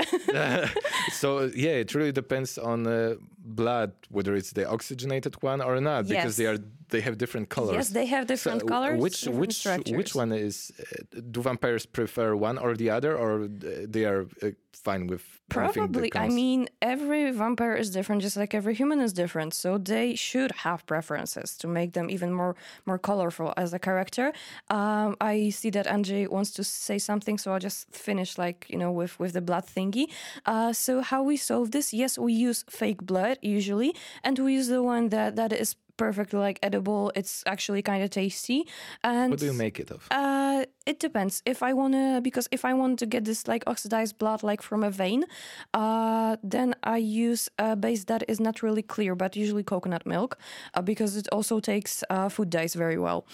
so 1.11 1.49
yeah, 1.55 1.71
it 1.83 1.93
really 1.95 2.11
depends 2.11 2.57
on 2.57 2.87
uh, 2.87 3.15
blood 3.47 3.91
whether 4.09 4.35
it's 4.35 4.51
the 4.51 4.65
oxygenated 4.69 5.35
one 5.41 5.61
or 5.61 5.79
not 5.79 6.07
because 6.07 6.35
they 6.35 6.45
are 6.45 6.57
they 6.89 7.01
have 7.01 7.17
different 7.17 7.49
colors. 7.49 7.75
yes, 7.75 7.89
they 7.89 8.05
have 8.05 8.27
different 8.27 8.61
So, 8.61 8.67
colors. 8.67 8.99
Which 9.01 9.21
different 9.21 9.87
which 9.89 9.97
which 9.97 10.15
one 10.15 10.31
is? 10.31 10.71
Uh, 10.79 11.21
do 11.31 11.41
vampires 11.41 11.85
prefer 11.85 12.35
one 12.35 12.57
or 12.57 12.75
the 12.75 12.89
other, 12.89 13.17
or 13.17 13.43
uh, 13.43 13.47
they 13.95 14.05
are 14.05 14.25
uh, 14.43 14.51
fine 14.73 15.07
with 15.07 15.36
Probably. 15.49 16.07
I 16.13 16.27
comes? 16.27 16.33
mean, 16.35 16.67
every 16.81 17.31
vampire 17.31 17.75
is 17.75 17.89
different, 17.89 18.21
just 18.21 18.35
like 18.35 18.53
every 18.53 18.73
human 18.75 18.99
is 18.99 19.13
different. 19.13 19.53
So 19.53 19.77
they 19.77 20.15
should 20.15 20.51
have 20.51 20.85
preferences 20.85 21.57
to 21.59 21.67
make 21.67 21.93
them 21.93 22.09
even 22.09 22.33
more 22.33 22.55
more 22.85 22.99
colorful 22.99 23.53
as 23.55 23.73
a 23.73 23.79
character. 23.79 24.33
Um, 24.69 25.15
I 25.21 25.49
see 25.49 25.69
that 25.71 25.85
Andrzej 25.85 26.27
wants 26.29 26.51
to 26.51 26.63
say 26.63 26.97
something, 26.99 27.37
so 27.37 27.53
I'll 27.53 27.59
just 27.59 27.89
finish, 27.95 28.37
like 28.37 28.65
you 28.69 28.77
know, 28.77 28.91
with 28.91 29.17
with 29.19 29.33
the 29.33 29.41
blood 29.41 29.65
thingy. 29.65 30.07
Uh, 30.45 30.73
so 30.73 31.01
how 31.01 31.23
we 31.23 31.37
solve 31.37 31.71
this? 31.71 31.93
Yes, 31.93 32.17
we 32.17 32.33
use 32.33 32.65
fake 32.69 33.01
blood 33.05 33.37
usually, 33.41 33.95
and 34.23 34.37
we 34.39 34.53
use 34.53 34.67
the 34.67 34.83
one 34.83 35.09
that 35.09 35.35
that 35.37 35.53
is 35.53 35.75
perfectly 35.97 36.39
like 36.39 36.59
edible. 36.63 37.11
It's 37.15 37.43
actually 37.45 37.81
kind 37.81 38.03
of 38.03 38.09
tasty. 38.09 38.67
And 39.03 39.31
what 39.31 39.39
do 39.39 39.45
you 39.45 39.53
make 39.53 39.79
it 39.79 39.91
of? 39.91 40.07
uh, 40.11 40.65
it 40.85 40.99
depends. 40.99 41.41
If 41.45 41.61
I 41.61 41.73
wanna, 41.73 42.21
because 42.21 42.47
if 42.51 42.63
I 42.63 42.73
want 42.73 42.99
to 42.99 43.05
get 43.05 43.25
this 43.25 43.47
like 43.47 43.63
oxidized 43.67 44.17
blood 44.17 44.43
like 44.43 44.61
from 44.61 44.83
a 44.83 44.89
vein, 44.89 45.25
uh, 45.73 46.37
then 46.43 46.75
I 46.83 46.97
use 46.97 47.49
a 47.59 47.75
base 47.75 48.05
that 48.05 48.23
is 48.27 48.39
not 48.39 48.63
really 48.63 48.81
clear, 48.81 49.15
but 49.15 49.35
usually 49.35 49.63
coconut 49.63 50.05
milk, 50.05 50.37
uh, 50.73 50.81
because 50.81 51.17
it 51.17 51.27
also 51.31 51.59
takes 51.59 52.03
uh, 52.09 52.29
food 52.29 52.49
dyes 52.49 52.73
very 52.73 52.97
well. 52.97 53.25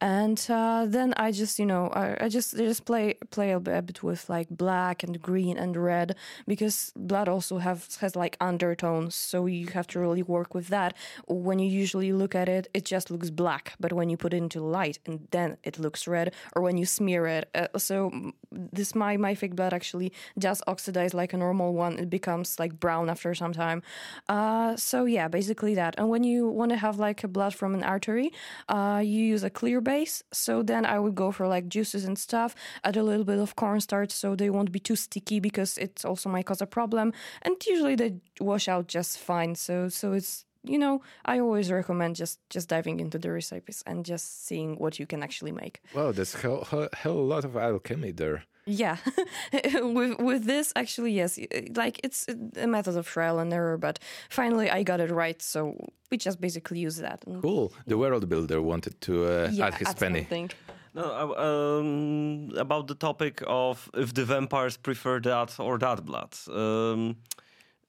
And 0.00 0.44
uh, 0.48 0.86
then 0.88 1.12
I 1.16 1.32
just, 1.32 1.58
you 1.58 1.66
know, 1.66 1.88
I, 1.88 2.16
I 2.24 2.28
just 2.28 2.54
I 2.54 2.58
just 2.58 2.84
play 2.84 3.14
play 3.30 3.50
a 3.52 3.60
bit 3.60 4.02
with 4.02 4.28
like 4.28 4.48
black 4.48 5.02
and 5.02 5.20
green 5.20 5.58
and 5.58 5.76
red 5.76 6.16
because 6.46 6.92
blood 6.96 7.28
also 7.28 7.58
has 7.58 7.96
has 7.96 8.16
like 8.16 8.36
undertones, 8.40 9.14
so 9.14 9.46
you 9.46 9.66
have 9.68 9.86
to 9.88 10.00
really 10.00 10.22
work 10.22 10.54
with 10.54 10.68
that. 10.68 10.94
When 11.26 11.58
you 11.58 11.68
usually 11.68 12.11
look 12.12 12.34
at 12.34 12.48
it, 12.48 12.68
it 12.74 12.84
just 12.84 13.10
looks 13.10 13.30
black, 13.30 13.74
but 13.80 13.92
when 13.92 14.10
you 14.10 14.16
put 14.16 14.34
it 14.34 14.38
into 14.38 14.60
light, 14.60 14.98
and 15.06 15.26
then 15.30 15.56
it 15.64 15.78
looks 15.78 16.06
red, 16.06 16.34
or 16.54 16.62
when 16.62 16.76
you 16.76 16.86
smear 16.86 17.26
it. 17.26 17.48
Uh, 17.54 17.68
so 17.78 18.10
mm, 18.10 18.32
this 18.50 18.94
my 18.94 19.16
my 19.16 19.34
fake 19.34 19.56
blood 19.56 19.72
actually 19.72 20.12
does 20.38 20.62
oxidize 20.66 21.14
like 21.14 21.32
a 21.32 21.36
normal 21.36 21.74
one. 21.74 21.98
It 21.98 22.10
becomes 22.10 22.58
like 22.58 22.78
brown 22.78 23.10
after 23.10 23.34
some 23.34 23.52
time. 23.52 23.82
Uh, 24.28 24.76
so 24.76 25.04
yeah, 25.04 25.28
basically 25.28 25.74
that. 25.74 25.94
And 25.98 26.08
when 26.08 26.24
you 26.24 26.48
want 26.48 26.70
to 26.70 26.76
have 26.76 26.98
like 26.98 27.24
a 27.24 27.28
blood 27.28 27.54
from 27.54 27.74
an 27.74 27.82
artery, 27.82 28.32
uh, 28.68 29.00
you 29.04 29.24
use 29.24 29.44
a 29.44 29.50
clear 29.50 29.80
base. 29.80 30.22
So 30.32 30.62
then 30.62 30.84
I 30.84 30.98
would 30.98 31.14
go 31.14 31.30
for 31.32 31.46
like 31.48 31.68
juices 31.68 32.04
and 32.04 32.18
stuff. 32.18 32.54
Add 32.84 32.96
a 32.96 33.02
little 33.02 33.24
bit 33.24 33.38
of 33.38 33.56
cornstarch 33.56 34.10
so 34.10 34.34
they 34.34 34.50
won't 34.50 34.72
be 34.72 34.80
too 34.80 34.96
sticky 34.96 35.40
because 35.40 35.78
it 35.78 36.04
also 36.04 36.28
might 36.28 36.46
cause 36.46 36.60
a 36.60 36.66
problem. 36.66 37.12
And 37.42 37.54
usually 37.66 37.94
they 37.94 38.16
wash 38.40 38.68
out 38.68 38.88
just 38.88 39.18
fine. 39.18 39.54
So 39.54 39.88
so 39.88 40.12
it's 40.12 40.44
you 40.64 40.78
know 40.78 41.02
I 41.24 41.40
always 41.40 41.70
recommend 41.70 42.16
just 42.16 42.38
just 42.50 42.68
diving 42.68 43.00
into 43.00 43.18
the 43.18 43.30
recipes 43.30 43.82
and 43.86 44.04
just 44.04 44.46
seeing 44.46 44.76
what 44.78 44.98
you 44.98 45.06
can 45.06 45.22
actually 45.22 45.52
make. 45.52 45.80
Wow, 45.94 46.12
there's 46.12 46.34
hell, 46.34 46.64
hell, 46.70 46.88
hell 46.92 47.26
lot 47.26 47.44
of 47.44 47.56
alchemy 47.56 48.12
there. 48.12 48.44
Yeah, 48.64 48.96
with 49.74 50.18
with 50.18 50.44
this 50.44 50.72
actually 50.76 51.12
yes, 51.12 51.38
like 51.74 52.00
it's 52.04 52.26
a 52.56 52.66
method 52.66 52.96
of 52.96 53.06
trial 53.06 53.38
and 53.40 53.52
error, 53.52 53.76
but 53.76 53.98
finally 54.30 54.70
I 54.70 54.84
got 54.84 55.00
it 55.00 55.10
right, 55.10 55.42
so 55.42 55.74
we 56.10 56.16
just 56.16 56.40
basically 56.40 56.78
use 56.78 56.96
that. 56.98 57.24
And 57.26 57.42
Cool. 57.42 57.72
The 57.86 57.96
world 57.98 58.28
builder 58.28 58.60
wanted 58.62 59.00
to 59.00 59.12
uh, 59.24 59.48
yeah, 59.52 59.66
add 59.66 59.74
his 59.74 59.88
add 59.88 59.98
penny. 59.98 60.20
something. 60.20 60.50
No, 60.94 61.04
uh, 61.04 61.78
um, 61.80 62.50
about 62.56 62.86
the 62.86 62.94
topic 62.94 63.42
of 63.46 63.90
if 63.94 64.12
the 64.12 64.24
vampires 64.24 64.76
prefer 64.76 65.20
that 65.20 65.58
or 65.58 65.78
that 65.78 66.04
blood. 66.04 66.36
Um, 66.48 67.16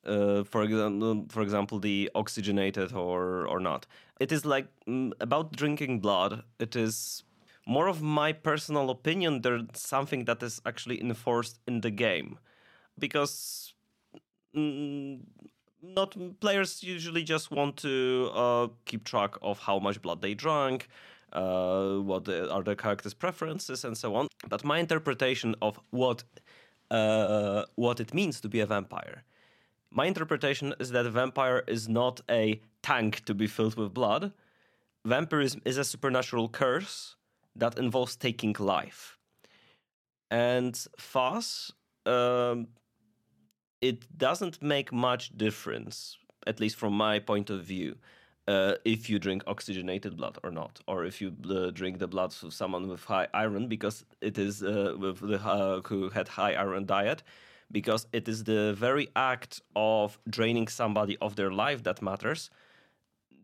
uh, 0.05 0.43
for 0.43 0.63
example, 0.63 1.25
for 1.29 1.41
example, 1.41 1.79
the 1.79 2.09
oxygenated 2.15 2.93
or 2.93 3.47
or 3.47 3.59
not. 3.59 3.85
It 4.19 4.31
is 4.31 4.45
like 4.45 4.67
mm, 4.87 5.11
about 5.19 5.53
drinking 5.55 5.99
blood. 6.01 6.43
It 6.59 6.75
is 6.75 7.23
more 7.65 7.87
of 7.87 8.01
my 8.01 8.33
personal 8.33 8.89
opinion. 8.89 9.41
There's 9.41 9.63
something 9.73 10.25
that 10.25 10.43
is 10.43 10.61
actually 10.65 10.99
enforced 11.01 11.59
in 11.67 11.81
the 11.81 11.91
game, 11.91 12.37
because 12.99 13.73
mm, 14.55 15.19
not 15.81 16.15
players 16.39 16.83
usually 16.83 17.23
just 17.23 17.51
want 17.51 17.77
to 17.77 18.29
uh, 18.33 18.67
keep 18.85 19.03
track 19.03 19.35
of 19.41 19.59
how 19.59 19.79
much 19.79 20.01
blood 20.01 20.21
they 20.21 20.33
drank, 20.33 20.87
uh, 21.33 21.95
what 21.97 22.27
are 22.29 22.63
the 22.63 22.75
characters' 22.75 23.13
preferences, 23.13 23.83
and 23.83 23.97
so 23.97 24.15
on. 24.15 24.27
But 24.47 24.63
my 24.63 24.79
interpretation 24.79 25.55
of 25.61 25.79
what 25.91 26.23
uh, 26.91 27.65
what 27.75 27.99
it 27.99 28.13
means 28.13 28.39
to 28.41 28.49
be 28.49 28.59
a 28.61 28.65
vampire, 28.65 29.23
my 29.93 30.05
interpretation 30.05 30.73
is 30.79 30.91
that 30.91 31.05
a 31.05 31.11
vampire 31.11 31.63
is 31.67 31.87
not 31.87 32.21
a 32.29 32.61
tank 32.81 33.23
to 33.25 33.33
be 33.33 33.47
filled 33.47 33.75
with 33.75 33.93
blood. 33.93 34.33
Vampirism 35.05 35.61
is 35.65 35.77
a 35.77 35.83
supernatural 35.83 36.49
curse 36.49 37.15
that 37.55 37.77
involves 37.77 38.15
taking 38.15 38.55
life, 38.59 39.17
and 40.31 40.73
thus. 41.13 41.71
Um, 42.05 42.67
it 43.81 44.17
doesn't 44.17 44.61
make 44.61 44.93
much 44.93 45.37
difference, 45.37 46.17
at 46.47 46.59
least 46.61 46.77
from 46.77 46.93
my 46.93 47.19
point 47.19 47.49
of 47.49 47.63
view, 47.63 47.97
uh, 48.47 48.75
if 48.85 49.09
you 49.09 49.19
drink 49.19 49.43
oxygenated 49.45 50.15
blood 50.15 50.37
or 50.43 50.51
not, 50.51 50.79
or 50.87 51.05
if 51.05 51.21
you 51.21 51.33
uh, 51.49 51.69
drink 51.69 51.99
the 51.99 52.07
blood 52.07 52.33
of 52.43 52.53
someone 52.53 52.87
with 52.87 53.03
high 53.03 53.27
iron, 53.33 53.67
because 53.67 54.05
it 54.21 54.37
is 54.37 54.63
uh, 54.63 54.95
with 54.97 55.19
the 55.19 55.39
uh, 55.39 55.81
who 55.81 56.09
had 56.09 56.27
high 56.29 56.53
iron 56.53 56.85
diet, 56.85 57.23
because 57.73 58.07
it 58.13 58.29
is 58.29 58.45
the 58.45 58.73
very 58.73 59.09
act 59.15 59.61
of 59.75 60.17
draining 60.29 60.69
somebody 60.69 61.17
of 61.19 61.35
their 61.35 61.51
life 61.51 61.83
that 61.83 62.01
matters. 62.01 62.49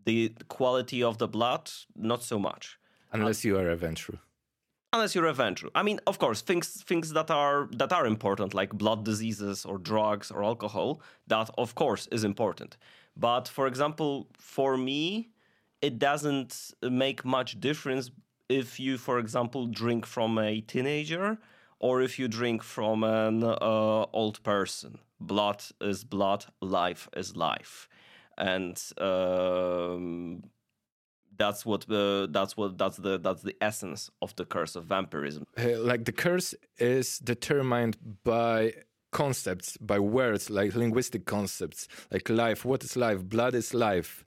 The 0.06 0.32
quality 0.48 1.04
of 1.04 1.18
the 1.18 1.28
blood, 1.28 1.70
not 1.96 2.24
so 2.24 2.40
much 2.40 2.80
Unless 3.12 3.44
you 3.44 3.58
are 3.58 3.70
a 3.70 3.76
Ventrue. 3.78 4.20
unless 4.94 5.14
you're 5.16 5.28
a 5.28 5.34
Ventrue. 5.34 5.70
I 5.76 5.84
mean, 5.84 6.00
of 6.08 6.18
course, 6.20 6.42
things 6.42 6.68
things 6.84 7.12
that 7.14 7.30
are 7.32 7.70
that 7.78 7.92
are 7.92 8.06
important, 8.06 8.54
like 8.54 8.72
blood 8.74 9.04
diseases 9.06 9.66
or 9.66 9.78
drugs 9.78 10.32
or 10.32 10.44
alcohol, 10.44 11.02
that 11.28 11.50
of 11.58 11.76
course 11.76 12.08
is 12.12 12.24
important. 12.24 12.78
But 13.16 13.48
for 13.48 13.68
example, 13.68 14.28
for 14.38 14.78
me, 14.78 15.30
it 15.82 16.00
doesn't 16.00 16.74
make 16.84 17.26
much 17.26 17.60
difference 17.60 18.12
if 18.48 18.80
you, 18.80 18.98
for 18.98 19.20
example, 19.20 19.68
drink 19.68 20.06
from 20.06 20.38
a 20.38 20.62
teenager 20.62 21.38
or 21.80 22.02
if 22.02 22.20
you 22.20 22.28
drink 22.28 22.64
from 22.64 23.04
an 23.04 23.44
uh, 23.44 24.06
old 24.14 24.42
person, 24.44 25.00
blood 25.20 25.64
is 25.82 26.04
blood, 26.04 26.46
life 26.62 27.10
is 27.16 27.36
life, 27.36 27.88
and 28.38 28.82
um, 29.00 30.44
that's 31.38 31.66
what 31.66 31.90
uh, 31.90 32.28
that's 32.30 32.56
what 32.58 32.78
that's 32.78 32.98
the 32.98 33.18
that's 33.18 33.42
the 33.42 33.56
essence 33.62 34.12
of 34.22 34.36
the 34.36 34.46
curse 34.46 34.76
of 34.76 34.86
vampirism. 34.86 35.46
Uh, 35.58 35.80
like 35.80 36.06
the 36.06 36.12
curse 36.12 36.54
is 36.78 37.20
determined 37.20 37.98
by 38.24 38.74
concepts, 39.12 39.78
by 39.78 40.00
words, 40.00 40.50
like 40.50 40.76
linguistic 40.76 41.26
concepts, 41.26 41.88
like 42.12 42.30
life. 42.30 42.66
What 42.66 42.84
is 42.84 42.96
life? 42.96 43.24
Blood 43.24 43.56
is 43.56 43.74
life. 43.74 44.26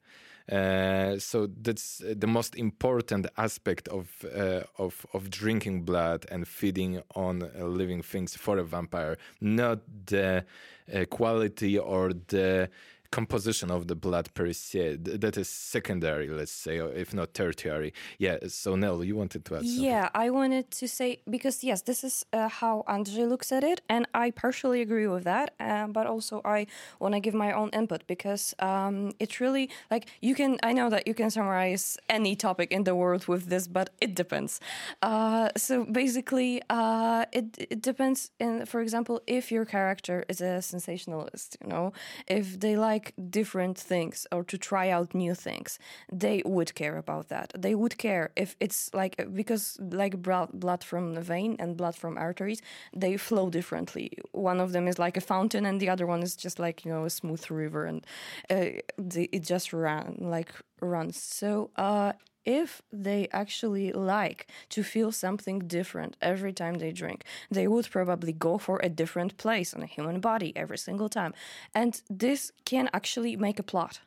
Uh, 0.51 1.19
so 1.19 1.47
that's 1.63 2.03
the 2.05 2.27
most 2.27 2.57
important 2.57 3.27
aspect 3.37 3.89
of 3.89 4.09
uh, 4.25 4.63
of 4.79 5.07
of 5.13 5.31
drinking 5.31 5.83
blood 5.83 6.27
and 6.31 6.49
feeding 6.49 7.03
on 7.15 7.43
uh, 7.43 7.65
living 7.65 8.03
things 8.03 8.37
for 8.37 8.59
a 8.59 8.65
vampire, 8.65 9.17
not 9.41 9.79
the 10.07 10.45
uh, 10.93 11.05
quality 11.07 11.79
or 11.79 12.13
the 12.29 12.69
composition 13.13 13.71
of 13.71 13.87
the 13.87 13.95
blood 13.95 14.27
per 14.35 14.53
se. 14.53 14.97
That 15.25 15.37
is 15.37 15.49
secondary, 15.49 16.29
let's 16.29 16.51
say, 16.51 16.79
if 16.79 17.15
not 17.15 17.35
tertiary. 17.35 17.93
Yeah. 18.19 18.39
So 18.49 18.75
Nell, 18.75 19.05
you 19.05 19.15
wanted 19.23 19.45
to 19.47 19.57
add 19.57 19.65
something. 19.67 19.85
Yeah, 19.85 20.09
I 20.15 20.31
wanted 20.31 20.67
to 20.81 20.89
say 20.89 21.21
because 21.31 21.63
yes, 21.63 21.83
this 21.83 22.03
is 22.03 22.25
uh, 22.33 22.49
how 22.49 22.85
Andrzej 22.89 23.29
looks 23.29 23.53
at 23.53 23.63
it, 23.73 23.79
and 23.89 24.03
I 24.15 24.27
partially 24.31 24.81
agree 24.81 25.07
with 25.07 25.25
that. 25.25 25.55
Uh, 25.61 25.87
but 25.97 26.07
also, 26.07 26.41
I 26.45 26.67
want 26.99 27.15
to 27.15 27.21
give 27.21 27.35
my 27.35 27.53
own 27.53 27.69
input 27.81 28.03
because 28.07 28.55
um, 28.59 29.13
it's 29.21 29.41
really 29.41 29.67
like 29.91 30.05
you 30.21 30.35
can. 30.35 30.59
I 30.63 30.73
know 30.73 30.89
that 30.91 31.07
you 31.07 31.15
can 31.15 31.31
summarize 31.31 31.99
any 32.09 32.35
topic 32.35 32.73
in 32.73 32.85
the 32.85 32.95
world 32.95 33.29
with 33.29 33.45
this, 33.53 33.69
but 33.69 33.91
it 34.01 34.15
depends. 34.15 34.61
Uh, 35.03 35.51
so 35.57 35.85
basically, 35.85 36.63
uh, 36.71 37.27
it 37.33 37.47
it 37.59 37.83
depends. 37.83 38.31
In 38.41 38.67
for 38.67 38.81
example, 38.81 39.21
if 39.27 39.53
your 39.53 39.67
character 39.67 40.25
is 40.29 40.41
a 40.41 40.63
sensationalist, 40.63 41.59
you 41.63 41.69
know, 41.69 41.93
if 42.27 42.59
they 42.65 42.75
like 42.77 43.02
like 43.03 43.31
different 43.31 43.79
things 43.79 44.27
or 44.31 44.45
to 44.45 44.59
try 44.59 44.91
out 44.91 45.15
new 45.15 45.35
things, 45.35 45.79
they 46.13 46.43
would 46.45 46.75
care 46.75 46.97
about 46.97 47.29
that. 47.29 47.53
They 47.57 47.75
would 47.75 47.97
care 47.99 48.31
if 48.37 48.57
it's 48.61 48.91
like 48.95 49.15
because 49.35 49.79
like 49.81 50.23
blood 50.23 50.85
from 50.85 51.15
the 51.15 51.21
vein 51.23 51.57
and 51.59 51.77
blood 51.77 51.97
from 51.97 52.17
arteries, 52.19 52.63
they 52.95 53.17
flow 53.17 53.51
differently. 53.51 54.11
One 54.33 54.61
of 54.61 54.73
them 54.73 54.89
is 54.89 54.99
like 54.99 55.17
a 55.17 55.21
fountain, 55.21 55.67
and 55.67 55.81
the 55.81 55.89
other 55.89 56.07
one 56.07 56.23
is 56.23 56.37
just 56.37 56.59
like 56.59 56.85
you 56.85 56.93
know 56.93 57.05
a 57.05 57.11
smooth 57.11 57.45
river, 57.51 57.87
and 57.87 58.07
uh, 58.51 58.81
it 59.15 59.43
just 59.43 59.73
ran 59.73 60.17
like 60.21 60.53
runs. 60.81 61.17
So 61.17 61.71
uh, 61.77 62.13
if 62.45 62.83
they 62.93 63.29
actually 63.33 63.93
like 63.93 64.47
to 64.71 64.83
feel 64.83 65.13
something 65.13 65.61
different 65.61 66.17
every 66.21 66.53
time 66.53 66.75
they 66.75 66.93
drink, 66.93 67.25
they 67.51 67.67
would 67.69 67.91
probably 67.91 68.33
go 68.33 68.59
for 68.59 68.81
a 68.83 68.89
different 68.89 69.37
place 69.37 69.75
on 69.75 69.83
a 69.83 69.87
human 69.87 70.21
body 70.21 70.53
every 70.57 70.79
single 70.79 71.09
time. 71.09 71.35
And 71.75 72.01
this 72.09 72.53
can 72.65 72.89
actually 72.93 73.37
make 73.37 73.59
a 73.59 73.63
plot. 73.63 74.01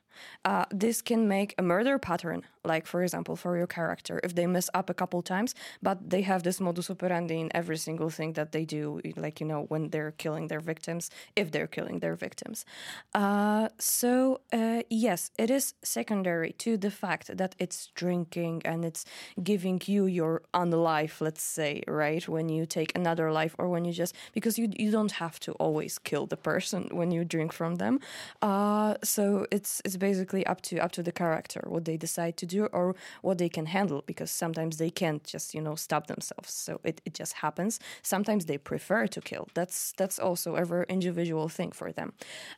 Uh, 0.43 0.65
this 0.71 1.01
can 1.01 1.27
make 1.27 1.53
a 1.57 1.61
murder 1.61 1.99
pattern, 1.99 2.43
like 2.65 2.85
for 2.87 3.03
example, 3.03 3.35
for 3.35 3.57
your 3.57 3.67
character, 3.67 4.19
if 4.23 4.35
they 4.35 4.47
mess 4.47 4.69
up 4.73 4.89
a 4.89 4.93
couple 4.93 5.21
times, 5.21 5.55
but 5.81 6.09
they 6.09 6.21
have 6.21 6.43
this 6.43 6.59
modus 6.59 6.89
operandi 6.89 7.39
in 7.39 7.49
every 7.53 7.77
single 7.77 8.09
thing 8.09 8.33
that 8.33 8.51
they 8.51 8.65
do, 8.65 9.01
like 9.15 9.39
you 9.39 9.47
know 9.47 9.61
when 9.69 9.89
they're 9.89 10.11
killing 10.11 10.47
their 10.47 10.59
victims, 10.59 11.09
if 11.35 11.51
they're 11.51 11.67
killing 11.67 11.99
their 11.99 12.15
victims. 12.15 12.65
Uh, 13.13 13.69
so 13.79 14.41
uh, 14.53 14.81
yes, 14.89 15.31
it 15.37 15.49
is 15.49 15.73
secondary 15.83 16.51
to 16.53 16.77
the 16.77 16.91
fact 16.91 17.37
that 17.37 17.55
it's 17.59 17.87
drinking 17.95 18.61
and 18.65 18.83
it's 18.85 19.05
giving 19.43 19.81
you 19.85 20.05
your 20.05 20.41
unlife, 20.53 21.21
let's 21.21 21.43
say, 21.43 21.83
right? 21.87 22.27
When 22.27 22.49
you 22.49 22.65
take 22.65 22.91
another 22.95 23.31
life, 23.31 23.55
or 23.57 23.69
when 23.69 23.85
you 23.85 23.93
just 23.93 24.15
because 24.33 24.57
you 24.59 24.71
you 24.77 24.91
don't 24.91 25.13
have 25.23 25.39
to 25.41 25.51
always 25.53 25.99
kill 25.99 26.25
the 26.25 26.37
person 26.37 26.89
when 26.91 27.11
you 27.11 27.23
drink 27.23 27.51
from 27.53 27.75
them. 27.75 27.99
Uh, 28.41 28.95
so 29.03 29.45
it's 29.51 29.81
it's 29.85 29.97
basically 29.97 30.45
up 30.45 30.61
to 30.61 30.79
up 30.79 30.91
to 30.91 31.03
the 31.03 31.11
character 31.11 31.61
what 31.67 31.85
they 31.85 31.97
decide 31.97 32.37
to 32.37 32.45
do 32.45 32.54
or 32.63 32.95
what 33.21 33.37
they 33.37 33.49
can 33.49 33.65
handle 33.67 34.03
because 34.05 34.31
sometimes 34.31 34.77
they 34.77 34.89
can't 34.89 35.23
just 35.23 35.53
you 35.53 35.61
know 35.61 35.75
stop 35.75 36.07
themselves. 36.07 36.53
So 36.53 36.79
it, 36.83 37.01
it 37.05 37.13
just 37.13 37.33
happens. 37.33 37.79
Sometimes 38.01 38.45
they 38.45 38.57
prefer 38.57 39.07
to 39.07 39.21
kill. 39.21 39.47
That's 39.53 39.93
that's 39.97 40.19
also 40.19 40.55
a 40.55 40.65
very 40.65 40.85
individual 40.89 41.49
thing 41.49 41.71
for 41.71 41.91
them. 41.91 42.13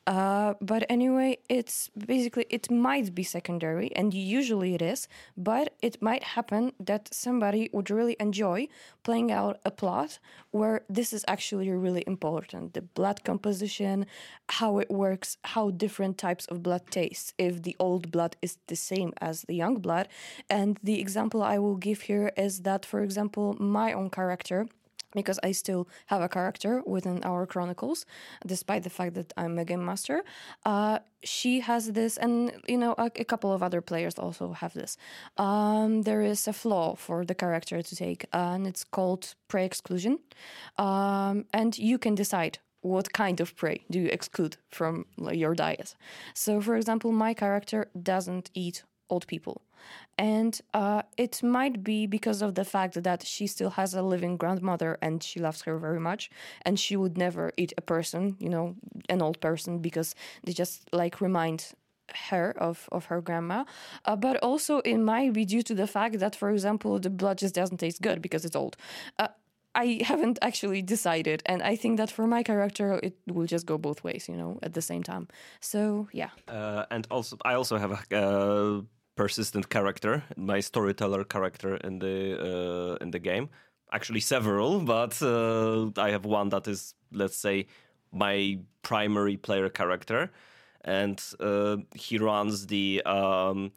Uh, 0.06 0.54
but 0.62 0.86
anyway 0.90 1.38
it's 1.50 1.90
basically 1.90 2.46
it 2.50 2.70
might 2.70 3.14
be 3.14 3.24
secondary 3.24 3.90
and 3.96 4.14
usually 4.14 4.74
it 4.74 4.82
is 4.82 5.08
but 5.36 5.74
it 5.82 6.02
might 6.02 6.24
happen 6.24 6.72
that 6.80 7.10
somebody 7.14 7.70
would 7.74 7.90
really 7.90 8.16
enjoy 8.20 8.68
playing 9.04 9.32
out 9.32 9.60
a 9.66 9.72
plot 9.72 10.20
where 10.52 10.82
this 10.90 11.14
is 11.14 11.24
actually 11.28 11.70
really 11.70 12.04
important. 12.08 12.74
The 12.74 12.82
blood 12.82 13.24
composition 13.24 14.06
how 14.50 14.80
it 14.80 14.90
works 14.90 15.38
how 15.44 15.72
different 15.72 16.18
types 16.18 16.46
of 16.48 16.64
blood 16.64 16.84
taste. 16.90 17.34
If 17.38 17.64
the 17.64 17.76
old 17.80 18.12
blood 18.12 18.36
is 18.42 18.58
the 18.68 18.76
same 18.76 19.14
as 19.20 19.42
the 19.44 19.56
young 19.56 19.76
blood. 19.76 19.87
And 20.50 20.80
the 20.84 21.00
example 21.00 21.42
I 21.44 21.58
will 21.58 21.78
give 21.78 22.02
here 22.02 22.32
is 22.38 22.62
that, 22.62 22.86
for 22.86 23.02
example, 23.02 23.56
my 23.60 23.94
own 23.94 24.10
character 24.10 24.68
because 25.16 25.40
I 25.44 25.52
still 25.52 25.88
have 26.08 26.22
a 26.22 26.30
character 26.30 26.82
within 26.86 27.24
our 27.24 27.46
chronicles, 27.46 28.06
despite 28.46 28.84
the 28.84 28.90
fact 28.90 29.14
that 29.16 29.34
I'm 29.38 29.58
a 29.58 29.66
game 29.66 29.84
master. 29.84 30.24
Uh, 30.66 31.00
she 31.24 31.62
has 31.62 31.94
this, 31.94 32.18
and 32.18 32.52
you 32.68 32.78
know, 32.78 32.94
a, 32.98 33.10
a, 33.16 33.26
couple 33.26 33.52
of 33.52 33.64
other 33.64 33.82
players 33.82 34.16
also 34.20 34.54
have 34.54 34.74
this. 34.74 34.98
Um, 35.38 36.04
there 36.04 36.22
is 36.22 36.48
a 36.48 36.54
flaw 36.54 36.96
for 36.96 37.26
the 37.26 37.36
character 37.36 37.82
to 37.82 37.96
take, 37.96 38.26
and 38.34 38.68
it's 38.68 38.84
called 38.84 39.36
prey 39.48 39.66
exclusion. 39.66 40.20
Um, 40.78 41.46
and 41.54 41.78
you 41.78 41.98
can 41.98 42.16
decide 42.16 42.60
what 42.82 43.12
kind 43.12 43.40
of 43.40 43.56
prey 43.56 43.82
do 43.90 44.00
you 44.00 44.08
exclude 44.08 44.58
from 44.70 45.06
your 45.32 45.56
diet? 45.56 45.96
So, 46.34 46.62
for 46.62 46.76
example, 46.76 47.12
my 47.12 47.34
character 47.34 47.90
doesn't 48.02 48.52
eat 48.54 48.84
old 49.10 49.28
people. 49.28 49.62
And 50.18 50.60
uh, 50.74 51.04
it 51.18 51.44
might 51.44 51.84
be 51.84 52.08
because 52.08 52.42
of 52.42 52.56
the 52.56 52.66
fact 52.66 53.02
that 53.04 53.24
she 53.24 53.48
still 53.48 53.72
has 53.72 53.94
a 53.94 54.02
living 54.02 54.38
grandmother 54.38 54.98
and 55.02 55.22
she 55.22 55.40
loves 55.40 55.62
her 55.64 55.78
very 55.78 56.00
much. 56.00 56.30
And 56.64 56.80
she 56.80 56.96
would 56.96 57.18
never 57.18 57.52
eat 57.58 57.74
a 57.78 57.82
person, 57.82 58.36
you 58.40 58.50
know, 58.50 58.76
an 59.10 59.22
old 59.22 59.40
person, 59.40 59.80
because 59.80 60.16
they 60.44 60.54
just 60.54 60.90
like 60.92 61.22
remind 61.22 61.74
her 62.30 62.54
of, 62.58 62.90
of 62.92 63.06
her 63.06 63.22
grandma. 63.22 63.66
Uh, 64.06 64.16
but 64.16 64.38
also, 64.38 64.80
it 64.80 64.98
might 64.98 65.34
be 65.34 65.46
due 65.46 65.62
to 65.62 65.76
the 65.76 65.88
fact 65.88 66.20
that, 66.20 66.36
for 66.36 66.50
example, 66.50 67.00
the 67.00 67.10
blood 67.10 67.38
just 67.38 67.54
doesn't 67.54 67.78
taste 67.78 68.02
good 68.02 68.22
because 68.22 68.46
it's 68.46 68.56
old. 68.56 68.76
Uh, 69.20 69.28
I 69.76 70.02
haven't 70.04 70.40
actually 70.42 70.82
decided, 70.82 71.44
and 71.46 71.62
I 71.62 71.76
think 71.76 71.98
that 71.98 72.10
for 72.10 72.26
my 72.28 72.44
character, 72.44 73.00
it 73.04 73.16
will 73.28 73.46
just 73.46 73.66
go 73.66 73.78
both 73.78 74.04
ways, 74.04 74.28
you 74.28 74.36
know, 74.36 74.58
at 74.64 74.74
the 74.74 74.82
same 74.82 75.04
time. 75.04 75.28
So 75.60 76.08
yeah. 76.12 76.30
Uh, 76.48 76.86
and 76.90 77.08
also, 77.12 77.38
I 77.46 77.54
also 77.54 77.78
have 77.78 77.92
a 77.92 78.18
uh, 78.18 78.82
persistent 79.18 79.70
character, 79.70 80.24
my 80.38 80.62
storyteller 80.62 81.26
character 81.26 81.78
in 81.78 82.00
the 82.00 82.18
uh, 82.40 83.04
in 83.04 83.12
the 83.12 83.20
game. 83.20 83.50
Actually, 83.92 84.22
several, 84.22 84.82
but 84.82 85.22
uh, 85.22 85.90
I 85.98 86.12
have 86.12 86.26
one 86.26 86.50
that 86.50 86.68
is, 86.68 86.94
let's 87.12 87.38
say, 87.38 87.68
my 88.14 88.60
primary 88.84 89.38
player 89.38 89.70
character, 89.70 90.32
and 90.86 91.22
uh, 91.40 91.78
he 91.96 92.18
runs 92.18 92.68
the. 92.68 93.04
Um, 93.06 93.72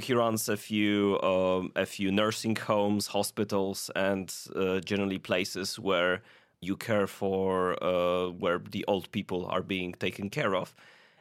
he 0.00 0.12
runs 0.12 0.48
a 0.48 0.56
few 0.56 1.20
um, 1.22 1.72
a 1.76 1.86
few 1.86 2.10
nursing 2.10 2.56
homes, 2.56 3.06
hospitals, 3.08 3.90
and 3.94 4.34
uh, 4.56 4.80
generally 4.80 5.18
places 5.18 5.78
where 5.78 6.22
you 6.60 6.76
care 6.76 7.06
for 7.06 7.82
uh, 7.82 8.28
where 8.30 8.58
the 8.58 8.84
old 8.88 9.10
people 9.12 9.46
are 9.46 9.62
being 9.62 9.92
taken 9.94 10.30
care 10.30 10.54
of. 10.56 10.74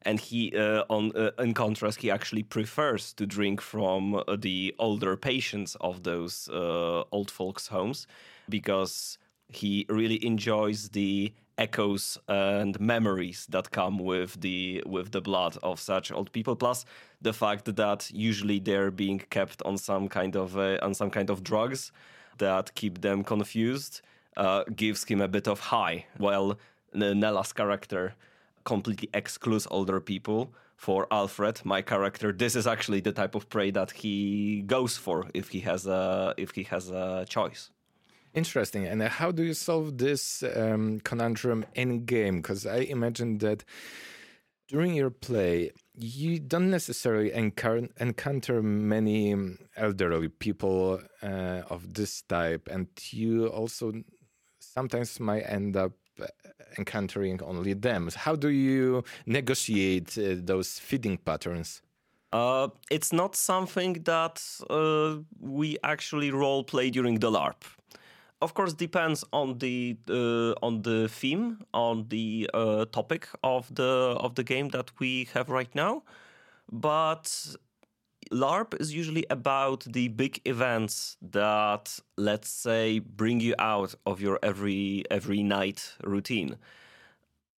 And 0.05 0.19
he, 0.19 0.55
uh, 0.55 0.83
on 0.89 1.11
uh, 1.15 1.31
in 1.39 1.53
contrast, 1.53 2.01
he 2.01 2.11
actually 2.11 2.43
prefers 2.43 3.13
to 3.13 3.25
drink 3.25 3.61
from 3.61 4.15
uh, 4.15 4.35
the 4.37 4.75
older 4.77 5.15
patients 5.15 5.75
of 5.79 6.03
those 6.03 6.49
uh, 6.49 7.03
old 7.11 7.31
folks' 7.31 7.67
homes 7.67 8.07
because 8.49 9.17
he 9.47 9.85
really 9.89 10.25
enjoys 10.25 10.89
the 10.89 11.33
echoes 11.57 12.17
and 12.27 12.79
memories 12.79 13.45
that 13.49 13.71
come 13.71 13.99
with 13.99 14.41
the 14.41 14.83
with 14.85 15.11
the 15.11 15.21
blood 15.21 15.57
of 15.63 15.79
such 15.79 16.11
old 16.11 16.31
people. 16.31 16.55
Plus 16.55 16.85
the 17.21 17.33
fact 17.33 17.75
that 17.75 18.11
usually 18.11 18.59
they're 18.59 18.91
being 18.91 19.19
kept 19.29 19.61
on 19.63 19.77
some 19.77 20.09
kind 20.09 20.35
of 20.35 20.57
uh, 20.57 20.77
on 20.81 20.93
some 20.93 21.09
kind 21.09 21.29
of 21.29 21.43
drugs 21.43 21.91
that 22.39 22.73
keep 22.75 23.01
them 23.01 23.23
confused 23.23 24.01
uh, 24.37 24.63
gives 24.75 25.03
him 25.05 25.21
a 25.21 25.27
bit 25.27 25.47
of 25.47 25.59
high. 25.59 26.05
While 26.17 26.57
Nela's 26.93 27.53
character 27.53 28.15
completely 28.63 29.09
excludes 29.13 29.67
older 29.69 29.99
people 29.99 30.53
for 30.83 31.07
Alfred, 31.11 31.61
my 31.63 31.81
character, 31.81 32.33
this 32.33 32.57
is 32.57 32.67
actually 32.67 32.99
the 32.99 33.13
type 33.13 33.35
of 33.35 33.47
prey 33.47 33.71
that 33.71 33.91
he 33.91 34.63
goes 34.63 34.97
for 34.97 35.27
if 35.33 35.49
he 35.49 35.61
has 35.61 35.87
a 35.87 36.33
if 36.37 36.51
he 36.51 36.63
has 36.63 36.89
a 36.89 37.25
choice. 37.27 37.71
Interesting. 38.33 38.85
And 38.85 39.01
how 39.01 39.31
do 39.31 39.43
you 39.43 39.53
solve 39.53 39.97
this 39.97 40.43
um, 40.55 40.99
conundrum 41.05 41.65
in 41.73 42.03
game? 42.03 42.41
Because 42.41 42.65
I 42.65 42.79
imagine 42.79 43.37
that 43.37 43.63
during 44.67 44.93
your 44.95 45.11
play, 45.11 45.71
you 45.95 46.39
don't 46.39 46.71
necessarily 46.71 47.31
encounter 47.31 48.61
many 48.61 49.33
um, 49.33 49.59
elderly 49.77 50.29
people 50.29 50.99
uh, 51.21 51.61
of 51.69 51.93
this 51.93 52.23
type, 52.23 52.67
and 52.69 52.87
you 53.11 53.47
also 53.47 53.93
sometimes 54.59 55.19
might 55.19 55.43
end 55.43 55.77
up 55.77 55.93
encountering 56.77 57.41
only 57.43 57.73
them. 57.73 58.09
How 58.15 58.35
do 58.35 58.49
you 58.49 59.03
negotiate 59.25 60.17
uh, 60.17 60.35
those 60.37 60.79
feeding 60.79 61.17
patterns? 61.17 61.81
Uh, 62.31 62.69
it's 62.89 63.13
not 63.13 63.35
something 63.35 63.93
that 64.03 64.43
uh, 64.69 65.17
we 65.39 65.77
actually 65.83 66.31
role 66.31 66.63
play 66.63 66.89
during 66.89 67.19
the 67.19 67.29
LARP. 67.29 67.63
Of 68.41 68.55
course, 68.55 68.73
depends 68.73 69.23
on 69.31 69.59
the 69.59 69.95
uh, 70.09 70.65
on 70.65 70.81
the 70.81 71.07
theme, 71.07 71.59
on 71.73 72.07
the 72.09 72.49
uh, 72.53 72.85
topic 72.91 73.27
of 73.43 73.73
the 73.73 74.17
of 74.19 74.35
the 74.35 74.43
game 74.43 74.69
that 74.69 74.91
we 74.99 75.29
have 75.33 75.49
right 75.49 75.73
now. 75.75 76.03
But 76.71 77.55
LARP 78.33 78.79
is 78.81 78.93
usually 78.93 79.25
about 79.29 79.85
the 79.85 80.07
big 80.07 80.41
events 80.45 81.17
that, 81.21 81.99
let's 82.17 82.49
say, 82.49 82.99
bring 82.99 83.39
you 83.39 83.53
out 83.59 83.93
of 84.05 84.19
your 84.21 84.39
every 84.41 85.03
every 85.11 85.43
night 85.43 85.93
routine. 86.03 86.57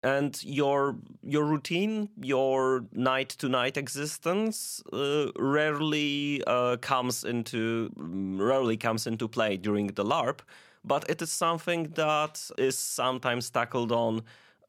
And 0.04 0.44
your 0.44 0.98
your 1.24 1.46
routine, 1.46 2.10
your 2.22 2.86
night 2.92 3.30
to 3.40 3.50
night 3.50 3.78
existence, 3.78 4.84
uh, 4.94 5.32
rarely 5.40 6.44
uh, 6.46 6.78
comes 6.78 7.24
into 7.24 7.90
rarely 7.96 8.78
comes 8.78 9.08
into 9.08 9.28
play 9.28 9.58
during 9.58 9.88
the 9.88 10.04
LARP, 10.04 10.42
but 10.84 11.10
it 11.10 11.22
is 11.22 11.32
something 11.32 11.94
that 11.96 12.52
is 12.58 12.78
sometimes 12.78 13.50
tackled 13.50 13.92
on 13.92 14.24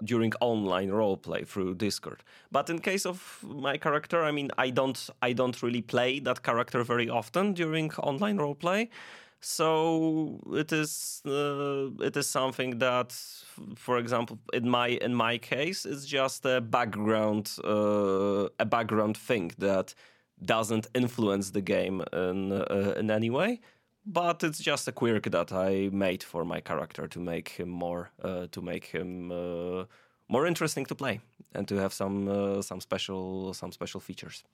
during 0.04 0.32
online 0.40 0.90
roleplay 0.90 1.46
through 1.46 1.74
Discord. 1.74 2.22
But 2.50 2.70
in 2.70 2.78
case 2.80 3.06
of 3.06 3.40
my 3.42 3.76
character, 3.76 4.22
I 4.22 4.32
mean, 4.32 4.50
I 4.58 4.70
don't 4.70 5.10
I 5.22 5.32
don't 5.32 5.62
really 5.62 5.82
play 5.82 6.20
that 6.20 6.42
character 6.42 6.82
very 6.84 7.08
often 7.08 7.54
during 7.54 7.92
online 7.94 8.38
roleplay. 8.38 8.88
So 9.40 10.40
it 10.52 10.72
is 10.72 11.22
uh, 11.26 11.90
it 12.00 12.16
is 12.16 12.28
something 12.28 12.78
that, 12.78 13.12
for 13.76 13.98
example, 13.98 14.38
in 14.52 14.68
my 14.68 14.88
in 14.88 15.14
my 15.14 15.38
case, 15.38 15.84
it's 15.84 16.06
just 16.06 16.44
a 16.46 16.60
background 16.60 17.56
uh, 17.64 18.48
a 18.58 18.64
background 18.64 19.16
thing 19.16 19.52
that 19.58 19.94
doesn't 20.44 20.86
influence 20.94 21.50
the 21.50 21.60
game 21.60 22.02
in 22.12 22.52
uh, 22.52 22.94
in 22.98 23.10
any 23.10 23.30
way. 23.30 23.60
But 24.06 24.44
it's 24.44 24.60
just 24.60 24.86
a 24.86 24.92
quirk 24.92 25.24
that 25.24 25.52
I 25.52 25.90
made 25.92 26.22
for 26.22 26.44
my 26.44 26.60
character 26.60 27.08
to 27.08 27.18
make 27.20 27.48
him 27.48 27.68
more 27.68 28.10
uh, 28.22 28.46
to 28.52 28.62
make 28.62 28.84
him 28.86 29.32
uh, 29.32 29.84
more 30.28 30.46
interesting 30.46 30.86
to 30.86 30.94
play 30.94 31.20
and 31.54 31.66
to 31.68 31.76
have 31.76 31.92
some 31.92 32.28
uh, 32.28 32.62
some 32.62 32.80
special 32.80 33.52
some 33.52 33.72
special 33.72 34.00
features. 34.00 34.44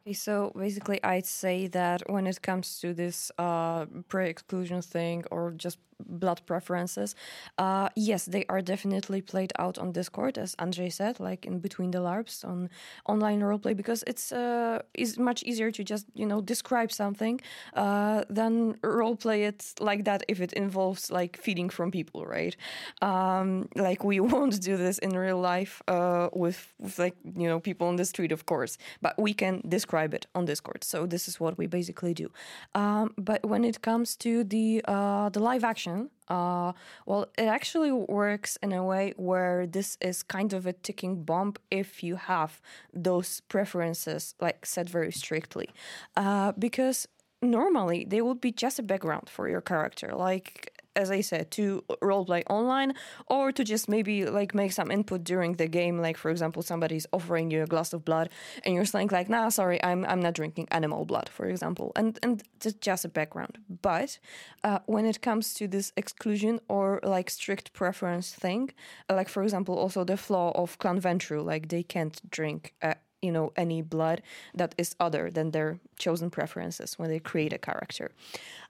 Okay, 0.00 0.12
so 0.12 0.52
basically, 0.56 0.98
I'd 1.04 1.26
say 1.26 1.68
that 1.68 2.02
when 2.10 2.26
it 2.26 2.42
comes 2.42 2.80
to 2.80 2.94
this 2.94 3.30
uh, 3.38 3.86
prey 4.08 4.28
exclusion 4.30 4.82
thing 4.82 5.24
or 5.30 5.52
just 5.52 5.78
blood 6.06 6.40
preferences, 6.46 7.14
uh, 7.58 7.88
yes, 7.96 8.24
they 8.24 8.44
are 8.48 8.60
definitely 8.60 9.20
played 9.22 9.52
out 9.58 9.78
on 9.78 9.92
Discord, 9.92 10.38
as 10.38 10.54
Andrzej 10.56 10.92
said, 10.92 11.20
like 11.20 11.44
in 11.44 11.58
between 11.58 11.90
the 11.90 11.98
LARPs 11.98 12.44
on 12.44 12.70
online 13.06 13.40
roleplay, 13.40 13.76
because 13.76 14.04
it's 14.06 14.32
uh, 14.32 14.82
is 14.94 15.18
much 15.18 15.42
easier 15.42 15.70
to 15.70 15.84
just 15.84 16.06
you 16.14 16.26
know 16.26 16.40
describe 16.40 16.92
something 16.92 17.40
uh, 17.74 18.24
than 18.28 18.74
roleplay 18.74 19.48
it 19.48 19.74
like 19.80 20.04
that 20.04 20.22
if 20.28 20.40
it 20.40 20.52
involves 20.52 21.10
like 21.10 21.36
feeding 21.36 21.68
from 21.68 21.90
people, 21.90 22.24
right? 22.24 22.56
Um, 23.02 23.68
like 23.76 24.04
we 24.04 24.20
won't 24.32 24.60
do 24.60 24.76
this 24.76 24.98
in 24.98 25.10
real 25.10 25.40
life 25.40 25.82
uh, 25.88 26.28
with, 26.32 26.74
with 26.78 26.98
like 26.98 27.16
you 27.36 27.48
know 27.48 27.60
people 27.60 27.86
on 27.88 27.96
the 27.96 28.04
street, 28.04 28.32
of 28.32 28.46
course, 28.46 28.78
but 29.02 29.18
we 29.18 29.34
can 29.34 29.62
describe 29.68 30.14
it 30.14 30.26
on 30.34 30.44
Discord. 30.44 30.84
So 30.84 31.06
this 31.06 31.28
is 31.28 31.40
what 31.40 31.58
we 31.58 31.66
basically 31.66 32.14
do. 32.14 32.30
Um, 32.74 33.14
but 33.16 33.44
when 33.44 33.64
it 33.64 33.82
comes 33.82 34.16
to 34.16 34.44
the 34.44 34.82
uh, 34.86 35.28
the 35.30 35.40
live 35.40 35.64
action 35.64 35.87
uh, 36.28 36.72
well, 37.06 37.26
it 37.36 37.48
actually 37.58 37.92
works 37.92 38.58
in 38.62 38.72
a 38.72 38.84
way 38.84 39.14
where 39.16 39.66
this 39.66 39.96
is 40.00 40.22
kind 40.22 40.52
of 40.52 40.66
a 40.66 40.72
ticking 40.72 41.22
bomb 41.24 41.54
if 41.70 42.02
you 42.02 42.16
have 42.16 42.60
those 42.92 43.40
preferences 43.48 44.34
like 44.40 44.66
set 44.66 44.88
very 44.88 45.12
strictly, 45.12 45.68
uh, 46.16 46.52
because 46.58 47.08
normally 47.40 48.04
they 48.08 48.20
would 48.20 48.40
be 48.40 48.52
just 48.52 48.78
a 48.78 48.82
background 48.82 49.28
for 49.28 49.48
your 49.48 49.60
character, 49.60 50.12
like 50.14 50.77
as 50.98 51.10
I 51.10 51.20
said, 51.22 51.50
to 51.52 51.84
roleplay 52.02 52.42
online 52.50 52.94
or 53.26 53.52
to 53.52 53.62
just 53.64 53.88
maybe 53.88 54.26
like 54.26 54.54
make 54.54 54.72
some 54.72 54.90
input 54.90 55.24
during 55.24 55.54
the 55.54 55.68
game. 55.68 55.98
Like 55.98 56.16
for 56.16 56.30
example, 56.30 56.62
somebody's 56.62 57.06
offering 57.12 57.50
you 57.50 57.62
a 57.62 57.66
glass 57.66 57.92
of 57.92 58.04
blood 58.04 58.28
and 58.64 58.74
you're 58.74 58.84
saying 58.84 59.10
like, 59.12 59.28
nah, 59.30 59.48
sorry, 59.48 59.82
I'm 59.82 60.04
I'm 60.04 60.20
not 60.20 60.34
drinking 60.34 60.66
animal 60.70 61.04
blood, 61.06 61.28
for 61.28 61.46
example. 61.46 61.92
And 61.96 62.18
and 62.22 62.42
just 62.80 63.04
a 63.04 63.08
background. 63.08 63.58
But 63.82 64.18
uh, 64.64 64.80
when 64.86 65.06
it 65.06 65.22
comes 65.22 65.54
to 65.54 65.68
this 65.68 65.92
exclusion 65.96 66.60
or 66.68 67.00
like 67.02 67.30
strict 67.30 67.72
preference 67.72 68.34
thing, 68.34 68.72
like 69.08 69.28
for 69.28 69.42
example, 69.42 69.78
also 69.78 70.04
the 70.04 70.16
flaw 70.16 70.50
of 70.62 70.78
Clan 70.78 71.00
Ventrue, 71.00 71.44
like 71.44 71.68
they 71.68 71.84
can't 71.84 72.20
drink 72.30 72.74
uh, 72.82 72.94
you 73.22 73.32
know 73.32 73.52
any 73.56 73.82
blood 73.82 74.22
that 74.54 74.74
is 74.78 74.94
other 75.00 75.30
than 75.30 75.50
their 75.50 75.78
chosen 75.98 76.30
preferences 76.30 76.98
when 76.98 77.08
they 77.10 77.18
create 77.18 77.52
a 77.52 77.58
character 77.58 78.10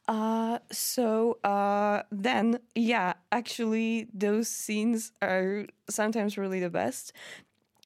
uh, 0.09 0.59
so 0.73 1.39
uh, 1.45 2.03
then 2.11 2.59
yeah 2.75 3.13
actually 3.31 4.09
those 4.15 4.49
scenes 4.49 5.13
are 5.23 5.67
sometimes 5.89 6.39
really 6.39 6.61
the 6.61 6.71
best 6.71 7.13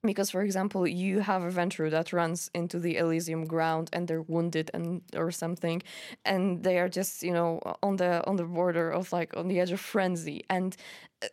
because 0.04 0.30
for 0.30 0.42
example 0.42 0.86
you 0.86 1.20
have 1.20 1.42
a 1.42 1.50
Ventrue 1.50 1.90
that 1.90 2.12
runs 2.12 2.50
into 2.54 2.78
the 2.80 2.96
elysium 2.96 3.44
ground 3.44 3.90
and 3.92 4.08
they're 4.08 4.22
wounded 4.22 4.70
and 4.74 5.02
or 5.16 5.30
something 5.30 5.82
and 6.24 6.64
they 6.64 6.78
are 6.78 6.88
just 6.88 7.22
you 7.22 7.32
know 7.32 7.60
on 7.82 7.96
the 7.96 8.26
on 8.28 8.36
the 8.36 8.44
border 8.44 8.90
of 8.90 9.12
like 9.12 9.36
on 9.36 9.48
the 9.48 9.60
edge 9.60 9.70
of 9.72 9.80
frenzy 9.80 10.44
and 10.50 10.76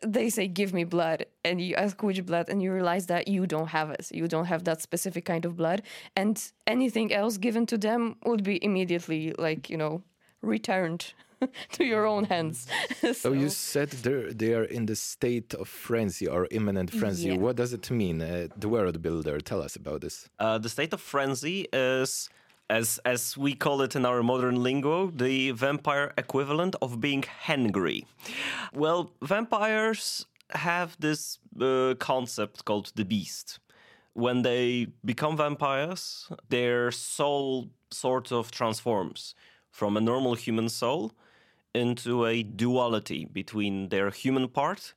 they 0.06 0.30
say 0.30 0.48
give 0.48 0.74
me 0.74 0.84
blood 0.84 1.26
and 1.44 1.62
you 1.62 1.76
ask 1.76 2.02
which 2.04 2.24
blood? 2.26 2.48
and 2.50 2.62
you 2.62 2.72
realize 2.74 3.08
that 3.08 3.28
you 3.28 3.48
don't 3.48 3.70
have 3.70 3.90
it. 3.90 4.08
You 4.12 4.28
don't 4.28 4.46
have 4.46 4.64
that 4.66 4.82
specific 4.82 5.26
kind 5.26 5.46
of 5.46 5.56
blood 5.58 5.82
and 6.16 6.52
anything 6.68 7.12
else 7.14 7.38
given 7.38 7.66
to 7.68 7.78
them 7.78 8.18
would 8.26 8.44
be 8.44 8.64
immediately 8.64 9.34
like 9.38 9.70
you 9.70 9.78
know 9.78 10.04
returned 10.42 11.14
to 11.72 11.84
your 11.84 12.06
own 12.06 12.26
hands. 12.26 12.68
so, 13.02 13.14
so, 13.26 13.32
you 13.32 13.50
said 13.50 13.90
they're, 13.90 14.64
in 14.64 14.86
the 14.86 14.96
state 14.96 15.54
of 15.54 15.68
frenzy 15.68 16.28
or 16.28 16.48
imminent 16.52 16.92
frenzy. 16.92 17.30
Yeah. 17.30 17.38
What 17.38 17.56
does 17.56 17.74
it 17.74 17.90
mean? 17.92 18.22
Uh, 18.22 18.48
the 18.58 18.70
world 18.70 19.02
builder, 19.02 19.40
tell 19.40 19.62
us 19.62 19.76
about 19.76 20.02
this. 20.02 20.30
Uh, 20.40 20.58
the 20.58 20.70
state 20.70 20.94
of 20.94 21.02
frenzy 21.02 21.68
is, 21.72 22.30
as 22.70 23.00
as 23.06 23.38
we 23.38 23.56
call 23.56 23.82
it 23.82 23.96
in 23.96 24.06
our 24.06 24.22
modern 24.22 24.62
lingo, 24.62 25.08
the 25.08 25.52
vampire 25.52 26.14
equivalent 26.18 26.76
of 26.82 27.00
being 27.00 27.24
hangry. 27.46 28.06
Well, 28.74 29.12
vampires 29.22 30.26
have 30.52 30.98
this 31.00 31.40
uh, 31.62 31.96
concept 32.00 32.66
called 32.66 32.92
the 32.96 33.06
beast. 33.06 33.60
When 34.14 34.42
they 34.42 34.88
become 35.06 35.38
vampires, 35.38 36.30
their 36.50 36.92
soul 36.92 37.70
sort 37.92 38.32
of 38.32 38.52
transforms 38.52 39.34
from 39.80 39.96
a 39.96 40.02
normal 40.02 40.36
human 40.36 40.68
soul 40.68 41.14
into 41.74 42.26
a 42.26 42.44
duality 42.44 43.22
between 43.40 43.90
their 43.94 44.10
human 44.10 44.48
part 44.50 44.94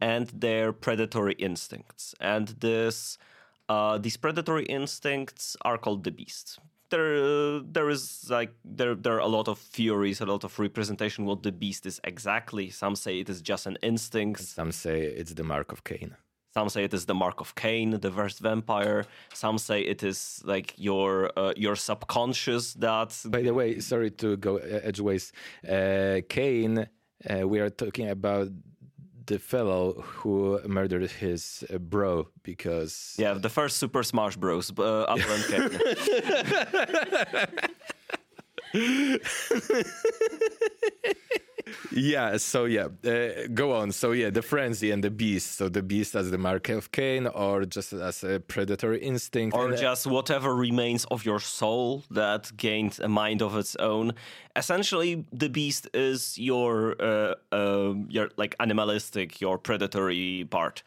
and 0.00 0.26
their 0.44 0.72
predatory 0.72 1.34
instincts. 1.34 2.14
And 2.18 2.46
this, 2.66 3.18
uh, 3.68 3.98
these 3.98 4.16
predatory 4.16 4.64
instincts 4.64 5.56
are 5.68 5.76
called 5.76 6.04
the 6.04 6.10
beast. 6.10 6.58
There, 6.88 7.14
uh, 7.14 7.60
there 7.76 7.90
is 7.90 8.02
like 8.30 8.52
there, 8.64 8.94
there 8.94 9.16
are 9.16 9.26
a 9.30 9.32
lot 9.38 9.48
of 9.48 9.58
theories, 9.58 10.20
a 10.20 10.26
lot 10.26 10.44
of 10.44 10.58
representation 10.58 11.26
what 11.26 11.42
the 11.42 11.52
beast 11.52 11.84
is 11.86 12.00
exactly. 12.04 12.70
Some 12.70 12.96
say 12.96 13.20
it 13.20 13.28
is 13.28 13.40
just 13.42 13.66
an 13.66 13.76
instinct. 13.82 14.40
Some 14.40 14.72
say 14.72 14.96
it's 15.20 15.34
the 15.34 15.44
mark 15.44 15.72
of 15.72 15.84
Cain. 15.84 16.16
Some 16.54 16.68
say 16.68 16.84
it 16.84 16.92
is 16.92 17.06
the 17.06 17.14
mark 17.14 17.40
of 17.40 17.54
Cain, 17.54 17.98
the 17.98 18.10
first 18.10 18.40
vampire. 18.40 19.06
Some 19.32 19.56
say 19.58 19.80
it 19.80 20.02
is 20.02 20.42
like 20.44 20.74
your 20.76 21.30
uh, 21.36 21.54
your 21.56 21.76
subconscious 21.76 22.74
that. 22.74 23.18
By 23.26 23.40
the 23.42 23.54
way, 23.54 23.80
sorry 23.80 24.10
to 24.10 24.36
go 24.36 24.56
edgeways. 24.56 25.32
Uh, 25.66 26.20
Cain, 26.28 26.86
uh, 27.28 27.48
we 27.48 27.60
are 27.60 27.70
talking 27.70 28.10
about 28.10 28.48
the 29.26 29.38
fellow 29.38 30.02
who 30.02 30.60
murdered 30.66 31.10
his 31.10 31.64
uh, 31.72 31.78
bro 31.78 32.28
because 32.42 33.14
yeah, 33.18 33.32
the 33.34 33.48
first 33.48 33.78
Super 33.78 34.02
Smash 34.02 34.36
Bros. 34.36 34.70
Uh, 34.76 35.06
Upland 35.08 35.44
Cain. 35.48 35.70
yeah 41.90 42.36
so 42.36 42.64
yeah 42.64 42.88
uh, 43.04 43.46
go 43.52 43.72
on. 43.72 43.92
So 43.92 44.12
yeah 44.12 44.30
the 44.30 44.42
frenzy 44.42 44.90
and 44.90 45.02
the 45.02 45.10
beast. 45.10 45.56
So 45.56 45.68
the 45.68 45.82
beast 45.82 46.14
as 46.14 46.30
the 46.30 46.38
mark 46.38 46.68
of 46.68 46.92
cain 46.92 47.26
or 47.26 47.64
just 47.64 47.92
as 47.92 48.24
a 48.24 48.40
predatory 48.40 49.00
instinct. 49.00 49.56
Or 49.56 49.66
and, 49.66 49.74
uh, 49.74 49.76
just 49.76 50.06
whatever 50.06 50.54
remains 50.54 51.04
of 51.06 51.24
your 51.24 51.40
soul 51.40 52.04
that 52.10 52.52
gained 52.56 52.98
a 53.02 53.08
mind 53.08 53.42
of 53.42 53.56
its 53.56 53.76
own. 53.76 54.14
Essentially 54.56 55.24
the 55.32 55.48
beast 55.48 55.88
is 55.94 56.38
your 56.38 56.96
uh, 57.00 57.34
uh, 57.52 57.94
your 58.08 58.30
like 58.36 58.54
animalistic 58.60 59.40
your 59.40 59.58
predatory 59.58 60.46
part 60.50 60.82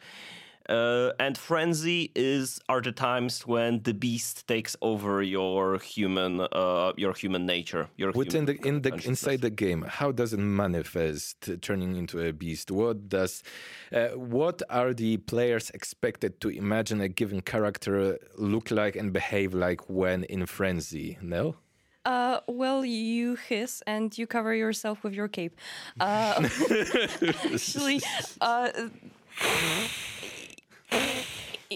Uh, 0.68 1.12
and 1.20 1.38
frenzy 1.38 2.10
is 2.14 2.60
are 2.68 2.80
the 2.80 2.92
times 2.92 3.46
when 3.46 3.82
the 3.82 3.94
beast 3.94 4.48
takes 4.48 4.76
over 4.82 5.22
your 5.22 5.78
human 5.78 6.40
uh, 6.40 6.92
your 6.96 7.12
human 7.14 7.46
nature. 7.46 7.88
Your 7.96 8.12
within 8.12 8.46
human 8.46 8.62
the 8.62 8.68
in 8.68 8.82
the 8.82 9.08
inside 9.08 9.40
the 9.42 9.50
game. 9.50 9.82
How 9.82 10.10
does 10.10 10.32
it 10.32 10.38
manifest, 10.38 11.48
uh, 11.48 11.56
turning 11.60 11.96
into 11.96 12.20
a 12.20 12.32
beast? 12.32 12.70
What 12.70 13.08
does 13.08 13.42
uh, 13.92 14.08
what 14.08 14.62
are 14.68 14.92
the 14.92 15.18
players 15.18 15.70
expected 15.70 16.40
to 16.40 16.48
imagine 16.48 17.00
a 17.00 17.08
given 17.08 17.42
character 17.42 18.18
look 18.36 18.70
like 18.70 18.96
and 18.96 19.12
behave 19.12 19.54
like 19.54 19.88
when 19.88 20.24
in 20.24 20.46
frenzy? 20.46 21.18
No. 21.22 21.56
Uh, 22.04 22.38
well, 22.46 22.84
you 22.84 23.34
hiss 23.34 23.82
and 23.84 24.16
you 24.16 24.28
cover 24.28 24.54
yourself 24.54 25.02
with 25.02 25.12
your 25.12 25.26
cape. 25.26 25.58
Uh, 25.98 26.48
actually, 27.52 28.00
uh, 30.96 31.25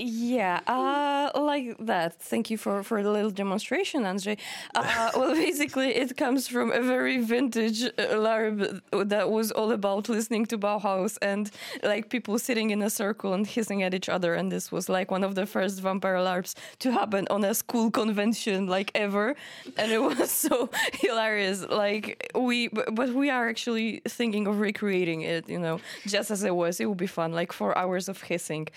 yeah, 0.03 0.61
uh, 0.67 1.31
like 1.41 1.77
that. 1.79 2.15
Thank 2.21 2.51
you 2.51 2.57
for, 2.57 2.83
for 2.83 3.03
the 3.03 3.11
little 3.11 3.31
demonstration, 3.31 4.05
Andrzej. 4.05 4.39
Uh, 4.75 5.11
well, 5.17 5.35
basically, 5.35 5.95
it 5.95 6.17
comes 6.17 6.49
from 6.49 6.73
a 6.73 6.81
very 6.81 7.19
vintage 7.19 7.85
uh, 7.85 7.91
LARP 8.13 8.81
that 9.09 9.31
was 9.31 9.51
all 9.53 9.73
about 9.73 10.09
listening 10.09 10.47
to 10.47 10.59
Bauhaus 10.59 11.19
and 11.23 11.51
like 11.83 12.09
people 12.09 12.39
sitting 12.39 12.71
in 12.71 12.83
a 12.83 12.91
circle 12.91 13.35
and 13.35 13.47
hissing 13.47 13.83
at 13.83 13.95
each 13.95 14.09
other. 14.09 14.35
And 14.35 14.51
this 14.51 14.73
was 14.73 14.89
like 14.89 15.11
one 15.11 15.23
of 15.25 15.35
the 15.35 15.47
first 15.47 15.81
vampire 15.81 16.17
LARPs 16.17 16.55
to 16.81 16.93
happen 16.93 17.27
on 17.31 17.45
a 17.45 17.55
school 17.55 17.91
convention, 17.91 18.67
like 18.67 18.91
ever. 18.95 19.37
And 19.77 19.93
it 19.93 20.03
was 20.03 20.31
so 20.47 20.71
hilarious. 20.95 21.67
Like, 21.69 22.31
we, 22.35 22.69
but 22.69 22.95
but 22.95 23.11
we 23.11 23.31
are 23.31 23.49
actually 23.49 24.01
thinking 24.09 24.47
of 24.47 24.61
recreating 24.61 25.23
it, 25.23 25.49
you 25.49 25.59
know, 25.59 25.81
just 26.07 26.31
as 26.31 26.43
it 26.43 26.55
was. 26.55 26.81
It 26.81 26.87
would 26.87 26.99
be 26.99 27.07
fun, 27.07 27.33
like 27.33 27.53
four 27.53 27.77
hours 27.77 28.09
of 28.09 28.23
hissing. 28.23 28.69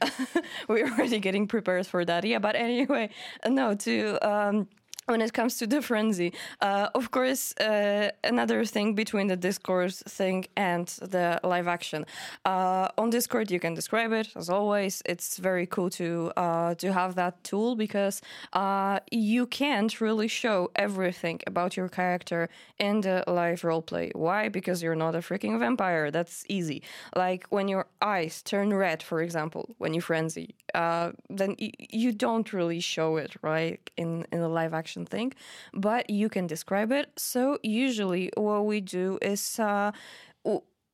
we're 0.70 0.88
already 0.90 1.18
getting 1.18 1.46
prepared 1.46 1.86
for 1.86 2.04
that. 2.04 2.24
Yeah, 2.24 2.38
but 2.38 2.56
anyway, 2.56 3.10
no, 3.46 3.74
to 3.74 4.18
um, 4.26 4.68
when 5.10 5.20
it 5.20 5.32
comes 5.32 5.56
to 5.56 5.66
the 5.66 5.82
frenzy, 5.82 6.32
uh, 6.60 6.88
of 6.94 7.10
course, 7.10 7.52
uh, 7.56 8.10
another 8.22 8.64
thing 8.64 8.94
between 8.94 9.26
the 9.26 9.36
Discord 9.36 9.92
thing 9.92 10.46
and 10.56 10.86
the 11.14 11.40
live 11.42 11.66
action. 11.66 12.06
Uh, 12.44 12.88
on 12.96 13.10
Discord, 13.10 13.50
you 13.50 13.58
can 13.58 13.74
describe 13.74 14.12
it 14.12 14.28
as 14.36 14.48
always. 14.48 15.02
It's 15.04 15.36
very 15.38 15.66
cool 15.66 15.90
to 15.90 16.32
uh, 16.36 16.74
to 16.76 16.92
have 16.92 17.16
that 17.16 17.42
tool 17.42 17.74
because 17.74 18.22
uh, 18.52 19.00
you 19.10 19.46
can't 19.46 20.00
really 20.00 20.28
show 20.28 20.70
everything 20.76 21.40
about 21.46 21.76
your 21.76 21.88
character 21.88 22.48
in 22.78 23.00
the 23.00 23.24
live 23.26 23.62
roleplay. 23.62 24.14
Why? 24.14 24.48
Because 24.48 24.80
you're 24.82 25.00
not 25.06 25.14
a 25.16 25.22
freaking 25.28 25.58
vampire. 25.58 26.10
That's 26.12 26.44
easy. 26.48 26.82
Like 27.16 27.42
when 27.50 27.66
your 27.66 27.86
eyes 28.00 28.42
turn 28.42 28.72
red, 28.72 29.02
for 29.02 29.20
example, 29.22 29.74
when 29.78 29.92
you 29.92 30.00
frenzy, 30.00 30.54
uh, 30.74 31.10
then 31.28 31.56
you 31.58 32.12
don't 32.12 32.52
really 32.52 32.80
show 32.80 33.16
it, 33.16 33.32
right, 33.42 33.80
in 33.96 34.10
in 34.32 34.40
a 34.40 34.48
live 34.48 34.72
action 34.72 34.99
thing, 35.06 35.32
but 35.72 36.10
you 36.10 36.28
can 36.28 36.46
describe 36.46 36.92
it. 36.92 37.10
So 37.16 37.58
usually, 37.62 38.30
what 38.36 38.66
we 38.66 38.80
do 38.80 39.18
is. 39.22 39.58
Uh, 39.58 39.92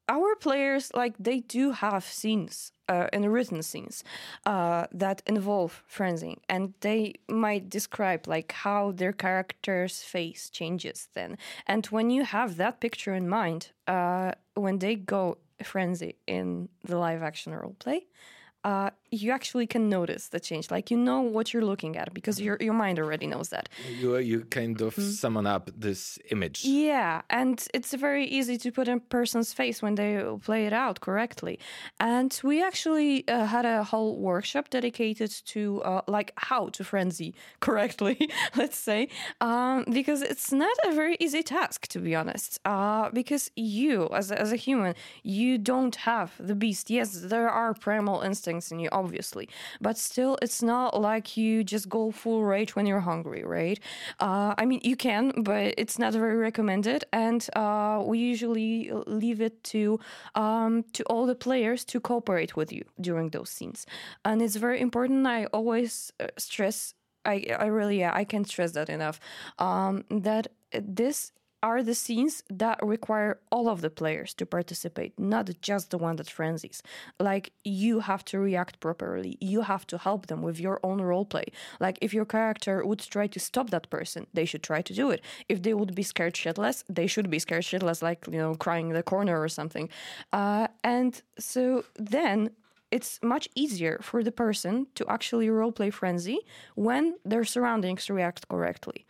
our 0.08 0.36
players 0.36 0.92
like 0.94 1.14
they 1.18 1.40
do 1.40 1.72
have 1.72 2.04
scenes 2.04 2.72
uh, 2.88 3.08
and 3.12 3.32
written 3.32 3.62
scenes 3.62 4.04
uh, 4.44 4.86
that 4.92 5.22
involve 5.26 5.82
frenzying 5.90 6.38
and 6.48 6.74
they 6.80 7.14
might 7.28 7.68
describe 7.68 8.26
like 8.28 8.52
how 8.52 8.92
their 8.92 9.12
character's 9.12 10.02
face 10.02 10.48
changes 10.50 11.08
then 11.14 11.36
and 11.66 11.86
when 11.86 12.10
you 12.10 12.24
have 12.24 12.56
that 12.56 12.80
picture 12.80 13.14
in 13.14 13.28
mind 13.28 13.70
uh, 13.88 14.32
when 14.54 14.78
they 14.78 14.94
go 14.94 15.38
frenzy 15.62 16.14
in 16.26 16.68
the 16.84 16.96
live 16.96 17.22
action 17.22 17.52
role 17.52 17.74
play 17.78 18.06
uh, 18.64 18.90
you 19.10 19.30
actually 19.32 19.66
can 19.66 19.88
notice 19.88 20.28
the 20.28 20.40
change. 20.40 20.70
Like 20.70 20.90
you 20.90 20.96
know 20.96 21.20
what 21.20 21.52
you're 21.52 21.64
looking 21.64 21.96
at 21.96 22.12
because 22.12 22.40
your 22.40 22.56
your 22.60 22.74
mind 22.74 22.98
already 22.98 23.26
knows 23.26 23.48
that. 23.50 23.68
You 24.00 24.16
you 24.18 24.40
kind 24.44 24.80
of 24.80 24.94
summon 24.94 25.46
up 25.46 25.70
this 25.76 26.18
image. 26.30 26.64
Yeah, 26.64 27.22
and 27.30 27.66
it's 27.74 27.94
very 27.94 28.26
easy 28.26 28.58
to 28.58 28.72
put 28.72 28.88
in 28.88 29.00
person's 29.00 29.52
face 29.52 29.82
when 29.82 29.94
they 29.94 30.22
play 30.42 30.66
it 30.66 30.72
out 30.72 31.00
correctly. 31.00 31.58
And 32.00 32.38
we 32.42 32.62
actually 32.62 33.26
uh, 33.28 33.46
had 33.46 33.64
a 33.64 33.84
whole 33.84 34.16
workshop 34.16 34.70
dedicated 34.70 35.30
to 35.46 35.82
uh, 35.82 36.02
like 36.06 36.32
how 36.36 36.68
to 36.70 36.84
frenzy 36.84 37.34
correctly, 37.60 38.28
let's 38.56 38.78
say, 38.78 39.08
um, 39.40 39.84
because 39.92 40.22
it's 40.22 40.52
not 40.52 40.76
a 40.84 40.92
very 40.92 41.16
easy 41.20 41.42
task 41.42 41.86
to 41.88 41.98
be 41.98 42.14
honest. 42.14 42.60
Uh, 42.64 43.10
because 43.10 43.50
you, 43.56 44.08
as 44.12 44.30
a, 44.30 44.40
as 44.40 44.52
a 44.52 44.56
human, 44.56 44.94
you 45.22 45.58
don't 45.58 45.96
have 45.96 46.32
the 46.38 46.54
beast. 46.54 46.90
Yes, 46.90 47.20
there 47.20 47.48
are 47.48 47.74
primal 47.74 48.20
instincts 48.20 48.70
in 48.72 48.78
you, 48.80 48.88
obviously, 49.00 49.48
but 49.80 49.96
still, 49.98 50.38
it's 50.42 50.62
not 50.62 50.88
like 51.00 51.36
you 51.36 51.62
just 51.74 51.86
go 51.88 52.10
full 52.10 52.40
rage 52.44 52.74
when 52.76 52.86
you're 52.86 53.06
hungry, 53.12 53.42
right? 53.44 53.78
Uh, 54.26 54.54
I 54.58 54.64
mean, 54.70 54.80
you 54.90 54.96
can, 54.96 55.24
but 55.50 55.74
it's 55.82 55.98
not 55.98 56.12
very 56.24 56.36
recommended, 56.36 57.04
and 57.12 57.40
uh, 57.54 58.02
we 58.10 58.18
usually 58.18 58.90
leave 59.06 59.40
it 59.48 59.62
to 59.72 60.00
um, 60.34 60.84
to 60.96 61.02
all 61.04 61.26
the 61.26 61.38
players 61.46 61.84
to 61.86 62.00
cooperate 62.00 62.56
with 62.56 62.72
you 62.72 62.84
during 63.00 63.30
those 63.30 63.50
scenes, 63.50 63.86
and 64.24 64.42
it's 64.44 64.56
very 64.56 64.80
important. 64.80 65.26
I 65.26 65.46
always 65.46 66.12
uh, 66.20 66.26
stress. 66.38 66.94
I, 67.24 67.44
I 67.58 67.66
really 67.66 67.98
yeah 67.98 68.12
I 68.14 68.24
can't 68.24 68.48
stress 68.48 68.72
that 68.72 68.88
enough. 68.88 69.18
Um, 69.58 70.04
that 70.10 70.46
this 70.72 71.32
are 71.66 71.82
the 71.82 71.96
scenes 72.04 72.34
that 72.48 72.78
require 72.94 73.32
all 73.50 73.66
of 73.68 73.80
the 73.80 73.90
players 73.90 74.30
to 74.34 74.46
participate, 74.46 75.12
not 75.18 75.50
just 75.60 75.90
the 75.90 75.98
one 75.98 76.14
that 76.16 76.30
frenzies. 76.30 76.80
Like 77.18 77.46
you 77.64 77.94
have 78.10 78.24
to 78.26 78.38
react 78.38 78.78
properly. 78.78 79.36
You 79.40 79.62
have 79.62 79.84
to 79.88 79.98
help 79.98 80.28
them 80.28 80.40
with 80.42 80.60
your 80.60 80.78
own 80.88 81.00
role 81.10 81.24
play. 81.24 81.46
Like 81.80 81.98
if 82.00 82.14
your 82.14 82.28
character 82.36 82.74
would 82.86 83.00
try 83.00 83.26
to 83.26 83.40
stop 83.40 83.70
that 83.70 83.90
person, 83.90 84.28
they 84.32 84.44
should 84.44 84.62
try 84.62 84.80
to 84.82 84.94
do 84.94 85.10
it. 85.10 85.20
If 85.48 85.58
they 85.64 85.74
would 85.74 85.94
be 86.00 86.04
scared 86.04 86.34
shitless, 86.34 86.84
they 86.98 87.08
should 87.08 87.28
be 87.30 87.40
scared 87.40 87.64
shitless, 87.64 88.00
like 88.00 88.20
you 88.30 88.38
know, 88.38 88.54
crying 88.54 88.86
in 88.90 88.94
the 88.94 89.02
corner 89.02 89.36
or 89.42 89.48
something. 89.48 89.88
Uh, 90.32 90.68
and 90.84 91.20
so 91.36 91.84
then 91.96 92.50
it's 92.90 93.18
much 93.22 93.48
easier 93.54 93.98
for 94.02 94.22
the 94.22 94.32
person 94.32 94.86
to 94.94 95.04
actually 95.08 95.48
roleplay 95.48 95.92
frenzy 95.92 96.38
when 96.74 97.14
their 97.24 97.44
surroundings 97.44 98.08
react 98.08 98.48
correctly. 98.48 99.06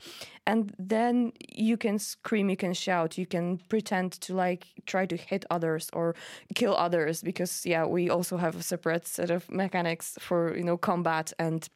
And 0.46 0.72
then 0.78 1.32
you 1.52 1.76
can 1.76 1.98
scream, 1.98 2.48
you 2.48 2.56
can 2.56 2.72
shout, 2.72 3.18
you 3.18 3.26
can 3.26 3.58
pretend 3.68 4.12
to 4.22 4.34
like 4.34 4.66
try 4.86 5.06
to 5.06 5.16
hit 5.16 5.44
others 5.50 5.90
or 5.92 6.14
kill 6.54 6.74
others 6.76 7.22
because 7.22 7.66
yeah, 7.66 7.84
we 7.84 8.08
also 8.08 8.36
have 8.36 8.56
a 8.56 8.62
separate 8.62 9.06
set 9.06 9.30
of 9.30 9.50
mechanics 9.50 10.16
for, 10.20 10.56
you 10.56 10.64
know, 10.64 10.76
combat 10.76 11.32
and 11.38 11.68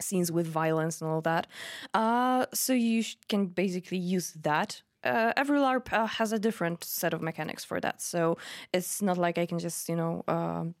scenes 0.00 0.32
with 0.32 0.46
violence 0.46 1.00
and 1.00 1.10
all 1.10 1.20
that. 1.20 1.46
Uh, 1.92 2.46
so 2.52 2.72
you 2.72 3.02
sh- 3.02 3.16
can 3.28 3.46
basically 3.46 3.98
use 3.98 4.32
that 4.32 4.82
uh, 5.04 5.32
every 5.36 5.58
LARP 5.58 5.92
uh, 5.92 6.06
has 6.06 6.32
a 6.32 6.38
different 6.38 6.82
set 6.82 7.12
of 7.12 7.20
mechanics 7.20 7.64
for 7.64 7.78
that. 7.80 8.00
So 8.00 8.38
it's 8.72 9.02
not 9.02 9.18
like 9.18 9.38
I 9.38 9.46
can 9.46 9.58
just, 9.58 9.88
you 9.88 9.96
know, 9.96 10.24
um, 10.26 10.74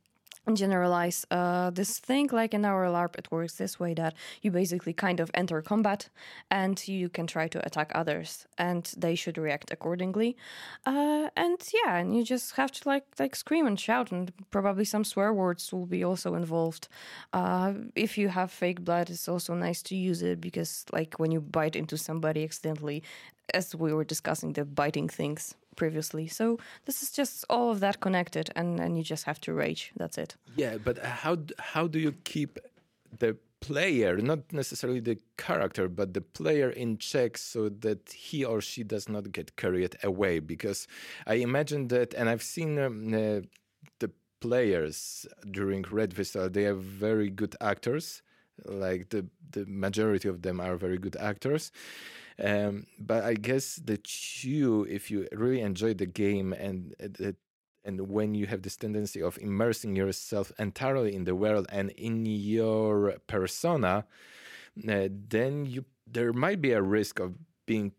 generalize 0.52 1.24
uh, 1.30 1.70
this 1.70 1.98
thing. 1.98 2.28
Like 2.32 2.54
in 2.54 2.64
our 2.64 2.84
LARP, 2.86 3.16
it 3.16 3.30
works 3.30 3.54
this 3.54 3.80
way 3.80 3.94
that 3.94 4.14
you 4.42 4.50
basically 4.50 4.92
kind 4.92 5.20
of 5.20 5.30
enter 5.34 5.62
combat 5.62 6.08
and 6.50 6.86
you 6.86 7.08
can 7.08 7.26
try 7.26 7.48
to 7.48 7.64
attack 7.66 7.90
others 7.94 8.46
and 8.58 8.92
they 8.96 9.14
should 9.14 9.38
react 9.38 9.72
accordingly. 9.72 10.36
Uh, 10.84 11.28
and 11.36 11.58
yeah, 11.72 11.96
and 11.96 12.16
you 12.16 12.24
just 12.24 12.56
have 12.56 12.70
to 12.72 12.88
like 12.88 13.06
like 13.18 13.34
scream 13.34 13.66
and 13.66 13.80
shout 13.80 14.12
and 14.12 14.32
probably 14.50 14.84
some 14.84 15.04
swear 15.04 15.32
words 15.32 15.72
will 15.72 15.86
be 15.86 16.04
also 16.04 16.34
involved. 16.34 16.88
Uh, 17.32 17.72
if 17.94 18.18
you 18.18 18.28
have 18.28 18.50
fake 18.50 18.84
blood, 18.84 19.10
it's 19.10 19.28
also 19.28 19.54
nice 19.54 19.82
to 19.82 19.96
use 19.96 20.22
it 20.22 20.40
because 20.40 20.84
like 20.92 21.14
when 21.18 21.30
you 21.30 21.40
bite 21.40 21.76
into 21.76 21.96
somebody 21.96 22.44
accidentally, 22.44 23.02
as 23.52 23.74
we 23.74 23.92
were 23.92 24.04
discussing 24.04 24.52
the 24.52 24.64
biting 24.64 25.08
things 25.08 25.54
previously. 25.76 26.26
So 26.26 26.58
this 26.84 27.02
is 27.02 27.10
just 27.10 27.44
all 27.48 27.70
of 27.70 27.80
that 27.80 28.00
connected, 28.00 28.50
and 28.56 28.80
and 28.80 28.96
you 28.96 29.04
just 29.04 29.24
have 29.24 29.40
to 29.40 29.52
rage. 29.52 29.92
That's 29.96 30.18
it. 30.18 30.36
Yeah, 30.56 30.78
but 30.78 30.98
how 30.98 31.38
how 31.58 31.86
do 31.86 31.98
you 31.98 32.12
keep 32.24 32.58
the 33.18 33.36
player, 33.60 34.18
not 34.18 34.52
necessarily 34.52 35.00
the 35.00 35.18
character, 35.38 35.88
but 35.88 36.12
the 36.12 36.20
player 36.20 36.68
in 36.68 36.98
check 36.98 37.38
so 37.38 37.70
that 37.70 38.12
he 38.12 38.44
or 38.44 38.60
she 38.60 38.84
does 38.84 39.08
not 39.08 39.32
get 39.32 39.56
carried 39.56 39.96
away? 40.02 40.38
Because 40.40 40.86
I 41.26 41.34
imagine 41.34 41.88
that, 41.88 42.14
and 42.14 42.28
I've 42.28 42.42
seen 42.42 42.78
um, 42.78 43.14
uh, 43.14 43.40
the 44.00 44.10
players 44.40 45.26
during 45.50 45.82
Red 45.90 46.12
Vista, 46.12 46.50
they 46.50 46.66
are 46.66 46.74
very 46.74 47.30
good 47.30 47.56
actors. 47.60 48.22
Like 48.66 49.08
the 49.08 49.26
the 49.50 49.64
majority 49.66 50.28
of 50.28 50.42
them 50.42 50.60
are 50.60 50.76
very 50.76 50.98
good 50.98 51.16
actors. 51.16 51.72
Um, 52.42 52.86
but 52.98 53.24
I 53.24 53.34
guess 53.34 53.76
that 53.84 54.44
you, 54.44 54.84
if 54.84 55.10
you 55.10 55.28
really 55.32 55.60
enjoy 55.60 55.94
the 55.94 56.06
game 56.06 56.52
and 56.52 56.94
uh, 57.00 57.32
and 57.84 58.08
when 58.08 58.34
you 58.34 58.46
have 58.46 58.62
this 58.62 58.76
tendency 58.76 59.20
of 59.22 59.38
immersing 59.38 59.94
yourself 59.94 60.50
entirely 60.58 61.14
in 61.14 61.24
the 61.24 61.34
world 61.34 61.66
and 61.70 61.90
in 61.90 62.24
your 62.24 63.16
persona, 63.26 64.06
uh, 64.88 65.08
then 65.28 65.66
you 65.66 65.84
there 66.10 66.32
might 66.32 66.60
be 66.60 66.72
a 66.72 66.82
risk 66.82 67.20
of 67.20 67.34
being 67.66 67.92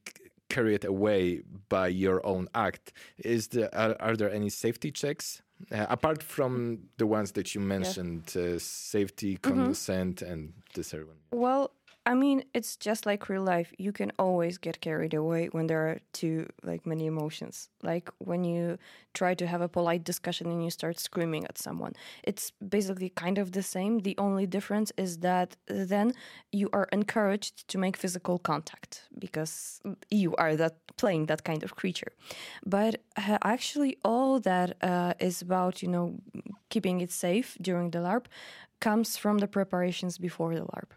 carried 0.49 0.85
away 0.85 1.41
by 1.69 1.87
your 1.87 2.25
own 2.25 2.47
act. 2.53 2.93
Is 3.17 3.47
the 3.49 3.75
are, 3.77 3.95
are 3.99 4.15
there 4.15 4.31
any 4.31 4.49
safety 4.49 4.91
checks 4.91 5.41
Uh, 5.71 5.85
apart 5.89 6.21
from 6.21 6.79
the 6.97 7.05
ones 7.07 7.31
that 7.31 7.55
you 7.55 7.61
mentioned, 7.61 8.35
uh, 8.35 8.59
safety, 8.59 9.37
consent, 9.37 10.21
and 10.21 10.51
this 10.73 10.93
other 10.93 11.05
one. 11.05 11.19
Well, 11.31 11.71
I 12.05 12.13
mean, 12.13 12.43
it's 12.53 12.75
just 12.77 13.05
like 13.05 13.29
real 13.29 13.41
life. 13.43 13.73
You 13.77 13.91
can 13.91 14.11
always 14.19 14.57
get 14.59 14.79
carried 14.81 15.13
away 15.13 15.47
when 15.47 15.67
there 15.67 15.87
are 15.89 15.99
too 16.13 16.47
like 16.63 16.85
many 16.85 17.07
emotions. 17.07 17.69
Like 17.85 18.09
when 18.19 18.43
you 18.43 18.77
try 19.15 19.33
to 19.33 19.47
have 19.47 19.61
a 19.61 19.69
polite 19.69 20.03
discussion 20.03 20.47
and 20.51 20.63
you 20.63 20.69
start 20.69 20.99
screaming 20.99 21.45
at 21.45 21.57
someone. 21.57 21.93
It's 22.23 22.51
basically 22.77 23.09
kind 23.09 23.37
of 23.37 23.53
the 23.53 23.63
same. 23.63 23.99
The 23.99 24.15
only 24.17 24.45
difference 24.45 24.91
is 24.97 25.19
that 25.19 25.55
then 25.67 26.13
you 26.51 26.69
are 26.73 26.87
encouraged 26.91 27.67
to 27.69 27.77
make 27.77 27.95
physical 27.97 28.37
contact 28.37 28.91
because 29.17 29.81
you 30.11 30.35
are 30.35 30.55
that 30.57 30.75
playing 30.97 31.25
that 31.27 31.43
kind 31.43 31.63
of 31.63 31.75
creature. 31.75 32.11
But 32.65 33.01
uh, 33.17 33.37
actually, 33.43 33.97
all 34.03 34.39
that 34.41 34.69
uh, 34.81 35.13
is 35.19 35.41
about 35.41 35.81
you 35.81 35.89
know 35.89 36.19
keeping 36.69 37.01
it 37.01 37.11
safe 37.11 37.57
during 37.61 37.91
the 37.91 37.99
LARP 37.99 38.25
comes 38.79 39.17
from 39.17 39.37
the 39.39 39.47
preparations 39.47 40.17
before 40.17 40.53
the 40.53 40.61
LARP. 40.61 40.91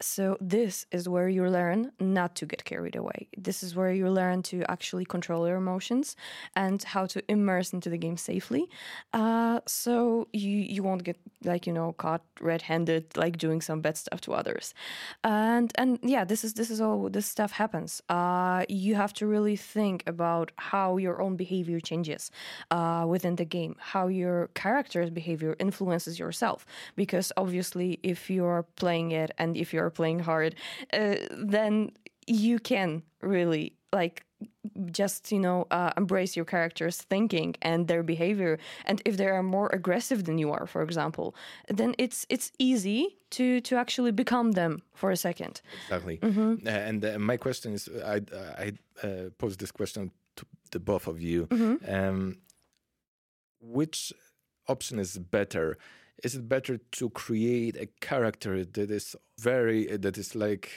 So, 0.00 0.36
this 0.40 0.86
is 0.92 1.08
where 1.08 1.28
you 1.28 1.48
learn 1.48 1.90
not 1.98 2.36
to 2.36 2.46
get 2.46 2.64
carried 2.64 2.96
away. 2.96 3.28
This 3.36 3.62
is 3.62 3.74
where 3.74 3.92
you 3.92 4.08
learn 4.10 4.42
to 4.44 4.56
actually 4.70 5.06
control 5.06 5.46
your 5.48 5.56
emotions 5.56 6.16
and 6.54 6.82
how 6.82 7.06
to 7.06 7.22
immerse 7.28 7.72
into 7.72 7.90
the 7.90 7.98
game 7.98 8.16
safely. 8.16 8.68
Uh, 9.12 9.60
so, 9.66 10.28
you, 10.32 10.50
you 10.50 10.82
won't 10.82 11.04
get, 11.04 11.16
like, 11.44 11.66
you 11.66 11.72
know, 11.72 11.92
caught 11.92 12.22
red 12.40 12.62
handed, 12.62 13.16
like 13.16 13.38
doing 13.38 13.60
some 13.60 13.80
bad 13.80 13.96
stuff 13.96 14.20
to 14.22 14.32
others. 14.32 14.74
And, 15.22 15.72
and 15.76 15.98
yeah, 16.02 16.24
this 16.24 16.44
is, 16.44 16.54
this 16.54 16.70
is 16.70 16.80
all 16.80 17.08
this 17.08 17.26
stuff 17.26 17.52
happens. 17.52 18.02
Uh, 18.08 18.64
you 18.68 18.94
have 18.94 19.12
to 19.14 19.26
really 19.26 19.56
think 19.56 20.02
about 20.06 20.52
how 20.56 20.96
your 20.96 21.20
own 21.20 21.36
behavior 21.36 21.80
changes 21.80 22.30
uh, 22.70 23.04
within 23.08 23.36
the 23.36 23.44
game, 23.44 23.76
how 23.78 24.06
your 24.06 24.48
character's 24.54 25.10
behavior 25.10 25.56
influences 25.58 26.18
yourself. 26.18 26.66
Because 26.96 27.32
obviously, 27.36 27.98
if 28.02 28.30
you're 28.30 28.64
playing 28.76 29.12
it 29.12 29.30
and 29.38 29.56
if 29.56 29.72
you're 29.72 29.90
playing 29.90 30.20
hard, 30.20 30.54
uh, 30.92 31.16
then 31.30 31.92
you 32.26 32.58
can 32.58 33.02
really 33.20 33.74
like 33.92 34.23
just 34.90 35.30
you 35.32 35.38
know 35.38 35.66
uh, 35.70 35.92
embrace 35.96 36.36
your 36.36 36.44
character's 36.44 36.98
thinking 36.98 37.54
and 37.62 37.88
their 37.88 38.02
behavior. 38.02 38.58
And 38.86 39.00
if 39.04 39.16
they 39.16 39.28
are 39.28 39.42
more 39.42 39.68
aggressive 39.72 40.24
than 40.24 40.38
you 40.38 40.50
are 40.52 40.66
for 40.66 40.82
example 40.82 41.34
then 41.68 41.94
it's 41.98 42.26
it's 42.28 42.50
easy 42.58 43.16
to 43.30 43.60
to 43.62 43.76
actually 43.76 44.12
become 44.12 44.52
them 44.52 44.82
for 44.94 45.10
a 45.10 45.16
second. 45.16 45.60
Exactly. 45.86 46.18
Mm-hmm. 46.18 46.66
uh, 46.66 46.70
and 46.70 47.04
uh, 47.04 47.18
my 47.18 47.36
question 47.36 47.72
is 47.72 47.88
i 48.04 48.20
i 48.58 48.72
uh, 49.02 49.30
pose 49.38 49.56
this 49.56 49.70
question 49.70 50.10
to 50.36 50.46
the 50.70 50.80
both 50.80 51.06
of 51.06 51.20
you. 51.20 51.46
Mm-hmm. 51.46 51.94
um, 51.94 52.36
which 53.60 54.12
option 54.68 54.98
is 54.98 55.18
better? 55.18 55.78
Is 56.22 56.34
it 56.34 56.48
better 56.48 56.78
to 56.78 57.10
create 57.10 57.76
a 57.76 57.88
character 58.00 58.64
that 58.64 58.90
is 58.90 59.16
very 59.38 59.96
that 59.96 60.16
is 60.16 60.34
like 60.34 60.70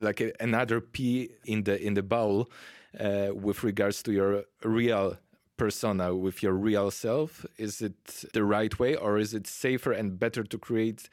like 0.00 0.20
a, 0.20 0.32
another 0.40 0.80
p 0.80 1.30
in 1.44 1.64
the 1.64 1.80
in 1.80 1.94
the 1.94 2.02
bowl 2.02 2.50
uh, 2.98 3.28
with 3.34 3.62
regards 3.62 4.02
to 4.02 4.12
your 4.12 4.44
real 4.64 5.18
persona 5.56 6.14
with 6.14 6.42
your 6.42 6.52
real 6.52 6.90
self 6.90 7.44
is 7.56 7.82
it 7.82 8.06
the 8.32 8.44
right 8.44 8.78
way 8.78 8.94
or 8.94 9.18
is 9.18 9.34
it 9.34 9.46
safer 9.46 9.92
and 9.92 10.18
better 10.18 10.44
to 10.44 10.56
create 10.56 11.08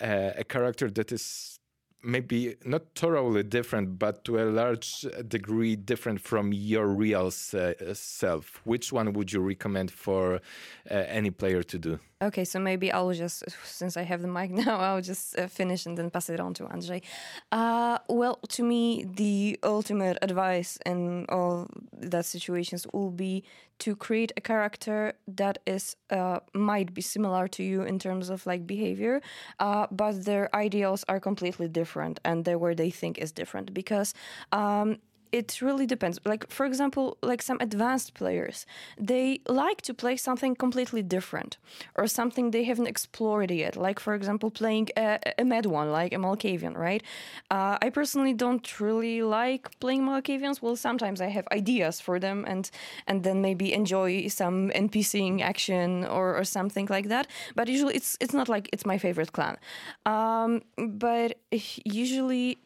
uh, 0.00 0.30
a 0.36 0.44
character 0.44 0.88
that 0.88 1.12
is 1.12 1.60
maybe 2.02 2.56
not 2.64 2.82
thoroughly 2.94 3.42
different, 3.42 3.98
but 3.98 4.24
to 4.24 4.40
a 4.40 4.44
large 4.44 5.06
degree 5.28 5.76
different 5.76 6.20
from 6.20 6.52
your 6.52 6.86
real 6.86 7.26
uh, 7.26 7.72
self. 7.92 8.60
Which 8.64 8.92
one 8.92 9.12
would 9.12 9.32
you 9.32 9.40
recommend 9.40 9.90
for 9.90 10.36
uh, 10.36 10.38
any 10.88 11.30
player 11.30 11.62
to 11.62 11.78
do? 11.78 12.00
Okay, 12.22 12.44
so 12.44 12.58
maybe 12.58 12.92
I'll 12.92 13.14
just, 13.14 13.44
since 13.64 13.96
I 13.96 14.02
have 14.02 14.20
the 14.20 14.28
mic 14.28 14.50
now, 14.66 14.78
I'll 14.78 15.00
just 15.00 15.38
uh, 15.38 15.46
finish 15.46 15.86
and 15.86 15.96
then 15.96 16.10
pass 16.10 16.28
it 16.28 16.38
on 16.38 16.52
to 16.54 16.64
Andrzej. 16.64 17.02
Uh, 17.50 17.96
well, 18.08 18.38
to 18.48 18.62
me, 18.62 19.06
the 19.14 19.58
ultimate 19.62 20.18
advice 20.20 20.78
in 20.84 21.24
all 21.30 21.66
that 21.94 22.26
situations 22.26 22.86
will 22.92 23.10
be 23.10 23.42
to 23.78 23.96
create 23.96 24.32
a 24.36 24.40
character 24.42 25.14
that 25.26 25.60
is 25.66 25.96
uh, 26.10 26.40
might 26.52 26.92
be 26.92 27.00
similar 27.00 27.48
to 27.48 27.62
you 27.62 27.80
in 27.82 27.98
terms 27.98 28.28
of 28.28 28.44
like 28.44 28.66
behavior, 28.66 29.22
uh, 29.58 29.86
but 29.90 30.26
their 30.26 30.54
ideals 30.54 31.02
are 31.08 31.20
completely 31.20 31.68
different 31.68 32.20
and 32.22 32.44
the 32.44 32.58
where 32.58 32.74
they 32.74 32.90
think 32.90 33.16
is 33.16 33.32
different 33.32 33.72
because 33.72 34.12
um, 34.52 34.98
it 35.32 35.60
really 35.62 35.86
depends. 35.86 36.18
Like 36.24 36.50
for 36.50 36.66
example, 36.66 37.16
like 37.22 37.42
some 37.42 37.58
advanced 37.60 38.14
players, 38.14 38.66
they 38.98 39.40
like 39.48 39.82
to 39.82 39.94
play 39.94 40.16
something 40.16 40.54
completely 40.54 41.02
different 41.02 41.58
or 41.94 42.06
something 42.06 42.50
they 42.50 42.64
haven't 42.64 42.86
explored 42.86 43.50
yet. 43.50 43.76
Like 43.76 44.00
for 44.00 44.14
example, 44.14 44.50
playing 44.50 44.88
a, 44.96 45.18
a 45.38 45.44
one, 45.68 45.90
like 45.92 46.12
a 46.12 46.16
Malkavian, 46.16 46.76
right? 46.76 47.02
Uh, 47.50 47.78
I 47.80 47.90
personally 47.90 48.34
don't 48.34 48.80
really 48.80 49.22
like 49.22 49.78
playing 49.80 50.02
Malkavians. 50.02 50.62
Well, 50.62 50.76
sometimes 50.76 51.20
I 51.20 51.28
have 51.28 51.46
ideas 51.52 52.00
for 52.00 52.18
them 52.18 52.44
and 52.46 52.70
and 53.06 53.22
then 53.24 53.40
maybe 53.40 53.72
enjoy 53.72 54.28
some 54.28 54.70
NPCing 54.70 55.40
action 55.40 56.04
or, 56.04 56.36
or 56.36 56.44
something 56.44 56.86
like 56.90 57.08
that. 57.08 57.26
But 57.54 57.68
usually, 57.68 57.94
it's 57.94 58.16
it's 58.20 58.34
not 58.34 58.48
like 58.48 58.68
it's 58.72 58.86
my 58.86 58.98
favorite 58.98 59.32
clan. 59.32 59.56
Um, 60.06 60.62
but 60.76 61.38
usually 61.84 62.58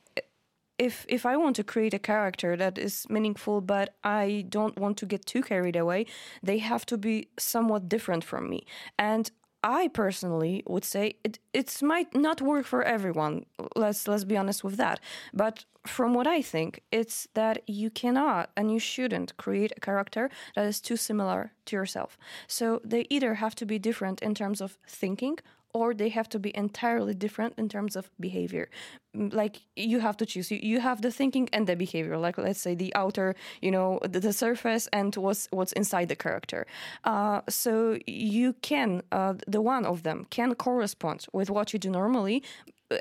if 0.79 1.07
if 1.09 1.25
I 1.25 1.37
want 1.37 1.57
to 1.57 1.65
create 1.65 1.95
a 1.95 1.99
character 1.99 2.57
that 2.57 2.79
is 2.79 3.07
meaningful, 3.09 3.61
but 3.61 3.95
I 4.03 4.45
don't 4.49 4.79
want 4.79 4.97
to 4.99 5.07
get 5.07 5.27
too 5.27 5.43
carried 5.43 5.77
away, 5.77 6.07
they 6.43 6.59
have 6.59 6.85
to 6.87 6.97
be 6.97 7.29
somewhat 7.39 7.89
different 7.89 8.25
from 8.25 8.49
me. 8.49 8.67
And 8.99 9.31
I 9.63 9.89
personally 9.89 10.63
would 10.67 10.85
say 10.85 11.17
it 11.25 11.39
it 11.53 11.83
might 11.83 12.15
not 12.15 12.43
work 12.43 12.67
for 12.67 12.83
everyone. 12.83 13.47
Let's 13.77 14.07
let's 14.07 14.25
be 14.25 14.37
honest 14.37 14.63
with 14.65 14.77
that. 14.77 15.01
But 15.33 15.65
from 15.87 16.15
what 16.15 16.27
I 16.27 16.43
think, 16.43 16.81
it's 16.91 17.29
that 17.35 17.63
you 17.67 17.91
cannot 17.91 18.51
and 18.57 18.71
you 18.71 18.79
shouldn't 18.79 19.37
create 19.37 19.73
a 19.77 19.81
character 19.81 20.31
that 20.55 20.67
is 20.67 20.81
too 20.81 20.97
similar 20.97 21.53
to 21.67 21.77
yourself. 21.77 22.19
So 22.47 22.81
they 22.85 23.07
either 23.11 23.35
have 23.35 23.55
to 23.57 23.67
be 23.67 23.79
different 23.79 24.23
in 24.23 24.35
terms 24.35 24.61
of 24.61 24.79
thinking 24.87 25.39
or 25.75 25.93
they 25.93 26.09
have 26.09 26.29
to 26.31 26.39
be 26.39 26.57
entirely 26.57 27.15
different 27.15 27.55
in 27.59 27.69
terms 27.69 27.97
of 27.97 28.11
behavior. 28.19 28.71
Like 29.15 29.57
you 29.77 30.01
have 30.01 30.17
to 30.19 30.27
choose. 30.27 30.51
You, 30.51 30.59
you 30.63 30.81
have 30.81 31.03
the 31.03 31.11
thinking 31.11 31.49
and 31.53 31.67
the 31.67 31.77
behavior. 31.77 32.17
Like 32.17 32.39
let's 32.39 32.61
say 32.61 32.75
the 32.75 32.95
outer 32.95 33.35
you 33.61 33.71
know 33.71 33.99
the, 34.03 34.21
the 34.21 34.33
surface 34.33 34.89
and 34.93 35.15
what's 35.17 35.49
what's 35.51 35.73
inside 35.73 36.09
the 36.09 36.17
character. 36.17 36.67
Uh, 37.05 37.41
so 37.49 37.99
you 38.07 38.55
can 38.63 39.03
uh, 39.13 39.35
the 39.47 39.61
one 39.61 39.85
of 39.85 40.05
them 40.05 40.27
can 40.31 40.55
correspond 40.55 41.27
with 41.33 41.51
what 41.51 41.73
you 41.73 41.79
do 41.79 41.91
normally 41.91 42.43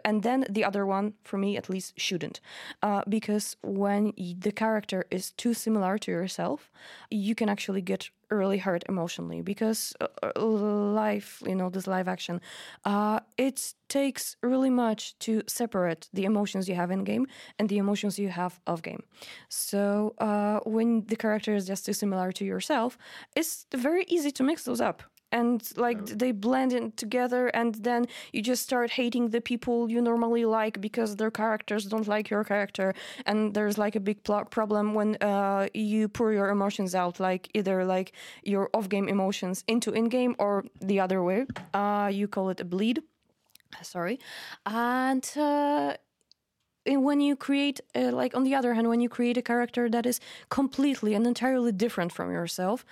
and 0.04 0.24
then 0.24 0.46
the 0.50 0.64
other 0.64 0.86
one 0.86 1.14
for 1.24 1.38
me 1.38 1.58
at 1.58 1.70
least 1.70 2.00
shouldn't. 2.00 2.40
Uh, 2.82 3.02
because 3.08 3.56
when 3.64 4.14
the 4.18 4.52
character 4.52 5.06
is 5.12 5.32
too 5.32 5.54
similar 5.54 5.98
to 5.98 6.12
yourself 6.12 6.72
you 7.10 7.36
can 7.36 7.50
actually 7.50 7.82
get 7.82 8.10
really 8.30 8.58
hurt 8.58 8.84
emotionally 8.90 9.42
because 9.42 9.94
uh, 10.02 10.08
uh 10.24 10.42
life 10.42 11.42
you 11.46 11.56
know 11.56 11.70
this 11.70 11.88
live 11.88 12.08
action 12.08 12.42
uh, 12.86 13.20
it 13.38 13.74
takes 13.90 14.36
really 14.42 14.70
much 14.70 15.18
to 15.20 15.42
separate 15.48 16.10
the 16.14 16.26
emotions 16.26 16.68
you 16.68 16.76
have 16.76 16.92
in 16.92 17.04
game 17.04 17.28
and 17.60 17.70
the 17.70 17.78
emotions 17.78 18.18
you 18.18 18.30
have 18.30 18.60
off 18.66 18.82
game. 18.82 19.04
So 19.50 20.16
uh, 20.18 20.60
when 20.66 21.06
the 21.06 21.16
character 21.16 21.54
is 21.54 21.68
just 21.68 21.86
too 21.86 21.94
similar 21.94 22.32
to 22.32 22.46
yourself 22.46 22.98
it's 23.36 23.68
very 23.76 24.06
easy 24.08 24.32
to 24.32 24.44
mix 24.44 24.64
those 24.64 24.82
up 24.82 25.04
and 25.34 25.60
like 25.76 26.06
they 26.06 26.32
blend 26.32 26.72
in 26.74 26.92
together 26.92 27.48
and 27.48 27.76
then 27.88 28.06
you 28.32 28.42
just 28.42 28.64
start 28.64 28.92
hating 28.92 29.30
the 29.30 29.42
people 29.42 29.90
you 29.90 30.00
normally 30.02 30.46
like 30.46 30.80
because 30.80 31.16
their 31.16 31.32
characters 31.32 31.86
don't 31.86 32.08
like 32.08 32.30
your 32.30 32.44
character. 32.44 32.94
And 33.26 33.54
there's 33.56 33.78
like 33.78 33.96
a 33.96 34.00
big 34.00 34.24
pl- 34.24 34.46
problem 34.46 34.94
when 34.94 35.18
uh, 35.22 35.68
you 35.74 36.08
pour 36.08 36.32
your 36.32 36.50
emotions 36.50 36.94
out 36.94 37.20
like 37.20 37.50
either 37.54 37.84
like 37.84 38.14
your 38.44 38.70
off-game 38.74 39.10
emotions 39.10 39.64
into 39.68 39.92
in-game 39.92 40.36
or 40.38 40.66
the 40.80 41.00
other 41.00 41.24
way. 41.24 41.48
Uh, 41.74 42.10
you 42.14 42.28
call 42.28 42.50
it 42.50 42.60
a 42.60 42.66
bleed. 42.66 43.02
Sorry. 43.82 44.20
And 44.68 45.28
uh, 45.36 45.96
when 46.86 47.20
you 47.22 47.36
create 47.36 47.82
uh, 47.96 48.12
like 48.12 48.36
on 48.38 48.44
the 48.44 48.54
other 48.54 48.76
hand 48.76 48.88
when 48.88 49.00
you 49.00 49.10
create 49.10 49.38
a 49.38 49.42
character 49.42 49.90
that 49.90 50.06
is 50.06 50.20
completely 50.50 51.16
and 51.16 51.26
entirely 51.26 51.72
different 51.72 52.12
from 52.12 52.32
yourself 52.32 52.86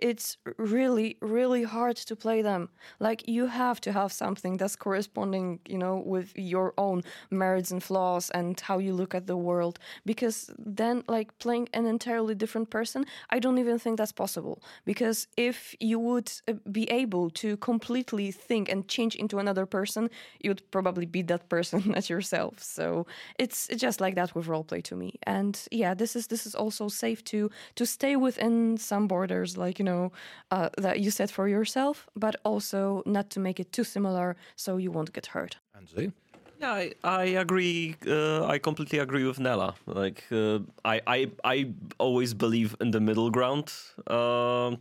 it's 0.00 0.36
really 0.56 1.16
really 1.20 1.64
hard 1.64 1.96
to 1.96 2.16
play 2.16 2.42
them. 2.42 2.68
Like 3.00 3.28
you 3.28 3.46
have 3.46 3.80
to 3.82 3.92
have 3.92 4.12
something 4.12 4.56
that's 4.56 4.76
corresponding 4.76 5.60
you 5.68 5.78
know 5.78 5.96
with 6.04 6.32
your 6.36 6.72
own 6.78 7.02
merits 7.30 7.70
and 7.70 7.82
flaws 7.82 8.30
and 8.30 8.58
how 8.60 8.78
you 8.78 8.94
look 8.94 9.14
at 9.14 9.26
the 9.26 9.36
world. 9.36 9.78
Because 10.06 10.50
then 10.58 11.02
like 11.08 11.36
playing 11.38 11.68
an 11.74 11.86
entirely 11.86 12.34
different 12.34 12.70
person 12.70 13.04
i 13.30 13.38
don't 13.38 13.58
even 13.58 13.78
think 13.78 13.98
that's 13.98 14.12
possible. 14.12 14.62
Because 14.84 15.26
if 15.36 15.74
you 15.80 15.98
would 15.98 16.32
uh, 16.48 16.54
be 16.70 16.90
able 16.90 17.30
to 17.30 17.56
completely 17.58 18.30
think 18.32 18.68
and 18.70 18.88
change 18.88 19.14
into 19.16 19.38
another 19.38 19.66
person 19.66 20.08
you'd 20.40 20.62
probably 20.70 21.06
be 21.06 21.22
that 21.22 21.48
person 21.48 21.94
as 21.98 22.08
yourself. 22.08 22.62
So 22.62 23.06
it's 23.38 23.68
just 23.76 24.00
like 24.00 24.14
that 24.14 24.34
with 24.34 24.46
roleplay 24.46 24.82
to 24.84 24.96
me. 24.96 25.18
And 25.24 25.58
yeah 25.70 25.94
this 25.94 26.16
is 26.16 26.26
this 26.28 26.46
is 26.46 26.54
also 26.54 26.88
safe 26.88 27.22
to 27.24 27.50
to 27.74 27.86
stay 27.86 28.16
within 28.16 28.76
some 28.78 29.08
borders 29.08 29.56
like 29.56 29.80
you 29.82 29.86
know 29.90 30.12
uh, 30.52 30.68
that 30.78 30.96
you 31.00 31.10
set 31.10 31.30
for 31.30 31.48
yourself, 31.48 32.06
but 32.14 32.34
also 32.44 33.02
not 33.04 33.26
to 33.30 33.40
make 33.40 33.58
it 33.60 33.72
too 33.72 33.84
similar 33.84 34.36
so 34.56 34.78
you 34.78 34.92
won't 34.92 35.12
get 35.12 35.26
hurt. 35.26 35.56
Andrzej? 35.76 36.12
Yeah, 36.60 36.72
I, 36.72 36.92
I 37.02 37.24
agree. 37.44 37.96
Uh, 38.06 38.46
I 38.54 38.58
completely 38.58 39.00
agree 39.00 39.24
with 39.24 39.38
Nela. 39.40 39.74
Like, 39.86 40.22
uh, 40.30 40.60
I, 40.84 41.00
I, 41.06 41.30
I 41.44 41.56
always 41.98 42.34
believe 42.34 42.76
in 42.80 42.92
the 42.92 43.00
middle 43.00 43.30
ground 43.30 43.72
uh, 44.06 44.76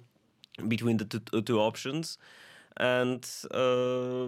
between 0.67 0.97
the 0.97 1.05
two, 1.05 1.41
two 1.41 1.59
options, 1.59 2.19
and 2.77 3.27
uh, 3.51 4.27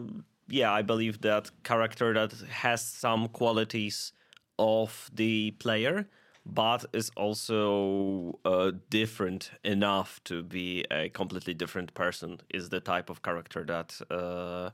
yeah, 0.50 0.74
I 0.74 0.82
believe 0.82 1.22
that 1.22 1.52
character 1.64 2.14
that 2.14 2.34
has 2.50 2.82
some 2.82 3.28
qualities 3.28 4.14
of 4.58 5.12
the 5.14 5.52
player, 5.60 6.08
but 6.46 6.86
is 6.94 7.10
also 7.16 8.38
uh, 8.44 8.72
different 8.90 9.52
enough 9.64 10.20
to 10.26 10.44
be 10.44 10.86
a 10.92 11.10
completely 11.10 11.54
different 11.54 11.94
person 11.94 12.42
is 12.54 12.70
the 12.70 12.80
type 12.80 13.10
of 13.10 13.22
character 13.22 13.64
that 13.64 14.00
uh, 14.12 14.70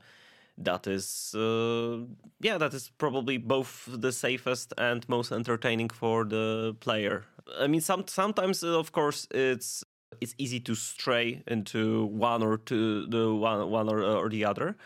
that 0.58 0.86
is 0.86 1.34
uh, 1.34 1.98
yeah 2.40 2.58
that 2.58 2.74
is 2.74 2.90
probably 2.98 3.38
both 3.38 3.88
the 3.90 4.12
safest 4.12 4.74
and 4.78 5.08
most 5.08 5.32
entertaining 5.32 5.88
for 5.88 6.24
the 6.24 6.76
player. 6.80 7.24
I 7.58 7.66
mean 7.66 7.80
some 7.80 8.04
sometimes 8.06 8.62
of 8.62 8.92
course 8.92 9.26
it's 9.30 9.84
it's 10.20 10.34
easy 10.38 10.60
to 10.60 10.74
stray 10.74 11.42
into 11.46 12.06
one 12.06 12.42
or 12.42 12.58
two 12.58 13.06
the 13.06 13.32
one 13.32 13.70
one 13.70 13.88
or, 13.88 14.02
or 14.02 14.28
the 14.28 14.44
other. 14.44 14.76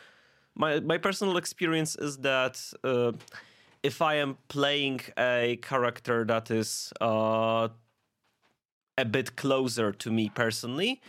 My 0.54 0.80
my 0.80 0.98
personal 0.98 1.36
experience 1.38 1.96
is 1.96 2.18
that 2.18 2.60
uh, 2.84 3.12
if 3.84 4.02
i 4.02 4.14
am 4.14 4.36
playing 4.48 5.00
a 5.18 5.58
character 5.62 6.24
that 6.24 6.50
is 6.50 6.92
uh, 7.00 7.68
a 8.98 9.04
bit 9.04 9.36
closer 9.36 9.92
to 9.92 10.10
me 10.10 10.28
personally 10.34 11.00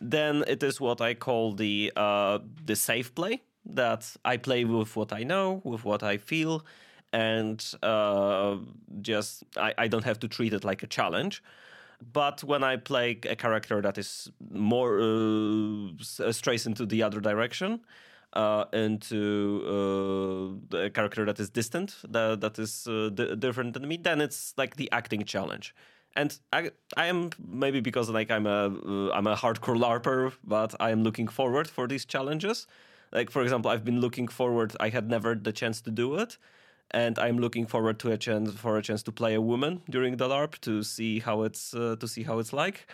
then 0.00 0.44
it 0.46 0.62
is 0.62 0.80
what 0.80 1.00
i 1.00 1.14
call 1.14 1.52
the 1.54 1.92
uh, 1.96 2.38
the 2.64 2.76
safe 2.76 3.14
play 3.14 3.40
that 3.66 4.16
I 4.24 4.36
play 4.36 4.64
with 4.64 4.96
what 4.96 5.12
I 5.12 5.22
know, 5.24 5.60
with 5.64 5.84
what 5.84 6.02
I 6.02 6.18
feel, 6.18 6.64
and 7.12 7.64
uh, 7.82 8.56
just 9.00 9.44
I, 9.56 9.74
I 9.78 9.88
don't 9.88 10.04
have 10.04 10.20
to 10.20 10.28
treat 10.28 10.52
it 10.52 10.64
like 10.64 10.82
a 10.82 10.86
challenge. 10.86 11.42
But 12.12 12.44
when 12.44 12.62
I 12.62 12.76
play 12.76 13.18
a 13.28 13.36
character 13.36 13.80
that 13.80 13.96
is 13.96 14.30
more 14.50 15.00
uh, 15.00 16.32
strays 16.32 16.66
into 16.66 16.84
the 16.84 17.02
other 17.02 17.20
direction, 17.20 17.80
uh, 18.36 18.64
into 18.72 19.62
uh, 20.72 20.78
a 20.86 20.90
character 20.90 21.24
that 21.24 21.40
is 21.40 21.50
distant, 21.50 21.96
that 22.08 22.40
that 22.40 22.58
is 22.58 22.86
uh, 22.86 23.10
d- 23.12 23.34
different 23.36 23.74
than 23.74 23.88
me, 23.88 23.96
then 23.96 24.20
it's 24.20 24.54
like 24.56 24.76
the 24.76 24.88
acting 24.92 25.24
challenge. 25.24 25.74
And 26.14 26.38
I, 26.52 26.70
I 26.96 27.06
am 27.06 27.30
maybe 27.38 27.80
because 27.80 28.08
like 28.08 28.30
I'm 28.30 28.46
a 28.46 28.60
uh, 28.68 29.10
I'm 29.16 29.26
a 29.26 29.36
hardcore 29.36 29.78
larper, 29.84 30.32
but 30.44 30.74
I 30.80 30.90
am 30.90 31.02
looking 31.02 31.28
forward 31.28 31.68
for 31.68 31.86
these 31.88 32.04
challenges 32.04 32.66
like 33.12 33.30
for 33.30 33.42
example 33.42 33.70
i've 33.70 33.84
been 33.84 34.00
looking 34.00 34.28
forward 34.28 34.74
i 34.80 34.88
had 34.88 35.08
never 35.08 35.34
the 35.34 35.52
chance 35.52 35.80
to 35.80 35.90
do 35.90 36.16
it 36.16 36.38
and 36.90 37.18
i'm 37.18 37.38
looking 37.38 37.66
forward 37.66 37.98
to 37.98 38.10
a 38.12 38.16
chance 38.16 38.52
for 38.52 38.76
a 38.78 38.82
chance 38.82 39.02
to 39.02 39.12
play 39.12 39.34
a 39.34 39.40
woman 39.40 39.82
during 39.90 40.16
the 40.16 40.28
larp 40.28 40.58
to 40.60 40.82
see 40.82 41.20
how 41.20 41.42
it's 41.42 41.74
uh, 41.74 41.96
to 42.00 42.08
see 42.08 42.22
how 42.22 42.38
it's 42.38 42.52
like 42.52 42.86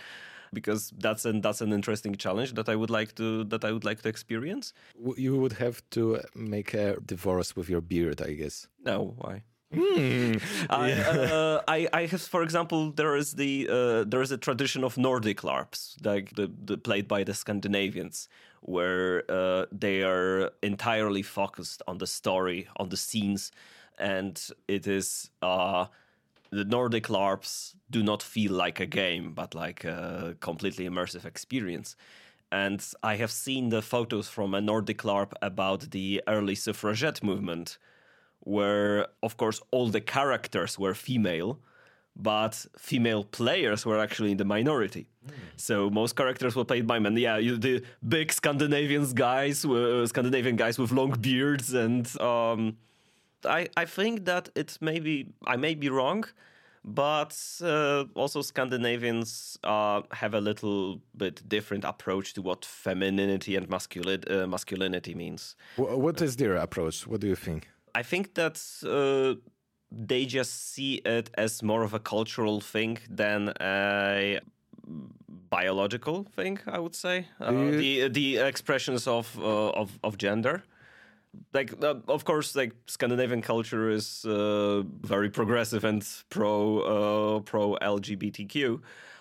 because 0.53 0.93
that's 0.99 1.25
an 1.25 1.41
that's 1.41 1.61
an 1.61 1.73
interesting 1.73 2.15
challenge 2.15 2.55
that 2.55 2.69
i 2.69 2.77
would 2.77 2.91
like 2.91 3.15
to 3.15 3.45
that 3.45 3.65
i 3.65 3.73
would 3.73 3.85
like 3.85 4.03
to 4.03 4.09
experience. 4.09 4.73
You 5.17 5.37
would 5.39 5.55
have 5.55 5.83
to 5.91 6.21
make 6.35 6.75
a 6.75 7.01
divorce 7.01 7.57
with 7.57 7.69
your 7.69 7.81
beard 7.81 8.21
i 8.23 8.33
guess. 8.33 8.69
No 8.85 9.15
why? 9.19 9.43
Hmm. 9.75 10.35
I, 10.71 10.93
uh, 10.93 11.63
I, 11.67 11.89
I 11.93 12.07
have, 12.07 12.21
for 12.21 12.43
example, 12.43 12.93
there 12.93 13.17
is 13.17 13.33
the 13.33 13.69
uh, 13.71 14.05
there 14.05 14.21
is 14.21 14.31
a 14.31 14.37
tradition 14.37 14.85
of 14.85 14.99
Nordic 14.99 15.41
LARPs, 15.43 15.97
like 16.05 16.35
the, 16.35 16.51
the 16.65 16.77
played 16.77 17.09
by 17.09 17.25
the 17.25 17.33
Scandinavians, 17.33 18.29
where 18.61 19.25
uh, 19.31 19.67
they 19.73 20.03
are 20.03 20.51
entirely 20.63 21.23
focused 21.23 21.83
on 21.89 21.99
the 21.99 22.07
story, 22.07 22.69
on 22.77 22.91
the 22.91 22.99
scenes, 22.99 23.51
and 23.99 24.49
it 24.69 24.87
is 24.87 25.31
uh, 25.41 25.87
the 26.53 26.65
Nordic 26.65 27.09
LARPs 27.09 27.75
do 27.91 28.03
not 28.03 28.23
feel 28.23 28.53
like 28.53 28.79
a 28.79 28.87
game, 28.87 29.33
but 29.33 29.55
like 29.55 29.85
a 29.85 30.37
completely 30.41 30.85
immersive 30.89 31.25
experience. 31.25 31.97
And 32.53 32.87
I 33.03 33.17
have 33.17 33.31
seen 33.31 33.71
the 33.71 33.83
photos 33.83 34.29
from 34.29 34.55
a 34.55 34.61
Nordic 34.61 35.03
LARP 35.03 35.33
about 35.41 35.91
the 35.91 36.23
early 36.29 36.55
suffragette 36.55 37.23
movement, 37.23 37.79
where, 38.41 39.07
of 39.23 39.37
course, 39.39 39.61
all 39.71 39.89
the 39.89 40.03
characters 40.03 40.79
were 40.79 40.95
female 40.95 41.59
but 42.15 42.67
female 42.77 43.25
players 43.25 43.87
were 43.87 43.99
actually 43.99 44.33
in 44.33 44.37
the 44.37 44.45
minority. 44.45 45.09
Mm. 45.27 45.33
So 45.57 45.91
most 45.91 46.15
characters 46.15 46.55
were 46.55 46.65
played 46.65 46.87
by 46.87 46.99
men. 46.99 47.17
Yeah, 47.17 47.39
you, 47.39 47.57
the 47.57 47.83
big 48.07 48.33
Scandinavian 48.33 49.11
guys, 49.15 49.65
uh, 49.65 50.07
Scandinavian 50.07 50.57
guys 50.57 50.79
with 50.79 50.93
long 50.93 51.13
beards, 51.13 51.73
and 51.73 52.07
um, 52.21 52.77
I 53.47 53.69
I 53.77 53.85
think 53.85 54.25
that 54.25 54.49
it 54.55 54.79
may 54.81 55.01
be 55.01 55.27
I 55.47 55.57
may 55.57 55.75
be 55.75 55.89
wrong, 55.89 56.25
but 56.85 57.37
uh, 57.63 58.05
also 58.15 58.43
Scandinavians 58.43 59.59
uh, 59.65 60.03
have 60.11 60.35
a 60.35 60.41
little 60.41 61.01
bit 61.17 61.43
different 61.49 61.85
approach 61.85 62.35
to 62.35 62.43
what 62.43 62.65
femininity 62.65 63.57
and 63.57 63.69
masculine 63.69 64.23
uh, 64.31 64.47
masculinity 64.47 65.15
means. 65.15 65.57
What 65.77 66.21
is 66.21 66.37
their 66.37 66.57
approach? 66.57 67.07
What 67.07 67.21
do 67.21 67.27
you 67.27 67.37
think? 67.37 67.69
I 67.95 68.03
think 68.03 68.35
that 68.35 68.61
uh, 68.85 69.35
they 69.91 70.25
just 70.25 70.73
see 70.73 70.95
it 71.05 71.31
as 71.35 71.63
more 71.63 71.85
of 71.85 71.95
a 71.95 71.99
cultural 71.99 72.61
thing 72.61 72.99
than 73.11 73.53
a 73.61 74.41
biological 75.51 76.27
thing. 76.37 76.59
I 76.67 76.79
would 76.79 76.95
say 76.95 77.27
uh, 77.41 77.51
the 77.53 78.09
the 78.09 78.39
expressions 78.39 79.07
of 79.07 79.39
uh, 79.39 79.71
of 79.71 79.99
of 80.03 80.17
gender. 80.17 80.63
Like 81.55 81.73
uh, 81.83 81.95
of 82.09 82.25
course, 82.25 82.55
like 82.55 82.73
Scandinavian 82.87 83.43
culture 83.43 83.91
is 83.91 84.25
uh, 84.25 84.83
very 85.01 85.31
progressive 85.31 85.85
and 85.85 86.07
pro 86.29 86.81
uh, 86.81 87.41
pro 87.41 87.77
LGBTQ 87.77 88.81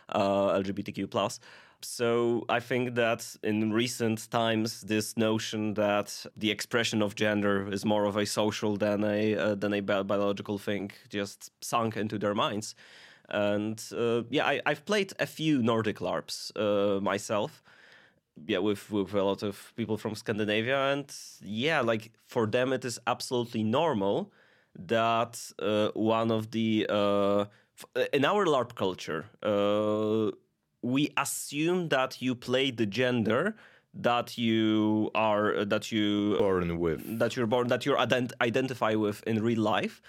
uh, 0.09 0.59
LGBTQ 0.59 1.09
plus. 1.09 1.39
So 1.83 2.45
I 2.47 2.59
think 2.59 2.95
that 2.95 3.35
in 3.43 3.73
recent 3.73 4.29
times, 4.29 4.81
this 4.81 5.17
notion 5.17 5.73
that 5.75 6.25
the 6.38 6.51
expression 6.51 7.01
of 7.01 7.15
gender 7.15 7.71
is 7.71 7.85
more 7.85 8.05
of 8.05 8.17
a 8.17 8.25
social 8.25 8.77
than 8.77 9.03
a 9.03 9.35
uh, 9.35 9.55
than 9.55 9.73
a 9.73 9.81
biological 9.81 10.57
thing 10.57 10.91
just 11.09 11.51
sunk 11.61 11.97
into 11.97 12.19
their 12.19 12.35
minds. 12.35 12.75
And 13.29 13.81
uh, 13.97 14.23
yeah, 14.29 14.45
I, 14.45 14.61
have 14.65 14.85
played 14.85 15.13
a 15.17 15.25
few 15.25 15.63
Nordic 15.63 15.99
LARPs 15.99 16.51
myself. 17.01 17.63
Yeah, 18.47 18.59
with 18.59 18.89
with 18.91 19.13
a 19.13 19.23
lot 19.23 19.43
of 19.43 19.73
people 19.75 19.97
from 19.97 20.15
Scandinavia, 20.15 20.77
and 20.91 21.13
yeah, 21.41 21.81
like 21.81 22.11
for 22.25 22.47
them 22.47 22.73
it 22.73 22.85
is 22.85 22.99
absolutely 23.05 23.63
normal 23.63 24.31
that 24.75 25.39
uh, 25.59 25.89
one 25.93 26.31
of 26.31 26.51
the 26.51 26.87
uh, 26.89 27.45
in 28.13 28.25
our 28.25 28.45
LARP 28.45 28.73
culture 28.75 29.25
uh, 29.43 30.31
we 30.81 31.11
assume 31.17 31.89
that 31.89 32.21
you 32.21 32.33
play 32.33 32.71
the 32.71 32.85
gender 32.85 33.55
that 33.93 34.37
you 34.37 35.11
are 35.13 35.65
that 35.65 35.91
you 35.91 36.37
born 36.39 36.79
with. 36.79 37.19
That 37.19 37.35
you're 37.35 37.47
born 37.47 37.67
that 37.67 37.85
you 37.85 37.93
ident- 37.95 38.33
identify 38.41 38.95
with 38.95 39.21
in 39.27 39.43
real 39.43 39.59
life. 39.59 40.01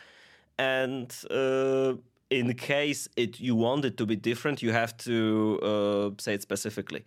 And 0.58 1.12
uh, 1.30 1.94
in 2.30 2.54
case 2.54 3.08
it 3.16 3.40
you 3.40 3.54
want 3.56 3.84
it 3.84 3.96
to 3.98 4.06
be 4.06 4.16
different 4.16 4.62
you 4.62 4.72
have 4.72 4.96
to 4.96 5.58
uh, 5.62 6.10
say 6.18 6.34
it 6.34 6.42
specifically 6.42 7.04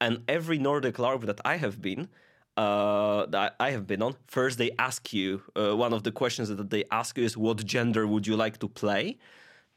and 0.00 0.22
every 0.28 0.58
nordic 0.58 0.96
larp 0.96 1.26
that 1.26 1.40
i 1.44 1.56
have 1.56 1.80
been 1.80 2.08
uh, 2.56 3.26
that 3.26 3.54
I 3.60 3.70
have 3.70 3.86
been 3.86 4.02
on. 4.02 4.16
First, 4.28 4.58
they 4.58 4.70
ask 4.78 5.12
you 5.12 5.42
uh, 5.56 5.76
one 5.76 5.92
of 5.92 6.02
the 6.04 6.12
questions 6.12 6.48
that 6.48 6.70
they 6.70 6.84
ask 6.90 7.18
you 7.18 7.24
is, 7.24 7.36
"What 7.36 7.64
gender 7.64 8.06
would 8.06 8.26
you 8.26 8.36
like 8.36 8.58
to 8.60 8.68
play?" 8.68 9.18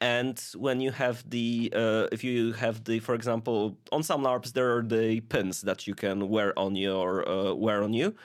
And 0.01 0.39
when 0.55 0.79
you 0.79 0.91
have 0.91 1.29
the, 1.29 1.73
uh, 1.75 2.07
if 2.11 2.23
you 2.23 2.53
have 2.53 2.85
the, 2.85 2.99
for 2.99 3.15
example, 3.15 3.77
on 3.91 4.01
some 4.01 4.21
LARPs 4.23 4.53
there 4.53 4.77
are 4.77 4.81
the 4.81 5.19
pins 5.21 5.61
that 5.63 5.87
you 5.87 5.93
can 5.93 6.29
wear 6.29 6.57
on 6.57 6.75
your 6.75 7.27
uh, 7.27 7.53
wear 7.53 7.83
on 7.83 7.93
you 7.93 8.15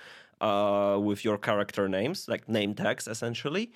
uh, 0.40 0.98
with 1.02 1.24
your 1.24 1.36
character 1.38 1.88
names, 1.88 2.28
like 2.28 2.48
name 2.48 2.74
tags 2.74 3.08
essentially. 3.08 3.72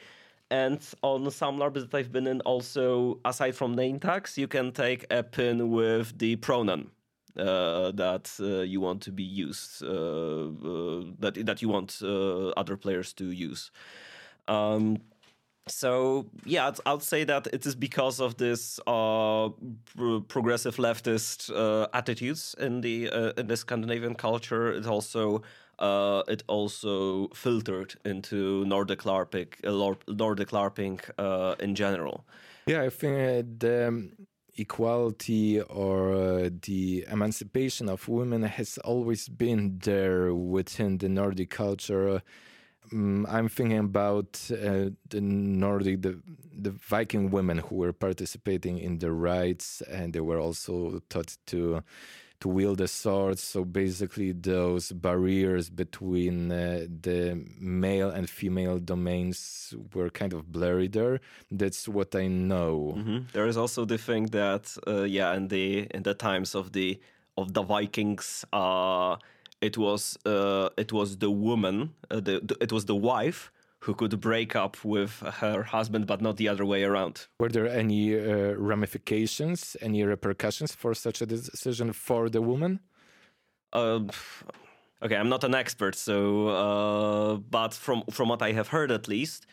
And 0.51 0.81
on 1.03 1.31
some 1.31 1.59
LARPs 1.59 1.91
that 1.91 1.95
I've 1.95 2.13
been 2.13 2.27
in, 2.27 2.41
also 2.43 3.19
aside 3.25 3.55
from 3.57 3.75
name 3.75 3.99
tags, 3.99 4.39
you 4.39 4.49
can 4.49 4.73
take 4.73 5.05
a 5.11 5.23
pin 5.23 5.71
with 5.71 6.19
the 6.19 6.37
pronoun 6.37 6.91
uh, 7.39 7.93
that 7.93 8.31
uh, 8.41 8.63
you 8.63 8.81
want 8.81 9.03
to 9.03 9.13
be 9.13 9.23
used, 9.23 9.83
uh, 9.83 9.87
uh 9.87 11.05
that 11.19 11.35
that 11.47 11.63
you 11.63 11.69
want 11.69 12.01
uh, 12.03 12.49
other 12.57 12.77
players 12.77 13.13
to 13.15 13.31
use. 13.31 13.71
Um, 14.47 14.99
so 15.67 16.27
yeah, 16.47 16.73
I'd, 16.87 17.03
say 17.03 17.25
that 17.25 17.47
it 17.53 17.67
is 17.67 17.75
because 17.75 18.21
of 18.21 18.39
this 18.39 18.81
progressive 20.29 20.77
leftist 20.77 21.51
attitudes 21.93 22.55
in 22.59 22.81
the 22.81 23.11
in 23.37 23.47
the 23.47 23.57
Scandinavian 23.57 24.15
culture. 24.15 24.73
It 24.73 24.87
also 24.87 25.43
uh, 25.79 26.23
it 26.27 26.43
also 26.49 27.29
filtered 27.29 27.95
into 28.05 28.65
Nordic 28.65 29.03
LARPing, 29.03 29.49
uh, 29.65 29.95
Nordic 30.09 30.51
LARPing 30.51 31.01
uh, 31.19 31.55
in 31.61 31.75
general. 31.75 32.25
Yeah, 32.67 32.83
I 32.83 32.91
think 32.91 33.61
the 33.61 34.09
equality 34.59 35.61
or 35.61 36.13
uh, 36.13 36.51
the 36.63 37.07
emancipation 37.11 37.89
of 37.89 38.09
women 38.09 38.43
has 38.43 38.79
always 38.79 39.29
been 39.29 39.79
there 39.83 40.35
within 40.35 40.99
the 40.99 41.09
Nordic 41.09 41.51
culture. 41.51 42.23
Um, 42.93 43.27
I'm 43.29 43.49
thinking 43.49 43.79
about 43.79 44.41
uh, 44.51 44.91
the 45.09 45.21
Nordic, 45.21 46.03
the, 46.03 46.21
the 46.59 46.71
Viking 46.71 47.31
women 47.31 47.59
who 47.59 47.77
were 47.77 47.93
participating 47.93 48.79
in 48.79 48.99
the 48.99 49.13
rites, 49.13 49.83
and 49.83 50.13
they 50.13 50.21
were 50.21 50.39
also 50.39 51.01
taught 51.09 51.37
to 51.47 51.83
to 52.41 52.49
wield 52.49 52.81
a 52.81 52.89
sword. 52.89 53.39
So 53.39 53.65
basically, 53.65 54.33
those 54.33 54.93
barriers 54.93 55.71
between 55.71 56.53
uh, 56.53 56.87
the 57.03 57.45
male 57.59 58.11
and 58.11 58.29
female 58.29 58.79
domains 58.79 59.75
were 59.95 60.11
kind 60.11 60.33
of 60.33 60.53
blurry 60.53 60.89
there. 60.89 61.21
That's 61.51 61.89
what 61.89 62.15
I 62.15 62.29
know. 62.29 62.95
Mm-hmm. 62.97 63.19
There 63.33 63.47
is 63.47 63.57
also 63.57 63.85
the 63.85 63.99
thing 63.99 64.27
that, 64.27 64.77
uh, 64.87 65.03
yeah, 65.03 65.35
in 65.35 65.49
the 65.49 65.87
in 65.95 66.03
the 66.03 66.15
times 66.15 66.55
of 66.55 66.73
the 66.73 67.01
of 67.37 67.55
the 67.55 67.63
Vikings, 67.63 68.45
uh, 68.53 69.17
it 69.61 69.77
was 69.77 70.17
uh, 70.25 70.69
it 70.77 70.93
was 70.93 71.19
the 71.19 71.31
woman, 71.31 71.95
uh, 72.11 72.17
the, 72.17 72.41
the 72.43 72.57
it 72.61 72.73
was 72.73 72.85
the 72.85 72.97
wife 72.97 73.51
who 73.81 73.95
could 73.95 74.21
break 74.21 74.57
up 74.57 74.85
with 74.85 75.21
her 75.21 75.63
husband, 75.63 76.07
but 76.07 76.21
not 76.21 76.37
the 76.37 76.49
other 76.49 76.65
way 76.65 76.83
around. 76.85 77.27
Were 77.39 77.49
there 77.49 77.69
any 77.69 78.19
uh, 78.19 78.55
ramifications, 78.57 79.77
any 79.81 80.03
repercussions 80.03 80.75
for 80.75 80.95
such 80.95 81.23
a 81.23 81.27
decision 81.27 81.93
for 81.93 82.29
the 82.29 82.43
woman? 82.43 82.81
Uh, 83.73 84.01
okay, 85.03 85.17
I'm 85.17 85.29
not 85.29 85.45
an 85.45 85.55
expert, 85.55 85.95
so 85.95 86.49
uh, 86.49 87.37
but 87.37 87.75
from 87.75 88.03
from 88.11 88.29
what 88.29 88.43
I 88.43 88.53
have 88.53 88.69
heard, 88.69 88.91
at 88.91 89.07
least, 89.07 89.47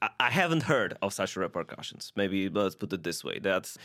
I, 0.00 0.08
I 0.18 0.30
haven't 0.30 0.62
heard 0.64 0.96
of 1.02 1.12
such 1.12 1.36
repercussions. 1.36 2.12
Maybe 2.16 2.48
let's 2.48 2.74
put 2.74 2.92
it 2.92 3.02
this 3.02 3.22
way: 3.22 3.38
that 3.40 3.76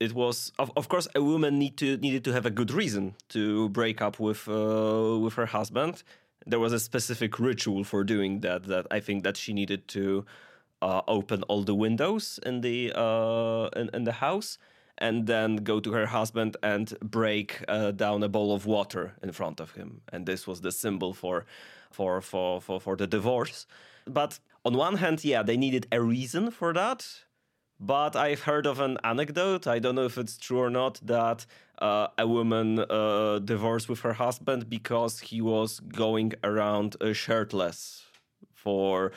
it 0.00 0.14
was, 0.14 0.52
of, 0.58 0.72
of 0.76 0.88
course, 0.88 1.06
a 1.14 1.22
woman 1.22 1.58
need 1.58 1.76
to 1.76 1.96
needed 1.98 2.24
to 2.24 2.32
have 2.32 2.46
a 2.46 2.50
good 2.50 2.72
reason 2.72 3.14
to 3.28 3.68
break 3.68 4.00
up 4.02 4.18
with 4.18 4.48
uh, 4.48 5.18
with 5.20 5.34
her 5.34 5.46
husband 5.46 6.02
there 6.46 6.60
was 6.60 6.72
a 6.72 6.80
specific 6.80 7.38
ritual 7.38 7.84
for 7.84 8.04
doing 8.04 8.40
that 8.40 8.64
that 8.64 8.86
I 8.90 9.00
think 9.00 9.24
that 9.24 9.36
she 9.36 9.52
needed 9.52 9.88
to 9.88 10.24
uh, 10.80 11.02
open 11.06 11.42
all 11.44 11.62
the 11.62 11.74
windows 11.74 12.40
in 12.44 12.60
the 12.60 12.92
uh, 12.94 13.68
in, 13.76 13.90
in, 13.94 14.04
the 14.04 14.12
house 14.12 14.58
and 14.98 15.26
then 15.26 15.56
go 15.56 15.78
to 15.78 15.92
her 15.92 16.06
husband 16.06 16.56
and 16.62 16.98
break 17.00 17.64
uh, 17.68 17.92
down 17.92 18.22
a 18.22 18.28
bowl 18.28 18.52
of 18.52 18.66
water 18.66 19.14
in 19.22 19.30
front 19.32 19.60
of 19.60 19.72
him 19.72 20.00
and 20.12 20.26
this 20.26 20.46
was 20.46 20.60
the 20.60 20.72
symbol 20.72 21.14
for 21.14 21.46
for 21.90 22.20
for 22.20 22.60
for, 22.60 22.80
for 22.80 22.96
the 22.96 23.06
divorce 23.06 23.66
but 24.06 24.40
on 24.64 24.76
one 24.76 24.96
hand 24.96 25.24
yeah 25.24 25.42
they 25.42 25.56
needed 25.56 25.86
a 25.92 26.00
reason 26.00 26.50
for 26.50 26.72
that 26.72 27.06
but 27.82 28.14
I've 28.14 28.42
heard 28.42 28.64
of 28.64 28.78
an 28.78 28.96
anecdote. 29.02 29.66
I 29.66 29.80
don't 29.80 29.96
know 29.96 30.04
if 30.04 30.16
it's 30.16 30.38
true 30.38 30.60
or 30.60 30.70
not 30.70 31.00
that 31.02 31.44
uh, 31.82 32.08
a 32.16 32.26
woman 32.26 32.78
uh, 32.78 33.40
divorced 33.40 33.88
with 33.88 34.00
her 34.00 34.14
husband 34.14 34.70
because 34.70 35.20
he 35.20 35.40
was 35.40 35.80
going 35.80 36.32
around 36.44 36.96
uh, 37.00 37.12
shirtless 37.12 38.04
for 38.54 39.12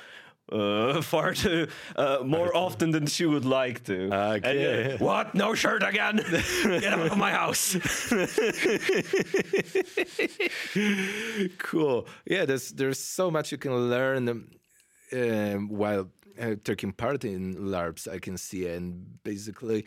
uh, 0.51 1.01
far 1.11 1.33
too 1.33 1.67
uh, 1.95 2.19
more 2.25 2.55
often 2.55 2.91
than 2.91 3.05
she 3.05 3.25
would 3.25 3.45
like 3.45 3.83
to. 3.83 4.13
Okay. 4.13 4.83
And, 4.83 4.93
uh, 4.93 5.05
what? 5.05 5.35
No 5.35 5.53
shirt 5.53 5.83
again? 5.83 6.17
Get 6.63 6.93
out 6.93 7.11
of 7.11 7.17
my 7.17 7.31
house. 7.31 7.75
cool. 11.57 12.07
Yeah, 12.25 12.45
there's 12.45 12.71
there's 12.71 12.99
so 12.99 13.31
much 13.31 13.51
you 13.51 13.57
can 13.57 13.89
learn 13.89 14.47
um, 15.13 15.69
while 15.69 16.09
uh, 16.39 16.55
taking 16.63 16.91
part 16.91 17.23
in 17.23 17.55
LARPs, 17.55 18.07
I 18.07 18.19
can 18.19 18.37
see, 18.37 18.67
and 18.67 19.23
basically 19.23 19.85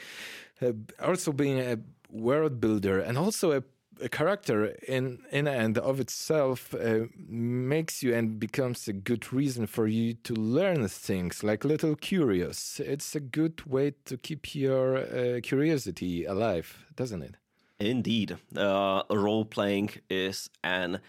uh, 0.63 0.73
also 1.03 1.33
being 1.33 1.61
a 1.61 1.79
world 2.11 2.61
builder 2.61 2.99
and 2.99 3.19
also 3.19 3.53
a, 3.53 3.63
a 4.01 4.09
character 4.09 4.67
in 4.87 5.19
in 5.31 5.47
and 5.47 5.79
of 5.79 6.01
itself 6.01 6.75
uh, 6.75 7.07
makes 7.29 8.03
you 8.03 8.15
and 8.15 8.39
becomes 8.39 8.89
a 8.89 8.93
good 8.93 9.33
reason 9.33 9.67
for 9.67 9.87
you 9.87 10.15
to 10.15 10.35
learn 10.35 10.89
things 10.89 11.43
like 11.43 11.65
little 11.65 11.97
curious. 11.97 12.81
It's 12.81 13.15
a 13.15 13.21
good 13.21 13.67
way 13.67 13.95
to 14.05 14.17
keep 14.17 14.55
your 14.55 14.99
uh, 14.99 15.41
curiosity 15.43 16.25
alive, 16.25 16.87
doesn't 16.95 17.23
it? 17.23 17.37
Indeed, 17.81 18.37
uh, 18.57 19.03
role 19.11 19.45
playing 19.45 19.91
is 20.11 20.51
an 20.65 21.01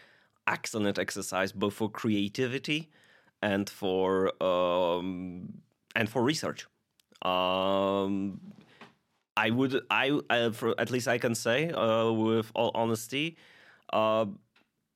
excellent 0.48 1.00
exercise 1.00 1.52
both 1.52 1.74
for 1.74 1.90
creativity 1.90 2.90
and 3.42 3.70
for 3.70 4.32
um, 4.44 5.62
and 5.96 6.10
for 6.10 6.24
research. 6.24 6.68
Um, 7.22 8.40
I 9.46 9.50
would, 9.52 9.74
I, 9.90 10.20
I 10.30 10.50
for, 10.50 10.76
at 10.78 10.92
least 10.92 11.08
I 11.08 11.18
can 11.18 11.34
say 11.34 11.72
uh, 11.72 12.12
with 12.12 12.52
all 12.54 12.72
honesty, 12.76 13.38
uh, 13.94 14.26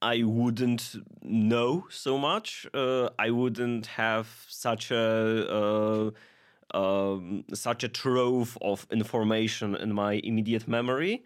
I 0.01 0.23
wouldn't 0.23 0.95
know 1.21 1.85
so 1.89 2.17
much. 2.17 2.67
Uh, 2.73 3.09
I 3.17 3.29
wouldn't 3.29 3.85
have 4.03 4.27
such 4.49 4.91
a 4.91 5.05
uh, 5.59 6.11
um, 6.77 7.45
such 7.53 7.83
a 7.83 7.87
trove 7.87 8.57
of 8.61 8.85
information 8.91 9.75
in 9.75 9.93
my 9.93 10.13
immediate 10.23 10.67
memory. 10.67 11.23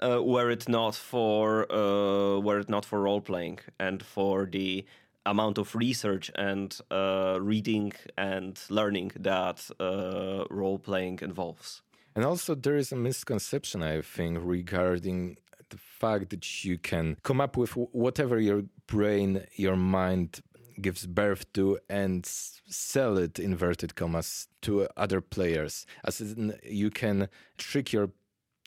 Uh, 0.00 0.20
were 0.22 0.50
it 0.50 0.68
not 0.68 0.94
for 0.94 1.44
uh, 1.72 2.38
were 2.46 2.60
it 2.60 2.68
not 2.68 2.84
for 2.84 3.00
role 3.00 3.22
playing 3.22 3.60
and 3.80 4.02
for 4.02 4.46
the 4.46 4.84
amount 5.24 5.58
of 5.58 5.74
research 5.74 6.30
and 6.34 6.70
uh, 6.90 7.38
reading 7.40 7.92
and 8.16 8.60
learning 8.68 9.10
that 9.18 9.58
uh, 9.80 10.44
role 10.50 10.78
playing 10.78 11.18
involves. 11.22 11.82
And 12.18 12.26
also, 12.26 12.56
there 12.56 12.74
is 12.74 12.90
a 12.90 12.96
misconception, 12.96 13.80
I 13.80 14.02
think, 14.02 14.40
regarding 14.42 15.36
the 15.68 15.78
fact 15.78 16.30
that 16.30 16.64
you 16.64 16.76
can 16.76 17.16
come 17.22 17.40
up 17.40 17.56
with 17.56 17.76
whatever 17.76 18.40
your 18.40 18.64
brain, 18.88 19.46
your 19.54 19.76
mind 19.76 20.40
gives 20.82 21.06
birth 21.06 21.52
to 21.52 21.78
and 21.88 22.26
sell 22.26 23.18
it, 23.18 23.38
inverted 23.38 23.94
commas, 23.94 24.48
to 24.62 24.88
other 24.96 25.20
players. 25.20 25.86
As 26.02 26.20
in, 26.20 26.58
you 26.64 26.90
can 26.90 27.28
trick 27.56 27.92
your 27.92 28.10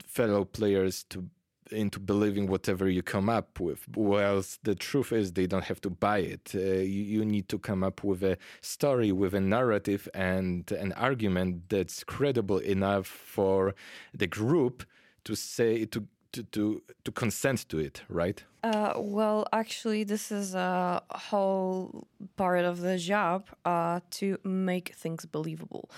fellow 0.06 0.46
players 0.46 1.04
to 1.10 1.30
into 1.72 2.00
believing 2.00 2.48
whatever 2.48 2.90
you 2.90 3.02
come 3.02 3.30
up 3.30 3.60
with. 3.60 3.88
Whilst 3.96 4.64
the 4.64 4.76
truth 4.76 5.12
is, 5.12 5.34
they 5.34 5.48
don't 5.48 5.64
have 5.64 5.82
to 5.82 5.90
buy 5.90 6.20
it. 6.20 6.52
Uh, 6.54 6.60
you, 6.60 7.04
you, 7.14 7.26
need 7.26 7.50
to 7.50 7.60
come 7.60 7.84
up 7.84 8.04
with 8.04 8.24
a 8.24 8.38
story, 8.62 9.12
with 9.12 9.34
a 9.34 9.42
narrative, 9.42 10.08
and 10.14 10.72
an 10.72 10.92
argument 10.94 11.70
that's 11.70 12.04
credible 12.04 12.60
enough 12.60 13.08
for 13.08 13.76
the 14.14 14.28
group 14.28 14.84
to 15.24 15.36
say 15.36 15.86
to 15.86 16.08
to 16.34 16.44
to, 16.44 16.82
to 17.04 17.12
consent 17.12 17.68
to 17.70 17.78
it, 17.80 18.04
right? 18.10 18.44
Uh, 18.64 18.94
well, 18.98 19.48
actually, 19.52 20.04
this 20.04 20.32
is 20.32 20.54
a 20.54 21.02
whole 21.10 22.08
part 22.38 22.64
of 22.64 22.82
the 22.82 22.98
job 22.98 23.48
uh, 23.66 24.00
to 24.12 24.38
make 24.44 24.94
things 24.94 25.26
believable. 25.26 25.90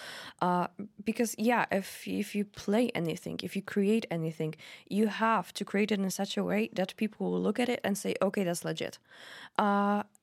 Uh, 0.41 0.67
because 1.03 1.35
yeah, 1.37 1.65
if 1.71 2.07
if 2.07 2.33
you 2.35 2.45
play 2.45 2.89
anything, 2.95 3.39
if 3.43 3.55
you 3.57 3.61
create 3.61 4.05
anything, 4.09 4.55
you 4.87 5.07
have 5.07 5.53
to 5.53 5.65
create 5.65 5.91
it 5.91 5.99
in 5.99 6.09
such 6.09 6.37
a 6.37 6.43
way 6.43 6.69
that 6.73 6.95
people 6.95 7.31
will 7.31 7.41
look 7.41 7.59
at 7.59 7.67
it 7.67 7.81
and 7.83 7.97
say, 7.97 8.15
"Okay, 8.21 8.45
that's 8.45 8.63
legit." 8.63 8.97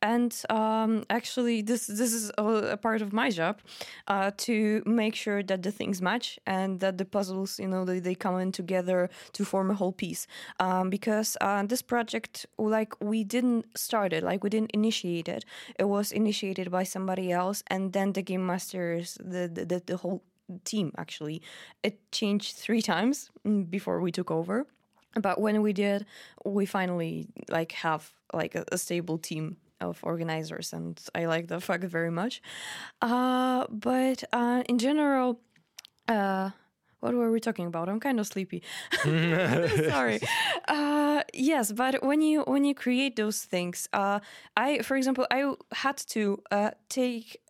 And 0.02 0.34
um, 0.48 1.04
actually, 1.10 1.60
this 1.60 1.86
this 1.86 2.14
is 2.14 2.30
a, 2.38 2.44
a 2.44 2.76
part 2.78 3.02
of 3.02 3.12
my 3.12 3.28
job 3.28 3.60
uh, 4.08 4.30
to 4.38 4.82
make 4.86 5.14
sure 5.14 5.42
that 5.42 5.62
the 5.62 5.70
things 5.70 6.00
match 6.00 6.38
and 6.46 6.80
that 6.80 6.96
the 6.96 7.04
puzzles, 7.04 7.58
you 7.58 7.68
know, 7.68 7.84
they, 7.84 7.98
they 7.98 8.14
come 8.14 8.38
in 8.38 8.50
together 8.50 9.10
to 9.32 9.44
form 9.44 9.70
a 9.70 9.74
whole 9.74 9.92
piece. 9.92 10.26
Um, 10.58 10.88
because 10.88 11.36
uh, 11.42 11.64
this 11.64 11.82
project 11.82 12.46
like 12.56 12.98
we 13.00 13.24
didn't 13.24 13.66
start 13.76 14.12
it 14.14 14.24
like 14.24 14.42
we 14.42 14.48
didn't 14.48 14.70
initiate 14.72 15.28
it. 15.28 15.44
It 15.78 15.84
was 15.84 16.12
initiated 16.12 16.70
by 16.70 16.84
somebody 16.84 17.30
else 17.30 17.62
and 17.66 17.92
then 17.92 18.14
the 18.14 18.22
game 18.22 18.46
masters 18.46 19.18
the 19.20 19.48
the, 19.52 19.64
the, 19.66 19.82
the 19.84 19.96
whole 19.98 20.22
team 20.64 20.92
actually. 20.96 21.42
It 21.82 22.10
changed 22.10 22.56
three 22.56 22.82
times 22.82 23.30
mm, 23.46 23.70
before 23.70 24.00
we 24.00 24.12
took 24.12 24.30
over. 24.30 24.66
But 25.20 25.40
when 25.40 25.60
we 25.60 25.72
did 25.72 26.06
we 26.44 26.64
finally 26.64 27.28
like 27.50 27.72
have 27.72 28.12
like 28.32 28.54
a, 28.54 28.64
a 28.72 28.78
stable 28.78 29.18
team 29.18 29.56
of 29.80 29.98
organizers 30.02 30.72
and 30.72 31.00
i 31.14 31.26
like 31.26 31.48
the 31.48 31.60
fact 31.60 31.84
very 31.84 32.10
much 32.10 32.42
uh, 33.02 33.66
but 33.70 34.24
uh, 34.32 34.62
in 34.68 34.78
general 34.78 35.40
uh, 36.08 36.50
what 37.00 37.14
were 37.14 37.30
we 37.30 37.40
talking 37.40 37.66
about? 37.66 37.88
I'm 37.88 37.98
kind 37.98 38.20
of 38.20 38.26
sleepy. 38.26 38.62
Sorry. 39.02 40.20
Uh, 40.68 41.22
yes, 41.34 41.72
but 41.72 42.02
when 42.04 42.22
you 42.22 42.42
when 42.42 42.64
you 42.64 42.74
create 42.74 43.16
those 43.16 43.42
things, 43.42 43.88
uh, 43.92 44.20
I, 44.56 44.78
for 44.82 44.96
example, 44.96 45.26
I 45.30 45.52
had 45.72 45.96
to 46.08 46.40
uh, 46.52 46.70
take 46.88 47.40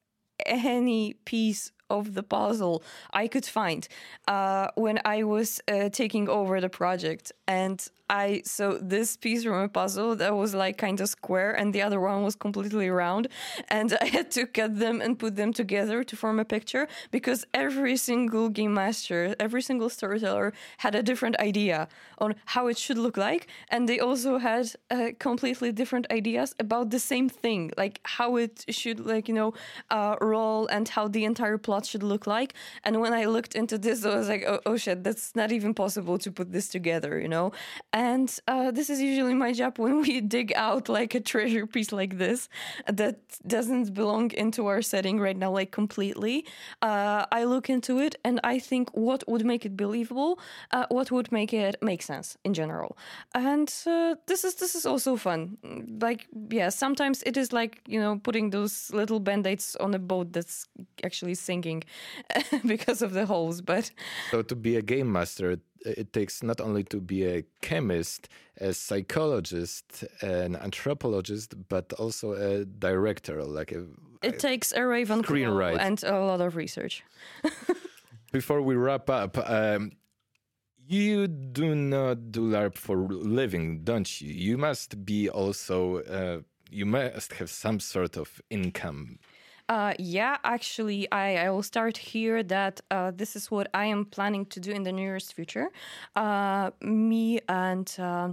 any 0.47 1.15
piece 1.25 1.73
of 1.91 2.15
the 2.15 2.23
puzzle 2.23 2.83
I 3.13 3.29
could 3.29 3.45
find 3.45 3.87
uh, 4.29 4.69
when 4.75 5.01
I 5.05 5.25
was 5.25 5.61
uh, 5.69 5.89
taking 5.91 6.29
over 6.29 6.61
the 6.61 6.69
project. 6.69 7.33
And 7.47 7.87
I 8.11 8.43
so 8.45 8.77
this 8.83 9.17
piece 9.17 9.45
from 9.45 9.63
a 9.63 9.69
puzzle 9.69 10.17
that 10.17 10.35
was 10.35 10.53
like 10.53 10.77
kind 10.77 11.01
of 11.01 11.09
square 11.09 11.53
and 11.53 11.73
the 11.73 11.81
other 11.81 12.01
one 12.01 12.25
was 12.25 12.35
completely 12.35 12.91
round 12.91 13.29
and 13.69 13.97
I 14.01 14.07
had 14.07 14.33
to 14.33 14.47
cut 14.47 14.81
them 14.81 15.01
and 15.01 15.17
put 15.17 15.37
them 15.37 15.53
together 15.53 16.03
to 16.03 16.17
form 16.17 16.41
a 16.41 16.45
picture 16.45 16.89
because 17.13 17.47
every 17.55 17.97
single 17.97 18.49
game 18.49 18.75
master, 18.75 19.37
every 19.39 19.63
single 19.63 19.89
storyteller 19.89 20.53
had 20.79 20.97
a 20.97 21.05
different 21.05 21.37
idea 21.39 21.87
on 22.19 22.35
how 22.47 22.67
it 22.67 22.77
should 22.77 22.99
look 22.99 23.17
like 23.17 23.47
and 23.69 23.89
they 23.89 24.01
also 24.01 24.39
had 24.39 24.67
uh, 24.91 25.11
completely 25.21 25.71
different 25.71 26.07
ideas 26.11 26.53
about 26.59 26.91
the 26.91 26.99
same 26.99 27.29
thing 27.29 27.71
like 27.79 28.01
how 28.03 28.35
it 28.35 28.65
should 28.71 28.99
like 28.99 29.29
you 29.29 29.35
know 29.35 29.55
uh, 29.91 30.17
roll 30.21 30.67
and 30.67 30.89
how 30.89 31.07
the 31.07 31.25
entire 31.25 31.59
plot 31.59 31.80
should 31.87 32.03
look 32.03 32.27
like 32.27 32.55
and 32.85 33.01
when 33.01 33.13
I 33.13 33.25
looked 33.27 33.55
into 33.55 33.79
this 33.79 34.05
I 34.05 34.17
was 34.17 34.29
like 34.29 34.45
oh, 34.47 34.61
oh 34.67 34.77
shit 34.77 35.05
that's 35.05 35.35
not 35.35 35.53
even 35.53 35.75
possible 35.75 36.19
to 36.19 36.31
put 36.31 36.53
this 36.53 36.69
together 36.69 37.21
you 37.21 37.29
know 37.29 37.53
and 37.93 38.29
uh, 38.49 38.71
this 38.71 38.91
is 38.91 39.01
usually 39.01 39.35
my 39.35 39.53
job 39.53 39.79
when 39.79 40.01
we 40.01 40.21
dig 40.37 40.53
out 40.55 40.89
like 40.89 41.15
a 41.15 41.21
treasure 41.21 41.67
piece 41.67 41.93
like 41.93 42.19
this 42.19 42.49
that 42.87 43.17
doesn't 43.47 43.95
belong 43.95 44.31
into 44.33 44.67
our 44.67 44.83
setting 44.83 45.21
right 45.21 45.37
now, 45.37 45.51
like 45.51 45.71
completely. 45.71 46.37
Uh, 46.83 47.25
I 47.33 47.45
look 47.45 47.71
into 47.71 47.93
it 48.07 48.15
and 48.25 48.41
I 48.45 48.59
think 48.59 48.91
what 49.09 49.21
would 49.31 49.45
make 49.45 49.63
it 49.69 49.77
believable, 49.77 50.39
uh, 50.73 50.87
what 50.89 51.11
would 51.11 51.29
make 51.33 51.53
it 51.53 51.77
make 51.83 52.03
sense 52.03 52.37
in 52.45 52.53
general. 52.55 52.97
And 53.35 53.69
uh, 53.87 54.15
this 54.27 54.45
is 54.45 54.55
this 54.63 54.75
is 54.75 54.85
also 54.87 55.17
fun. 55.17 55.41
Like 56.01 56.27
yeah, 56.59 56.71
sometimes 56.71 57.23
it 57.31 57.37
is 57.37 57.53
like 57.53 57.73
you 57.87 58.01
know 58.01 58.13
putting 58.27 58.51
those 58.51 58.75
little 59.01 59.21
band-aids 59.21 59.77
on 59.85 59.95
a 59.95 59.99
boat 59.99 60.33
that's 60.33 60.57
actually 61.09 61.35
sinking 61.35 61.70
because 62.67 63.03
of 63.03 63.13
the 63.13 63.27
holes. 63.27 63.61
But 63.61 63.91
so 64.31 64.43
to 64.43 64.57
be 64.57 64.77
a 64.77 64.83
game 64.83 65.11
master, 65.13 65.59
it 65.85 66.13
takes 66.13 66.43
not 66.43 66.61
only 66.61 66.85
to 66.85 67.01
be 67.01 67.27
a 67.27 67.45
chemist, 67.63 68.29
a 68.61 68.73
psychologist, 68.73 70.05
an 70.21 70.57
anthropologist, 70.57 71.55
but 71.69 71.93
also 71.95 72.33
a 72.33 72.65
director. 72.65 73.43
Like 73.45 73.73
a, 73.73 73.87
it 74.23 74.35
a 74.35 74.39
takes 74.39 74.73
a 74.73 74.81
Ravenclaw 74.81 75.79
and 75.79 76.03
a 76.05 76.21
lot 76.21 76.41
of 76.41 76.57
research. 76.57 77.03
Before 78.33 78.63
we 78.63 78.77
wrap 78.77 79.11
up, 79.11 79.37
um, 79.39 79.93
you 80.87 81.27
do 81.27 81.75
not 81.75 82.31
do 82.31 82.43
LARP 82.43 82.77
for 82.77 82.97
living, 82.97 83.83
don't 83.83 84.21
you? 84.21 84.33
You 84.33 84.59
must 84.59 85.05
be 85.05 85.29
also. 85.29 85.99
Uh, 86.03 86.41
you 86.73 86.87
must 86.87 87.33
have 87.35 87.51
some 87.51 87.81
sort 87.81 88.17
of 88.17 88.41
income 88.49 89.19
uh, 89.71 89.95
yeah, 90.01 90.37
actually, 90.43 91.07
I, 91.13 91.47
I 91.47 91.51
will 91.51 91.63
start 91.63 91.97
here 91.97 92.43
that 92.43 92.81
uh, 92.91 93.13
this 93.15 93.37
is 93.37 93.53
what 93.53 93.69
I 93.73 93.87
am 93.87 94.05
planning 94.05 94.45
to 94.47 94.59
do 94.59 94.73
in 94.73 94.83
the 94.83 94.91
nearest 94.91 95.33
future. 95.33 95.69
Uh, 96.17 96.73
me 96.83 97.39
and 97.49 97.89
uh, 97.97 98.31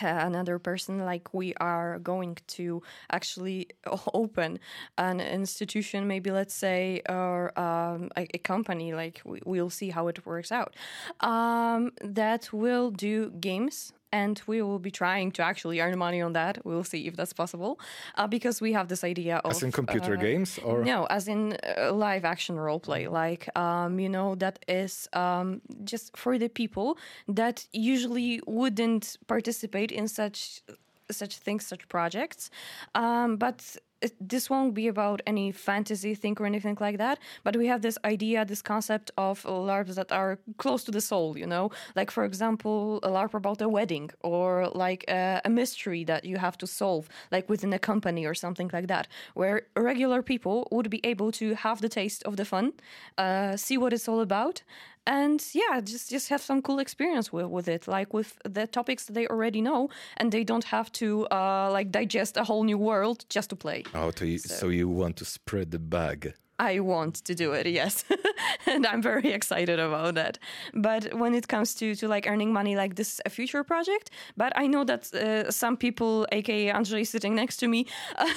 another 0.00 0.58
person 0.58 1.00
like 1.00 1.34
we 1.34 1.52
are 1.56 1.98
going 1.98 2.38
to 2.46 2.82
actually 3.10 3.68
open 4.14 4.58
an 4.96 5.20
institution 5.20 6.06
maybe 6.06 6.30
let's 6.30 6.54
say 6.54 7.02
or 7.06 7.52
um, 7.60 8.08
a, 8.16 8.26
a, 8.32 8.38
company 8.38 8.94
like 8.94 9.20
we, 9.26 9.40
will 9.44 9.68
see 9.68 9.90
how 9.90 10.08
it 10.08 10.24
works 10.24 10.50
out 10.50 10.74
um, 11.20 11.92
that 12.02 12.50
will 12.50 12.90
do 12.90 13.30
games 13.32 13.92
and 14.12 14.40
we 14.46 14.62
will 14.62 14.78
be 14.78 14.90
trying 14.90 15.32
to 15.32 15.42
actually 15.42 15.80
earn 15.80 15.98
money 15.98 16.20
on 16.20 16.32
that. 16.34 16.64
We'll 16.64 16.84
see 16.84 17.06
if 17.06 17.16
that's 17.16 17.32
possible, 17.32 17.80
uh, 18.16 18.26
because 18.26 18.60
we 18.60 18.72
have 18.72 18.88
this 18.88 19.02
idea 19.04 19.36
of 19.44 19.52
as 19.52 19.62
in 19.62 19.72
computer 19.72 20.14
uh, 20.14 20.20
games 20.20 20.58
or 20.58 20.84
no, 20.84 21.06
as 21.06 21.28
in 21.28 21.56
uh, 21.78 21.92
live 21.92 22.24
action 22.24 22.56
role 22.58 22.80
play. 22.80 23.08
Like 23.08 23.48
um, 23.56 23.98
you 23.98 24.08
know, 24.08 24.34
that 24.36 24.58
is 24.68 25.08
um, 25.12 25.60
just 25.84 26.16
for 26.16 26.38
the 26.38 26.48
people 26.48 26.98
that 27.28 27.66
usually 27.72 28.40
wouldn't 28.46 29.16
participate 29.26 29.90
in 29.90 30.08
such 30.08 30.62
such 31.10 31.36
things, 31.36 31.66
such 31.66 31.88
projects, 31.88 32.50
um, 32.94 33.36
but 33.36 33.76
this 34.20 34.50
won't 34.50 34.74
be 34.74 34.88
about 34.88 35.22
any 35.26 35.52
fantasy 35.52 36.14
thing 36.14 36.36
or 36.40 36.46
anything 36.46 36.76
like 36.80 36.98
that, 36.98 37.18
but 37.44 37.56
we 37.56 37.66
have 37.66 37.82
this 37.82 37.98
idea, 38.04 38.44
this 38.44 38.62
concept 38.62 39.10
of 39.16 39.42
LARPs 39.44 39.94
that 39.94 40.10
are 40.12 40.38
close 40.58 40.84
to 40.84 40.90
the 40.90 41.00
soul, 41.00 41.36
you 41.36 41.46
know? 41.46 41.70
Like, 41.94 42.10
for 42.10 42.24
example, 42.24 43.00
a 43.02 43.08
LARP 43.08 43.34
about 43.34 43.60
a 43.62 43.68
wedding 43.68 44.10
or 44.22 44.68
like 44.74 45.04
a, 45.08 45.40
a 45.44 45.50
mystery 45.50 46.04
that 46.04 46.24
you 46.24 46.36
have 46.36 46.56
to 46.58 46.66
solve, 46.66 47.08
like 47.30 47.48
within 47.48 47.72
a 47.72 47.78
company 47.78 48.26
or 48.26 48.34
something 48.34 48.70
like 48.72 48.88
that, 48.88 49.08
where 49.34 49.62
regular 49.76 50.22
people 50.22 50.68
would 50.70 50.90
be 50.90 51.00
able 51.04 51.32
to 51.32 51.54
have 51.54 51.80
the 51.80 51.88
taste 51.88 52.22
of 52.24 52.36
the 52.36 52.44
fun, 52.44 52.72
uh, 53.18 53.56
see 53.56 53.78
what 53.78 53.92
it's 53.92 54.08
all 54.08 54.20
about, 54.20 54.62
and 55.06 55.44
yeah 55.52 55.80
just 55.80 56.10
just 56.10 56.28
have 56.28 56.40
some 56.40 56.62
cool 56.62 56.78
experience 56.78 57.32
with, 57.32 57.46
with 57.46 57.68
it 57.68 57.88
like 57.88 58.12
with 58.14 58.38
the 58.44 58.66
topics 58.66 59.06
they 59.06 59.26
already 59.26 59.60
know 59.60 59.88
and 60.18 60.30
they 60.30 60.44
don't 60.44 60.64
have 60.64 60.90
to 60.92 61.26
uh, 61.30 61.68
like 61.70 61.90
digest 61.90 62.36
a 62.36 62.44
whole 62.44 62.64
new 62.64 62.78
world 62.78 63.24
just 63.28 63.50
to 63.50 63.56
play 63.56 63.82
oh 63.94 64.10
so 64.14 64.24
you, 64.24 64.38
so. 64.38 64.54
so 64.54 64.68
you 64.68 64.88
want 64.88 65.16
to 65.16 65.24
spread 65.24 65.70
the 65.70 65.78
bug 65.78 66.28
I 66.62 66.78
want 66.78 67.14
to 67.24 67.34
do 67.34 67.52
it, 67.52 67.66
yes. 67.66 68.04
and 68.66 68.86
I'm 68.86 69.02
very 69.02 69.30
excited 69.32 69.80
about 69.80 70.14
that. 70.14 70.38
But 70.72 71.12
when 71.12 71.34
it 71.34 71.48
comes 71.48 71.74
to, 71.74 71.96
to 71.96 72.06
like 72.06 72.28
earning 72.28 72.52
money, 72.52 72.76
like 72.76 72.94
this 72.94 73.14
is 73.14 73.20
a 73.26 73.30
future 73.30 73.64
project. 73.64 74.10
But 74.36 74.52
I 74.54 74.68
know 74.68 74.84
that 74.84 75.12
uh, 75.12 75.50
some 75.50 75.76
people, 75.76 76.26
aka 76.30 76.70
Andrzej 76.70 77.06
sitting 77.06 77.34
next 77.34 77.56
to 77.58 77.66
me, 77.66 77.86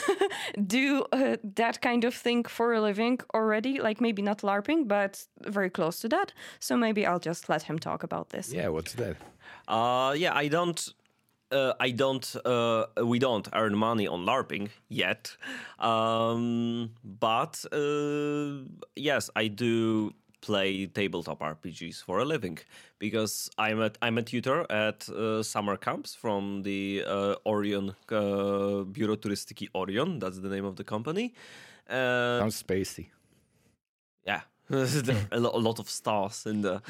do 0.68 1.06
uh, 1.12 1.38
that 1.56 1.82
kind 1.82 2.04
of 2.04 2.16
thing 2.16 2.46
for 2.46 2.74
a 2.74 2.82
living 2.82 3.20
already. 3.36 3.80
Like 3.80 4.02
maybe 4.02 4.22
not 4.24 4.40
LARPing, 4.42 4.88
but 4.88 5.24
very 5.42 5.70
close 5.70 6.00
to 6.00 6.10
that. 6.10 6.34
So 6.60 6.76
maybe 6.76 7.06
I'll 7.06 7.20
just 7.20 7.48
let 7.48 7.64
him 7.64 7.78
talk 7.78 8.02
about 8.04 8.30
this. 8.30 8.52
Yeah, 8.52 8.70
what's 8.70 8.94
that? 8.94 9.18
Uh, 9.68 10.14
yeah, 10.18 10.34
I 10.36 10.48
don't 10.48 10.94
uh, 11.52 11.74
I 11.80 11.92
don't, 11.92 12.36
uh, 12.46 12.86
we 13.04 13.20
don't 13.20 13.48
earn 13.54 13.78
money 13.78 14.08
on 14.08 14.26
LARPing 14.26 14.70
yet. 14.90 15.36
Um, 15.80 16.92
but 17.04 17.64
uh, 17.72 18.66
yes, 18.96 19.30
I 19.36 19.48
do 19.48 20.14
play 20.42 20.86
tabletop 20.86 21.40
RPGs 21.40 22.04
for 22.04 22.20
a 22.20 22.26
living 22.26 22.60
because 23.00 23.50
I'm 23.58 23.82
a, 23.82 23.92
I'm 24.02 24.18
a 24.18 24.22
tutor 24.22 24.66
at 24.72 25.10
uh, 25.10 25.42
summer 25.44 25.78
camps 25.78 26.14
from 26.14 26.62
the 26.64 27.04
uh, 27.08 27.36
Orion 27.46 27.96
uh, 28.12 28.84
Bureau 28.84 29.16
Turystyki 29.16 29.70
Orion. 29.74 30.20
That's 30.20 30.40
the 30.40 30.50
name 30.50 30.66
of 30.66 30.76
the 30.76 30.84
company. 30.84 31.34
Sounds 31.90 32.62
spacey. 32.62 33.08
Yeah, 34.26 34.42
a 35.32 35.40
lot 35.40 35.80
of 35.80 35.90
stars 35.90 36.46
in 36.46 36.62
the. 36.62 36.82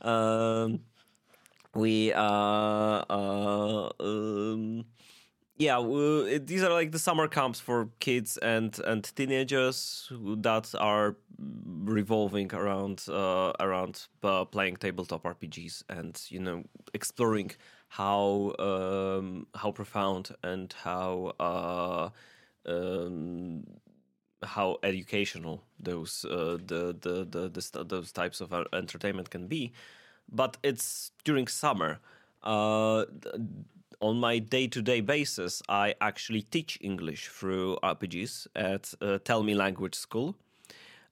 Um, 0.00 0.80
we 1.74 2.12
uh, 2.12 3.04
uh 3.08 3.90
um, 4.00 4.84
yeah 5.56 5.78
these 6.42 6.62
are 6.62 6.72
like 6.72 6.90
the 6.90 6.98
summer 6.98 7.28
camps 7.28 7.60
for 7.60 7.88
kids 8.00 8.36
and 8.38 8.78
and 8.80 9.14
teenagers 9.14 10.10
that 10.38 10.74
are 10.78 11.16
revolving 11.84 12.52
around 12.54 13.04
uh, 13.08 13.52
around 13.60 14.06
uh, 14.22 14.44
playing 14.44 14.76
tabletop 14.76 15.22
RPGs 15.22 15.84
and 15.88 16.20
you 16.28 16.40
know 16.40 16.64
exploring 16.94 17.52
how 17.88 18.54
um, 18.58 19.46
how 19.54 19.70
profound 19.72 20.30
and 20.42 20.72
how 20.84 21.34
uh, 21.40 22.08
um, 22.66 23.64
how 24.42 24.78
educational 24.82 25.62
those 25.78 26.24
uh, 26.24 26.56
the, 26.64 26.96
the, 27.00 27.26
the 27.28 27.48
the 27.48 27.84
those 27.84 28.12
types 28.12 28.40
of 28.40 28.52
uh, 28.52 28.64
entertainment 28.72 29.30
can 29.30 29.46
be 29.46 29.72
but 30.32 30.56
it's 30.62 31.12
during 31.24 31.46
summer. 31.46 31.98
Uh, 32.42 33.04
on 34.00 34.18
my 34.18 34.38
day-to-day 34.38 35.02
basis, 35.02 35.62
I 35.68 35.94
actually 36.00 36.42
teach 36.42 36.78
English 36.80 37.28
through 37.28 37.76
RPGs 37.82 38.46
at 38.56 38.94
uh, 39.02 39.18
Tell 39.22 39.42
Me 39.42 39.54
Language 39.54 39.94
School. 39.94 40.36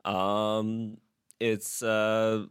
Um, 0.04 0.96
it's 1.38 1.82
uh, 1.82 2.46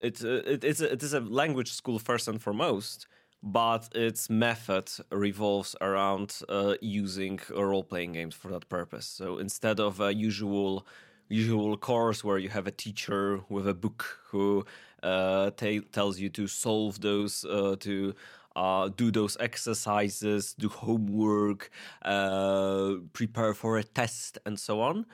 it's 0.00 0.24
uh, 0.24 0.42
it, 0.46 0.64
it's 0.64 0.80
a, 0.80 0.92
it 0.92 1.02
is 1.02 1.12
a 1.12 1.20
language 1.20 1.72
school 1.72 1.98
first 1.98 2.28
and 2.28 2.40
foremost, 2.40 3.06
but 3.42 3.88
its 3.94 4.30
method 4.30 4.90
revolves 5.10 5.74
around 5.80 6.40
uh, 6.48 6.74
using 6.80 7.40
role-playing 7.50 8.12
games 8.12 8.34
for 8.34 8.48
that 8.48 8.68
purpose. 8.68 9.06
So 9.06 9.38
instead 9.38 9.80
of 9.80 10.00
a 10.00 10.14
usual 10.14 10.86
usual 11.32 11.76
course 11.76 12.22
where 12.24 12.38
you 12.38 12.48
have 12.50 12.66
a 12.66 12.70
teacher 12.70 13.40
with 13.48 13.66
a 13.68 13.74
book 13.74 14.18
who 14.30 14.64
uh, 15.02 15.50
t- 15.56 15.80
tells 15.80 16.18
you 16.18 16.28
to 16.30 16.46
solve 16.46 17.00
those, 17.00 17.44
uh, 17.44 17.76
to 17.80 18.14
uh, 18.56 18.88
do 18.96 19.10
those 19.10 19.36
exercises, 19.40 20.54
do 20.58 20.68
homework, 20.68 21.70
uh, 22.04 22.94
prepare 23.12 23.54
for 23.54 23.78
a 23.78 23.84
test, 23.84 24.38
and 24.46 24.58
so 24.58 24.80
on. 24.80 25.06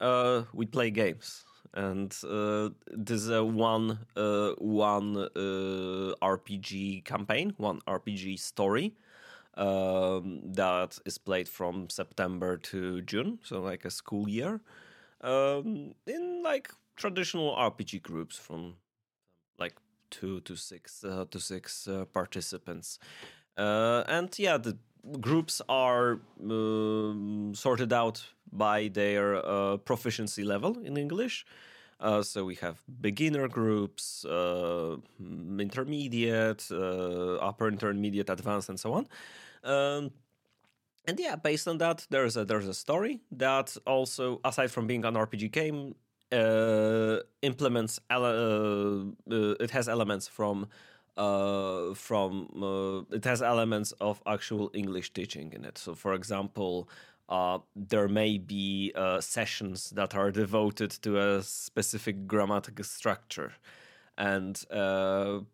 Uh, 0.00 0.42
we 0.52 0.66
play 0.66 0.90
games. 0.90 1.44
And 1.74 2.16
uh, 2.28 2.70
there's 2.90 3.28
a 3.28 3.44
one 3.44 3.98
one 4.58 5.28
RPG 6.20 7.02
campaign, 7.02 7.54
one 7.58 7.80
RPG 7.86 8.36
story 8.38 8.94
um, 9.56 10.40
that 10.52 10.98
is 11.04 11.18
played 11.18 11.48
from 11.48 11.90
September 11.90 12.56
to 12.58 13.02
June, 13.02 13.38
so 13.42 13.60
like 13.60 13.84
a 13.84 13.90
school 13.90 14.28
year. 14.28 14.60
Um, 15.20 15.94
in 16.06 16.42
like 16.42 16.70
traditional 16.96 17.54
RPG 17.54 18.02
groups 18.02 18.36
from 18.36 18.74
like 19.58 19.74
two 20.10 20.40
to 20.40 20.56
six 20.56 21.04
uh, 21.04 21.24
to 21.30 21.40
six 21.40 21.86
uh, 21.88 22.04
participants, 22.06 22.98
uh, 23.56 24.04
and 24.08 24.36
yeah, 24.38 24.56
the 24.56 24.76
groups 25.20 25.62
are 25.68 26.20
um, 26.42 27.52
sorted 27.54 27.92
out 27.92 28.24
by 28.52 28.88
their 28.88 29.36
uh, 29.36 29.76
proficiency 29.78 30.42
level 30.42 30.78
in 30.78 30.96
English. 30.96 31.46
Uh, 32.00 32.22
so 32.22 32.44
we 32.44 32.54
have 32.54 32.80
beginner 33.00 33.48
groups, 33.48 34.24
uh, 34.24 34.96
intermediate, 35.58 36.70
upper 36.70 37.66
intermediate, 37.68 38.30
advanced, 38.30 38.68
and 38.68 38.78
so 38.78 38.92
on. 38.92 39.08
Um, 39.64 40.12
and 41.08 41.18
yeah, 41.18 41.36
based 41.36 41.66
on 41.66 41.78
that, 41.78 42.06
there's 42.10 42.36
a 42.36 42.44
there's 42.44 42.68
a 42.68 42.74
story 42.74 43.20
that 43.32 43.76
also, 43.86 44.40
aside 44.44 44.70
from 44.70 44.86
being 44.86 45.06
an 45.06 45.14
RPG 45.14 45.50
game, 45.50 45.94
uh, 46.30 47.20
implements 47.40 47.98
uh, 48.10 48.14
uh, 48.14 49.04
it 49.58 49.70
has 49.70 49.88
elements 49.88 50.28
from 50.28 50.66
uh, 51.16 51.94
from 51.94 52.48
uh, 52.62 53.16
it 53.16 53.24
has 53.24 53.40
elements 53.42 53.92
of 53.92 54.22
actual 54.26 54.70
English 54.74 55.14
teaching 55.14 55.50
in 55.54 55.64
it. 55.64 55.78
So, 55.78 55.94
for 55.94 56.12
example, 56.12 56.90
uh, 57.30 57.58
there 57.74 58.08
may 58.08 58.36
be 58.36 58.92
sessions 59.20 59.90
that 59.90 60.14
are 60.14 60.30
devoted 60.30 60.90
to 61.04 61.18
a 61.18 61.42
specific 61.42 62.26
grammatical 62.26 62.84
structure 62.84 63.52
and 64.18 64.64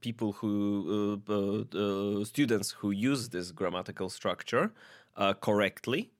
people 0.00 0.32
who 0.32 1.20
students 2.24 2.72
who 2.72 2.90
use 2.90 3.28
this 3.28 3.52
grammatical 3.52 4.08
structure 4.08 4.72
correctly 5.40 6.10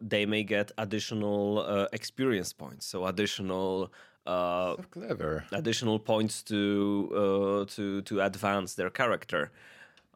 they 0.00 0.26
may 0.26 0.42
get 0.44 0.70
additional 0.78 1.88
experience 1.92 2.52
points. 2.52 2.86
So 2.86 3.06
additional 3.06 3.92
so 4.26 4.84
clever. 4.90 5.44
additional 5.52 5.98
points 5.98 6.42
to 6.44 7.66
to 7.68 8.02
to 8.02 8.20
advance 8.20 8.74
their 8.74 8.90
character. 8.90 9.50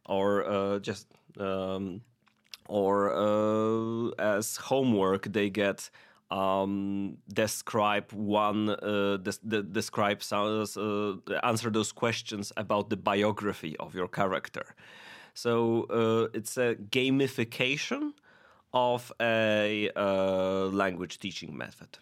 Or 0.08 0.78
just 0.80 1.08
um, 1.38 2.02
or 2.68 3.12
uh, 3.14 4.10
as 4.18 4.56
homework 4.56 5.32
they 5.32 5.50
get 5.50 5.90
um, 6.30 7.18
describe 7.32 8.12
one 8.12 8.70
uh, 8.70 9.18
des- 9.18 9.62
describe 9.62 10.22
uh, 10.32 11.16
answer 11.44 11.70
those 11.70 11.92
questions 11.92 12.52
about 12.56 12.90
the 12.90 12.96
biography 12.96 13.76
of 13.78 13.94
your 13.94 14.08
character 14.08 14.74
so 15.36 15.84
uh, 15.90 16.38
it's 16.38 16.56
a 16.56 16.74
gamification 16.90 18.12
of 18.72 19.12
a 19.20 19.90
uh, 19.96 20.66
language 20.72 21.18
teaching 21.18 21.56
method 21.56 21.98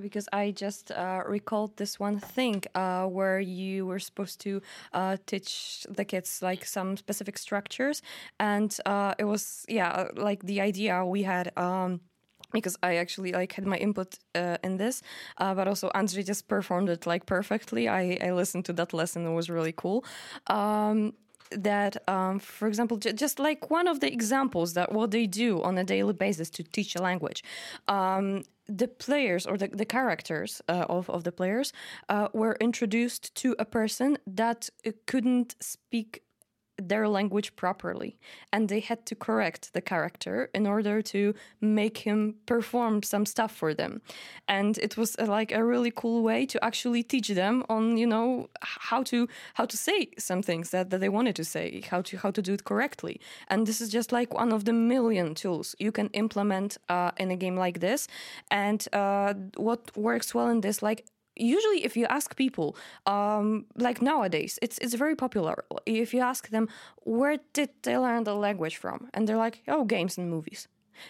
because 0.00 0.28
I 0.32 0.50
just 0.52 0.90
uh, 0.90 1.22
recalled 1.26 1.76
this 1.76 2.00
one 2.00 2.18
thing 2.18 2.62
uh, 2.74 3.06
where 3.06 3.40
you 3.40 3.86
were 3.86 3.98
supposed 3.98 4.40
to 4.42 4.62
uh, 4.92 5.16
teach 5.26 5.86
the 5.88 6.04
kids 6.04 6.40
like 6.42 6.64
some 6.64 6.96
specific 6.96 7.38
structures, 7.38 8.02
and 8.38 8.74
uh, 8.86 9.14
it 9.18 9.24
was 9.24 9.64
yeah 9.68 10.08
like 10.16 10.42
the 10.44 10.60
idea 10.60 11.04
we 11.04 11.22
had. 11.22 11.56
Um, 11.56 12.00
because 12.52 12.76
I 12.82 12.96
actually 12.96 13.30
like 13.30 13.52
had 13.52 13.64
my 13.64 13.76
input 13.76 14.18
uh, 14.34 14.56
in 14.64 14.76
this, 14.76 15.02
uh, 15.38 15.54
but 15.54 15.68
also 15.68 15.88
Andrzej 15.94 16.26
just 16.26 16.48
performed 16.48 16.88
it 16.88 17.06
like 17.06 17.24
perfectly. 17.24 17.88
I, 17.88 18.18
I 18.20 18.32
listened 18.32 18.64
to 18.64 18.72
that 18.72 18.92
lesson; 18.92 19.24
it 19.24 19.32
was 19.32 19.48
really 19.48 19.72
cool. 19.72 20.04
Um, 20.48 21.12
that, 21.50 22.08
um, 22.08 22.38
for 22.38 22.68
example, 22.68 22.96
j- 22.96 23.12
just 23.12 23.38
like 23.38 23.70
one 23.70 23.88
of 23.88 24.00
the 24.00 24.12
examples 24.12 24.74
that 24.74 24.92
what 24.92 25.10
they 25.10 25.26
do 25.26 25.62
on 25.62 25.78
a 25.78 25.84
daily 25.84 26.12
basis 26.12 26.50
to 26.50 26.62
teach 26.62 26.94
a 26.94 27.02
language, 27.02 27.42
um, 27.88 28.44
the 28.66 28.86
players 28.86 29.46
or 29.46 29.56
the, 29.56 29.68
the 29.68 29.84
characters 29.84 30.62
uh, 30.68 30.86
of, 30.88 31.10
of 31.10 31.24
the 31.24 31.32
players 31.32 31.72
uh, 32.08 32.28
were 32.32 32.56
introduced 32.60 33.34
to 33.34 33.56
a 33.58 33.64
person 33.64 34.16
that 34.26 34.70
couldn't 35.06 35.56
speak 35.60 36.22
their 36.88 37.08
language 37.08 37.54
properly 37.56 38.18
and 38.52 38.68
they 38.68 38.80
had 38.80 39.06
to 39.06 39.14
correct 39.14 39.72
the 39.72 39.80
character 39.80 40.50
in 40.54 40.66
order 40.66 41.02
to 41.02 41.34
make 41.60 41.98
him 41.98 42.34
perform 42.46 43.02
some 43.02 43.26
stuff 43.26 43.54
for 43.54 43.74
them. 43.74 44.00
And 44.48 44.78
it 44.78 44.96
was 44.96 45.16
uh, 45.18 45.26
like 45.26 45.52
a 45.52 45.64
really 45.64 45.90
cool 45.90 46.22
way 46.22 46.46
to 46.46 46.64
actually 46.64 47.02
teach 47.02 47.28
them 47.28 47.64
on 47.68 47.96
you 47.96 48.06
know 48.06 48.48
how 48.62 49.02
to 49.04 49.28
how 49.54 49.66
to 49.66 49.76
say 49.76 50.08
some 50.18 50.42
things 50.42 50.70
that, 50.70 50.90
that 50.90 51.00
they 51.00 51.08
wanted 51.08 51.36
to 51.36 51.44
say 51.44 51.82
how 51.90 52.02
to 52.02 52.16
how 52.18 52.30
to 52.30 52.42
do 52.42 52.52
it 52.54 52.64
correctly. 52.64 53.20
And 53.48 53.66
this 53.66 53.80
is 53.80 53.88
just 53.90 54.12
like 54.12 54.34
one 54.34 54.52
of 54.52 54.64
the 54.64 54.72
million 54.72 55.34
tools 55.34 55.74
you 55.78 55.92
can 55.92 56.08
implement 56.08 56.78
uh, 56.88 57.10
in 57.16 57.30
a 57.30 57.36
game 57.36 57.56
like 57.56 57.80
this. 57.80 58.08
And 58.50 58.86
uh, 58.92 59.34
what 59.56 59.96
works 59.96 60.34
well 60.34 60.48
in 60.48 60.60
this 60.60 60.82
like 60.82 61.06
usually 61.40 61.84
if 61.84 61.96
you 61.96 62.06
ask 62.06 62.36
people 62.36 62.76
um, 63.06 63.66
like 63.76 64.02
nowadays 64.02 64.58
it's 64.62 64.78
it's 64.78 64.94
very 64.94 65.16
popular. 65.16 65.64
If 65.86 66.14
you 66.14 66.20
ask 66.20 66.48
them 66.48 66.68
where 67.04 67.38
did 67.52 67.70
they 67.82 67.96
learn 67.98 68.24
the 68.24 68.34
language 68.34 68.76
from? 68.76 69.08
And 69.14 69.26
they're 69.26 69.36
like 69.36 69.62
oh 69.68 69.84
games 69.84 70.18
and 70.18 70.30
movies. 70.30 70.68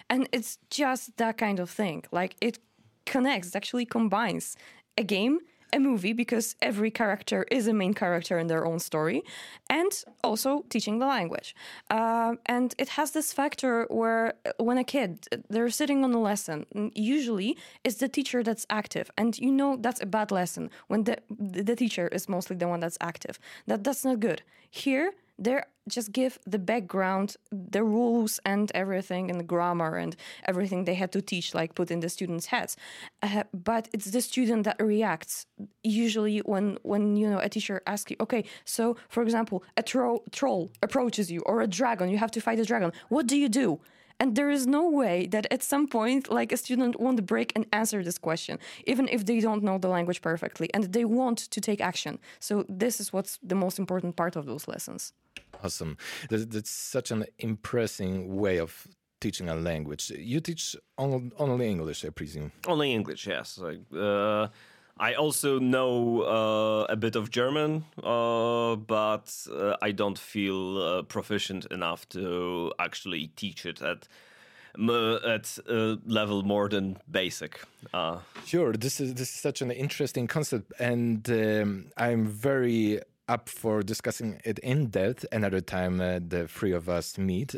And 0.09 0.28
it's 0.32 0.59
just 0.70 1.16
that 1.16 1.36
kind 1.36 1.59
of 1.59 1.69
thing. 1.69 2.05
Like 2.12 2.36
it 2.40 2.59
connects 3.07 3.57
actually 3.57 3.86
combines 3.86 4.57
a 4.97 5.02
game 5.02 5.40
a 5.72 5.78
movie 5.78 6.12
because 6.12 6.56
every 6.60 6.90
character 6.90 7.44
is 7.51 7.66
a 7.66 7.72
main 7.72 7.94
character 7.94 8.38
in 8.38 8.47
their 8.47 8.66
own 8.66 8.78
story, 8.78 9.22
and 9.68 9.92
also 10.22 10.64
teaching 10.68 10.98
the 10.98 11.06
language. 11.06 11.55
Uh, 11.90 12.34
and 12.47 12.74
it 12.78 12.90
has 12.90 13.12
this 13.12 13.32
factor 13.32 13.86
where 13.90 14.34
uh, 14.47 14.52
when 14.59 14.78
a 14.78 14.84
kid 14.84 15.26
they're 15.48 15.70
sitting 15.70 16.05
on 16.05 16.12
a 16.12 16.20
lesson, 16.20 16.66
usually 16.94 17.56
it's 17.84 17.97
the 17.97 18.09
teacher 18.09 18.42
that's 18.42 18.66
active, 18.70 19.10
and 19.16 19.38
you 19.38 19.51
know 19.51 19.76
that's 19.80 20.01
a 20.01 20.06
bad 20.06 20.30
lesson 20.30 20.70
when 20.88 21.05
the 21.05 21.16
the 21.28 21.76
teacher 21.76 22.09
is 22.09 22.28
mostly 22.28 22.56
the 22.56 22.68
one 22.68 22.80
that's 22.80 22.98
active. 23.01 23.38
That 23.66 23.84
that's 23.84 24.05
not 24.05 24.20
good. 24.20 24.42
Here 24.70 25.12
they 25.41 25.62
just 25.89 26.12
give 26.12 26.39
the 26.47 26.59
background, 26.59 27.37
the 27.51 27.83
rules 27.83 28.39
and 28.45 28.71
everything, 28.75 29.31
and 29.31 29.41
the 29.41 29.45
grammar 29.45 29.97
and 29.97 30.15
everything 30.45 30.85
they 30.85 30.95
had 30.95 31.11
to 31.12 31.23
teach, 31.23 31.55
like 31.55 31.75
put 31.75 31.91
in 31.91 32.01
the 32.01 32.09
students' 32.09 32.47
heads. 32.47 32.77
Uh, 33.23 33.45
but 33.53 33.89
it's 33.93 34.11
the 34.11 34.21
student 34.21 34.65
that 34.65 34.77
reacts. 34.81 35.47
Usually, 35.83 36.39
when 36.39 36.79
when 36.83 37.17
you 37.17 37.29
know 37.29 37.39
a 37.39 37.49
teacher 37.49 37.83
asks 37.87 38.11
you, 38.11 38.17
okay, 38.21 38.45
so 38.65 38.97
for 39.09 39.23
example, 39.23 39.65
a 39.77 39.83
tro- 39.83 40.23
troll 40.31 40.71
approaches 40.83 41.31
you 41.31 41.41
or 41.47 41.62
a 41.62 41.67
dragon, 41.67 42.11
you 42.11 42.19
have 42.19 42.31
to 42.33 42.41
fight 42.41 42.61
a 42.61 42.65
dragon. 42.65 42.93
What 43.09 43.27
do 43.27 43.37
you 43.37 43.49
do? 43.49 43.81
And 44.20 44.36
there 44.36 44.51
is 44.51 44.66
no 44.66 44.88
way 44.88 45.26
that 45.28 45.47
at 45.51 45.62
some 45.62 45.88
point, 45.88 46.30
like 46.30 46.52
a 46.52 46.56
student 46.56 47.01
won't 47.01 47.24
break 47.24 47.52
and 47.56 47.64
answer 47.72 48.05
this 48.05 48.18
question, 48.18 48.59
even 48.86 49.09
if 49.09 49.24
they 49.24 49.40
don't 49.40 49.62
know 49.62 49.78
the 49.78 49.88
language 49.88 50.20
perfectly 50.20 50.68
and 50.74 50.92
they 50.92 51.06
want 51.06 51.38
to 51.38 51.60
take 51.60 51.80
action. 51.80 52.18
So, 52.38 52.64
this 52.68 53.01
is 53.01 53.12
what's 53.14 53.38
the 53.42 53.55
most 53.55 53.78
important 53.78 54.16
part 54.16 54.36
of 54.36 54.44
those 54.44 54.68
lessons. 54.68 55.14
Awesome. 55.64 55.97
That's 56.28 56.70
such 56.70 57.10
an 57.10 57.24
impressive 57.38 58.26
way 58.26 58.59
of 58.59 58.86
teaching 59.20 59.48
a 59.48 59.55
language. 59.55 60.10
You 60.10 60.40
teach 60.40 60.76
only 60.98 61.68
English, 61.68 62.05
I 62.05 62.10
presume. 62.10 62.52
Only 62.66 62.92
English, 62.92 63.26
yes. 63.26 63.59
Uh, 63.59 64.48
I 65.01 65.14
also 65.14 65.59
know 65.59 66.22
uh, 66.22 66.93
a 66.93 66.97
bit 66.97 67.16
of 67.16 67.31
German, 67.31 67.86
uh, 68.05 68.77
but 68.77 69.35
uh, 69.51 69.77
I 69.81 69.93
don't 69.93 70.18
feel 70.18 70.77
uh, 70.77 71.02
proficient 71.02 71.64
enough 71.70 72.06
to 72.10 72.72
actually 72.78 73.28
teach 73.35 73.64
it 73.64 73.81
at 73.81 74.06
at 74.78 75.59
a 75.68 75.98
level 76.06 76.43
more 76.44 76.68
than 76.68 76.97
basic. 77.10 77.60
Uh. 77.93 78.18
Sure, 78.44 78.72
this 78.72 79.01
is 79.01 79.14
this 79.14 79.31
is 79.31 79.40
such 79.40 79.62
an 79.62 79.70
interesting 79.70 80.27
concept, 80.27 80.72
and 80.78 81.28
um, 81.31 81.86
I'm 81.97 82.27
very 82.27 83.01
up 83.27 83.48
for 83.48 83.82
discussing 83.82 84.40
it 84.44 84.59
in 84.59 84.90
depth 84.90 85.24
another 85.32 85.60
time 85.60 86.01
uh, 86.01 86.20
the 86.20 86.47
three 86.47 86.72
of 86.72 86.89
us 86.89 87.16
meet. 87.16 87.56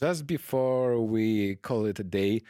Just 0.00 0.26
before 0.26 1.00
we 1.00 1.54
call 1.56 1.86
it 1.86 2.00
a 2.00 2.04
day, 2.04 2.42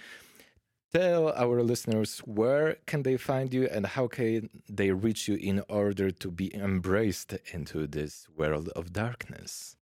tell 0.92 1.32
our 1.32 1.62
listeners 1.62 2.18
where 2.20 2.76
can 2.86 3.02
they 3.02 3.16
find 3.16 3.54
you 3.54 3.66
and 3.66 3.86
how 3.86 4.06
can 4.06 4.50
they 4.68 4.90
reach 4.90 5.26
you 5.26 5.36
in 5.36 5.62
order 5.68 6.10
to 6.10 6.30
be 6.30 6.54
embraced 6.54 7.34
into 7.52 7.86
this 7.86 8.26
world 8.36 8.68
of 8.76 8.92
darkness? 8.92 9.76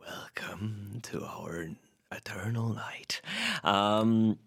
Welcome 0.00 1.00
to 1.02 1.22
our 1.22 1.68
eternal 2.10 2.70
night. 2.70 3.20
Um, 3.62 4.38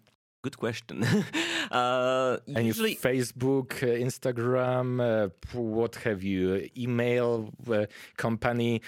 good 0.42 0.58
question. 0.58 1.04
Uh, 1.70 2.36
usually 2.46 2.94
facebook 2.94 3.82
uh, 3.82 3.86
instagram 3.86 5.00
uh, 5.00 5.28
what 5.58 5.96
have 5.96 6.22
you? 6.22 6.68
Email 6.76 7.50
uh, 7.68 7.86
company 8.18 8.82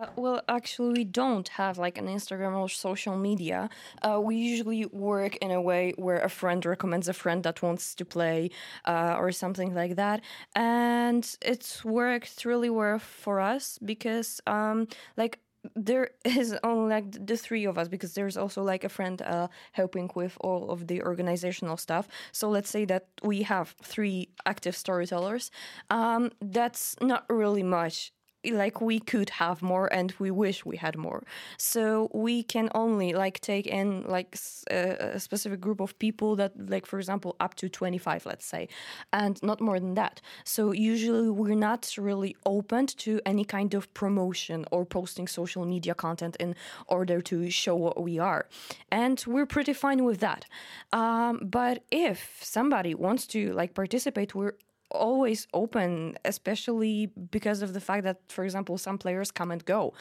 uh, 0.00 0.06
well, 0.16 0.42
actually, 0.48 0.92
we 0.92 1.04
don't 1.04 1.48
have 1.48 1.78
like 1.78 1.98
an 1.98 2.06
Instagram 2.06 2.56
or 2.56 2.68
social 2.68 3.16
media. 3.16 3.68
Uh, 4.02 4.20
we 4.20 4.36
usually 4.36 4.86
work 4.86 5.36
in 5.36 5.50
a 5.50 5.60
way 5.60 5.92
where 5.96 6.18
a 6.18 6.28
friend 6.28 6.64
recommends 6.64 7.08
a 7.08 7.12
friend 7.12 7.42
that 7.44 7.62
wants 7.62 7.94
to 7.96 8.04
play 8.04 8.50
uh, 8.86 9.16
or 9.18 9.30
something 9.32 9.74
like 9.74 9.96
that. 9.96 10.22
And 10.56 11.24
it's 11.42 11.84
worked 11.84 12.44
really 12.44 12.70
well 12.70 12.98
for 12.98 13.40
us 13.40 13.78
because, 13.84 14.40
um, 14.46 14.88
like, 15.16 15.38
there 15.76 16.10
is 16.24 16.56
only 16.64 16.90
like 16.90 17.26
the 17.26 17.36
three 17.36 17.64
of 17.64 17.78
us 17.78 17.88
because 17.88 18.14
there's 18.14 18.36
also 18.36 18.62
like 18.62 18.84
a 18.84 18.88
friend 18.88 19.22
uh, 19.22 19.48
helping 19.72 20.10
with 20.14 20.36
all 20.40 20.70
of 20.70 20.86
the 20.86 21.02
organizational 21.02 21.76
stuff. 21.76 22.08
So 22.32 22.48
let's 22.48 22.70
say 22.70 22.84
that 22.86 23.06
we 23.22 23.42
have 23.42 23.74
three 23.82 24.28
active 24.46 24.76
storytellers. 24.76 25.50
Um, 25.90 26.32
that's 26.40 26.96
not 27.00 27.24
really 27.28 27.62
much 27.62 28.13
like 28.52 28.80
we 28.80 29.00
could 29.00 29.30
have 29.30 29.62
more 29.62 29.92
and 29.92 30.14
we 30.18 30.30
wish 30.30 30.64
we 30.64 30.76
had 30.76 30.96
more. 30.96 31.24
So 31.58 32.10
we 32.12 32.42
can 32.42 32.68
only 32.74 33.12
like 33.12 33.40
take 33.40 33.66
in 33.66 34.04
like 34.06 34.36
a 34.70 35.18
specific 35.18 35.60
group 35.60 35.80
of 35.80 35.98
people 35.98 36.36
that 36.36 36.52
like 36.70 36.86
for 36.86 36.98
example 36.98 37.36
up 37.40 37.54
to 37.54 37.68
25 37.68 38.26
let's 38.26 38.46
say 38.46 38.68
and 39.12 39.42
not 39.42 39.60
more 39.60 39.80
than 39.80 39.94
that. 39.94 40.20
So 40.44 40.72
usually 40.72 41.30
we're 41.30 41.54
not 41.54 41.94
really 41.98 42.36
open 42.46 42.86
to 42.86 43.20
any 43.24 43.44
kind 43.44 43.74
of 43.74 43.92
promotion 43.94 44.64
or 44.70 44.84
posting 44.84 45.28
social 45.28 45.64
media 45.64 45.94
content 45.94 46.36
in 46.40 46.54
order 46.88 47.20
to 47.22 47.50
show 47.50 47.76
what 47.76 48.02
we 48.02 48.18
are. 48.18 48.46
And 48.90 49.22
we're 49.26 49.46
pretty 49.46 49.72
fine 49.72 50.04
with 50.04 50.20
that. 50.20 50.46
Um, 50.92 51.40
but 51.42 51.82
if 51.90 52.38
somebody 52.40 52.94
wants 52.94 53.26
to 53.28 53.52
like 53.52 53.74
participate 53.74 54.34
we're 54.34 54.54
always 54.94 55.46
open, 55.52 56.16
especially 56.24 57.06
because 57.30 57.62
of 57.62 57.72
the 57.74 57.80
fact 57.80 58.04
that, 58.04 58.20
for 58.28 58.44
example, 58.44 58.78
some 58.78 58.98
players 58.98 59.30
come 59.30 59.50
and 59.50 59.64
go, 59.64 59.92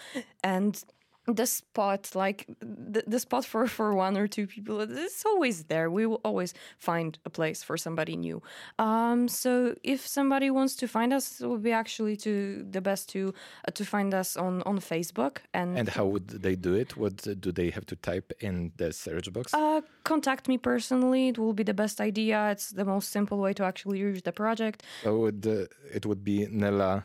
and 0.44 0.82
the 1.25 1.45
spot, 1.45 2.11
like 2.15 2.45
the, 2.59 3.03
the 3.07 3.19
spot 3.19 3.45
for 3.45 3.67
for 3.67 3.93
one 3.93 4.17
or 4.17 4.27
two 4.27 4.47
people, 4.47 4.81
it's 4.81 5.25
always 5.25 5.63
there. 5.65 5.89
We 5.89 6.05
will 6.05 6.21
always 6.23 6.53
find 6.77 7.17
a 7.25 7.29
place 7.29 7.63
for 7.63 7.77
somebody 7.77 8.15
new. 8.15 8.41
Um, 8.79 9.27
so 9.27 9.75
if 9.83 10.05
somebody 10.05 10.49
wants 10.49 10.75
to 10.77 10.87
find 10.87 11.13
us, 11.13 11.41
it 11.41 11.47
would 11.47 11.63
be 11.63 11.71
actually 11.71 12.17
to 12.17 12.65
the 12.69 12.81
best 12.81 13.09
to 13.09 13.33
uh, 13.67 13.71
to 13.71 13.85
find 13.85 14.13
us 14.13 14.35
on 14.37 14.61
on 14.63 14.79
Facebook 14.79 15.37
and. 15.53 15.77
And 15.77 15.89
how 15.89 16.05
would 16.05 16.27
they 16.27 16.55
do 16.55 16.73
it? 16.73 16.97
What 16.97 17.15
do 17.39 17.51
they 17.51 17.69
have 17.69 17.85
to 17.87 17.95
type 17.95 18.33
in 18.39 18.71
the 18.77 18.91
search 18.91 19.31
box? 19.31 19.53
uh, 19.53 19.81
contact 20.03 20.47
me 20.47 20.57
personally. 20.57 21.29
It 21.29 21.37
will 21.37 21.53
be 21.53 21.63
the 21.63 21.73
best 21.73 22.01
idea. 22.01 22.51
It's 22.51 22.69
the 22.71 22.85
most 22.85 23.09
simple 23.09 23.37
way 23.37 23.53
to 23.53 23.63
actually 23.63 24.03
reach 24.03 24.23
the 24.23 24.31
project. 24.31 24.83
so 25.03 25.17
would, 25.17 25.45
uh, 25.45 25.65
it 25.93 26.05
would 26.05 26.23
be 26.23 26.47
Nela 26.47 27.03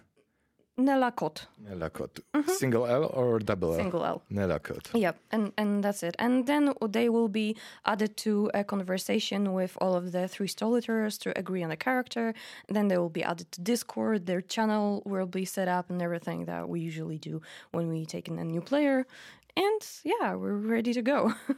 Nela 0.78 1.10
Kot, 1.14 1.46
Nela 1.64 1.90
Kot. 1.92 2.20
Single 2.46 2.86
L 2.86 3.10
or 3.12 3.40
double 3.40 3.72
L? 3.72 3.74
Mm-hmm. 3.74 3.82
single 3.82 4.04
L. 4.04 4.22
Nela 4.30 4.62
Kot. 4.62 4.90
Yep, 4.94 5.16
and 5.32 5.52
and 5.58 5.82
that's 5.82 6.02
it. 6.02 6.14
And 6.18 6.46
then 6.46 6.72
they 6.88 7.08
will 7.08 7.28
be 7.28 7.56
added 7.84 8.16
to 8.18 8.50
a 8.54 8.62
conversation 8.62 9.52
with 9.52 9.76
all 9.80 9.94
of 9.94 10.12
the 10.12 10.28
three 10.28 10.46
storytellers 10.48 11.18
to 11.18 11.36
agree 11.38 11.64
on 11.64 11.70
a 11.70 11.76
character. 11.76 12.32
Then 12.68 12.88
they 12.88 12.98
will 12.98 13.10
be 13.10 13.24
added 13.24 13.50
to 13.52 13.60
Discord. 13.60 14.26
Their 14.26 14.40
channel 14.40 15.02
will 15.04 15.26
be 15.26 15.44
set 15.44 15.68
up 15.68 15.90
and 15.90 16.00
everything 16.00 16.44
that 16.46 16.68
we 16.68 16.80
usually 16.80 17.18
do 17.18 17.42
when 17.72 17.88
we 17.88 18.06
take 18.06 18.28
in 18.28 18.38
a 18.38 18.44
new 18.44 18.60
player. 18.60 19.06
And 19.56 19.80
yeah, 20.04 20.34
we're 20.34 20.54
ready 20.56 20.92
to 20.92 21.02
go. 21.02 21.34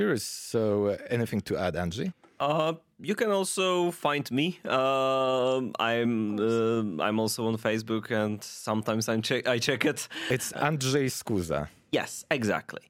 Sure. 0.00 0.16
So, 0.16 0.86
uh, 0.86 0.96
anything 1.10 1.40
to 1.40 1.56
add, 1.56 1.74
Angie? 1.74 2.12
Uh, 2.38 2.74
you 3.00 3.14
can 3.14 3.30
also 3.30 3.90
find 3.90 4.30
me. 4.30 4.58
Um 4.64 5.72
I'm 5.78 6.38
uh, 6.38 7.02
I'm 7.02 7.18
also 7.20 7.46
on 7.46 7.56
Facebook, 7.58 8.10
and 8.10 8.42
sometimes 8.42 9.08
I 9.08 9.20
check 9.20 9.48
I 9.48 9.58
check 9.58 9.84
it. 9.84 10.08
It's 10.30 10.52
Andrzej 10.52 11.10
Skuza. 11.10 11.68
Yes, 11.92 12.24
exactly. 12.30 12.82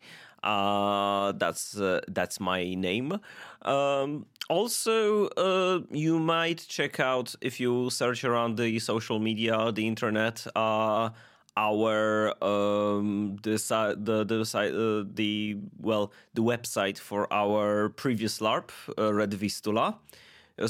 Uh, 0.43 1.32
that's 1.32 1.76
uh, 1.76 2.01
that's 2.09 2.39
my 2.40 2.74
name. 2.74 3.18
Um, 3.62 4.26
also, 4.48 5.26
uh, 5.36 5.80
you 5.90 6.18
might 6.18 6.64
check 6.68 7.01
out 7.01 7.35
if 7.40 7.60
you 7.60 7.90
search 7.90 8.24
around 8.24 8.56
the 8.56 8.78
social 8.78 9.18
media, 9.18 9.72
the 9.72 9.86
internet. 9.86 10.47
Our 11.59 12.32
um, 12.40 13.36
the 13.43 13.56
the 13.98 14.24
the 14.24 14.40
uh, 14.55 15.10
the 15.12 15.56
well 15.80 16.12
the 16.35 16.43
website 16.43 16.98
for 16.98 17.26
our 17.32 17.89
previous 17.89 18.39
LARP, 18.39 18.70
uh, 18.97 19.12
Red 19.12 19.35
Vistula. 19.35 19.98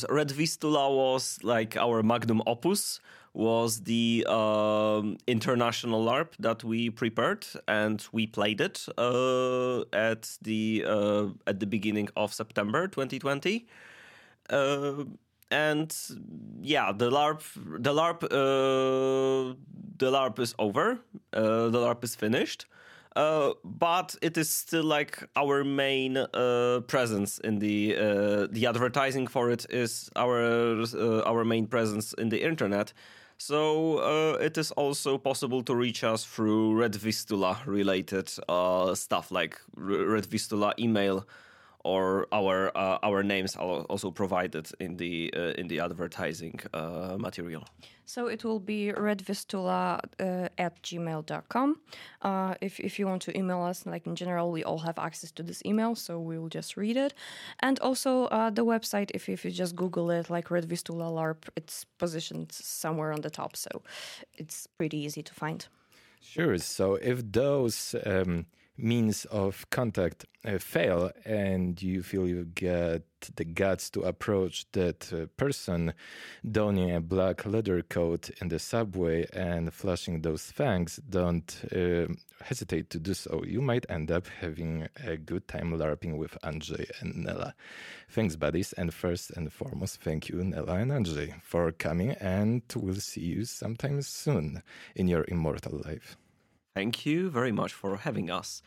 Red 0.08 0.30
Vistula 0.30 0.90
was 0.94 1.38
like 1.42 1.76
our 1.76 2.02
magnum 2.02 2.42
opus, 2.46 3.00
was 3.34 3.82
the 3.82 4.24
um, 4.28 5.16
international 5.26 6.04
LARP 6.04 6.32
that 6.38 6.64
we 6.64 6.90
prepared 6.90 7.46
and 7.66 8.06
we 8.12 8.26
played 8.26 8.60
it 8.60 8.86
uh, 8.98 9.82
at 9.92 10.38
the 10.42 10.84
uh, 10.86 11.26
at 11.46 11.60
the 11.60 11.66
beginning 11.66 12.08
of 12.16 12.32
September 12.32 12.88
2020. 12.88 13.66
And 15.50 15.94
yeah, 16.60 16.92
the 16.92 17.10
LARP, 17.10 17.42
the 17.82 17.92
LARP, 17.92 18.24
uh, 18.24 19.54
the 19.96 20.10
LARP 20.10 20.38
is 20.38 20.54
over. 20.58 20.98
Uh, 21.32 21.68
the 21.68 21.78
LARP 21.78 22.04
is 22.04 22.14
finished. 22.14 22.66
Uh, 23.16 23.54
but 23.64 24.14
it 24.22 24.38
is 24.38 24.48
still 24.48 24.84
like 24.84 25.24
our 25.34 25.64
main 25.64 26.16
uh, 26.16 26.80
presence 26.86 27.40
in 27.40 27.58
the 27.58 27.96
uh, 27.96 28.46
the 28.52 28.66
advertising 28.66 29.26
for 29.26 29.50
it 29.50 29.66
is 29.70 30.08
our 30.14 30.40
uh, 30.40 31.22
our 31.26 31.44
main 31.44 31.66
presence 31.66 32.12
in 32.12 32.28
the 32.28 32.40
internet. 32.40 32.92
So 33.36 34.36
it 34.40 34.58
is 34.58 34.72
also 34.72 35.16
possible 35.16 35.62
to 35.62 35.74
reach 35.74 36.02
us 36.02 36.24
through 36.24 36.74
Red 36.74 36.96
Vistula 36.96 37.60
related 37.66 38.28
stuff 38.28 39.30
like 39.30 39.60
Red 39.76 40.26
Vistula 40.26 40.74
email 40.76 41.24
or 41.88 42.26
our 42.32 42.70
uh, 42.76 42.98
our 43.08 43.22
names 43.22 43.56
are 43.56 43.84
also 43.88 44.10
provided 44.10 44.66
in 44.78 44.96
the 44.96 45.32
uh, 45.36 45.60
in 45.60 45.68
the 45.68 45.80
advertising 45.80 46.60
uh, 46.74 47.16
material. 47.18 47.64
So 48.08 48.26
it 48.26 48.42
will 48.42 48.60
be 48.60 48.92
redvistula 48.96 50.00
uh, 50.18 50.48
at 50.56 50.82
gmail.com. 50.82 51.76
Uh, 52.22 52.54
if, 52.62 52.80
if 52.80 52.98
you 52.98 53.06
want 53.06 53.20
to 53.22 53.36
email 53.36 53.60
us, 53.60 53.84
like 53.84 54.06
in 54.06 54.16
general, 54.16 54.50
we 54.50 54.64
all 54.64 54.78
have 54.78 54.98
access 54.98 55.30
to 55.32 55.42
this 55.42 55.62
email, 55.66 55.94
so 55.94 56.18
we 56.18 56.38
will 56.38 56.48
just 56.48 56.78
read 56.78 56.96
it. 56.96 57.12
And 57.60 57.78
also 57.80 58.24
uh, 58.28 58.48
the 58.48 58.64
website, 58.64 59.10
if, 59.12 59.28
if 59.28 59.44
you 59.44 59.50
just 59.50 59.76
Google 59.76 60.10
it, 60.10 60.30
like 60.30 60.50
Red 60.50 60.64
Vistula 60.64 61.04
LARP, 61.04 61.50
it's 61.54 61.84
positioned 61.98 62.50
somewhere 62.50 63.12
on 63.12 63.20
the 63.20 63.30
top, 63.30 63.54
so 63.56 63.82
it's 64.32 64.66
pretty 64.78 64.96
easy 64.96 65.22
to 65.22 65.34
find. 65.34 65.68
Sure. 66.22 66.56
So, 66.56 66.94
if 66.94 67.30
those 67.30 67.94
um, 68.06 68.46
means 68.78 69.24
of 69.26 69.68
contact 69.70 70.24
uh, 70.44 70.56
fail 70.58 71.10
and 71.24 71.82
you 71.82 72.02
feel 72.02 72.26
you 72.26 72.44
get 72.44 73.02
the 73.34 73.44
guts 73.44 73.90
to 73.90 74.02
approach 74.02 74.66
that 74.72 75.12
uh, 75.12 75.26
person 75.36 75.92
donning 76.48 76.94
a 76.94 77.00
black 77.00 77.44
leather 77.44 77.82
coat 77.82 78.30
in 78.40 78.48
the 78.48 78.58
subway 78.58 79.26
and 79.32 79.74
flashing 79.74 80.22
those 80.22 80.52
fangs, 80.52 81.00
don't 81.10 81.64
uh, 81.74 82.06
hesitate 82.42 82.90
to 82.90 83.00
do 83.00 83.14
so. 83.14 83.42
You 83.44 83.60
might 83.60 83.86
end 83.88 84.12
up 84.12 84.26
having 84.40 84.88
a 85.04 85.16
good 85.16 85.48
time 85.48 85.72
LARPing 85.72 86.16
with 86.16 86.38
Andrzej 86.44 86.90
and 87.00 87.26
Nela. 87.26 87.54
Thanks, 88.10 88.36
buddies. 88.36 88.72
And 88.74 88.94
first 88.94 89.32
and 89.32 89.52
foremost, 89.52 90.00
thank 90.00 90.28
you, 90.28 90.36
Nela 90.36 90.80
and 90.80 90.92
Andrzej, 90.92 91.42
for 91.42 91.72
coming, 91.72 92.12
and 92.12 92.62
we'll 92.76 92.94
see 92.94 93.22
you 93.22 93.44
sometime 93.44 94.00
soon 94.02 94.62
in 94.94 95.08
your 95.08 95.24
immortal 95.28 95.82
life. 95.84 96.16
Thank 96.78 97.04
you 97.04 97.28
very 97.28 97.50
much 97.50 97.72
for 97.72 97.96
having 97.96 98.30
us, 98.30 98.62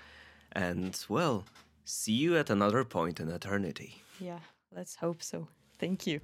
and 0.52 1.00
well, 1.08 1.46
see 1.86 2.12
you 2.12 2.36
at 2.36 2.50
another 2.50 2.84
point 2.84 3.22
in 3.22 3.30
eternity. 3.30 4.04
Yeah, 4.20 4.40
let's 4.76 4.98
hope 4.98 5.24
so. 5.24 5.48
Thank 5.80 6.06
you. 6.06 6.20